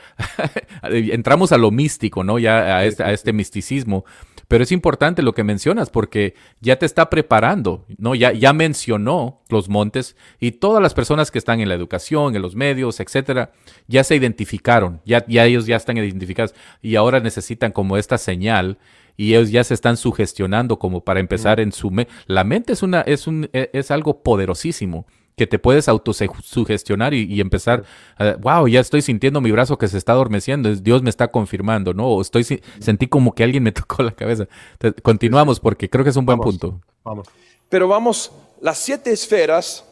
entramos 0.82 1.52
a 1.52 1.58
lo 1.58 1.70
místico, 1.70 2.24
¿no? 2.24 2.38
Ya 2.38 2.76
a 2.78 2.84
este, 2.84 3.02
a 3.02 3.12
este 3.12 3.32
misticismo. 3.32 4.04
Pero 4.48 4.62
es 4.62 4.70
importante 4.70 5.22
lo 5.22 5.34
que 5.34 5.42
mencionas 5.42 5.90
porque 5.90 6.34
ya 6.60 6.76
te 6.76 6.86
está 6.86 7.10
preparando, 7.10 7.84
¿no? 7.98 8.14
Ya, 8.14 8.32
ya 8.32 8.52
mencionó 8.52 9.42
los 9.48 9.68
montes 9.68 10.16
y 10.38 10.52
todas 10.52 10.80
las 10.80 10.94
personas 10.94 11.32
que 11.32 11.38
están 11.38 11.60
en 11.60 11.68
la 11.68 11.74
educación, 11.74 12.36
en 12.36 12.42
los 12.42 12.54
medios, 12.54 13.00
etcétera, 13.00 13.50
ya 13.88 14.04
se 14.04 14.14
identificaron, 14.14 15.00
ya, 15.04 15.24
ya 15.26 15.44
ellos 15.44 15.66
ya 15.66 15.76
están 15.76 15.96
identificados 15.96 16.54
y 16.80 16.94
ahora 16.94 17.18
necesitan 17.18 17.72
como 17.72 17.96
esta 17.96 18.18
señal 18.18 18.78
y 19.16 19.34
ellos 19.34 19.50
ya 19.50 19.64
se 19.64 19.74
están 19.74 19.96
sugestionando 19.96 20.78
como 20.78 21.02
para 21.02 21.20
empezar 21.20 21.60
en 21.60 21.72
su 21.72 21.90
mente. 21.90 22.12
La 22.26 22.44
mente 22.44 22.72
es 22.72 22.82
una 22.82 23.00
es 23.02 23.26
un 23.26 23.48
e, 23.52 23.70
es 23.72 23.90
algo 23.90 24.22
poderosísimo 24.22 25.06
que 25.36 25.46
te 25.46 25.58
puedes 25.58 25.86
autosugestionar 25.88 27.12
y, 27.12 27.24
y 27.24 27.40
empezar, 27.42 27.84
wow, 28.40 28.66
ya 28.68 28.80
estoy 28.80 29.02
sintiendo 29.02 29.42
mi 29.42 29.52
brazo 29.52 29.76
que 29.76 29.86
se 29.86 29.98
está 29.98 30.12
adormeciendo, 30.12 30.74
Dios 30.74 31.02
me 31.02 31.10
está 31.10 31.28
confirmando, 31.28 31.92
¿no? 31.92 32.06
O 32.06 32.22
estoy, 32.22 32.44
sentí 32.78 33.06
como 33.06 33.34
que 33.34 33.44
alguien 33.44 33.62
me 33.62 33.72
tocó 33.72 34.02
la 34.02 34.12
cabeza. 34.12 34.48
continuamos 35.02 35.60
porque 35.60 35.90
creo 35.90 36.04
que 36.04 36.10
es 36.10 36.16
un 36.16 36.24
buen 36.24 36.38
punto. 36.38 36.80
Vamos. 37.04 37.28
Pero 37.68 37.86
vamos, 37.86 38.32
las 38.62 38.78
siete 38.78 39.12
esferas, 39.12 39.84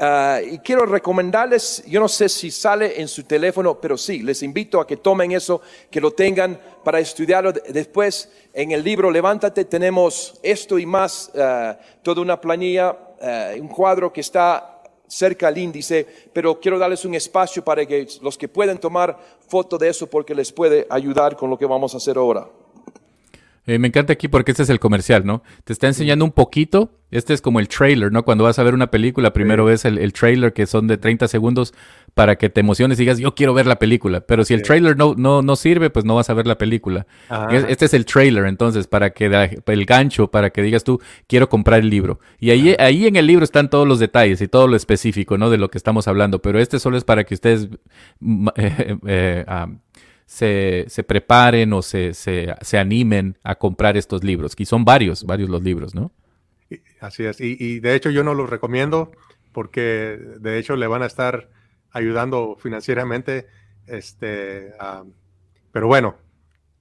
ah, 0.00 0.40
y 0.42 0.58
quiero 0.58 0.86
recomendarles, 0.86 1.84
yo 1.86 2.00
no 2.00 2.08
sé 2.08 2.28
si 2.28 2.50
sale 2.50 3.00
en 3.00 3.06
su 3.06 3.24
teléfono, 3.24 3.80
pero 3.80 3.96
sí, 3.96 4.22
les 4.22 4.42
invito 4.42 4.80
a 4.80 4.86
que 4.86 4.96
tomen 4.96 5.32
eso, 5.32 5.60
que 5.90 6.00
lo 6.00 6.10
tengan 6.12 6.60
para 6.82 6.98
estudiarlo 6.98 7.52
después. 7.52 8.30
En 8.52 8.72
el 8.72 8.82
libro 8.82 9.10
Levántate 9.10 9.64
tenemos 9.66 10.40
esto 10.42 10.78
y 10.78 10.86
más, 10.86 11.30
ah, 11.36 11.78
toda 12.02 12.22
una 12.22 12.40
planilla 12.40 12.96
eh, 13.22 13.58
un 13.60 13.68
cuadro 13.68 14.10
que 14.10 14.22
está 14.22 14.80
cerca 15.06 15.48
al 15.48 15.58
índice, 15.58 16.06
pero 16.32 16.58
quiero 16.58 16.78
darles 16.78 17.04
un 17.04 17.14
espacio 17.14 17.62
para 17.62 17.84
que 17.84 18.08
los 18.22 18.38
que 18.38 18.48
pueden 18.48 18.78
tomar 18.78 19.18
foto 19.46 19.76
de 19.76 19.88
eso 19.90 20.06
porque 20.06 20.34
les 20.34 20.50
puede 20.50 20.86
ayudar 20.88 21.36
con 21.36 21.50
lo 21.50 21.58
que 21.58 21.66
vamos 21.66 21.92
a 21.92 21.98
hacer 21.98 22.16
ahora. 22.16 22.48
Eh, 23.66 23.78
me 23.78 23.88
encanta 23.88 24.12
aquí 24.12 24.28
porque 24.28 24.52
este 24.52 24.62
es 24.62 24.70
el 24.70 24.80
comercial, 24.80 25.24
¿no? 25.26 25.42
Te 25.64 25.72
está 25.72 25.86
enseñando 25.86 26.24
un 26.24 26.32
poquito. 26.32 26.96
Este 27.10 27.34
es 27.34 27.42
como 27.42 27.58
el 27.58 27.68
trailer, 27.68 28.12
¿no? 28.12 28.24
Cuando 28.24 28.44
vas 28.44 28.58
a 28.60 28.62
ver 28.62 28.72
una 28.72 28.90
película, 28.90 29.32
primero 29.32 29.64
ves 29.64 29.84
el, 29.84 30.12
trailer 30.12 30.52
que 30.52 30.66
son 30.66 30.86
de 30.86 30.96
30 30.96 31.26
segundos 31.26 31.74
para 32.14 32.36
que 32.36 32.50
te 32.50 32.60
emociones 32.60 32.98
y 32.98 33.02
digas, 33.02 33.18
yo 33.18 33.34
quiero 33.34 33.52
ver 33.52 33.66
la 33.66 33.80
película. 33.80 34.20
Pero 34.20 34.44
si 34.44 34.54
el 34.54 34.62
trailer 34.62 34.96
no, 34.96 35.14
no, 35.16 35.42
no 35.42 35.56
sirve, 35.56 35.90
pues 35.90 36.04
no 36.04 36.14
vas 36.14 36.30
a 36.30 36.34
ver 36.34 36.46
la 36.46 36.56
película. 36.56 37.06
Este 37.50 37.86
es 37.86 37.94
el 37.94 38.06
trailer, 38.06 38.46
entonces, 38.46 38.86
para 38.86 39.10
que 39.10 39.26
el 39.66 39.86
gancho, 39.86 40.30
para 40.30 40.50
que 40.50 40.62
digas 40.62 40.84
tú, 40.84 41.00
quiero 41.26 41.48
comprar 41.48 41.80
el 41.80 41.90
libro. 41.90 42.20
Y 42.38 42.50
ahí, 42.50 42.76
ahí 42.78 43.08
en 43.08 43.16
el 43.16 43.26
libro 43.26 43.42
están 43.42 43.70
todos 43.70 43.88
los 43.88 43.98
detalles 43.98 44.40
y 44.40 44.46
todo 44.46 44.68
lo 44.68 44.76
específico, 44.76 45.36
¿no? 45.36 45.50
De 45.50 45.58
lo 45.58 45.68
que 45.68 45.78
estamos 45.78 46.06
hablando. 46.06 46.40
Pero 46.40 46.60
este 46.60 46.78
solo 46.78 46.96
es 46.96 47.02
para 47.02 47.24
que 47.24 47.34
ustedes 47.34 47.68
eh, 48.56 48.96
eh, 49.06 49.44
ah, 49.48 49.68
se, 50.30 50.84
se 50.86 51.02
preparen 51.02 51.72
o 51.72 51.82
se, 51.82 52.14
se, 52.14 52.54
se, 52.60 52.78
animen 52.78 53.36
a 53.42 53.56
comprar 53.56 53.96
estos 53.96 54.22
libros. 54.22 54.54
Y 54.56 54.64
son 54.64 54.84
varios, 54.84 55.24
varios 55.24 55.50
los 55.50 55.60
libros, 55.60 55.92
¿no? 55.92 56.12
Así 57.00 57.24
es. 57.24 57.40
Y, 57.40 57.56
y, 57.58 57.80
de 57.80 57.96
hecho 57.96 58.10
yo 58.10 58.22
no 58.22 58.32
los 58.32 58.48
recomiendo 58.48 59.10
porque 59.50 60.20
de 60.38 60.58
hecho 60.58 60.76
le 60.76 60.86
van 60.86 61.02
a 61.02 61.06
estar 61.06 61.50
ayudando 61.90 62.56
financieramente. 62.60 63.48
Este, 63.88 64.72
pero 65.72 65.88
bueno, 65.88 66.14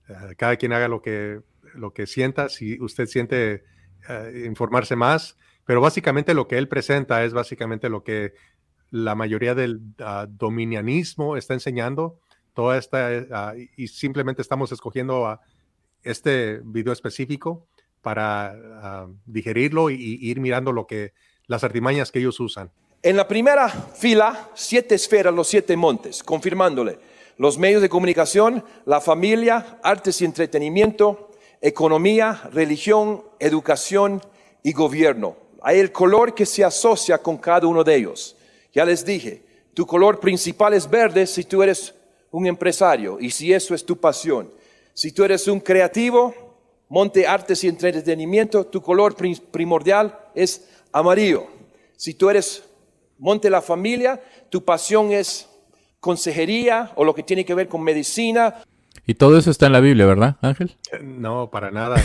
eh, 0.07 0.35
cada 0.37 0.55
quien 0.57 0.71
haga 0.71 0.87
lo 0.87 1.01
que, 1.01 1.41
lo 1.73 1.91
que 1.91 2.05
sienta. 2.05 2.49
Si 2.49 2.79
usted 2.79 3.07
siente 3.07 3.63
uh, 4.07 4.45
informarse 4.45 4.95
más, 4.95 5.39
pero 5.65 5.81
básicamente 5.81 6.35
lo 6.35 6.47
que 6.47 6.59
él 6.59 6.67
presenta 6.67 7.23
es 7.23 7.33
básicamente 7.33 7.89
lo 7.89 8.03
que 8.03 8.35
la 8.91 9.15
mayoría 9.15 9.55
del 9.55 9.77
uh, 10.01 10.27
dominianismo 10.27 11.35
está 11.35 11.55
enseñando 11.55 12.19
toda 12.59 12.77
esta, 12.77 13.53
uh, 13.55 13.57
y 13.77 13.87
simplemente 13.87 14.41
estamos 14.41 14.69
escogiendo 14.73 15.39
este 16.03 16.59
video 16.61 16.91
específico 16.91 17.69
para 18.01 18.53
uh, 19.07 19.15
digerirlo 19.25 19.89
y, 19.89 19.93
y, 19.95 20.29
ir 20.29 20.41
mirando 20.41 20.73
lo 20.73 20.85
que, 20.85 21.13
las 21.47 21.63
artimañas 21.63 22.11
que 22.11 22.19
ellos 22.19 22.37
usan. 22.41 22.69
En 23.01 23.15
la 23.15 23.29
primera 23.29 23.69
fila, 23.69 24.49
siete 24.55 24.95
esferas, 24.95 25.33
los 25.33 25.47
siete 25.47 25.77
montes, 25.77 26.21
confirmándole 26.21 26.99
los 27.37 27.57
medios 27.57 27.81
de 27.81 27.87
comunicación, 27.87 28.65
la 28.85 28.99
familia, 28.99 29.79
artes 29.81 30.21
y 30.21 30.25
entretenimiento, 30.25 31.31
economía, 31.61 32.41
religión, 32.51 33.23
educación 33.39 34.21
y 34.63 34.73
gobierno. 34.73 35.37
Hay 35.61 35.79
el 35.79 35.93
color 35.93 36.35
que 36.35 36.45
se 36.45 36.65
asocia 36.65 37.19
con 37.19 37.37
cada 37.37 37.67
uno 37.67 37.85
de 37.85 37.95
ellos. 37.95 38.35
Ya 38.73 38.83
les 38.83 39.05
dije, 39.05 39.45
tu 39.73 39.85
color 39.85 40.19
principal 40.19 40.73
es 40.73 40.89
verde 40.89 41.25
si 41.25 41.45
tú 41.45 41.63
eres 41.63 41.95
un 42.31 42.47
empresario 42.47 43.17
y 43.19 43.31
si 43.31 43.53
eso 43.53 43.73
es 43.73 43.85
tu 43.85 43.97
pasión. 43.97 44.51
Si 44.93 45.11
tú 45.11 45.23
eres 45.23 45.47
un 45.47 45.59
creativo, 45.59 46.33
monte 46.89 47.27
artes 47.27 47.63
y 47.63 47.67
entretenimiento, 47.67 48.65
tu 48.65 48.81
color 48.81 49.15
primordial 49.51 50.19
es 50.35 50.67
amarillo. 50.91 51.47
Si 51.95 52.13
tú 52.13 52.29
eres 52.29 52.63
monte 53.17 53.49
la 53.49 53.61
familia, 53.61 54.21
tu 54.49 54.63
pasión 54.63 55.11
es 55.11 55.49
consejería 55.99 56.91
o 56.95 57.03
lo 57.03 57.13
que 57.13 57.23
tiene 57.23 57.45
que 57.45 57.53
ver 57.53 57.67
con 57.67 57.83
medicina. 57.83 58.63
Y 59.05 59.15
todo 59.15 59.37
eso 59.37 59.51
está 59.51 59.67
en 59.67 59.73
la 59.73 59.79
Biblia, 59.79 60.05
¿verdad, 60.05 60.37
Ángel? 60.41 60.75
No, 61.01 61.49
para 61.49 61.71
nada. 61.71 62.01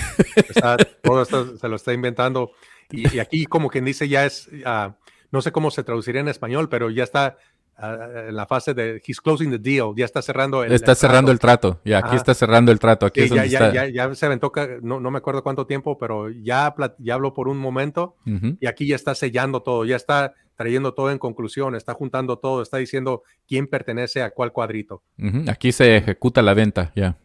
todo 1.03 1.23
esto 1.23 1.57
se 1.57 1.69
lo 1.69 1.77
está 1.77 1.93
inventando. 1.93 2.53
Y, 2.91 3.19
aquí, 3.19 3.47
como 3.47 3.71
quien 3.71 3.85
dice, 3.85 4.09
ya 4.09 4.27
es, 4.27 4.49
uh, 4.49 4.93
no 5.31 5.43
sé 5.43 5.53
cómo 5.53 5.71
se 5.71 5.83
traduciría 5.83 6.21
en 6.21 6.29
español, 6.29 6.69
pero 6.69 6.91
ya 6.91 7.05
está 7.05 7.39
en 7.77 8.37
la 8.37 8.47
fase 8.47 8.73
de 8.73 9.03
he's 9.05 9.21
closing 9.21 9.51
the 9.51 9.59
deal, 9.59 9.95
ya 9.97 10.05
está 10.05 10.23
cerrando 10.23 10.63
el 10.63 10.73
Está 10.73 10.95
cerrando 10.95 11.33
el 11.33 11.39
trato, 11.39 11.81
ya 11.85 11.99
aquí 11.99 12.17
está 12.17 12.35
cerrando 12.35 12.71
el 12.71 12.79
trato, 12.79 13.07
aquí 13.07 13.29
ya, 13.29 13.47
ya, 13.47 13.89
ya, 13.89 14.15
se 14.15 14.27
aventó, 14.27 14.53
no, 14.83 15.01
no, 15.01 15.11
me 15.11 15.19
acuerdo 15.19 15.43
cuánto 15.43 15.67
tiempo, 15.67 15.99
pero 15.99 16.31
ya, 16.31 16.75
ya 16.99 17.15
habló 17.15 17.35
por 17.35 17.49
un 17.49 17.59
momento 17.59 18.17
y 18.61 18.67
aquí 18.67 18.87
ya 18.87 18.97
está 18.97 19.15
sellando 19.15 19.63
todo, 19.63 19.85
ya 19.85 19.97
está 19.97 20.35
trayendo 20.57 20.95
todo 20.95 21.11
en 21.11 21.19
conclusión, 21.19 21.75
está 21.75 21.95
juntando 21.95 22.39
todo, 22.39 22.63
está 22.63 22.77
diciendo 22.77 23.23
quién 23.47 23.67
pertenece 23.67 24.23
a 24.23 24.31
cuál 24.31 24.53
cuadrito. 24.53 25.03
Aquí 25.49 25.73
se 25.73 25.97
ejecuta 25.97 26.43
la 26.43 26.55
venta, 26.55 26.93
ya. 26.95 27.17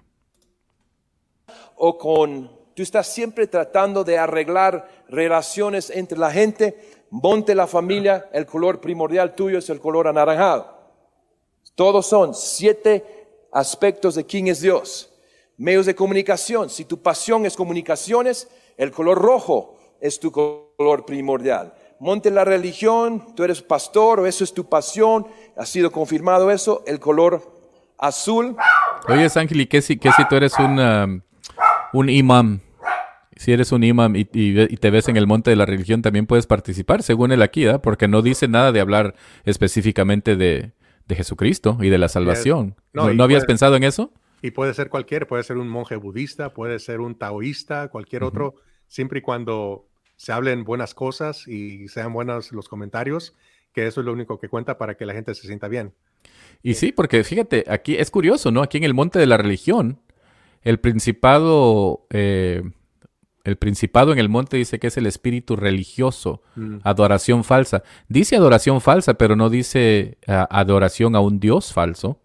O 1.76 1.98
con, 1.98 2.50
tú 2.80 2.84
estás 2.84 3.07
siempre 3.07 3.45
tratando 3.45 4.06
de 4.06 4.18
arreglar 4.18 4.88
relaciones 5.10 5.89
entre 5.89 6.18
la 6.18 6.31
gente, 6.31 6.80
monte 7.10 7.53
la 7.53 7.68
familia, 7.68 8.30
el 8.31 8.45
color 8.45 8.80
primordial 8.80 9.35
tuyo 9.35 9.57
es 9.57 9.69
el 9.69 9.81
color 9.81 10.07
anaranjado. 10.07 10.77
Todos 11.76 12.06
son 12.06 12.34
siete 12.34 13.03
aspectos 13.51 14.15
de 14.15 14.26
quién 14.26 14.47
es 14.47 14.61
Dios. 14.61 15.14
Medios 15.57 15.88
de 15.88 15.93
comunicación, 15.93 16.69
si 16.69 16.85
tu 16.85 17.01
pasión 17.01 17.45
es 17.45 17.57
comunicaciones, 17.57 18.47
el 18.77 18.91
color 18.91 19.18
rojo 19.18 19.76
es 19.99 20.18
tu 20.18 20.31
color 20.31 21.06
primordial. 21.06 21.73
Monte 21.99 22.31
la 22.31 22.45
religión, 22.45 23.35
tú 23.35 23.43
eres 23.43 23.61
pastor 23.61 24.22
o 24.22 24.26
eso 24.26 24.45
es 24.45 24.53
tu 24.53 24.69
pasión, 24.69 25.27
ha 25.57 25.65
sido 25.65 25.91
confirmado 25.91 26.49
eso, 26.49 26.81
el 26.88 27.01
color 27.01 27.41
azul. 27.97 28.56
Oye, 29.10 29.27
Ángel, 29.35 29.60
¿y 29.60 29.68
qué 29.68 29.81
si, 29.81 29.97
qué 29.97 30.14
si 30.14 30.26
tú 30.30 30.38
eres 30.38 30.57
un, 30.57 30.80
um, 30.80 31.22
un 31.91 32.10
imam? 32.10 32.61
Si 33.40 33.53
eres 33.53 33.72
un 33.72 33.86
imam 33.86 34.18
y, 34.18 34.26
te 34.26 34.90
ves 34.90 35.07
en 35.07 35.16
el 35.16 35.26
monte 35.26 35.49
de 35.49 35.56
la 35.56 35.66
religión, 35.66 36.02
también 36.02 36.28
puedes 36.28 36.45
participar, 36.45 37.03
según 37.03 37.32
él 37.32 37.41
aquí, 37.41 37.66
¿eh? 37.66 37.80
porque 37.80 38.10
no 38.10 38.22
dice 38.22 38.49
nada 38.49 38.74
de 38.74 38.82
hablar 38.82 39.16
específicamente 39.45 40.36
de, 40.36 40.74
Jesucristo 41.07 41.78
y 41.82 41.88
de 41.88 41.98
la 41.98 42.10
salvación. 42.10 42.76
¿No, 42.91 43.24
habías 43.24 43.45
pensado 43.45 43.78
en 43.78 43.86
eso? 43.86 44.11
Y 44.41 44.52
puede 44.52 44.74
ser 44.74 44.90
cualquier, 44.90 45.26
puede 45.26 45.44
ser 45.44 45.57
un 45.57 45.70
monje 45.70 45.95
budista, 45.95 46.53
puede 46.53 46.80
ser 46.80 46.99
un 46.99 47.16
taoísta, 47.16 47.88
cualquier 47.88 48.26
otro, 48.26 48.56
siempre 48.88 49.20
y 49.20 49.22
cuando 49.22 49.88
se 50.18 50.34
hablen 50.34 50.66
buenas 50.66 50.94
cosas 50.94 51.48
y 51.48 51.88
sean 51.88 52.11
buenos 52.11 52.52
los 52.52 52.68
comentarios, 52.68 53.36
que 53.74 53.88
eso 53.88 54.02
es 54.02 54.06
lo 54.06 54.11
único 54.11 54.38
que 54.38 54.49
cuenta 54.49 54.78
para 54.78 54.95
que 54.95 55.06
la 55.06 55.14
gente 55.14 55.34
se 55.34 55.48
sienta 55.48 55.70
bien. 55.70 55.94
Y 56.61 56.74
sí, 56.74 56.91
porque 56.91 57.24
fíjate, 57.24 57.64
aquí 57.70 57.95
es 57.95 58.11
curioso, 58.11 58.52
¿no? 58.52 58.61
Aquí 58.61 58.78
en 58.78 58.84
el 58.84 58.94
monte 58.94 59.18
de 59.18 59.28
la 59.28 59.38
religión, 59.38 60.02
el 60.61 60.82
principado 60.82 62.06
eh, 62.10 62.64
el 63.50 63.58
principado 63.58 64.14
en 64.14 64.20
el 64.20 64.30
monte 64.30 64.58
dice 64.58 64.80
que 64.80 64.88
es 64.88 64.98
el 64.98 65.06
espíritu 65.06 65.56
religioso, 65.56 66.42
mm. 66.56 66.78
adoración 66.84 67.44
falsa. 67.44 67.84
Dice 68.08 68.36
adoración 68.36 68.80
falsa, 68.80 69.16
pero 69.16 69.36
no 69.36 69.50
dice 69.50 70.18
adoración 70.28 71.16
a 71.16 71.20
un 71.20 71.40
Dios 71.40 71.74
falso. 71.74 72.20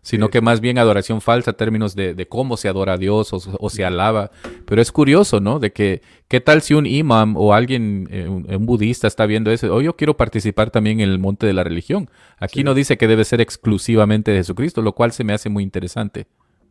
sino 0.00 0.30
que 0.30 0.40
más 0.40 0.60
bien 0.60 0.78
adoración 0.78 1.20
falsa, 1.20 1.52
términos 1.52 1.94
de, 1.94 2.26
cómo 2.28 2.56
se 2.56 2.68
adora 2.68 2.94
a 2.94 2.96
Dios 2.96 3.30
o, 3.32 3.68
se 3.68 3.84
alaba. 3.84 4.30
Pero 4.64 4.80
es 4.80 4.90
curioso, 4.90 5.40
¿no? 5.40 5.58
De 5.58 5.72
que, 5.72 6.00
¿qué 6.28 6.40
tal 6.40 6.62
si 6.62 6.72
un 6.72 6.86
imam 6.86 7.36
o 7.36 7.52
alguien, 7.52 8.08
eh, 8.10 8.26
un, 8.26 8.64
budista 8.64 9.06
está 9.06 9.26
viendo 9.26 9.50
eso? 9.50 9.74
Oh, 9.74 9.82
yo 9.82 9.96
quiero 9.96 10.16
participar 10.16 10.70
también 10.70 11.00
en 11.00 11.10
el 11.10 11.18
monte 11.18 11.46
de 11.46 11.52
la 11.52 11.62
religión. 11.62 12.08
Aquí 12.38 12.64
no 12.64 12.72
dice 12.72 12.96
que 12.96 13.06
debe 13.06 13.24
ser 13.24 13.42
exclusivamente 13.42 14.30
de 14.30 14.38
Jesucristo, 14.38 14.80
lo 14.80 14.94
cual 14.94 15.12
se 15.12 15.24
me 15.24 15.34
hace 15.34 15.50
muy 15.50 15.62
interesante. 15.62 16.26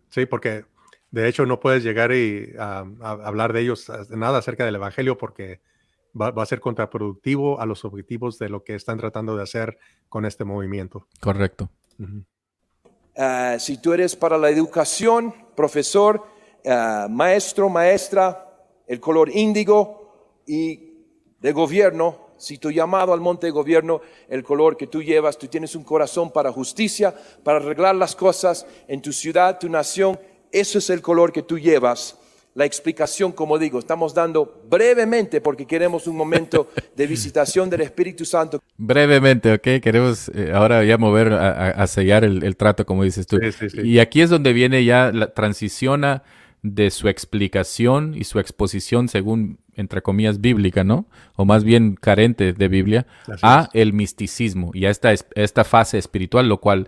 Sí, 0.09 0.25
porque 0.25 0.63
de 1.11 1.27
hecho 1.27 1.45
no 1.45 1.59
puedes 1.59 1.83
llegar 1.83 2.11
y 2.11 2.53
hablar 2.57 3.53
de 3.53 3.61
ellos 3.61 3.91
nada 4.09 4.39
acerca 4.39 4.65
del 4.65 4.75
Evangelio 4.75 5.17
porque 5.17 5.61
va, 6.19 6.41
a 6.41 6.45
ser 6.45 6.59
contraproductivo 6.59 7.59
a 7.59 7.65
los 7.65 7.85
objetivos 7.85 8.39
de 8.39 8.49
lo 8.49 8.63
que 8.63 8.75
están 8.75 8.97
tratando 8.97 9.35
de 9.35 9.43
hacer 9.43 9.77
con 10.09 10.25
este 10.25 10.43
movimiento. 10.43 11.07
Correcto. 11.19 11.69
Ah, 13.15 13.57
si 13.59 13.77
tú 13.81 13.93
eres 13.93 14.15
para 14.15 14.37
la 14.37 14.49
educación, 14.49 15.33
profesor, 15.55 16.23
ah, 16.65 17.07
maestro, 17.09 17.69
maestra, 17.69 18.43
el 18.87 18.99
color 18.99 19.29
índigo 19.29 20.41
y 20.45 20.93
de 21.39 21.51
gobierno, 21.51 22.27
si 22.37 22.57
tu 22.57 22.69
llamado 22.69 23.13
al 23.13 23.19
monte 23.19 23.47
de 23.47 23.51
gobierno, 23.51 24.01
el 24.29 24.43
color 24.43 24.77
que 24.77 24.87
tú 24.87 25.01
llevas, 25.01 25.37
tú 25.37 25.47
tienes 25.47 25.75
un 25.75 25.83
corazón 25.83 26.31
para 26.31 26.51
justicia, 26.51 27.13
para 27.43 27.57
arreglar 27.57 27.95
las 27.95 28.15
cosas 28.15 28.65
en 28.87 29.01
tu 29.01 29.11
ciudad, 29.11 29.57
tu 29.59 29.69
nación, 29.69 30.19
eso 30.51 30.79
es 30.79 30.89
el 30.89 31.01
color 31.01 31.31
que 31.31 31.43
tú 31.43 31.57
llevas 31.59 32.17
la 32.57 32.65
explicación, 32.65 33.33
como 33.33 33.59
digo, 33.59 33.77
estamos 33.77 34.15
dando 34.15 34.63
brevemente 34.67 35.41
porque 35.41 35.67
queremos 35.67 36.07
un 36.07 36.17
momento 36.17 36.71
de 36.95 37.05
visitación 37.05 37.69
del 37.69 37.81
Espíritu 37.81 38.25
Santo. 38.25 38.59
Brevemente, 38.75 39.53
ok, 39.53 39.79
queremos 39.79 40.29
eh, 40.29 40.51
ahora 40.51 40.83
ya 40.83 40.97
mover 40.97 41.33
a, 41.33 41.85
sellar 41.85 42.23
el, 42.23 42.57
trato, 42.57 42.83
como 42.83 43.03
dices 43.03 43.27
tú. 43.27 43.37
Y 43.83 43.99
aquí 43.99 44.21
es 44.21 44.31
donde 44.31 44.53
viene 44.53 44.83
ya 44.83 45.11
la 45.11 45.35
transiciona 45.35 46.23
de 46.63 46.89
su 46.89 47.07
explicación 47.09 48.15
y 48.15 48.23
su 48.23 48.39
exposición 48.39 49.07
según, 49.07 49.59
entre 49.75 50.01
comillas, 50.01 50.41
bíblica, 50.41 50.83
¿no? 50.83 51.05
O 51.35 51.45
más 51.45 51.63
bien 51.63 51.93
carente 51.93 52.53
de 52.53 52.67
Biblia, 52.67 53.05
a 53.43 53.69
el 53.73 53.93
misticismo 53.93 54.71
y 54.73 54.87
a 54.87 54.89
esta, 54.89 55.13
esta 55.35 55.63
fase 55.63 55.99
espiritual, 55.99 56.49
lo 56.49 56.59
cual 56.59 56.87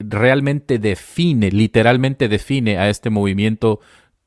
realmente 0.00 0.78
define, 0.78 1.50
literalmente 1.50 2.28
define 2.28 2.78
a 2.78 2.88
este 2.88 3.10
movimiento 3.10 3.80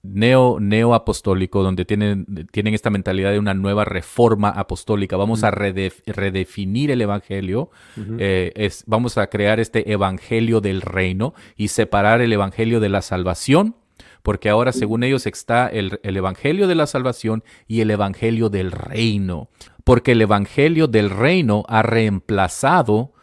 neo, 0.04 0.60
neo 0.60 0.94
apostólico, 0.94 1.64
donde 1.64 1.86
tienen, 1.86 2.26
tienen 2.52 2.74
esta 2.74 2.90
mentalidad 2.90 3.32
de 3.32 3.40
una 3.40 3.54
nueva 3.54 3.86
reforma 3.86 4.50
apostólica. 4.50 5.18
Vamos 5.18 5.44
a 5.44 5.52
redefinir 5.52 6.92
el 6.92 7.02
evangelio, 7.02 7.72
eh, 8.20 8.52
es, 8.56 8.84
vamos 8.86 9.18
a 9.18 9.28
crear 9.28 9.60
este 9.60 9.92
evangelio 9.92 10.62
del 10.62 10.82
reino 10.82 11.34
y 11.56 11.70
separar 11.70 12.22
el 12.22 12.34
evangelio 12.34 12.80
de 12.80 12.90
la 12.90 13.02
salvación, 13.02 13.76
porque 14.22 14.50
ahora 14.50 14.72
según 14.72 15.04
ellos 15.04 15.26
está 15.26 15.68
el, 15.68 16.00
evangelio 16.04 16.68
de 16.68 16.76
la 16.76 16.88
salvación 16.88 17.44
y 17.68 17.82
el 17.82 17.92
evangelio 17.92 18.50
del 18.50 18.72
reino, 18.72 19.50
porque 19.84 20.12
el 20.12 20.22
evangelio 20.22 20.88
del 20.88 21.10
reino 21.10 21.64
ha 21.68 21.82
reemplazado 21.82 23.14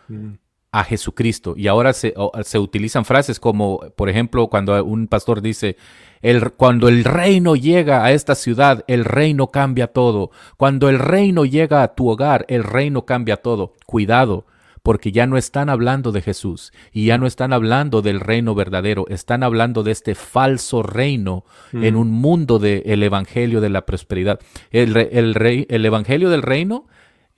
a 0.73 0.85
Jesucristo. 0.85 1.55
Y 1.57 1.67
ahora 1.67 1.93
se, 1.93 2.15
se, 2.45 2.59
utilizan 2.59 3.05
frases 3.05 3.41
como, 3.41 3.81
por 3.97 4.09
ejemplo, 4.09 4.49
cuando 4.49 4.85
un 4.85 5.09
pastor 5.09 5.43
dice, 5.43 5.77
el, 6.23 6.53
cuando 6.53 6.89
el 6.89 7.05
reino 7.05 7.57
llega 7.57 8.05
a 8.05 8.13
esta 8.13 8.35
ciudad, 8.35 8.85
el 8.87 9.05
reino 9.05 9.49
cambia 9.49 9.89
todo. 9.89 10.31
Cuando 10.57 10.89
el 10.89 10.99
reino 10.99 11.45
llega 11.45 11.83
a 11.83 11.95
tu 11.95 12.09
hogar, 12.09 12.45
el 12.49 12.63
reino 12.63 13.05
cambia 13.05 13.39
todo. 13.39 13.75
Cuidado, 13.85 14.47
porque 14.83 15.13
ya 15.13 15.27
no 15.27 15.37
están 15.37 15.69
hablando 15.69 16.13
de 16.13 16.23
Jesús 16.23 16.73
y 16.93 17.07
ya 17.07 17.19
no 17.19 17.27
están 17.27 17.53
hablando 17.53 18.01
del 18.01 18.21
reino 18.21 18.55
verdadero, 18.55 19.07
están 19.09 19.43
hablando 19.43 19.83
de 19.83 19.93
este 19.93 20.15
falso 20.15 20.83
reino 20.83 21.45
en 21.73 21.95
mm. 21.95 21.99
un 21.99 22.11
mundo 22.13 22.59
del 22.59 23.03
evangelio 23.03 23.61
de 23.61 23.71
la 23.71 23.87
prosperidad. 23.87 24.39
El, 24.71 24.97
el, 24.97 25.67
el 25.69 25.87
evangelio 25.87 26.31
del 26.31 26.43
reino 26.43 26.87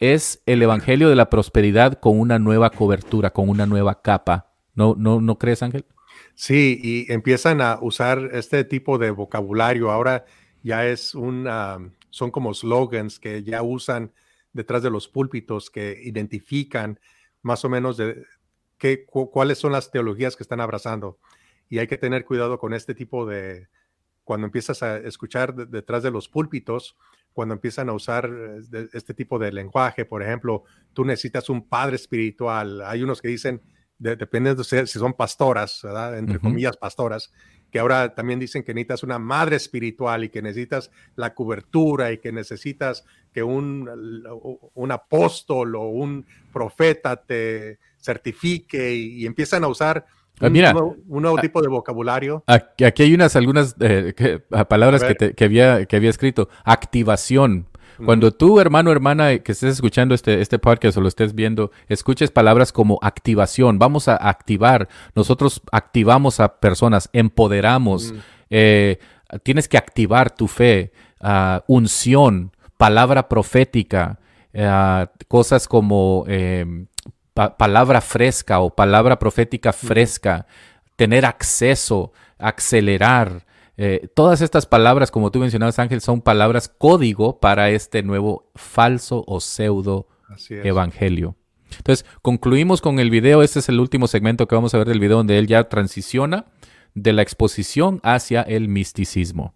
es 0.03 0.43
el 0.47 0.61
evangelio 0.61 1.09
de 1.09 1.15
la 1.15 1.31
prosperidad 1.31 2.01
con 2.01 2.19
una 2.19 2.41
nueva 2.41 2.71
cobertura, 2.71 3.31
con 3.31 3.49
una 3.49 3.67
nueva 3.67 4.03
capa. 4.03 4.53
¿No, 4.75 5.39
crees, 5.39 5.63
Ángel? 5.63 5.85
Sí, 6.35 6.81
y 6.83 7.13
empiezan 7.13 7.61
a 7.61 7.79
usar 7.81 8.31
este 8.33 8.65
tipo 8.65 8.99
de 8.99 9.13
vocabulario. 9.13 9.93
Ahora 9.93 10.25
ya 10.65 10.85
es 10.87 11.15
un, 11.15 11.49
son 12.11 12.33
como 12.33 12.53
slogans 12.53 13.21
que 13.21 13.45
ya 13.45 13.63
usan 13.63 14.11
detrás 14.53 14.83
de 14.83 14.91
los 14.91 15.07
púlpitos 15.07 15.71
que 15.71 16.01
identifican 16.03 16.99
más 17.41 17.65
o 17.65 17.69
menos 17.69 18.03
qué, 18.79 19.07
cuáles 19.07 19.59
son 19.59 19.71
las 19.71 19.93
teologías 19.93 20.35
que 20.35 20.43
están 20.43 20.61
abrazando. 20.61 21.21
Y 21.69 21.79
hay 21.79 21.87
que 21.87 21.97
tener 21.97 22.25
cuidado 22.25 22.59
con 22.59 22.75
este 22.75 22.97
tipo 22.97 23.25
de, 23.25 23.69
cuando 24.25 24.47
empiezas 24.47 24.83
a 24.83 24.97
escuchar 24.97 25.55
detrás 25.69 26.03
de 26.03 26.11
los 26.11 26.29
púlpitos, 26.29 26.97
cuando 27.33 27.55
empiezan 27.55 27.89
a 27.89 27.93
usar 27.93 28.31
eh, 28.73 28.89
este 28.93 29.15
tipo 29.15 29.39
de 29.39 29.53
lenguaje, 29.53 30.05
por 30.05 30.23
ejemplo, 30.23 30.65
tú 30.93 31.05
necesitas 31.05 31.49
un 31.49 31.69
padre 31.69 31.97
espiritual. 31.97 32.83
Hay 32.83 33.03
unos 33.03 33.21
que 33.21 33.29
dicen, 33.29 33.63
depende 33.99 34.55
de 34.55 34.65
si 34.65 34.99
son 34.99 35.13
pastoras, 35.13 35.81
¿verdad? 35.83 36.19
entre 36.19 36.41
comillas, 36.41 36.77
pastoras, 36.77 37.33
que 37.71 37.79
ahora 37.79 38.15
también 38.15 38.41
dicen 38.41 38.65
que 38.65 38.75
necesitas 38.75 39.03
una 39.03 39.19
madre 39.19 39.57
espiritual 39.57 40.25
y 40.25 40.29
que 40.29 40.43
necesitas 40.43 40.91
la 41.15 41.35
cobertura 41.35 42.13
y 42.13 42.19
que 42.19 42.33
necesitas 42.33 43.05
que 43.33 43.43
un, 43.43 43.89
un 44.75 44.93
apóstol 44.93 45.77
o 45.77 45.89
un 45.89 46.27
profeta 46.53 47.17
te 47.17 47.79
certifique 47.99 48.95
y 48.95 49.25
empiezan 49.25 49.65
a 49.65 49.69
usar 49.69 50.05
Ah, 50.43 50.49
un, 50.49 51.23
nuevo, 51.23 51.39
tipo 51.39 51.63
de 51.63 51.69
vocabulario. 51.69 52.43
Aquí 52.47 53.03
hay 53.03 53.15
unas 53.15 53.37
algunas 53.37 53.77
eh, 53.79 54.41
palabras 54.69 55.05
que, 55.05 55.45
había, 55.45 55.87
que 55.87 55.97
había 55.97 56.11
escrito. 56.11 56.49
Activación. 56.65 57.69
Cuando 58.05 58.33
tú, 58.33 58.59
hermano, 58.59 58.91
hermana, 58.91 59.39
que 59.39 59.53
estés 59.53 59.75
escuchando 59.75 60.15
este, 60.15 60.41
este 60.41 60.59
podcast 60.59 60.97
o 60.97 61.01
lo 61.01 61.07
estés 61.07 61.35
viendo, 61.35 61.71
escuches 61.89 62.33
palabras 62.33 62.73
como 62.73 62.99
activación, 63.01 63.79
vamos 63.79 64.09
a 64.09 64.17
activar, 64.17 64.89
nosotros 65.15 65.63
activamos 65.71 66.41
a 66.41 66.59
personas, 66.59 67.09
empoderamos, 67.13 68.13
eh, 68.51 68.99
tienes 69.45 69.69
que 69.69 69.79
activar 69.79 70.35
tu 70.35 70.49
fe, 70.49 70.93
ah, 71.21 71.63
unción, 71.69 72.51
palabra 72.77 73.29
profética, 73.29 74.19
ah, 74.57 75.13
cosas 75.29 75.69
como 75.69 76.25
palabra 77.35 78.01
fresca 78.01 78.61
o 78.61 78.75
palabra 78.75 79.19
profética 79.19 79.73
fresca, 79.73 80.47
tener 80.97 81.25
acceso, 81.25 82.13
acelerar. 82.39 83.47
Eh, 83.77 84.09
todas 84.15 84.41
estas 84.41 84.67
palabras, 84.67 85.11
como 85.11 85.31
tú 85.31 85.39
mencionabas, 85.39 85.79
Ángel, 85.79 86.01
son 86.01 86.21
palabras 86.21 86.69
código 86.69 87.41
para 87.41 87.71
este 87.71 88.03
nuevo 88.03 88.51
falso 88.55 89.25
o 89.27 89.41
pseudo 89.41 90.09
evangelio. 90.49 91.37
Entonces, 91.77 92.05
concluimos 92.21 92.81
con 92.81 92.99
el 92.99 93.11
video. 93.11 93.43
Este 93.43 93.61
es 93.61 93.69
el 93.69 93.81
último 93.81 94.07
segmento 94.07 94.47
que 94.47 94.55
vamos 94.55 94.75
a 94.75 94.79
ver 94.79 94.89
del 94.89 95.01
video 95.01 95.19
donde 95.19 95.39
él 95.39 95.47
ya 95.47 95.69
transiciona 95.69 96.47
de 96.95 97.13
la 97.13 97.23
exposición 97.23 98.01
hacia 98.03 98.43
el 98.43 98.69
misticismo. 98.69 99.55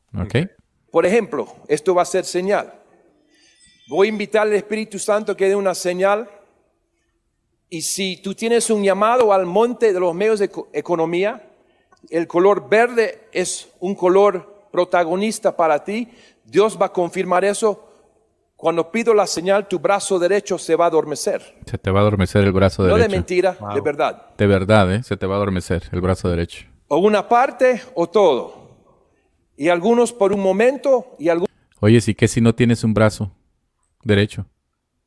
Por 0.91 1.05
ejemplo, 1.05 1.47
esto 1.69 1.95
va 1.95 2.03
a 2.03 2.07
ser 2.07 2.25
señal. 2.25 2.73
Voy 3.89 4.09
a 4.09 4.11
invitar 4.11 4.43
al 4.43 4.55
Espíritu 4.55 4.99
Santo 4.99 5.37
que 5.37 5.49
dé 5.49 5.55
una 5.55 5.75
señal 5.75 6.29
y 7.69 7.83
si 7.83 8.17
tú 8.19 8.35
tienes 8.35 8.71
un 8.71 8.83
llamado 8.83 9.33
al 9.33 9.47
monte 9.47 9.93
de 9.93 10.01
los 10.01 10.15
medios 10.15 10.39
de 10.39 10.51
economía, 10.73 11.51
el 12.11 12.27
color 12.27 12.69
verde 12.69 13.29
es 13.33 13.69
un 13.81 13.95
color 13.95 14.69
protagonista 14.71 15.57
para 15.57 15.83
ti, 15.83 16.09
Dios 16.45 16.79
va 16.81 16.87
a 16.87 16.93
confirmar 16.93 17.45
eso. 17.45 17.83
Cuando 18.55 18.91
pido 18.91 19.13
la 19.13 19.27
señal, 19.27 19.69
tu 19.69 19.79
brazo 19.79 20.19
derecho 20.19 20.59
se 20.59 20.77
va 20.77 20.87
a 20.87 20.89
adormecer. 20.89 21.57
Se 21.67 21.77
te 21.77 21.91
va 21.91 22.01
a 22.01 22.03
adormecer 22.03 22.45
el 22.45 22.53
brazo 22.53 22.85
derecho. 22.85 22.97
No 22.97 23.03
de 23.03 23.09
mentira, 23.09 23.57
de 23.75 23.81
verdad. 23.81 24.35
De 24.37 24.47
verdad, 24.47 24.95
¿eh? 24.95 25.03
se 25.03 25.17
te 25.17 25.27
va 25.27 25.35
a 25.35 25.37
adormecer 25.37 25.83
el 25.93 26.01
brazo 26.01 26.31
derecho. 26.31 26.67
O 26.89 26.99
una 26.99 27.29
parte 27.29 27.83
o 27.95 28.07
todo. 28.07 28.67
Y 29.57 29.69
algunos 29.69 30.13
por 30.13 30.33
un 30.33 30.41
momento 30.41 31.17
y 31.19 31.29
algunos... 31.29 31.51
Oye, 31.81 32.01
¿sí 32.01 32.15
que 32.15 32.29
si 32.29 32.41
no 32.41 32.55
tienes 32.55 32.85
un 32.85 32.95
brazo 32.95 33.33
derecho? 34.05 34.47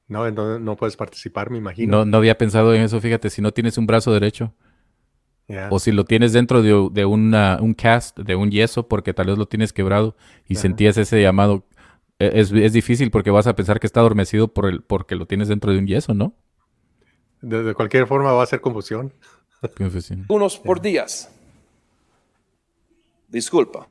No, 0.09 0.29
no, 0.59 0.75
puedes 0.75 0.97
participar, 0.97 1.51
me 1.51 1.59
imagino. 1.59 1.99
No, 1.99 2.05
no 2.05 2.17
había 2.17 2.37
pensado 2.37 2.73
en 2.73 2.81
eso, 2.81 2.99
fíjate, 2.99 3.29
si 3.29 3.43
no 3.43 3.53
tienes 3.53 3.77
un 3.77 3.85
brazo 3.85 4.11
derecho. 4.11 4.53
O 5.71 5.79
si 5.79 5.91
lo 5.91 6.05
tienes 6.05 6.31
dentro 6.33 6.61
de, 6.61 7.05
un 7.05 7.73
cast, 7.75 8.19
de 8.19 8.35
un 8.35 8.51
yeso, 8.51 8.87
porque 8.87 9.13
tal 9.13 9.27
vez 9.27 9.37
lo 9.37 9.47
tienes 9.47 9.73
quebrado 9.73 10.15
y 10.47 10.55
sentías 10.55 10.97
ese 10.97 11.21
llamado. 11.21 11.65
E, 12.19 12.39
es, 12.39 12.73
difícil 12.73 13.09
porque 13.09 13.31
vas 13.31 13.47
a 13.47 13.55
pensar 13.55 13.79
que 13.79 13.87
está 13.87 13.99
adormecido 14.01 14.49
por 14.49 14.67
el, 14.67 14.81
porque 14.81 15.15
lo 15.15 15.25
tienes 15.25 15.47
dentro 15.47 15.71
de 15.71 15.79
un 15.79 15.87
yeso, 15.87 16.13
¿no? 16.13 16.33
De, 17.41 17.73
cualquier 17.73 18.05
forma 18.05 18.31
va 18.31 18.43
a 18.43 18.45
ser 18.45 18.61
confusión. 18.61 19.13
Unos 20.27 20.59
por 20.59 20.81
días. 20.81 21.31
Disculpa. 23.27 23.87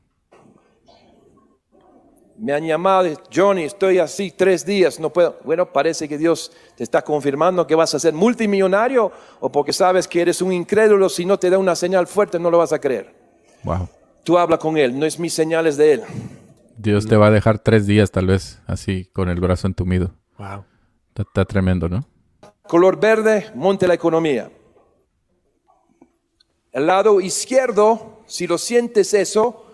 Me 2.39 2.53
han 2.53 2.65
llamado, 2.65 3.09
Johnny, 3.33 3.63
estoy 3.63 3.99
así 3.99 4.31
tres 4.31 4.65
días, 4.65 4.99
no 4.99 5.11
puedo. 5.11 5.37
Bueno, 5.43 5.71
parece 5.71 6.07
que 6.07 6.17
Dios 6.17 6.51
te 6.75 6.83
está 6.83 7.01
confirmando 7.01 7.67
que 7.67 7.75
vas 7.75 7.93
a 7.93 7.99
ser 7.99 8.13
multimillonario 8.13 9.11
o 9.39 9.51
porque 9.51 9.73
sabes 9.73 10.07
que 10.07 10.21
eres 10.21 10.41
un 10.41 10.53
incrédulo, 10.53 11.09
si 11.09 11.25
no 11.25 11.37
te 11.37 11.49
da 11.49 11.57
una 11.57 11.75
señal 11.75 12.07
fuerte 12.07 12.39
no 12.39 12.49
lo 12.49 12.57
vas 12.57 12.71
a 12.71 12.79
creer. 12.79 13.13
Wow. 13.63 13.89
Tú 14.23 14.37
habla 14.37 14.57
con 14.57 14.77
Él, 14.77 14.97
no 14.97 15.05
es 15.05 15.19
mis 15.19 15.33
señales 15.33 15.75
de 15.75 15.93
Él. 15.93 16.03
Dios 16.77 17.07
te 17.07 17.17
va 17.17 17.27
a 17.27 17.31
dejar 17.31 17.59
tres 17.59 17.85
días 17.85 18.09
tal 18.11 18.27
vez 18.27 18.61
así 18.65 19.09
con 19.11 19.27
el 19.27 19.41
brazo 19.41 19.67
entumido. 19.67 20.11
Wow. 20.37 20.63
Está, 21.13 21.43
tremendo, 21.43 21.89
¿no? 21.89 22.05
Color 22.63 22.99
verde, 22.99 23.47
monte 23.53 23.85
la 23.85 23.95
economía. 23.95 24.49
El 26.71 26.87
lado 26.87 27.19
izquierdo, 27.19 28.21
si 28.27 28.47
lo 28.47 28.57
sientes 28.57 29.13
eso, 29.13 29.65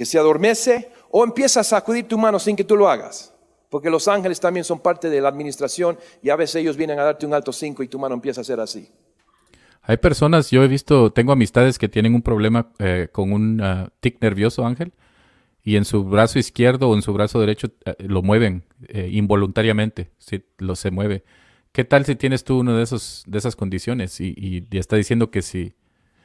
que 0.00 0.06
se 0.06 0.18
adormece 0.18 0.90
o 1.10 1.24
empieza 1.24 1.60
a 1.60 1.62
sacudir 1.62 2.08
tu 2.08 2.16
mano 2.16 2.38
sin 2.38 2.56
que 2.56 2.64
tú 2.64 2.74
lo 2.74 2.88
hagas. 2.88 3.34
Porque 3.68 3.90
los 3.90 4.08
ángeles 4.08 4.40
también 4.40 4.64
son 4.64 4.80
parte 4.80 5.10
de 5.10 5.20
la 5.20 5.28
administración 5.28 5.98
y 6.22 6.30
a 6.30 6.36
veces 6.36 6.56
ellos 6.56 6.78
vienen 6.78 6.98
a 6.98 7.02
darte 7.02 7.26
un 7.26 7.34
alto 7.34 7.52
5 7.52 7.82
y 7.82 7.88
tu 7.88 7.98
mano 7.98 8.14
empieza 8.14 8.40
a 8.40 8.44
ser 8.44 8.60
así. 8.60 8.88
Hay 9.82 9.98
personas, 9.98 10.50
yo 10.50 10.64
he 10.64 10.68
visto, 10.68 11.12
tengo 11.12 11.32
amistades 11.32 11.78
que 11.78 11.90
tienen 11.90 12.14
un 12.14 12.22
problema 12.22 12.72
eh, 12.78 13.08
con 13.12 13.30
un 13.30 13.60
uh, 13.60 13.88
tic 14.00 14.22
nervioso, 14.22 14.64
Ángel, 14.64 14.94
y 15.62 15.76
en 15.76 15.84
su 15.84 16.02
brazo 16.02 16.38
izquierdo 16.38 16.88
o 16.88 16.94
en 16.94 17.02
su 17.02 17.12
brazo 17.12 17.38
derecho 17.38 17.68
uh, 17.84 17.90
lo 17.98 18.22
mueven 18.22 18.64
eh, 18.88 19.10
involuntariamente, 19.12 20.12
si 20.16 20.42
lo 20.56 20.76
se 20.76 20.90
mueve. 20.90 21.24
¿Qué 21.72 21.84
tal 21.84 22.06
si 22.06 22.16
tienes 22.16 22.42
tú 22.44 22.60
uno 22.60 22.74
de 22.74 22.86
de 22.86 23.38
esas 23.38 23.54
condiciones 23.54 24.18
y, 24.22 24.32
y, 24.34 24.78
está 24.78 24.96
diciendo 24.96 25.30
que 25.30 25.42
si, 25.42 25.74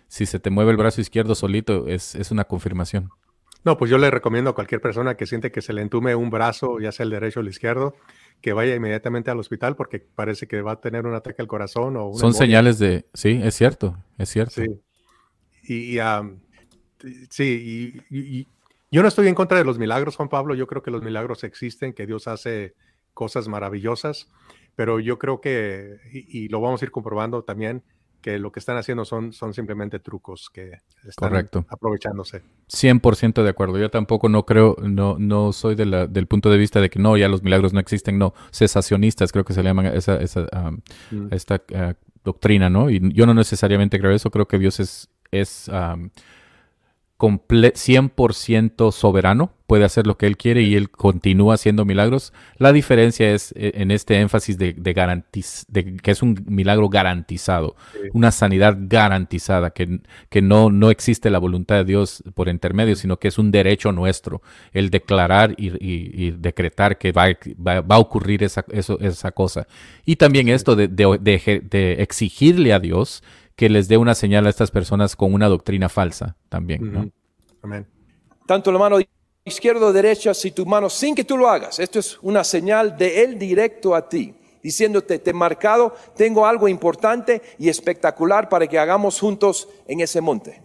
si 0.07 0.25
se 0.25 0.39
te 0.39 0.49
mueve 0.49 0.71
el 0.71 0.77
brazo 0.77 1.01
izquierdo 1.01 1.35
solito 1.35 1.89
es, 1.89 2.15
es 2.15 2.31
una 2.31 2.45
confirmación? 2.45 3.11
No, 3.65 3.77
pues 3.77 3.89
yo 3.89 3.97
le 3.97 4.11
recomiendo 4.11 4.51
a 4.51 4.55
cualquier 4.55 4.79
persona 4.79 5.17
que 5.17 5.25
siente 5.25 5.51
que 5.51 5.63
se 5.63 5.73
le 5.73 5.81
entume 5.81 6.13
un 6.13 6.29
brazo, 6.29 6.79
ya 6.79 6.91
sea 6.91 7.03
el 7.03 7.09
derecho 7.09 7.39
o 7.39 7.43
el 7.43 7.49
izquierdo, 7.49 7.95
que 8.39 8.53
vaya 8.53 8.75
inmediatamente 8.75 9.31
al 9.31 9.39
hospital 9.39 9.75
porque 9.75 9.99
parece 9.99 10.47
que 10.47 10.61
va 10.61 10.73
a 10.73 10.81
tener 10.81 11.07
un 11.07 11.15
ataque 11.15 11.41
al 11.41 11.47
corazón 11.47 11.97
o 11.97 12.13
Son 12.13 12.35
señales 12.35 12.77
de, 12.77 13.07
sí, 13.15 13.39
es 13.43 13.55
cierto, 13.55 13.97
es 14.19 14.29
cierto. 14.29 14.53
Sí, 14.53 14.83
y, 15.67 15.97
sí, 17.31 18.03
y, 18.11 18.47
yo 18.91 19.01
no 19.01 19.07
estoy 19.07 19.27
en 19.27 19.35
contra 19.35 19.57
de 19.57 19.65
los 19.65 19.79
milagros, 19.79 20.15
Juan 20.15 20.29
Pablo, 20.29 20.53
yo 20.53 20.67
creo 20.67 20.83
que 20.83 20.91
los 20.91 21.01
milagros 21.01 21.43
existen, 21.43 21.93
que 21.93 22.05
Dios 22.05 22.27
hace 22.27 22.75
cosas 23.15 23.47
maravillosas, 23.47 24.29
pero 24.75 24.99
yo 24.99 25.17
creo 25.17 25.41
que, 25.41 25.97
y 26.13 26.49
lo 26.49 26.61
vamos 26.61 26.83
a 26.83 26.85
ir 26.85 26.91
comprobando 26.91 27.43
también, 27.43 27.81
que 28.25 28.39
lo 28.39 28.51
que 28.51 28.59
están 28.59 28.75
haciendo 28.75 29.05
son, 29.05 29.33
son 29.33 29.53
simplemente 29.53 29.99
trucos 29.99 30.49
que 30.49 30.79
están 31.07 31.29
Correcto. 31.29 31.63
aprovechándose. 31.69 32.41
100% 32.71 33.43
de 33.43 33.49
acuerdo. 33.51 33.77
Yo 33.77 33.91
tampoco 33.91 34.29
no 34.29 34.47
creo, 34.47 34.75
no, 34.81 35.17
no 35.19 35.53
soy 35.53 35.75
de 35.75 35.85
la, 35.85 36.07
del 36.07 36.25
punto 36.25 36.49
de 36.49 36.57
vista 36.57 36.81
de 36.81 36.89
que 36.89 36.97
no, 36.97 37.17
ya 37.17 37.29
los 37.29 37.43
milagros 37.43 37.71
no 37.71 37.79
existen, 37.79 38.17
no. 38.17 38.33
Cesacionistas 38.51 39.31
creo 39.31 39.45
que 39.45 39.53
se 39.53 39.61
le 39.61 39.69
llaman 39.69 39.85
esa, 39.85 40.19
esa 40.19 40.41
mm. 41.11 41.27
esta 41.29 41.61
ah, 41.75 41.93
doctrina, 42.23 42.67
¿no? 42.67 42.89
Y 42.89 42.99
yo 43.13 43.27
no 43.27 43.35
necesariamente 43.35 43.99
creo 43.99 44.09
eso, 44.09 44.31
creo 44.31 44.47
que 44.47 44.57
Dios 44.57 44.79
es, 44.79 45.07
es 45.29 45.69
100% 47.17 48.91
soberano, 48.91 49.53
puede 49.67 49.85
hacer 49.85 50.05
lo 50.05 50.17
que 50.17 50.27
él 50.27 50.37
quiere 50.37 50.61
y 50.61 50.75
él 50.75 50.89
continúa 50.89 51.55
haciendo 51.55 51.85
milagros. 51.85 52.33
La 52.57 52.71
diferencia 52.71 53.33
es 53.33 53.53
eh, 53.55 53.71
en 53.75 53.91
este 53.91 54.19
énfasis 54.19 54.57
de, 54.57 54.73
de, 54.73 55.97
que 56.01 56.11
es 56.11 56.21
un 56.21 56.43
milagro 56.47 56.89
garantizado, 56.89 57.75
una 58.13 58.31
sanidad 58.31 58.77
garantizada, 58.77 59.71
que, 59.71 60.01
que 60.29 60.41
no, 60.41 60.69
no 60.69 60.89
existe 60.89 61.29
la 61.29 61.39
voluntad 61.39 61.77
de 61.77 61.85
Dios 61.85 62.23
por 62.35 62.49
intermedio, 62.49 62.95
sino 62.95 63.17
que 63.17 63.29
es 63.29 63.37
un 63.37 63.51
derecho 63.51 63.91
nuestro, 63.91 64.41
el 64.73 64.89
declarar 64.89 65.55
y, 65.57 66.31
decretar 66.31 66.97
que 66.97 67.11
va, 67.11 67.27
va, 67.57 67.95
a 67.95 67.99
ocurrir 67.99 68.43
esa, 68.43 68.65
eso, 68.71 68.99
esa 68.99 69.31
cosa. 69.31 69.67
Y 70.05 70.17
también 70.17 70.49
esto 70.49 70.75
de, 70.75 70.87
de 70.87 71.93
exigirle 71.99 72.73
a 72.73 72.79
Dios 72.79 73.23
que 73.55 73.69
les 73.69 73.87
dé 73.87 73.97
una 73.97 74.15
señal 74.15 74.45
a 74.45 74.49
estas 74.49 74.71
personas 74.71 75.15
con 75.15 75.33
una 75.33 75.47
doctrina 75.47 75.89
falsa 75.89 76.35
también. 76.49 76.91
¿no? 76.91 77.09
Amén. 77.61 77.87
Tanto 78.45 78.71
la 78.71 78.79
mano 78.79 78.97
izquierda 79.43 79.87
o 79.87 79.93
derecha, 79.93 80.33
si 80.33 80.51
tu 80.51 80.65
mano, 80.65 80.89
sin 80.89 81.15
que 81.15 81.23
tú 81.23 81.37
lo 81.37 81.49
hagas, 81.49 81.79
esto 81.79 81.99
es 81.99 82.19
una 82.21 82.43
señal 82.43 82.97
de 82.97 83.23
Él 83.23 83.39
directo 83.39 83.95
a 83.95 84.07
ti, 84.09 84.35
diciéndote, 84.61 85.19
te 85.19 85.31
he 85.31 85.33
marcado, 85.33 85.95
tengo 86.15 86.45
algo 86.45 86.67
importante 86.67 87.41
y 87.57 87.69
espectacular 87.69 88.49
para 88.49 88.67
que 88.67 88.77
hagamos 88.77 89.19
juntos 89.19 89.69
en 89.87 90.01
ese 90.01 90.21
monte. 90.21 90.61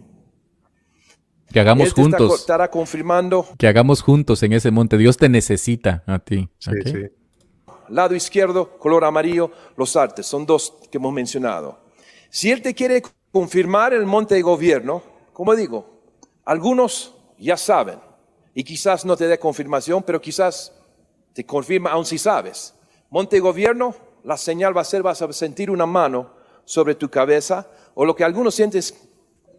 Que 1.51 1.59
hagamos 1.59 1.93
juntos. 1.93 2.39
estará 2.39 2.69
confirmando. 2.69 3.45
Que 3.57 3.67
hagamos 3.67 4.01
juntos 4.01 4.41
en 4.43 4.53
ese 4.53 4.71
monte. 4.71 4.97
Dios 4.97 5.17
te 5.17 5.27
necesita 5.27 6.01
a 6.07 6.19
ti. 6.19 6.49
Sí, 6.59 6.71
sí. 6.85 6.93
Lado 7.89 8.15
izquierdo, 8.15 8.77
color 8.77 9.03
amarillo, 9.03 9.51
los 9.75 9.97
artes. 9.97 10.25
Son 10.25 10.45
dos 10.45 10.73
que 10.89 10.97
hemos 10.97 11.11
mencionado. 11.11 11.80
Si 12.31 12.49
Él 12.49 12.61
te 12.61 12.73
quiere 12.73 13.03
confirmar 13.33 13.93
el 13.93 14.05
monte 14.05 14.35
de 14.35 14.41
gobierno, 14.41 15.03
como 15.33 15.53
digo, 15.53 16.01
algunos 16.45 17.13
ya 17.37 17.57
saben 17.57 17.99
y 18.53 18.63
quizás 18.63 19.03
no 19.03 19.17
te 19.17 19.27
dé 19.27 19.37
confirmación, 19.37 20.01
pero 20.01 20.21
quizás 20.21 20.73
te 21.33 21.45
confirma 21.45 21.91
aun 21.91 22.05
si 22.05 22.17
sabes. 22.17 22.73
Monte 23.09 23.35
de 23.35 23.41
gobierno, 23.41 23.93
la 24.23 24.37
señal 24.37 24.75
va 24.75 24.79
a 24.79 24.85
ser, 24.85 25.03
vas 25.03 25.21
a 25.21 25.33
sentir 25.33 25.69
una 25.69 25.85
mano 25.85 26.31
sobre 26.63 26.95
tu 26.95 27.09
cabeza 27.09 27.69
o 27.95 28.05
lo 28.05 28.15
que 28.15 28.23
algunos 28.23 28.55
sientes 28.55 28.95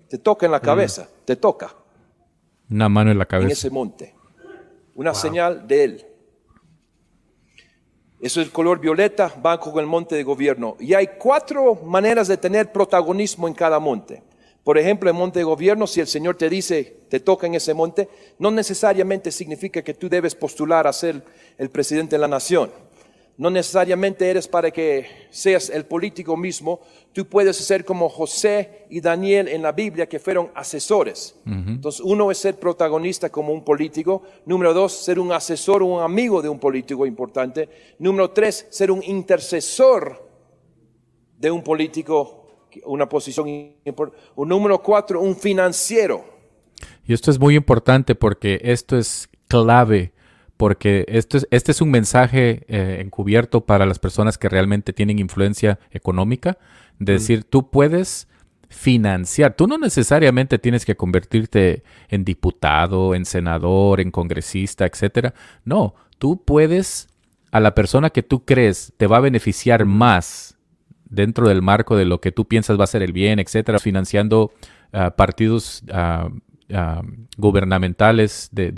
te 0.08 0.16
toca 0.16 0.46
en 0.46 0.52
la 0.52 0.60
cabeza, 0.60 1.06
te 1.26 1.36
toca. 1.36 1.74
Una 2.70 2.88
mano 2.88 3.10
en 3.10 3.18
la 3.18 3.26
cabeza. 3.26 3.48
En 3.48 3.52
ese 3.52 3.68
monte. 3.68 4.14
Una 4.94 5.12
señal 5.12 5.66
de 5.66 5.84
Él. 5.84 6.06
Eso 8.22 8.40
es 8.40 8.46
el 8.46 8.52
color 8.52 8.78
violeta, 8.78 9.34
va 9.44 9.58
con 9.58 9.78
el 9.80 9.86
monte 9.86 10.14
de 10.14 10.22
gobierno. 10.22 10.76
Y 10.78 10.94
hay 10.94 11.08
cuatro 11.18 11.74
maneras 11.84 12.28
de 12.28 12.36
tener 12.36 12.70
protagonismo 12.70 13.48
en 13.48 13.54
cada 13.54 13.80
monte. 13.80 14.22
Por 14.62 14.78
ejemplo, 14.78 15.10
en 15.10 15.16
monte 15.16 15.40
de 15.40 15.44
gobierno, 15.44 15.88
si 15.88 16.00
el 16.00 16.06
Señor 16.06 16.36
te 16.36 16.48
dice, 16.48 16.98
te 17.08 17.18
toca 17.18 17.48
en 17.48 17.56
ese 17.56 17.74
monte, 17.74 18.08
no 18.38 18.52
necesariamente 18.52 19.32
significa 19.32 19.82
que 19.82 19.94
tú 19.94 20.08
debes 20.08 20.36
postular 20.36 20.86
a 20.86 20.92
ser 20.92 21.20
el 21.58 21.68
presidente 21.70 22.14
de 22.14 22.20
la 22.20 22.28
nación 22.28 22.70
no 23.42 23.50
necesariamente 23.50 24.30
eres 24.30 24.46
para 24.46 24.70
que 24.70 25.26
seas 25.30 25.68
el 25.68 25.84
político 25.84 26.36
mismo, 26.36 26.80
tú 27.12 27.26
puedes 27.26 27.56
ser 27.56 27.84
como 27.84 28.08
José 28.08 28.86
y 28.88 29.00
Daniel 29.00 29.48
en 29.48 29.62
la 29.62 29.72
Biblia 29.72 30.08
que 30.08 30.20
fueron 30.20 30.52
asesores. 30.54 31.34
Entonces, 31.44 32.00
uno 32.04 32.30
es 32.30 32.38
ser 32.38 32.60
protagonista 32.60 33.30
como 33.30 33.52
un 33.52 33.64
político, 33.64 34.22
número 34.46 34.72
dos, 34.72 34.92
ser 34.92 35.18
un 35.18 35.32
asesor 35.32 35.82
o 35.82 35.86
un 35.86 36.02
amigo 36.02 36.40
de 36.40 36.48
un 36.48 36.60
político 36.60 37.04
importante, 37.04 37.68
número 37.98 38.30
tres, 38.30 38.68
ser 38.70 38.92
un 38.92 39.02
intercesor 39.02 40.24
de 41.36 41.50
un 41.50 41.64
político, 41.64 42.68
una 42.84 43.08
posición 43.08 43.48
importante, 43.84 44.22
número 44.36 44.80
cuatro, 44.80 45.20
un 45.20 45.34
financiero. 45.34 46.24
Y 47.04 47.12
esto 47.12 47.32
es 47.32 47.40
muy 47.40 47.56
importante 47.56 48.14
porque 48.14 48.60
esto 48.62 48.96
es 48.96 49.28
clave 49.48 50.12
porque 50.62 51.04
esto 51.08 51.38
es, 51.38 51.48
este 51.50 51.72
es 51.72 51.80
un 51.80 51.90
mensaje 51.90 52.64
eh, 52.68 53.00
encubierto 53.00 53.62
para 53.62 53.84
las 53.84 53.98
personas 53.98 54.38
que 54.38 54.48
realmente 54.48 54.92
tienen 54.92 55.18
influencia 55.18 55.80
económica, 55.90 56.56
de 57.00 57.14
decir, 57.14 57.42
tú 57.42 57.68
puedes 57.68 58.28
financiar, 58.68 59.56
tú 59.56 59.66
no 59.66 59.76
necesariamente 59.76 60.60
tienes 60.60 60.84
que 60.84 60.94
convertirte 60.94 61.82
en 62.08 62.24
diputado, 62.24 63.16
en 63.16 63.24
senador, 63.24 64.00
en 64.00 64.12
congresista, 64.12 64.86
etcétera. 64.86 65.34
No, 65.64 65.96
tú 66.18 66.44
puedes 66.44 67.08
a 67.50 67.58
la 67.58 67.74
persona 67.74 68.10
que 68.10 68.22
tú 68.22 68.44
crees 68.44 68.92
te 68.96 69.08
va 69.08 69.16
a 69.16 69.20
beneficiar 69.20 69.84
más 69.84 70.56
dentro 71.06 71.48
del 71.48 71.60
marco 71.60 71.96
de 71.96 72.04
lo 72.04 72.20
que 72.20 72.30
tú 72.30 72.46
piensas 72.46 72.78
va 72.78 72.84
a 72.84 72.86
ser 72.86 73.02
el 73.02 73.12
bien, 73.12 73.40
etcétera, 73.40 73.80
financiando 73.80 74.52
ah, 74.92 75.10
partidos 75.10 75.82
uh, 75.88 76.30
gubernamentales 77.36 78.48
de, 78.52 78.72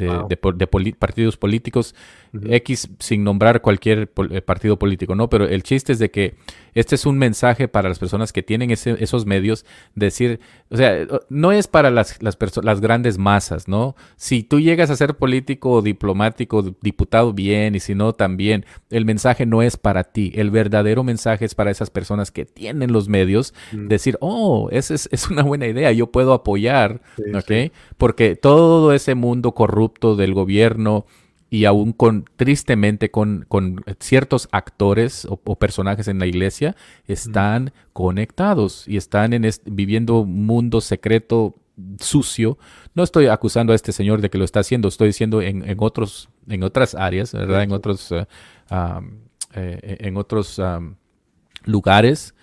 partidos 0.99 1.37
políticos 1.37 1.95
X 2.43 2.89
sin 2.99 3.25
nombrar 3.25 3.61
cualquier 3.61 4.11
eh, 4.31 4.41
partido 4.43 4.79
político, 4.79 5.15
¿no? 5.15 5.29
Pero 5.29 5.47
el 5.47 5.63
chiste 5.63 5.93
es 5.93 5.99
de 5.99 6.11
que 6.11 6.35
este 6.75 6.97
es 6.97 7.07
un 7.07 7.19
mensaje 7.19 7.69
para 7.69 7.89
las 7.89 7.99
personas 7.99 8.33
que 8.33 8.43
tienen 8.43 8.71
esos 8.71 9.27
medios, 9.27 9.65
decir, 9.95 10.41
o 10.71 10.77
sea, 10.77 11.07
no 11.29 11.53
es 11.53 11.69
para 11.69 11.91
las, 11.91 12.21
las, 12.21 12.37
las 12.63 12.81
grandes 12.81 13.17
masas, 13.17 13.69
¿no? 13.69 13.95
Si 14.17 14.43
tú 14.43 14.59
llegas 14.59 14.91
a 14.91 14.97
ser 14.97 15.15
político, 15.15 15.83
diplomático, 15.83 16.63
diputado, 16.83 17.33
bien, 17.33 17.77
y 17.77 17.81
si 17.81 17.95
no, 17.95 18.13
también, 18.13 18.67
el 18.91 19.05
mensaje 19.05 19.47
no 19.47 19.63
es 19.63 19.77
para 19.77 20.05
ti, 20.05 20.33
el 20.35 20.51
verdadero 20.51 21.05
mensaje 21.05 21.45
es 21.45 21.55
para 21.55 21.71
esas 21.71 21.91
personas 21.91 22.33
que 22.33 22.45
tienen 22.45 22.93
los 22.93 23.09
medios, 23.09 23.55
decir, 23.73 24.19
oh, 24.21 24.69
esa 24.73 24.95
es, 24.95 25.09
es, 25.13 25.31
una 25.31 25.43
buena 25.43 25.67
idea, 25.69 25.93
yo 25.93 26.11
puedo 26.11 26.33
apoyar, 26.33 27.01
¿ok? 27.35 27.73
Porque 27.97 28.35
todo 28.35 28.93
ese 28.93 29.15
mundo 29.15 29.53
corrupto 29.53 30.17
del 30.17 30.35
gobierno, 30.35 31.07
y 31.55 31.67
aún 31.67 31.93
con, 31.93 32.25
tristemente, 32.35 33.13
con, 33.13 33.45
con 33.47 33.85
ciertos 34.01 34.49
actores 34.51 35.25
o, 35.31 35.37
personajes 35.55 36.09
en 36.09 36.19
la 36.19 36.27
iglesia, 36.27 36.75
están 37.07 37.73
conectados 37.93 38.89
y 38.89 38.97
están 38.97 39.33
en 39.33 39.49
viviendo 39.67 40.23
un 40.23 40.47
mundo 40.47 40.81
secreto 40.81 41.55
sucio. 42.01 42.59
No 42.95 43.05
estoy 43.05 43.29
acusando 43.29 43.73
a 43.73 43.77
este 43.77 43.93
señor 43.93 44.21
de 44.21 44.31
que 44.31 44.39
lo 44.39 44.45
está 44.45 44.59
haciendo, 44.59 44.89
estoy 44.89 45.07
diciendo 45.07 45.43
en, 45.43 45.63
en 45.69 45.77
otros, 45.79 46.29
en 46.49 46.65
otras 46.65 46.97
áreas, 46.97 47.33
¿verdad? 47.33 47.63
En 47.63 47.71
otros, 47.71 48.11
eh, 48.11 48.27
eh, 49.55 49.97
en 50.01 50.17
otros 50.17 50.61
lugares, 51.67 52.35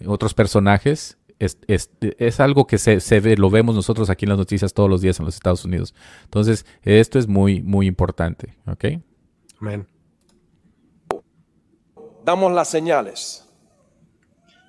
en 0.00 0.08
otros 0.08 0.34
personajes. 0.34 1.18
Es, 1.38 1.58
es, 1.66 1.90
es 2.00 2.40
algo 2.40 2.66
que 2.66 2.78
se, 2.78 3.00
se, 3.00 3.20
ve, 3.20 3.36
lo 3.36 3.50
vemos 3.50 3.74
nosotros 3.74 4.08
aquí 4.08 4.24
en 4.24 4.30
las 4.30 4.38
noticias 4.38 4.72
todos 4.72 4.88
los 4.88 5.02
días 5.02 5.18
en 5.18 5.26
los 5.26 5.34
Estados 5.34 5.64
Unidos. 5.64 5.94
Entonces, 6.24 6.64
esto 6.82 7.18
es 7.18 7.28
muy, 7.28 7.62
muy 7.62 7.86
importante. 7.86 8.56
¿Ok? 8.66 8.84
Amén. 9.60 9.86
Damos 12.24 12.52
las 12.52 12.68
señales. 12.68 13.46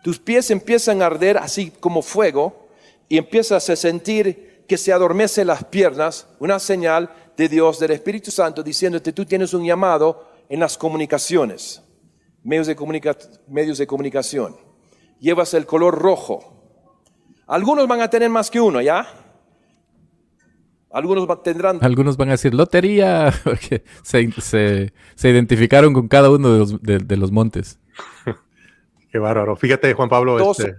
Tus 0.04 0.20
pies 0.20 0.52
empiezan 0.52 1.02
a 1.02 1.08
arder 1.08 1.38
así 1.38 1.72
como 1.72 2.02
fuego 2.02 2.68
y 3.10 3.18
empiezas 3.18 3.70
a 3.70 3.76
sentir 3.76 4.64
que 4.68 4.78
se 4.78 4.92
adormece 4.92 5.46
las 5.46 5.64
piernas, 5.64 6.28
una 6.40 6.60
señal 6.60 7.10
de 7.38 7.48
Dios, 7.48 7.80
del 7.80 7.92
Espíritu 7.92 8.32
Santo, 8.32 8.64
diciéndote, 8.64 9.14
tú 9.14 9.26
tienes 9.26 9.54
un 9.54 9.66
llamado 9.66 10.28
en 10.50 10.60
las 10.60 10.78
comunicaciones, 10.78 11.82
medios 12.44 12.68
de, 12.68 12.76
medios 13.48 13.78
de 13.78 13.88
comunicación. 13.88 14.58
Llevas 15.20 15.54
el 15.54 15.66
color 15.66 15.98
rojo. 15.98 16.57
Algunos 17.48 17.88
van 17.88 18.02
a 18.02 18.10
tener 18.10 18.30
más 18.30 18.52
que 18.52 18.60
uno, 18.60 18.82
¿ya? 18.82 19.08
Algunos 20.92 21.28
tendrán... 21.44 21.80
Algunos 21.82 22.18
van 22.18 22.30
a 22.30 22.32
decir 22.32 22.54
lotería, 22.54 23.34
porque 23.44 23.84
se, 24.04 24.92
identificaron 25.24 25.94
con 25.94 26.08
cada 26.08 26.30
uno 26.30 26.52
de 26.52 26.60
los, 26.60 26.82
de, 26.82 27.18
los 27.18 27.32
montes. 27.32 27.80
Qué 29.12 29.20
bárbaro. 29.20 29.56
Fíjate, 29.56 29.94
Juan 29.94 30.10
Pablo, 30.10 30.52
este, 30.52 30.78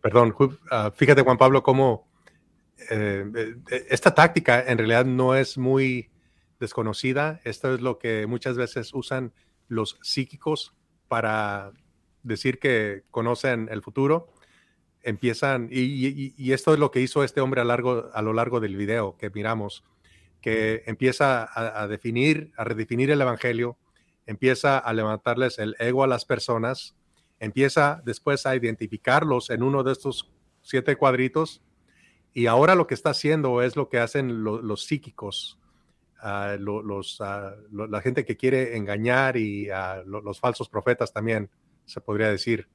perdón, 0.00 0.34
ah, 0.70 0.92
fíjate 0.94 1.22
Juan 1.22 1.38
Pablo, 1.38 1.62
cómo 1.62 2.06
eh, 2.90 3.24
eh, 3.70 3.86
esta 3.88 4.14
táctica 4.14 4.62
en 4.66 4.78
realidad 4.78 5.04
no 5.04 5.34
es 5.34 5.58
muy 5.58 6.10
desconocida. 6.60 7.40
Esto 7.44 7.74
es 7.74 7.80
lo 7.80 7.98
que 7.98 8.26
muchas 8.26 8.56
veces 8.56 8.92
usan 8.92 9.32
los 9.68 9.98
psíquicos 10.02 10.74
para 11.08 11.72
decir 12.22 12.58
que 12.58 13.04
conocen 13.10 13.68
el 13.70 13.82
futuro. 13.82 14.33
Empiezan, 15.04 15.68
y, 15.70 16.52
esto 16.52 16.72
es 16.72 16.78
lo 16.78 16.90
que 16.90 17.00
hizo 17.00 17.24
este 17.24 17.40
hombre 17.40 17.60
a, 17.60 17.64
largo, 17.64 18.10
a 18.12 18.22
lo 18.22 18.32
largo 18.32 18.58
del 18.58 18.76
video 18.76 19.16
que 19.18 19.30
miramos, 19.30 19.84
que 20.40 20.82
empieza 20.86 21.48
a 21.54 21.86
definir, 21.88 22.52
a 22.56 22.64
redefinir 22.64 23.10
el 23.10 23.20
Evangelio, 23.20 23.76
empieza 24.26 24.78
a 24.78 24.92
levantarles 24.92 25.58
el 25.58 25.76
ego 25.78 26.04
a 26.04 26.06
las 26.06 26.24
personas, 26.24 26.96
empieza 27.38 28.02
después 28.04 28.46
a 28.46 28.56
identificarlos 28.56 29.50
en 29.50 29.62
uno 29.62 29.82
de 29.82 29.92
estos 29.92 30.30
siete 30.62 30.96
cuadritos 30.96 31.62
y 32.32 32.46
ahora 32.46 32.74
lo 32.74 32.86
que 32.86 32.94
está 32.94 33.10
haciendo 33.10 33.62
es 33.62 33.76
lo 33.76 33.88
que 33.88 33.98
hacen 33.98 34.42
los 34.42 34.84
psíquicos, 34.84 35.58
ah, 36.20 36.56
los, 36.58 37.20
ah, 37.20 37.54
la 37.70 38.00
gente 38.00 38.24
que 38.24 38.36
quiere 38.36 38.76
engañar 38.76 39.36
y 39.36 39.70
ah, 39.70 40.02
los 40.04 40.40
falsos 40.40 40.68
profetas 40.68 41.12
también, 41.12 41.50
se 41.84 42.00
podría 42.00 42.30
decir. 42.30 42.68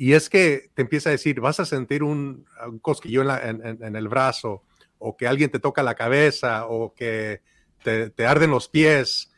Y 0.00 0.14
es 0.14 0.30
que 0.30 0.70
te 0.72 0.80
empieza 0.80 1.10
a 1.10 1.12
decir, 1.12 1.42
vas 1.42 1.60
a 1.60 1.66
sentir 1.66 2.02
un, 2.02 2.46
cosquillo 2.80 3.20
en, 3.20 3.96
el 3.96 4.08
brazo, 4.08 4.64
o 4.96 5.14
que 5.14 5.28
alguien 5.28 5.50
te 5.50 5.58
toca 5.58 5.82
la 5.82 5.94
cabeza, 5.94 6.64
o 6.68 6.94
que 6.94 7.42
te, 7.84 8.26
arden 8.26 8.50
los 8.50 8.66
pies, 8.66 9.30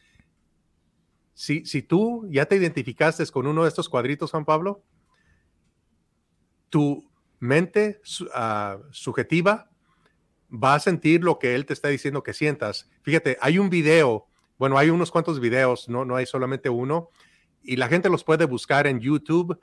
si, 1.34 1.64
tú 1.82 2.28
ya 2.30 2.47
te 2.47 2.55
identificaste 2.55 3.26
con 3.26 3.48
uno 3.48 3.64
de 3.64 3.70
estos 3.70 3.89
cuadritos, 3.89 4.30
Juan 4.30 4.44
Pablo, 4.44 4.84
tu 6.68 7.10
mente 7.40 8.01
ah, 8.32 8.78
subjetiva 8.93 9.68
va 10.48 10.76
a 10.76 10.80
sentir 10.80 11.24
lo 11.24 11.40
que 11.40 11.56
él 11.56 11.66
te 11.66 11.72
está 11.72 11.89
diciendo 11.89 12.22
que 12.22 12.34
sientas. 12.34 12.89
Fíjate, 13.02 13.36
hay 13.40 13.59
un 13.59 13.68
video, 13.68 14.28
bueno, 14.59 14.78
hay 14.78 14.90
unos 14.90 15.10
cuantos 15.10 15.40
videos, 15.40 15.89
no, 15.89 16.05
no 16.05 16.14
hay 16.14 16.26
solamente 16.26 16.68
uno, 16.68 17.10
y 17.64 17.76
la 17.76 17.89
gente 17.89 18.09
los 18.09 18.22
puede 18.22 18.44
buscar 18.44 18.86
en 18.86 19.01
YouTube, 19.01 19.59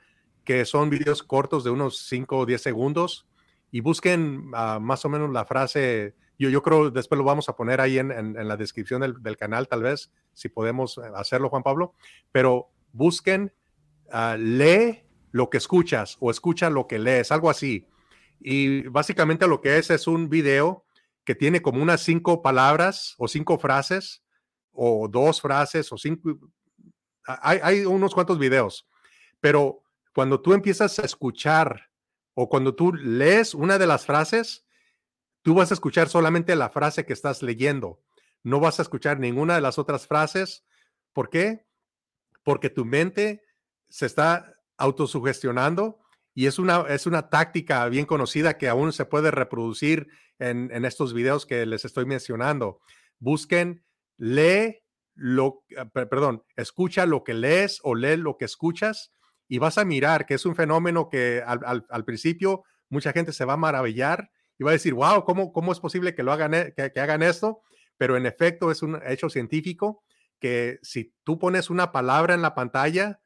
que 0.50 0.64
son 0.64 0.90
videos 0.90 1.22
cortos 1.22 1.62
de 1.62 1.70
unos 1.70 2.08
5 2.08 2.38
o 2.38 2.44
10 2.44 2.60
segundos, 2.60 3.28
y 3.70 3.82
busquen 3.82 4.50
ah, 4.52 4.80
más 4.82 5.04
o 5.04 5.08
menos 5.08 5.30
la 5.30 5.44
frase 5.44 6.16
yo, 6.40 6.48
yo 6.48 6.60
creo 6.60 6.90
después 6.90 7.16
lo 7.16 7.24
vamos 7.24 7.48
a 7.48 7.54
poner 7.54 7.80
ahí 7.80 8.00
en, 8.00 8.10
en, 8.10 8.48
la 8.48 8.56
descripción 8.56 9.00
del, 9.00 9.22
del, 9.22 9.36
canal, 9.36 9.68
tal 9.68 9.84
vez, 9.84 10.10
si 10.32 10.48
podemos 10.48 10.98
eh, 10.98 11.02
hacerlo, 11.14 11.50
Juan 11.50 11.62
Pablo. 11.62 11.94
Pero 12.32 12.72
busquen, 12.90 13.52
uh, 14.12 14.36
lee 14.36 15.04
lo 15.30 15.50
que 15.50 15.58
escuchas 15.58 16.16
o 16.18 16.32
escucha 16.32 16.68
lo 16.68 16.88
que 16.88 16.98
lees, 16.98 17.30
algo 17.30 17.48
así. 17.48 17.86
Y 18.40 18.88
básicamente 18.88 19.46
lo 19.46 19.60
que 19.60 19.78
es 19.78 19.88
es 19.90 20.08
un 20.08 20.28
video 20.28 20.84
que 21.24 21.36
tiene 21.36 21.62
como 21.62 21.80
unas 21.80 22.00
cinco 22.00 22.42
palabras 22.42 23.14
o 23.18 23.28
cinco 23.28 23.56
frases 23.56 24.24
o 24.72 25.06
dos 25.06 25.40
frases 25.40 25.92
o 25.92 25.96
cinco. 25.96 26.40
Hay, 27.24 27.60
hay 27.62 27.84
unos 27.84 28.14
cuantos 28.14 28.40
videos, 28.40 28.88
pero 29.38 29.84
cuando 30.14 30.40
tú 30.40 30.52
empiezas 30.52 30.98
a 30.98 31.02
escuchar 31.02 31.90
o 32.34 32.48
cuando 32.48 32.74
tú 32.74 32.92
lees 32.92 33.54
una 33.54 33.78
de 33.78 33.86
las 33.86 34.06
frases, 34.06 34.64
Tú 35.42 35.54
vas 35.54 35.70
a 35.70 35.74
escuchar 35.74 36.08
solamente 36.08 36.54
la 36.54 36.70
frase 36.70 37.06
que 37.06 37.12
estás 37.12 37.42
leyendo. 37.42 38.02
No 38.42 38.60
vas 38.60 38.78
a 38.78 38.82
escuchar 38.82 39.18
ninguna 39.18 39.54
de 39.54 39.60
las 39.60 39.78
otras 39.78 40.06
frases. 40.06 40.64
¿Por 41.12 41.30
qué? 41.30 41.66
Porque 42.42 42.68
tu 42.68 42.84
mente 42.84 43.42
se 43.88 44.06
está 44.06 44.54
autosugestionando 44.76 45.98
y 46.34 46.46
es 46.46 46.58
una, 46.58 46.82
es 46.88 47.06
una 47.06 47.28
táctica 47.30 47.86
bien 47.88 48.06
conocida 48.06 48.58
que 48.58 48.68
aún 48.68 48.92
se 48.92 49.04
puede 49.04 49.30
reproducir 49.30 50.08
en, 50.38 50.70
en 50.72 50.84
estos 50.84 51.14
videos 51.14 51.46
que 51.46 51.64
les 51.66 51.84
estoy 51.84 52.06
mencionando. 52.06 52.80
Busquen, 53.18 53.84
lee 54.16 54.82
lo, 55.14 55.64
ah, 55.76 55.86
perdón, 55.86 56.44
escucha 56.56 57.04
lo 57.06 57.24
que 57.24 57.34
lees 57.34 57.80
o 57.82 57.94
lee 57.94 58.16
lo 58.16 58.36
que 58.36 58.44
escuchas 58.44 59.12
y 59.50 59.58
vas 59.58 59.78
a 59.78 59.84
mirar 59.84 60.26
que 60.26 60.34
es 60.34 60.46
un 60.46 60.54
fenómeno 60.54 61.08
que 61.10 61.42
al, 61.44 61.84
al 61.88 62.04
principio 62.04 62.62
mucha 62.88 63.12
gente 63.12 63.32
se 63.32 63.44
va 63.44 63.54
a 63.54 63.58
maravillar 63.58 64.30
y 64.58 64.62
va 64.62 64.70
a 64.70 64.74
decir, 64.74 64.94
wow, 64.94 65.24
¿cómo, 65.24 65.52
cómo 65.52 65.72
es 65.72 65.80
posible 65.80 66.14
que 66.14 66.22
lo 66.22 66.32
hagan, 66.32 66.54
e, 66.54 66.72
que, 66.72 67.00
hagan 67.00 67.22
esto? 67.22 67.60
Pero 67.96 68.16
en 68.16 68.26
efecto 68.26 68.70
es 68.70 68.80
un 68.82 69.00
hecho 69.04 69.28
científico 69.28 70.04
que 70.38 70.78
si 70.82 71.12
tú 71.24 71.38
pones 71.38 71.68
una 71.68 71.90
palabra 71.90 72.34
en 72.34 72.42
la 72.42 72.54
pantalla 72.54 73.20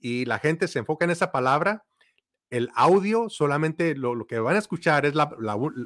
y 0.00 0.24
la 0.24 0.40
gente 0.40 0.66
se 0.66 0.80
enfoca 0.80 1.04
en 1.04 1.12
esa 1.12 1.30
palabra, 1.30 1.84
el 2.50 2.70
audio 2.74 3.28
solamente 3.28 3.94
lo, 3.94 4.26
que 4.26 4.40
van 4.40 4.56
a 4.56 4.60
escuchar 4.60 5.06
es 5.06 5.14
la, 5.14 5.30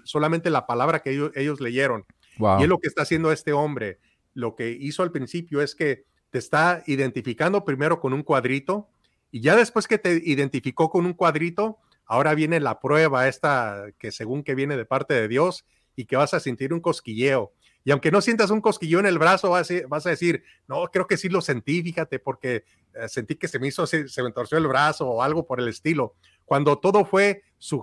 solamente 0.04 0.48
la 0.48 0.66
palabra 0.66 1.00
que 1.00 1.10
ellos, 1.10 1.32
ellos 1.34 1.60
leyeron. 1.60 2.06
Y 2.38 2.62
es 2.62 2.68
lo 2.68 2.78
que 2.78 2.88
está 2.88 3.02
haciendo 3.02 3.30
este 3.30 3.52
hombre. 3.52 3.98
Lo 4.32 4.54
que 4.54 4.70
hizo 4.70 5.02
al 5.02 5.12
principio 5.12 5.60
es 5.60 5.74
que 5.74 6.06
te 6.30 6.38
está 6.38 6.82
identificando 6.86 7.64
primero 7.64 8.00
con 8.00 8.14
un 8.14 8.22
cuadrito 8.22 8.88
y 9.32 9.40
ya 9.40 9.56
después 9.56 9.88
que 9.88 9.98
te 9.98 10.20
identificó 10.24 10.90
con 10.90 11.06
un 11.06 11.14
cuadrito, 11.14 11.80
Ahora 12.12 12.34
viene 12.34 12.60
la 12.60 12.78
prueba 12.78 13.26
esta 13.26 13.86
que 13.98 14.12
según 14.12 14.42
que 14.42 14.54
viene 14.54 14.76
de 14.76 14.84
parte 14.84 15.14
de 15.14 15.28
Dios 15.28 15.64
y 15.96 16.04
que 16.04 16.16
vas 16.16 16.34
a 16.34 16.40
sentir 16.40 16.74
un 16.74 16.80
cosquilleo. 16.80 17.52
Y 17.84 17.90
aunque 17.90 18.10
no 18.10 18.20
sientas 18.20 18.50
un 18.50 18.60
cosquilleo 18.60 19.00
en 19.00 19.06
el 19.06 19.18
brazo, 19.18 19.48
vas 19.48 20.06
a, 20.06 20.10
decir, 20.10 20.44
no, 20.68 20.84
creo 20.92 21.06
que 21.06 21.16
sí 21.16 21.30
lo 21.30 21.40
sentí, 21.40 21.82
fíjate, 21.82 22.18
porque 22.18 22.64
eh, 22.92 23.08
sentí 23.08 23.36
que 23.36 23.48
se 23.48 23.58
me 23.58 23.68
hizo, 23.68 23.86
se, 23.86 24.04
me 24.22 24.30
torció 24.30 24.58
el 24.58 24.68
brazo 24.68 25.08
o 25.08 25.22
algo 25.22 25.46
por 25.46 25.58
el 25.58 25.68
estilo. 25.68 26.14
Cuando 26.44 26.78
todo 26.78 27.06
fue 27.06 27.44
su, 27.56 27.82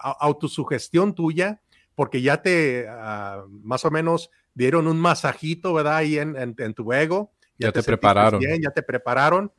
autosugestión 0.00 1.14
tuya, 1.14 1.62
porque 1.94 2.20
ya 2.20 2.42
te 2.42 2.86
ah, 2.88 3.44
más 3.48 3.84
o 3.84 3.92
menos 3.92 4.30
dieron 4.54 4.88
un 4.88 4.98
masajito, 4.98 5.72
¿verdad? 5.72 5.98
Ahí 5.98 6.18
en, 6.18 6.74
tu 6.74 6.92
ego. 6.92 7.30
Ya, 7.58 7.72
te, 7.72 7.82
prepararon. 7.82 8.40
ya 8.40 8.70
te 8.70 8.82
prepararon. 8.82 9.52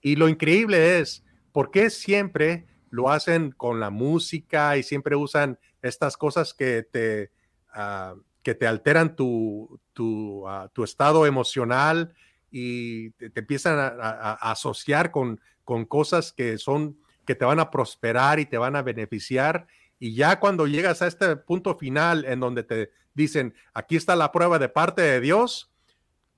Y 0.00 0.16
lo 0.16 0.28
increíble 0.28 0.98
es, 0.98 1.24
¿por 1.52 1.70
qué 1.70 1.88
siempre 1.88 2.66
lo 2.90 3.10
hacen 3.10 3.52
con 3.52 3.80
la 3.80 3.90
música 3.90 4.76
y 4.76 4.82
siempre 4.82 5.14
usan 5.16 5.58
estas 5.82 6.16
cosas 6.16 6.54
que 6.54 6.82
te, 6.82 7.30
ah, 7.72 8.14
que 8.42 8.54
te 8.54 8.66
alteran 8.66 9.14
tu, 9.14 9.80
tu, 9.92 10.48
ah, 10.48 10.70
tu, 10.72 10.84
estado 10.84 11.26
emocional 11.26 12.14
y 12.50 13.10
te, 13.10 13.30
empiezan 13.34 13.78
a, 13.78 14.32
asociar 14.34 15.10
con, 15.10 15.40
con 15.64 15.84
cosas 15.84 16.32
que 16.32 16.58
son 16.58 16.96
que 17.28 17.34
te 17.34 17.44
van 17.44 17.60
a 17.60 17.70
prosperar 17.70 18.40
y 18.40 18.46
te 18.46 18.56
van 18.56 18.74
a 18.74 18.80
beneficiar. 18.80 19.66
Y 19.98 20.14
ya 20.14 20.40
cuando 20.40 20.66
llegas 20.66 21.02
a 21.02 21.06
este 21.06 21.36
punto 21.36 21.76
final 21.76 22.24
en 22.24 22.40
donde 22.40 22.62
te 22.62 22.90
dicen, 23.12 23.54
aquí 23.74 23.96
está 23.96 24.16
la 24.16 24.32
prueba 24.32 24.58
de 24.58 24.70
parte 24.70 25.02
de 25.02 25.20
Dios, 25.20 25.70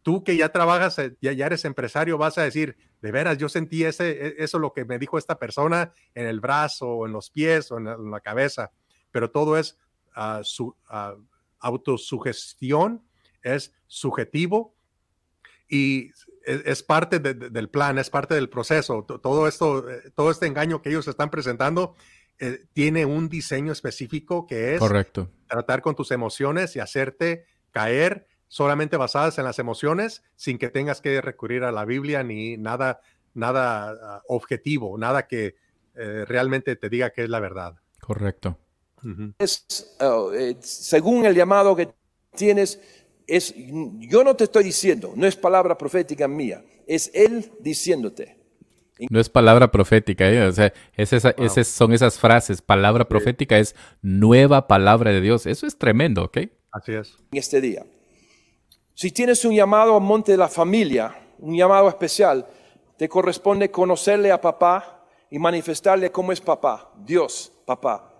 tú 0.02 0.24
que 0.24 0.36
ya 0.36 0.50
trabajas, 0.50 0.98
eh, 0.98 1.16
ya, 1.20 1.32
ya 1.32 1.46
eres 1.46 1.64
empresario, 1.64 2.18
vas 2.18 2.38
a 2.38 2.42
decir, 2.42 2.76
de 3.02 3.12
veras, 3.12 3.38
yo 3.38 3.48
sentí 3.48 3.84
ese, 3.84 4.10
e, 4.10 4.34
eso 4.38 4.58
lo 4.58 4.72
que 4.72 4.84
me 4.84 4.98
dijo 4.98 5.18
esta 5.18 5.38
persona 5.38 5.92
en 6.14 6.26
el 6.26 6.40
brazo, 6.40 6.88
o 6.88 7.06
en 7.06 7.12
los 7.12 7.30
pies, 7.30 7.70
o 7.70 7.78
en 7.78 8.10
la, 8.10 8.20
cabeza, 8.20 8.72
pero 9.10 9.30
todo 9.30 9.56
es 9.58 9.78
uh, 10.16 10.42
su, 10.42 10.68
uh, 10.68 11.22
autosugestión 11.60 13.02
es 13.42 13.72
subjetivo 13.86 14.74
y 15.68 16.10
es, 16.44 16.82
parte 16.82 17.20
del 17.20 17.68
plan, 17.68 17.98
es 17.98 18.10
parte 18.10 18.34
del 18.34 18.48
proceso. 18.48 19.04
Todo 19.04 19.46
esto, 19.46 19.88
eh, 19.88 20.10
todo 20.14 20.30
este 20.30 20.46
engaño 20.46 20.82
que 20.82 20.88
ellos 20.88 21.06
están 21.06 21.30
presentando 21.30 21.94
eh, 22.38 22.64
tiene 22.72 23.04
un 23.04 23.28
diseño 23.28 23.72
específico 23.72 24.46
que 24.46 24.74
es 24.74 24.80
Correcto. 24.80 25.30
tratar 25.46 25.80
con 25.80 25.94
tus 25.94 26.10
emociones 26.10 26.74
y 26.74 26.80
hacerte 26.80 27.44
caer 27.70 28.26
solamente 28.50 28.96
basadas 28.96 29.38
en 29.38 29.44
las 29.44 29.60
emociones 29.60 30.24
sin 30.34 30.58
que 30.58 30.68
tengas 30.68 31.00
que 31.00 31.20
recurrir 31.20 31.62
a 31.62 31.70
la 31.70 31.84
Biblia 31.84 32.24
ni 32.24 32.56
nada, 32.56 33.00
nada 33.32 33.90
ah, 33.90 34.22
objetivo, 34.26 34.98
nada 34.98 35.28
que 35.28 35.54
eh, 35.94 36.24
realmente 36.26 36.74
te 36.74 36.88
diga 36.88 37.10
que 37.10 37.22
es 37.22 37.30
la 37.30 37.38
verdad. 37.38 37.76
Correcto. 38.00 38.58
Es, 39.38 39.96
oh, 40.00 40.32
según 40.60 41.24
el 41.24 41.34
llamado 41.34 41.76
que 41.76 41.90
tienes, 42.36 42.80
es, 43.26 43.54
yo 43.56 44.24
no 44.24 44.34
te 44.34 44.44
estoy 44.44 44.64
diciendo, 44.64 45.12
no 45.14 45.26
es 45.26 45.36
palabra 45.36 45.78
profética 45.78 46.26
mía, 46.26 46.64
es 46.88 47.10
Él 47.14 47.52
diciéndote. 47.60 48.36
No 49.08 49.20
es 49.20 49.30
palabra 49.30 49.70
profética, 49.70 50.28
¿eh? 50.28 50.42
o 50.42 50.52
sea, 50.52 50.74
es 50.94 51.12
esa, 51.12 51.34
son 51.64 51.92
esas 51.94 52.18
frases. 52.18 52.60
Palabra 52.60 53.08
profética 53.08 53.58
es 53.58 53.74
nueva 54.02 54.66
palabra 54.66 55.10
de 55.10 55.22
Dios. 55.22 55.46
Eso 55.46 55.66
es 55.66 55.78
tremendo, 55.78 56.24
¿ok? 56.24 56.38
Así 56.70 56.92
es. 56.92 57.16
En 57.32 57.38
este 57.38 57.62
día. 57.62 57.86
Si 59.00 59.10
tienes 59.12 59.42
un 59.46 59.54
llamado 59.54 59.94
al 59.96 60.02
monte 60.02 60.32
de 60.32 60.36
la 60.36 60.50
familia, 60.50 61.16
un 61.38 61.56
llamado 61.56 61.88
especial, 61.88 62.46
te 62.98 63.08
corresponde 63.08 63.70
conocerle 63.70 64.30
a 64.30 64.38
papá 64.38 65.06
y 65.30 65.38
manifestarle 65.38 66.12
cómo 66.12 66.32
es 66.32 66.40
papá, 66.42 66.92
Dios, 66.98 67.50
papá. 67.64 68.12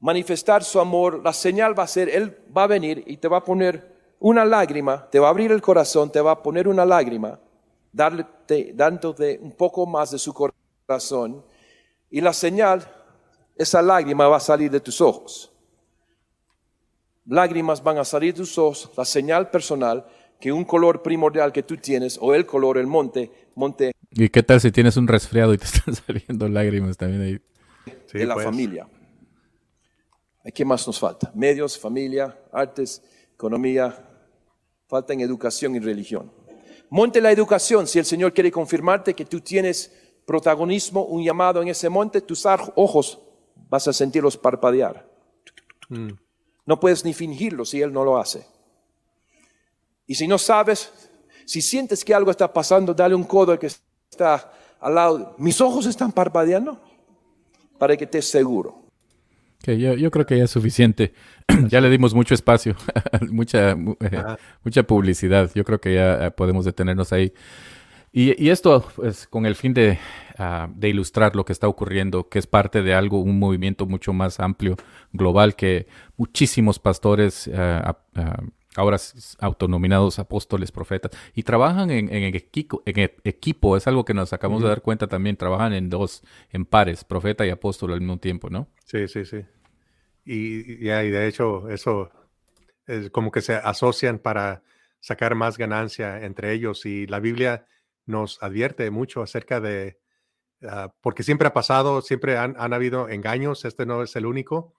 Manifestar 0.00 0.64
su 0.64 0.80
amor, 0.80 1.22
la 1.22 1.32
señal 1.32 1.78
va 1.78 1.84
a 1.84 1.86
ser, 1.86 2.08
Él 2.08 2.36
va 2.52 2.64
a 2.64 2.66
venir 2.66 3.04
y 3.06 3.18
te 3.18 3.28
va 3.28 3.36
a 3.36 3.44
poner 3.44 4.16
una 4.18 4.44
lágrima, 4.44 5.08
te 5.08 5.20
va 5.20 5.28
a 5.28 5.30
abrir 5.30 5.52
el 5.52 5.62
corazón, 5.62 6.10
te 6.10 6.20
va 6.20 6.32
a 6.32 6.42
poner 6.42 6.66
una 6.66 6.84
lágrima, 6.84 7.38
dándote 7.92 9.38
un 9.40 9.52
poco 9.52 9.86
más 9.86 10.10
de 10.10 10.18
su 10.18 10.34
corazón, 10.34 11.44
y 12.10 12.20
la 12.20 12.32
señal, 12.32 12.84
esa 13.54 13.80
lágrima 13.82 14.26
va 14.26 14.38
a 14.38 14.40
salir 14.40 14.68
de 14.68 14.80
tus 14.80 15.00
ojos. 15.00 15.52
Lágrimas 17.28 17.82
van 17.82 17.98
a 17.98 18.04
salir 18.04 18.32
de 18.32 18.38
tus 18.38 18.56
ojos, 18.58 18.90
la 18.96 19.04
señal 19.04 19.50
personal 19.50 20.06
que 20.40 20.50
un 20.50 20.64
color 20.64 21.02
primordial 21.02 21.52
que 21.52 21.62
tú 21.62 21.76
tienes, 21.76 22.18
o 22.20 22.34
el 22.34 22.46
color, 22.46 22.78
el 22.78 22.86
monte, 22.86 23.30
monte. 23.54 23.92
¿Y 24.10 24.28
qué 24.28 24.42
tal 24.42 24.60
si 24.60 24.70
tienes 24.70 24.96
un 24.96 25.06
resfriado 25.06 25.52
y 25.52 25.58
te 25.58 25.64
están 25.66 25.94
saliendo 25.94 26.48
lágrimas 26.48 26.96
también 26.96 27.22
ahí? 27.22 27.40
de 28.12 28.26
la 28.26 28.34
pues. 28.34 28.46
familia. 28.46 28.88
¿Qué 30.54 30.64
más 30.64 30.86
nos 30.86 30.98
falta? 30.98 31.30
Medios, 31.34 31.78
familia, 31.78 32.38
artes, 32.52 33.02
economía, 33.34 33.94
falta 34.86 35.12
en 35.12 35.20
educación 35.20 35.76
y 35.76 35.78
religión. 35.78 36.32
Monte 36.90 37.20
la 37.20 37.30
educación, 37.30 37.86
si 37.86 37.98
el 37.98 38.06
Señor 38.06 38.32
quiere 38.32 38.50
confirmarte 38.50 39.12
que 39.12 39.26
tú 39.26 39.40
tienes 39.40 39.92
protagonismo, 40.26 41.04
un 41.04 41.22
llamado 41.22 41.60
en 41.60 41.68
ese 41.68 41.90
monte, 41.90 42.22
tus 42.22 42.46
ojos 42.46 43.20
vas 43.68 43.88
a 43.88 43.92
sentirlos 43.92 44.38
parpadear. 44.38 45.06
Mm. 45.90 46.12
No 46.68 46.78
puedes 46.78 47.02
ni 47.02 47.14
fingirlo 47.14 47.64
si 47.64 47.80
Él 47.80 47.94
no 47.94 48.04
lo 48.04 48.18
hace. 48.18 48.44
Y 50.06 50.14
si 50.16 50.28
no 50.28 50.36
sabes, 50.36 50.92
si 51.46 51.62
sientes 51.62 52.04
que 52.04 52.12
algo 52.12 52.30
está 52.30 52.52
pasando, 52.52 52.92
dale 52.92 53.14
un 53.14 53.24
codo 53.24 53.52
al 53.52 53.58
que 53.58 53.68
está 53.68 54.52
al 54.78 54.94
lado. 54.94 55.34
Mis 55.38 55.62
ojos 55.62 55.86
están 55.86 56.12
parpadeando 56.12 56.78
para 57.78 57.96
que 57.96 58.04
estés 58.04 58.28
seguro. 58.28 58.82
Que 59.62 59.78
yo, 59.78 60.10
creo 60.10 60.26
que 60.26 60.36
ya 60.36 60.44
es 60.44 60.50
suficiente. 60.50 61.14
ya 61.68 61.80
le 61.80 61.88
dimos 61.88 62.12
mucho 62.12 62.34
espacio, 62.34 62.76
mucha, 63.30 63.70
eh, 63.70 64.22
mucha 64.62 64.82
publicidad. 64.82 65.50
Yo 65.54 65.64
creo 65.64 65.80
que 65.80 65.94
ya 65.94 66.26
eh, 66.26 66.30
podemos 66.32 66.66
detenernos 66.66 67.14
ahí. 67.14 67.32
Y, 68.20 68.50
esto 68.50 68.78
es 68.78 68.94
pues, 68.96 69.26
con 69.28 69.46
el 69.46 69.54
fin 69.54 69.72
de, 69.72 69.96
ah, 70.38 70.68
de, 70.74 70.88
ilustrar 70.88 71.36
lo 71.36 71.44
que 71.44 71.52
está 71.52 71.68
ocurriendo, 71.68 72.28
que 72.28 72.40
es 72.40 72.48
parte 72.48 72.82
de 72.82 72.92
algo, 72.92 73.20
un 73.20 73.38
movimiento 73.38 73.86
mucho 73.86 74.12
más 74.12 74.40
amplio, 74.40 74.74
global, 75.12 75.54
que 75.54 75.86
muchísimos 76.16 76.80
pastores 76.80 77.48
ah, 77.54 77.96
ah, 78.16 78.42
ahora 78.74 78.96
autonominados 79.38 80.18
apóstoles, 80.18 80.72
profetas, 80.72 81.12
y 81.32 81.44
trabajan 81.44 81.92
en, 81.92 82.10
equipo, 82.34 82.82
en 82.86 83.12
equipo, 83.22 83.76
es 83.76 83.86
algo 83.86 84.04
que 84.04 84.14
nos 84.14 84.32
acabamos 84.32 84.64
de 84.64 84.68
dar 84.70 84.82
cuenta 84.82 85.06
también, 85.06 85.36
trabajan 85.36 85.72
en 85.72 85.88
dos, 85.88 86.24
en 86.50 86.64
pares, 86.64 87.04
profeta 87.04 87.46
y 87.46 87.50
apóstol 87.50 87.92
al 87.92 88.00
mismo 88.00 88.18
tiempo, 88.18 88.50
¿no? 88.50 88.66
Sí, 88.84 89.06
sí, 89.06 89.24
sí. 89.24 89.44
Y, 90.24 90.72
y 90.72 90.88
de 90.88 91.28
hecho 91.28 91.68
eso 91.68 92.10
es 92.84 93.10
como 93.10 93.30
que 93.30 93.42
se 93.42 93.54
asocian 93.54 94.18
para 94.18 94.64
sacar 94.98 95.36
más 95.36 95.56
ganancia 95.56 96.24
entre 96.24 96.52
ellos 96.52 96.84
y 96.84 97.06
la 97.06 97.20
Biblia 97.20 97.64
nos 98.08 98.42
advierte 98.42 98.90
mucho 98.90 99.22
acerca 99.22 99.60
de, 99.60 99.98
ah, 100.62 100.92
porque 101.00 101.22
siempre 101.22 101.48
ha 101.48 101.52
pasado, 101.52 102.00
siempre 102.02 102.36
han, 102.38 102.56
habido 102.72 103.08
engaños, 103.08 103.64
este 103.64 103.86
no 103.86 104.02
es 104.02 104.16
el 104.16 104.26
único. 104.26 104.74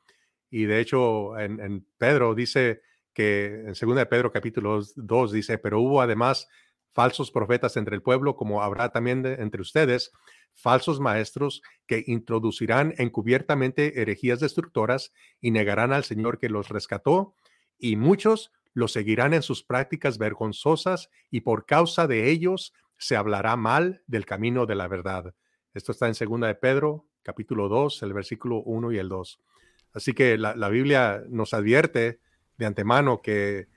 Y 0.50 0.66
de 0.66 0.80
hecho 0.80 1.38
en, 1.38 1.86
Pedro 1.98 2.34
dice 2.34 2.82
que 3.14 3.66
en 3.68 3.74
2 3.74 3.96
de 3.96 4.06
Pedro 4.08 4.32
capítulo 4.32 4.82
2 4.96 5.32
dice, 5.32 5.58
pero 5.60 5.80
hubo 5.80 6.02
además 6.02 6.48
falsos 6.92 7.32
profetas 7.32 7.78
entre 7.78 7.96
el 7.96 8.02
pueblo, 8.02 8.36
como 8.36 8.64
habrá 8.64 8.90
también 8.90 9.26
entre 9.26 9.62
ustedes, 9.62 10.12
falsos 10.54 11.00
maestros 11.00 11.62
que 11.86 12.04
introducirán 12.08 12.96
encubiertamente 12.98 14.02
herejías 14.02 14.40
destructoras 14.40 15.14
y 15.40 15.52
negarán 15.52 15.94
al 15.94 16.04
Señor 16.04 16.40
que 16.40 16.50
los 16.50 16.70
rescató, 16.70 17.36
y 17.78 17.96
muchos 17.96 18.52
los 18.74 18.92
seguirán 18.92 19.34
en 19.34 19.44
sus 19.44 19.64
prácticas 19.64 20.18
vergonzosas, 20.18 21.10
y 21.30 21.42
por 21.42 21.66
causa 21.66 22.08
de 22.08 22.30
ellos 22.30 22.74
se 23.00 23.16
hablará 23.16 23.56
mal 23.56 24.04
del 24.08 24.26
camino 24.26 24.66
de 24.66 24.76
la 24.76 24.88
verdad. 24.88 25.34
Esto 25.74 25.94
está 25.94 26.08
en 26.08 26.16
segunda 26.16 26.48
de 26.48 26.56
Pedro, 26.56 27.06
capítulo 27.24 27.70
2, 27.70 28.04
el 28.04 28.14
versículo 28.14 28.62
1 28.62 28.92
y 28.92 28.98
el 28.98 29.08
2. 29.08 29.40
Así 29.94 30.14
que 30.14 30.38
la, 30.38 30.70
Biblia 30.70 31.24
nos 31.30 31.54
advierte 31.54 32.20
de 32.58 32.66
antemano 32.66 33.22
que 33.22 33.68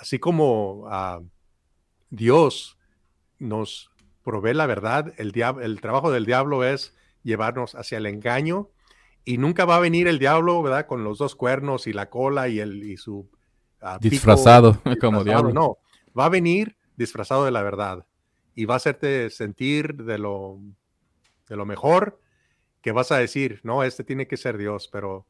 así 0.00 0.18
como 0.18 0.86
ah, 0.88 1.20
Dios 2.08 2.78
nos 3.38 3.90
provee 4.22 4.54
la 4.54 4.66
verdad, 4.66 5.12
el, 5.18 5.32
el 5.62 5.80
trabajo 5.82 6.10
del 6.10 6.24
diablo 6.24 6.64
es 6.64 6.96
llevarnos 7.22 7.74
hacia 7.74 7.98
el 7.98 8.06
engaño 8.06 8.70
y 9.26 9.36
nunca 9.36 9.66
va 9.66 9.76
a 9.76 9.80
venir 9.80 10.08
el 10.08 10.18
diablo, 10.18 10.62
¿verdad? 10.62 10.86
Con 10.86 11.04
los 11.04 11.18
dos 11.18 11.34
cuernos 11.36 11.86
y 11.86 11.92
la 11.92 12.08
cola 12.08 12.48
y, 12.48 12.60
el, 12.60 12.82
y 12.82 12.96
su... 12.96 13.30
Ah, 13.80 13.98
disfrazado, 14.00 14.80
como 15.00 15.22
diablo. 15.22 15.52
No, 15.52 15.78
va 16.18 16.26
a 16.26 16.30
venir 16.30 16.78
disfrazado 16.96 17.44
de 17.44 17.50
la 17.50 17.62
verdad 17.62 18.06
y 18.54 18.64
va 18.64 18.74
a 18.74 18.76
hacerte 18.76 19.30
sentir 19.30 19.94
de 20.04 20.18
lo, 20.18 20.60
de 21.48 21.56
lo 21.56 21.66
mejor 21.66 22.20
que 22.80 22.92
vas 22.92 23.12
a 23.12 23.18
decir, 23.18 23.60
no, 23.62 23.82
este 23.82 24.04
tiene 24.04 24.26
que 24.26 24.36
ser 24.36 24.58
Dios, 24.58 24.88
pero 24.92 25.26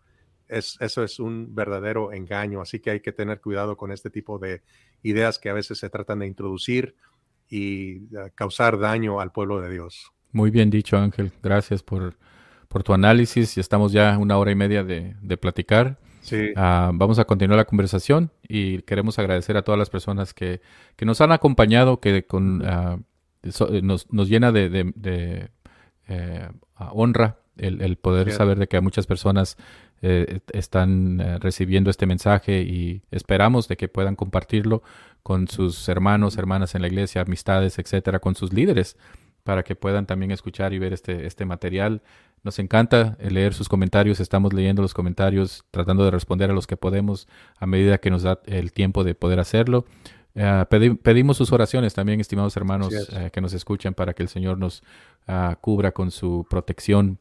es, 0.48 0.76
eso 0.80 1.02
es 1.02 1.20
un 1.20 1.54
verdadero 1.54 2.12
engaño, 2.12 2.60
así 2.60 2.80
que 2.80 2.90
hay 2.90 3.00
que 3.00 3.12
tener 3.12 3.40
cuidado 3.40 3.76
con 3.76 3.92
este 3.92 4.10
tipo 4.10 4.38
de 4.38 4.62
ideas 5.02 5.38
que 5.38 5.50
a 5.50 5.54
veces 5.54 5.78
se 5.78 5.88
tratan 5.88 6.18
de 6.20 6.26
introducir 6.26 6.96
y 7.48 7.96
eh, 8.16 8.32
causar 8.34 8.78
daño 8.78 9.20
al 9.20 9.30
pueblo 9.30 9.60
de 9.60 9.70
Dios. 9.70 10.12
Muy 10.32 10.50
bien 10.50 10.70
dicho, 10.70 10.96
Ángel. 10.96 11.30
Gracias 11.42 11.82
por, 11.82 12.16
por 12.68 12.82
tu 12.82 12.92
análisis. 12.92 13.56
Y 13.56 13.60
estamos 13.60 13.92
ya 13.92 14.18
una 14.18 14.36
hora 14.36 14.50
y 14.50 14.56
media 14.56 14.82
de, 14.82 15.14
de 15.22 15.36
platicar. 15.36 16.00
Sí. 16.22 16.52
Ah, 16.56 16.90
vamos 16.92 17.18
a 17.18 17.24
continuar 17.24 17.58
la 17.58 17.66
conversación 17.66 18.32
y 18.42 18.82
queremos 18.82 19.18
agradecer 19.18 19.56
a 19.56 19.62
todas 19.62 19.78
las 19.78 19.90
personas 19.90 20.34
que, 20.34 20.60
que 20.96 21.04
nos 21.04 21.20
han 21.20 21.32
acompañado, 21.32 22.00
que 22.00 22.26
con, 22.26 22.62
uh, 22.62 23.02
nos, 23.82 24.12
nos, 24.12 24.28
llena 24.28 24.52
de, 24.52 24.68
de, 24.68 25.50
eh, 26.08 26.48
honra 26.76 27.38
el, 27.56 27.80
el 27.82 27.96
poder 27.96 28.32
saber 28.32 28.58
de 28.58 28.66
que 28.66 28.80
muchas 28.80 29.06
personas 29.06 29.56
eh, 30.06 30.40
están 30.52 31.18
eh, 31.18 31.38
recibiendo 31.38 31.88
este 31.88 32.04
mensaje 32.04 32.60
y 32.60 33.00
esperamos 33.10 33.68
de 33.68 33.78
que 33.78 33.88
puedan 33.88 34.16
compartirlo 34.16 34.82
con 35.22 35.48
sus 35.48 35.88
hermanos, 35.88 36.36
hermanas 36.36 36.74
en 36.74 36.82
la 36.82 36.88
iglesia, 36.88 37.22
amistades, 37.22 37.78
etcétera, 37.78 38.18
con 38.18 38.34
sus 38.34 38.52
líderes, 38.52 38.98
para 39.44 39.62
que 39.62 39.76
puedan 39.76 40.04
también 40.04 40.30
escuchar 40.30 40.74
y 40.74 40.78
ver 40.78 40.92
este, 40.92 41.26
este 41.26 41.46
material. 41.46 42.02
Nos 42.42 42.58
encanta 42.58 43.16
leer 43.18 43.54
sus 43.54 43.70
comentarios, 43.70 44.20
estamos 44.20 44.52
leyendo 44.52 44.82
los 44.82 44.92
comentarios, 44.92 45.64
tratando 45.70 46.04
de 46.04 46.10
responder 46.10 46.50
a 46.50 46.54
los 46.54 46.66
que 46.66 46.76
podemos 46.76 47.26
a 47.56 47.64
medida 47.66 47.96
que 47.96 48.10
nos 48.10 48.24
da 48.24 48.40
el 48.44 48.72
tiempo 48.72 49.04
de 49.04 49.14
poder 49.14 49.40
hacerlo. 49.40 49.86
Eh, 50.34 50.64
pedimos 51.02 51.36
sus 51.36 51.52
oraciones 51.52 51.94
también, 51.94 52.20
estimados 52.20 52.56
hermanos 52.56 52.92
que 53.32 53.40
nos 53.40 53.52
escuchan, 53.52 53.94
para 53.94 54.14
que 54.14 54.22
el 54.22 54.28
Señor 54.28 54.58
nos 54.58 54.82
ah, 55.26 55.56
cubra 55.60 55.92
con 55.92 56.10
su 56.10 56.46
protección 56.48 57.18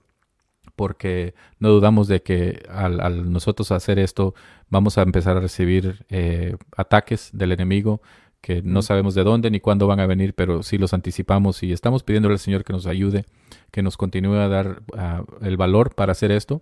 porque 0.76 1.36
no 1.60 1.70
dudamos 1.70 2.08
de 2.08 2.24
que 2.24 2.64
al, 2.70 3.32
nosotros 3.32 3.72
hacer 3.72 4.00
esto 4.00 4.34
vamos 4.70 4.98
a 4.98 5.04
empezar 5.04 5.38
a 5.38 5.42
recibir 5.42 6.06
eh, 6.10 6.56
ataques 6.76 7.30
del 7.34 7.52
enemigo 7.52 8.02
que 8.42 8.62
no 8.62 8.82
sabemos 8.82 9.16
de 9.16 9.24
dónde 9.24 9.50
ni 9.52 9.62
cuándo 9.62 9.88
van 9.88 10.02
a 10.02 10.06
venir, 10.06 10.34
pero 10.34 10.64
sí 10.64 10.78
los 10.78 10.94
anticipamos 10.94 11.64
y 11.64 11.72
estamos 11.72 12.04
pidiéndole 12.04 12.34
al 12.34 12.40
Señor 12.40 12.66
que 12.66 12.74
nos 12.74 12.88
ayude, 12.88 13.24
que 13.72 13.82
nos 13.82 13.96
continúe 13.96 14.36
a 14.36 14.50
dar 14.50 14.84
ah, 14.98 15.24
el 15.42 15.56
valor 15.56 15.96
para 15.96 16.12
hacer 16.12 16.32
esto, 16.32 16.62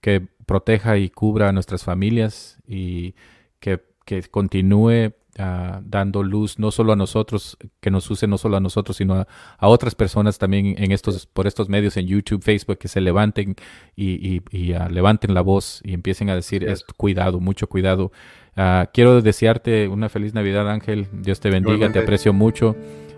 que 0.00 0.26
proteja 0.46 0.98
y 0.98 1.10
cubra 1.10 1.48
a 1.48 1.52
nuestras 1.52 1.84
familias 1.84 2.58
y 2.66 3.14
que, 3.60 3.84
que 4.04 4.22
continúe 4.22 5.12
ah, 5.38 5.80
dando 5.84 6.22
luz 6.22 6.58
no 6.58 6.70
solo 6.70 6.92
a 6.92 6.96
nosotros, 6.96 7.56
que 7.80 7.90
nos 7.90 8.10
use 8.10 8.26
no 8.26 8.38
solo 8.38 8.56
a 8.56 8.60
nosotros, 8.60 8.96
sino 8.96 9.14
a, 9.14 9.26
otras 9.68 9.94
personas 9.94 10.38
también 10.38 10.74
en 10.78 10.92
estos, 10.92 11.26
por 11.26 11.46
estos 11.46 11.68
medios, 11.68 11.96
en 11.96 12.06
YouTube, 12.06 12.42
Facebook, 12.42 12.78
que 12.78 12.88
se 12.88 13.00
levanten 13.00 13.56
y, 13.96 14.42
y, 14.50 14.72
ah, 14.72 14.88
levanten 14.88 15.34
la 15.34 15.40
voz 15.40 15.80
y 15.84 15.94
empiecen 15.94 16.30
a 16.30 16.34
decir, 16.34 16.66
cuidado, 16.96 17.40
mucho 17.40 17.68
cuidado. 17.68 18.12
Ah, 18.56 18.90
quiero 18.92 19.22
desearte 19.22 19.88
una 19.88 20.08
feliz 20.08 20.34
Navidad, 20.34 20.68
Ángel. 20.70 21.08
Dios 21.12 21.40
te 21.40 21.50
bendiga, 21.50 21.90
te 21.90 21.98
aprecio 22.00 22.32
mucho. 22.32 22.76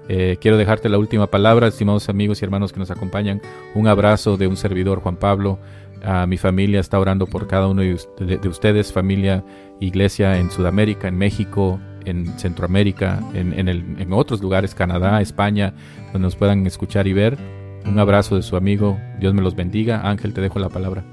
Eh, 0.08 0.36
quiero 0.40 0.56
dejarte 0.56 0.88
la 0.88 0.98
última 0.98 1.28
palabra, 1.28 1.66
estimados 1.66 2.08
amigos 2.08 2.40
y 2.40 2.44
hermanos 2.44 2.72
que 2.72 2.78
nos 2.78 2.90
acompañan. 2.90 3.40
Un 3.74 3.88
abrazo 3.88 4.36
de 4.36 4.46
un 4.46 4.56
servidor, 4.56 5.00
Juan 5.00 5.16
Pablo. 5.16 5.58
a 6.02 6.26
mi 6.26 6.36
familia 6.36 6.80
está 6.80 6.98
orando 6.98 7.26
por 7.26 7.48
cada 7.48 7.66
uno 7.66 7.80
de, 7.80 8.48
ustedes, 8.48 8.92
familia, 8.92 9.42
iglesia 9.80 10.38
en 10.38 10.50
Sudamérica, 10.50 11.08
en 11.08 11.16
México, 11.16 11.80
en 12.04 12.26
Centroamérica, 12.38 13.20
en, 13.34 13.68
en, 13.68 14.12
otros 14.12 14.40
lugares, 14.42 14.74
Canadá, 14.74 15.20
España, 15.20 15.74
donde 16.12 16.26
nos 16.26 16.36
puedan 16.36 16.66
escuchar 16.66 17.06
y 17.06 17.12
ver. 17.12 17.38
Un 17.86 17.98
abrazo 17.98 18.36
de 18.36 18.42
su 18.42 18.56
amigo. 18.56 18.98
Dios 19.20 19.34
me 19.34 19.42
los 19.42 19.54
bendiga. 19.54 20.08
Ángel, 20.08 20.32
te 20.32 20.40
dejo 20.40 20.58
la 20.58 20.68
palabra. 20.68 21.04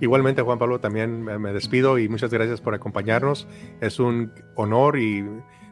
Igualmente, 0.00 0.42
Juan 0.42 0.58
Pablo, 0.58 0.80
también 0.80 1.22
me 1.22 1.52
despido 1.52 1.98
y 1.98 2.08
muchas 2.08 2.30
gracias 2.30 2.60
por 2.60 2.74
acompañarnos. 2.74 3.46
Es 3.80 3.98
un 3.98 4.32
honor 4.54 4.98
y 4.98 5.24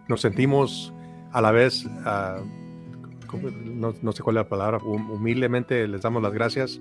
nos 0.09 0.21
sentimos 0.21 0.93
a 1.33 1.41
la 1.41 1.51
vez 1.51 1.85
uh, 1.85 2.45
no, 3.33 4.13
sé 4.13 4.23
cuál 4.23 4.37
es 4.37 4.43
la 4.43 4.49
palabra, 4.49 4.79
humildemente 4.79 5.87
les 5.87 6.03
damos 6.03 6.23
las 6.23 6.33
gracias 6.33 6.81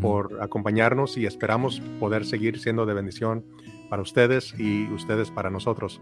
por 0.00 0.42
acompañarnos 0.42 1.18
y 1.18 1.26
esperamos 1.26 1.80
poder 2.00 2.24
seguir 2.24 2.58
siendo 2.58 2.86
de 2.86 2.94
bendición 2.94 3.44
para 3.90 4.00
ustedes 4.00 4.58
y 4.58 4.90
ustedes 4.90 5.30
para 5.30 5.50
nosotros. 5.50 6.00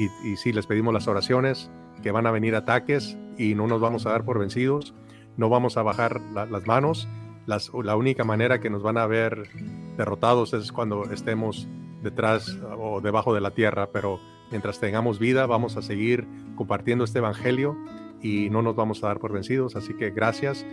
Y, 0.00 0.30
y 0.30 0.36
sí, 0.36 0.52
les 0.52 0.66
pedimos 0.66 0.94
las 0.94 1.08
oraciones, 1.08 1.70
que 2.02 2.10
van 2.10 2.26
a 2.26 2.30
venir 2.30 2.54
ataques 2.54 3.16
y 3.36 3.54
no 3.54 3.66
nos 3.66 3.80
vamos 3.80 4.06
a 4.06 4.10
dar 4.10 4.24
por 4.24 4.38
vencidos, 4.38 4.94
no 5.36 5.48
vamos 5.48 5.76
a 5.76 5.82
bajar 5.82 6.20
las 6.32 6.66
manos. 6.66 7.08
Las, 7.46 7.70
la 7.82 7.96
única 7.96 8.24
manera 8.24 8.60
que 8.60 8.70
nos 8.70 8.82
van 8.82 8.98
a 8.98 9.06
ver 9.06 9.48
derrotados 9.96 10.52
es 10.52 10.72
cuando 10.72 11.10
estemos 11.10 11.68
detrás 12.02 12.58
o 12.78 13.00
debajo 13.00 13.34
de 13.34 13.40
la 13.40 13.50
tierra, 13.52 13.90
pero 13.92 14.20
mientras 14.50 14.80
tengamos 14.80 15.18
vida 15.18 15.46
vamos 15.46 15.76
a 15.76 15.82
seguir 15.82 16.26
compartiendo 16.54 17.04
este 17.04 17.18
evangelio 17.18 17.76
y 18.22 18.50
no 18.50 18.62
nos 18.62 18.76
vamos 18.76 19.02
a 19.02 19.08
dar 19.08 19.18
por 19.18 19.32
vencidos. 19.32 19.76
Así 19.76 19.94
que 19.94 20.10
gracias. 20.10 20.66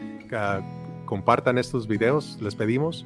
compartan 1.05 1.57
estos 1.57 1.87
videos, 1.87 2.37
les 2.41 2.55
pedimos, 2.55 3.05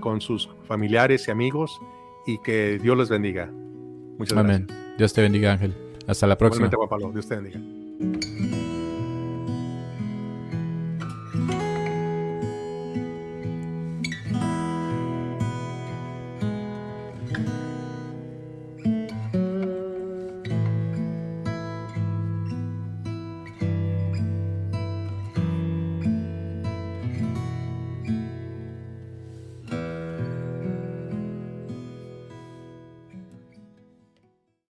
con 0.00 0.20
sus 0.20 0.48
familiares 0.66 1.28
y 1.28 1.30
amigos 1.30 1.80
y 2.26 2.38
que 2.38 2.78
Dios 2.78 2.96
les 2.96 3.10
bendiga. 3.10 3.50
Muchas 4.18 4.38
Amén. 4.38 4.81
Dios 4.98 5.12
te 5.12 5.22
bendiga, 5.22 5.52
Ángel. 5.52 5.74
Hasta 6.06 6.26
la 6.26 6.36
próxima. 6.36 6.68
Dios 7.12 7.26
te 7.26 7.36
bendiga. 7.36 7.60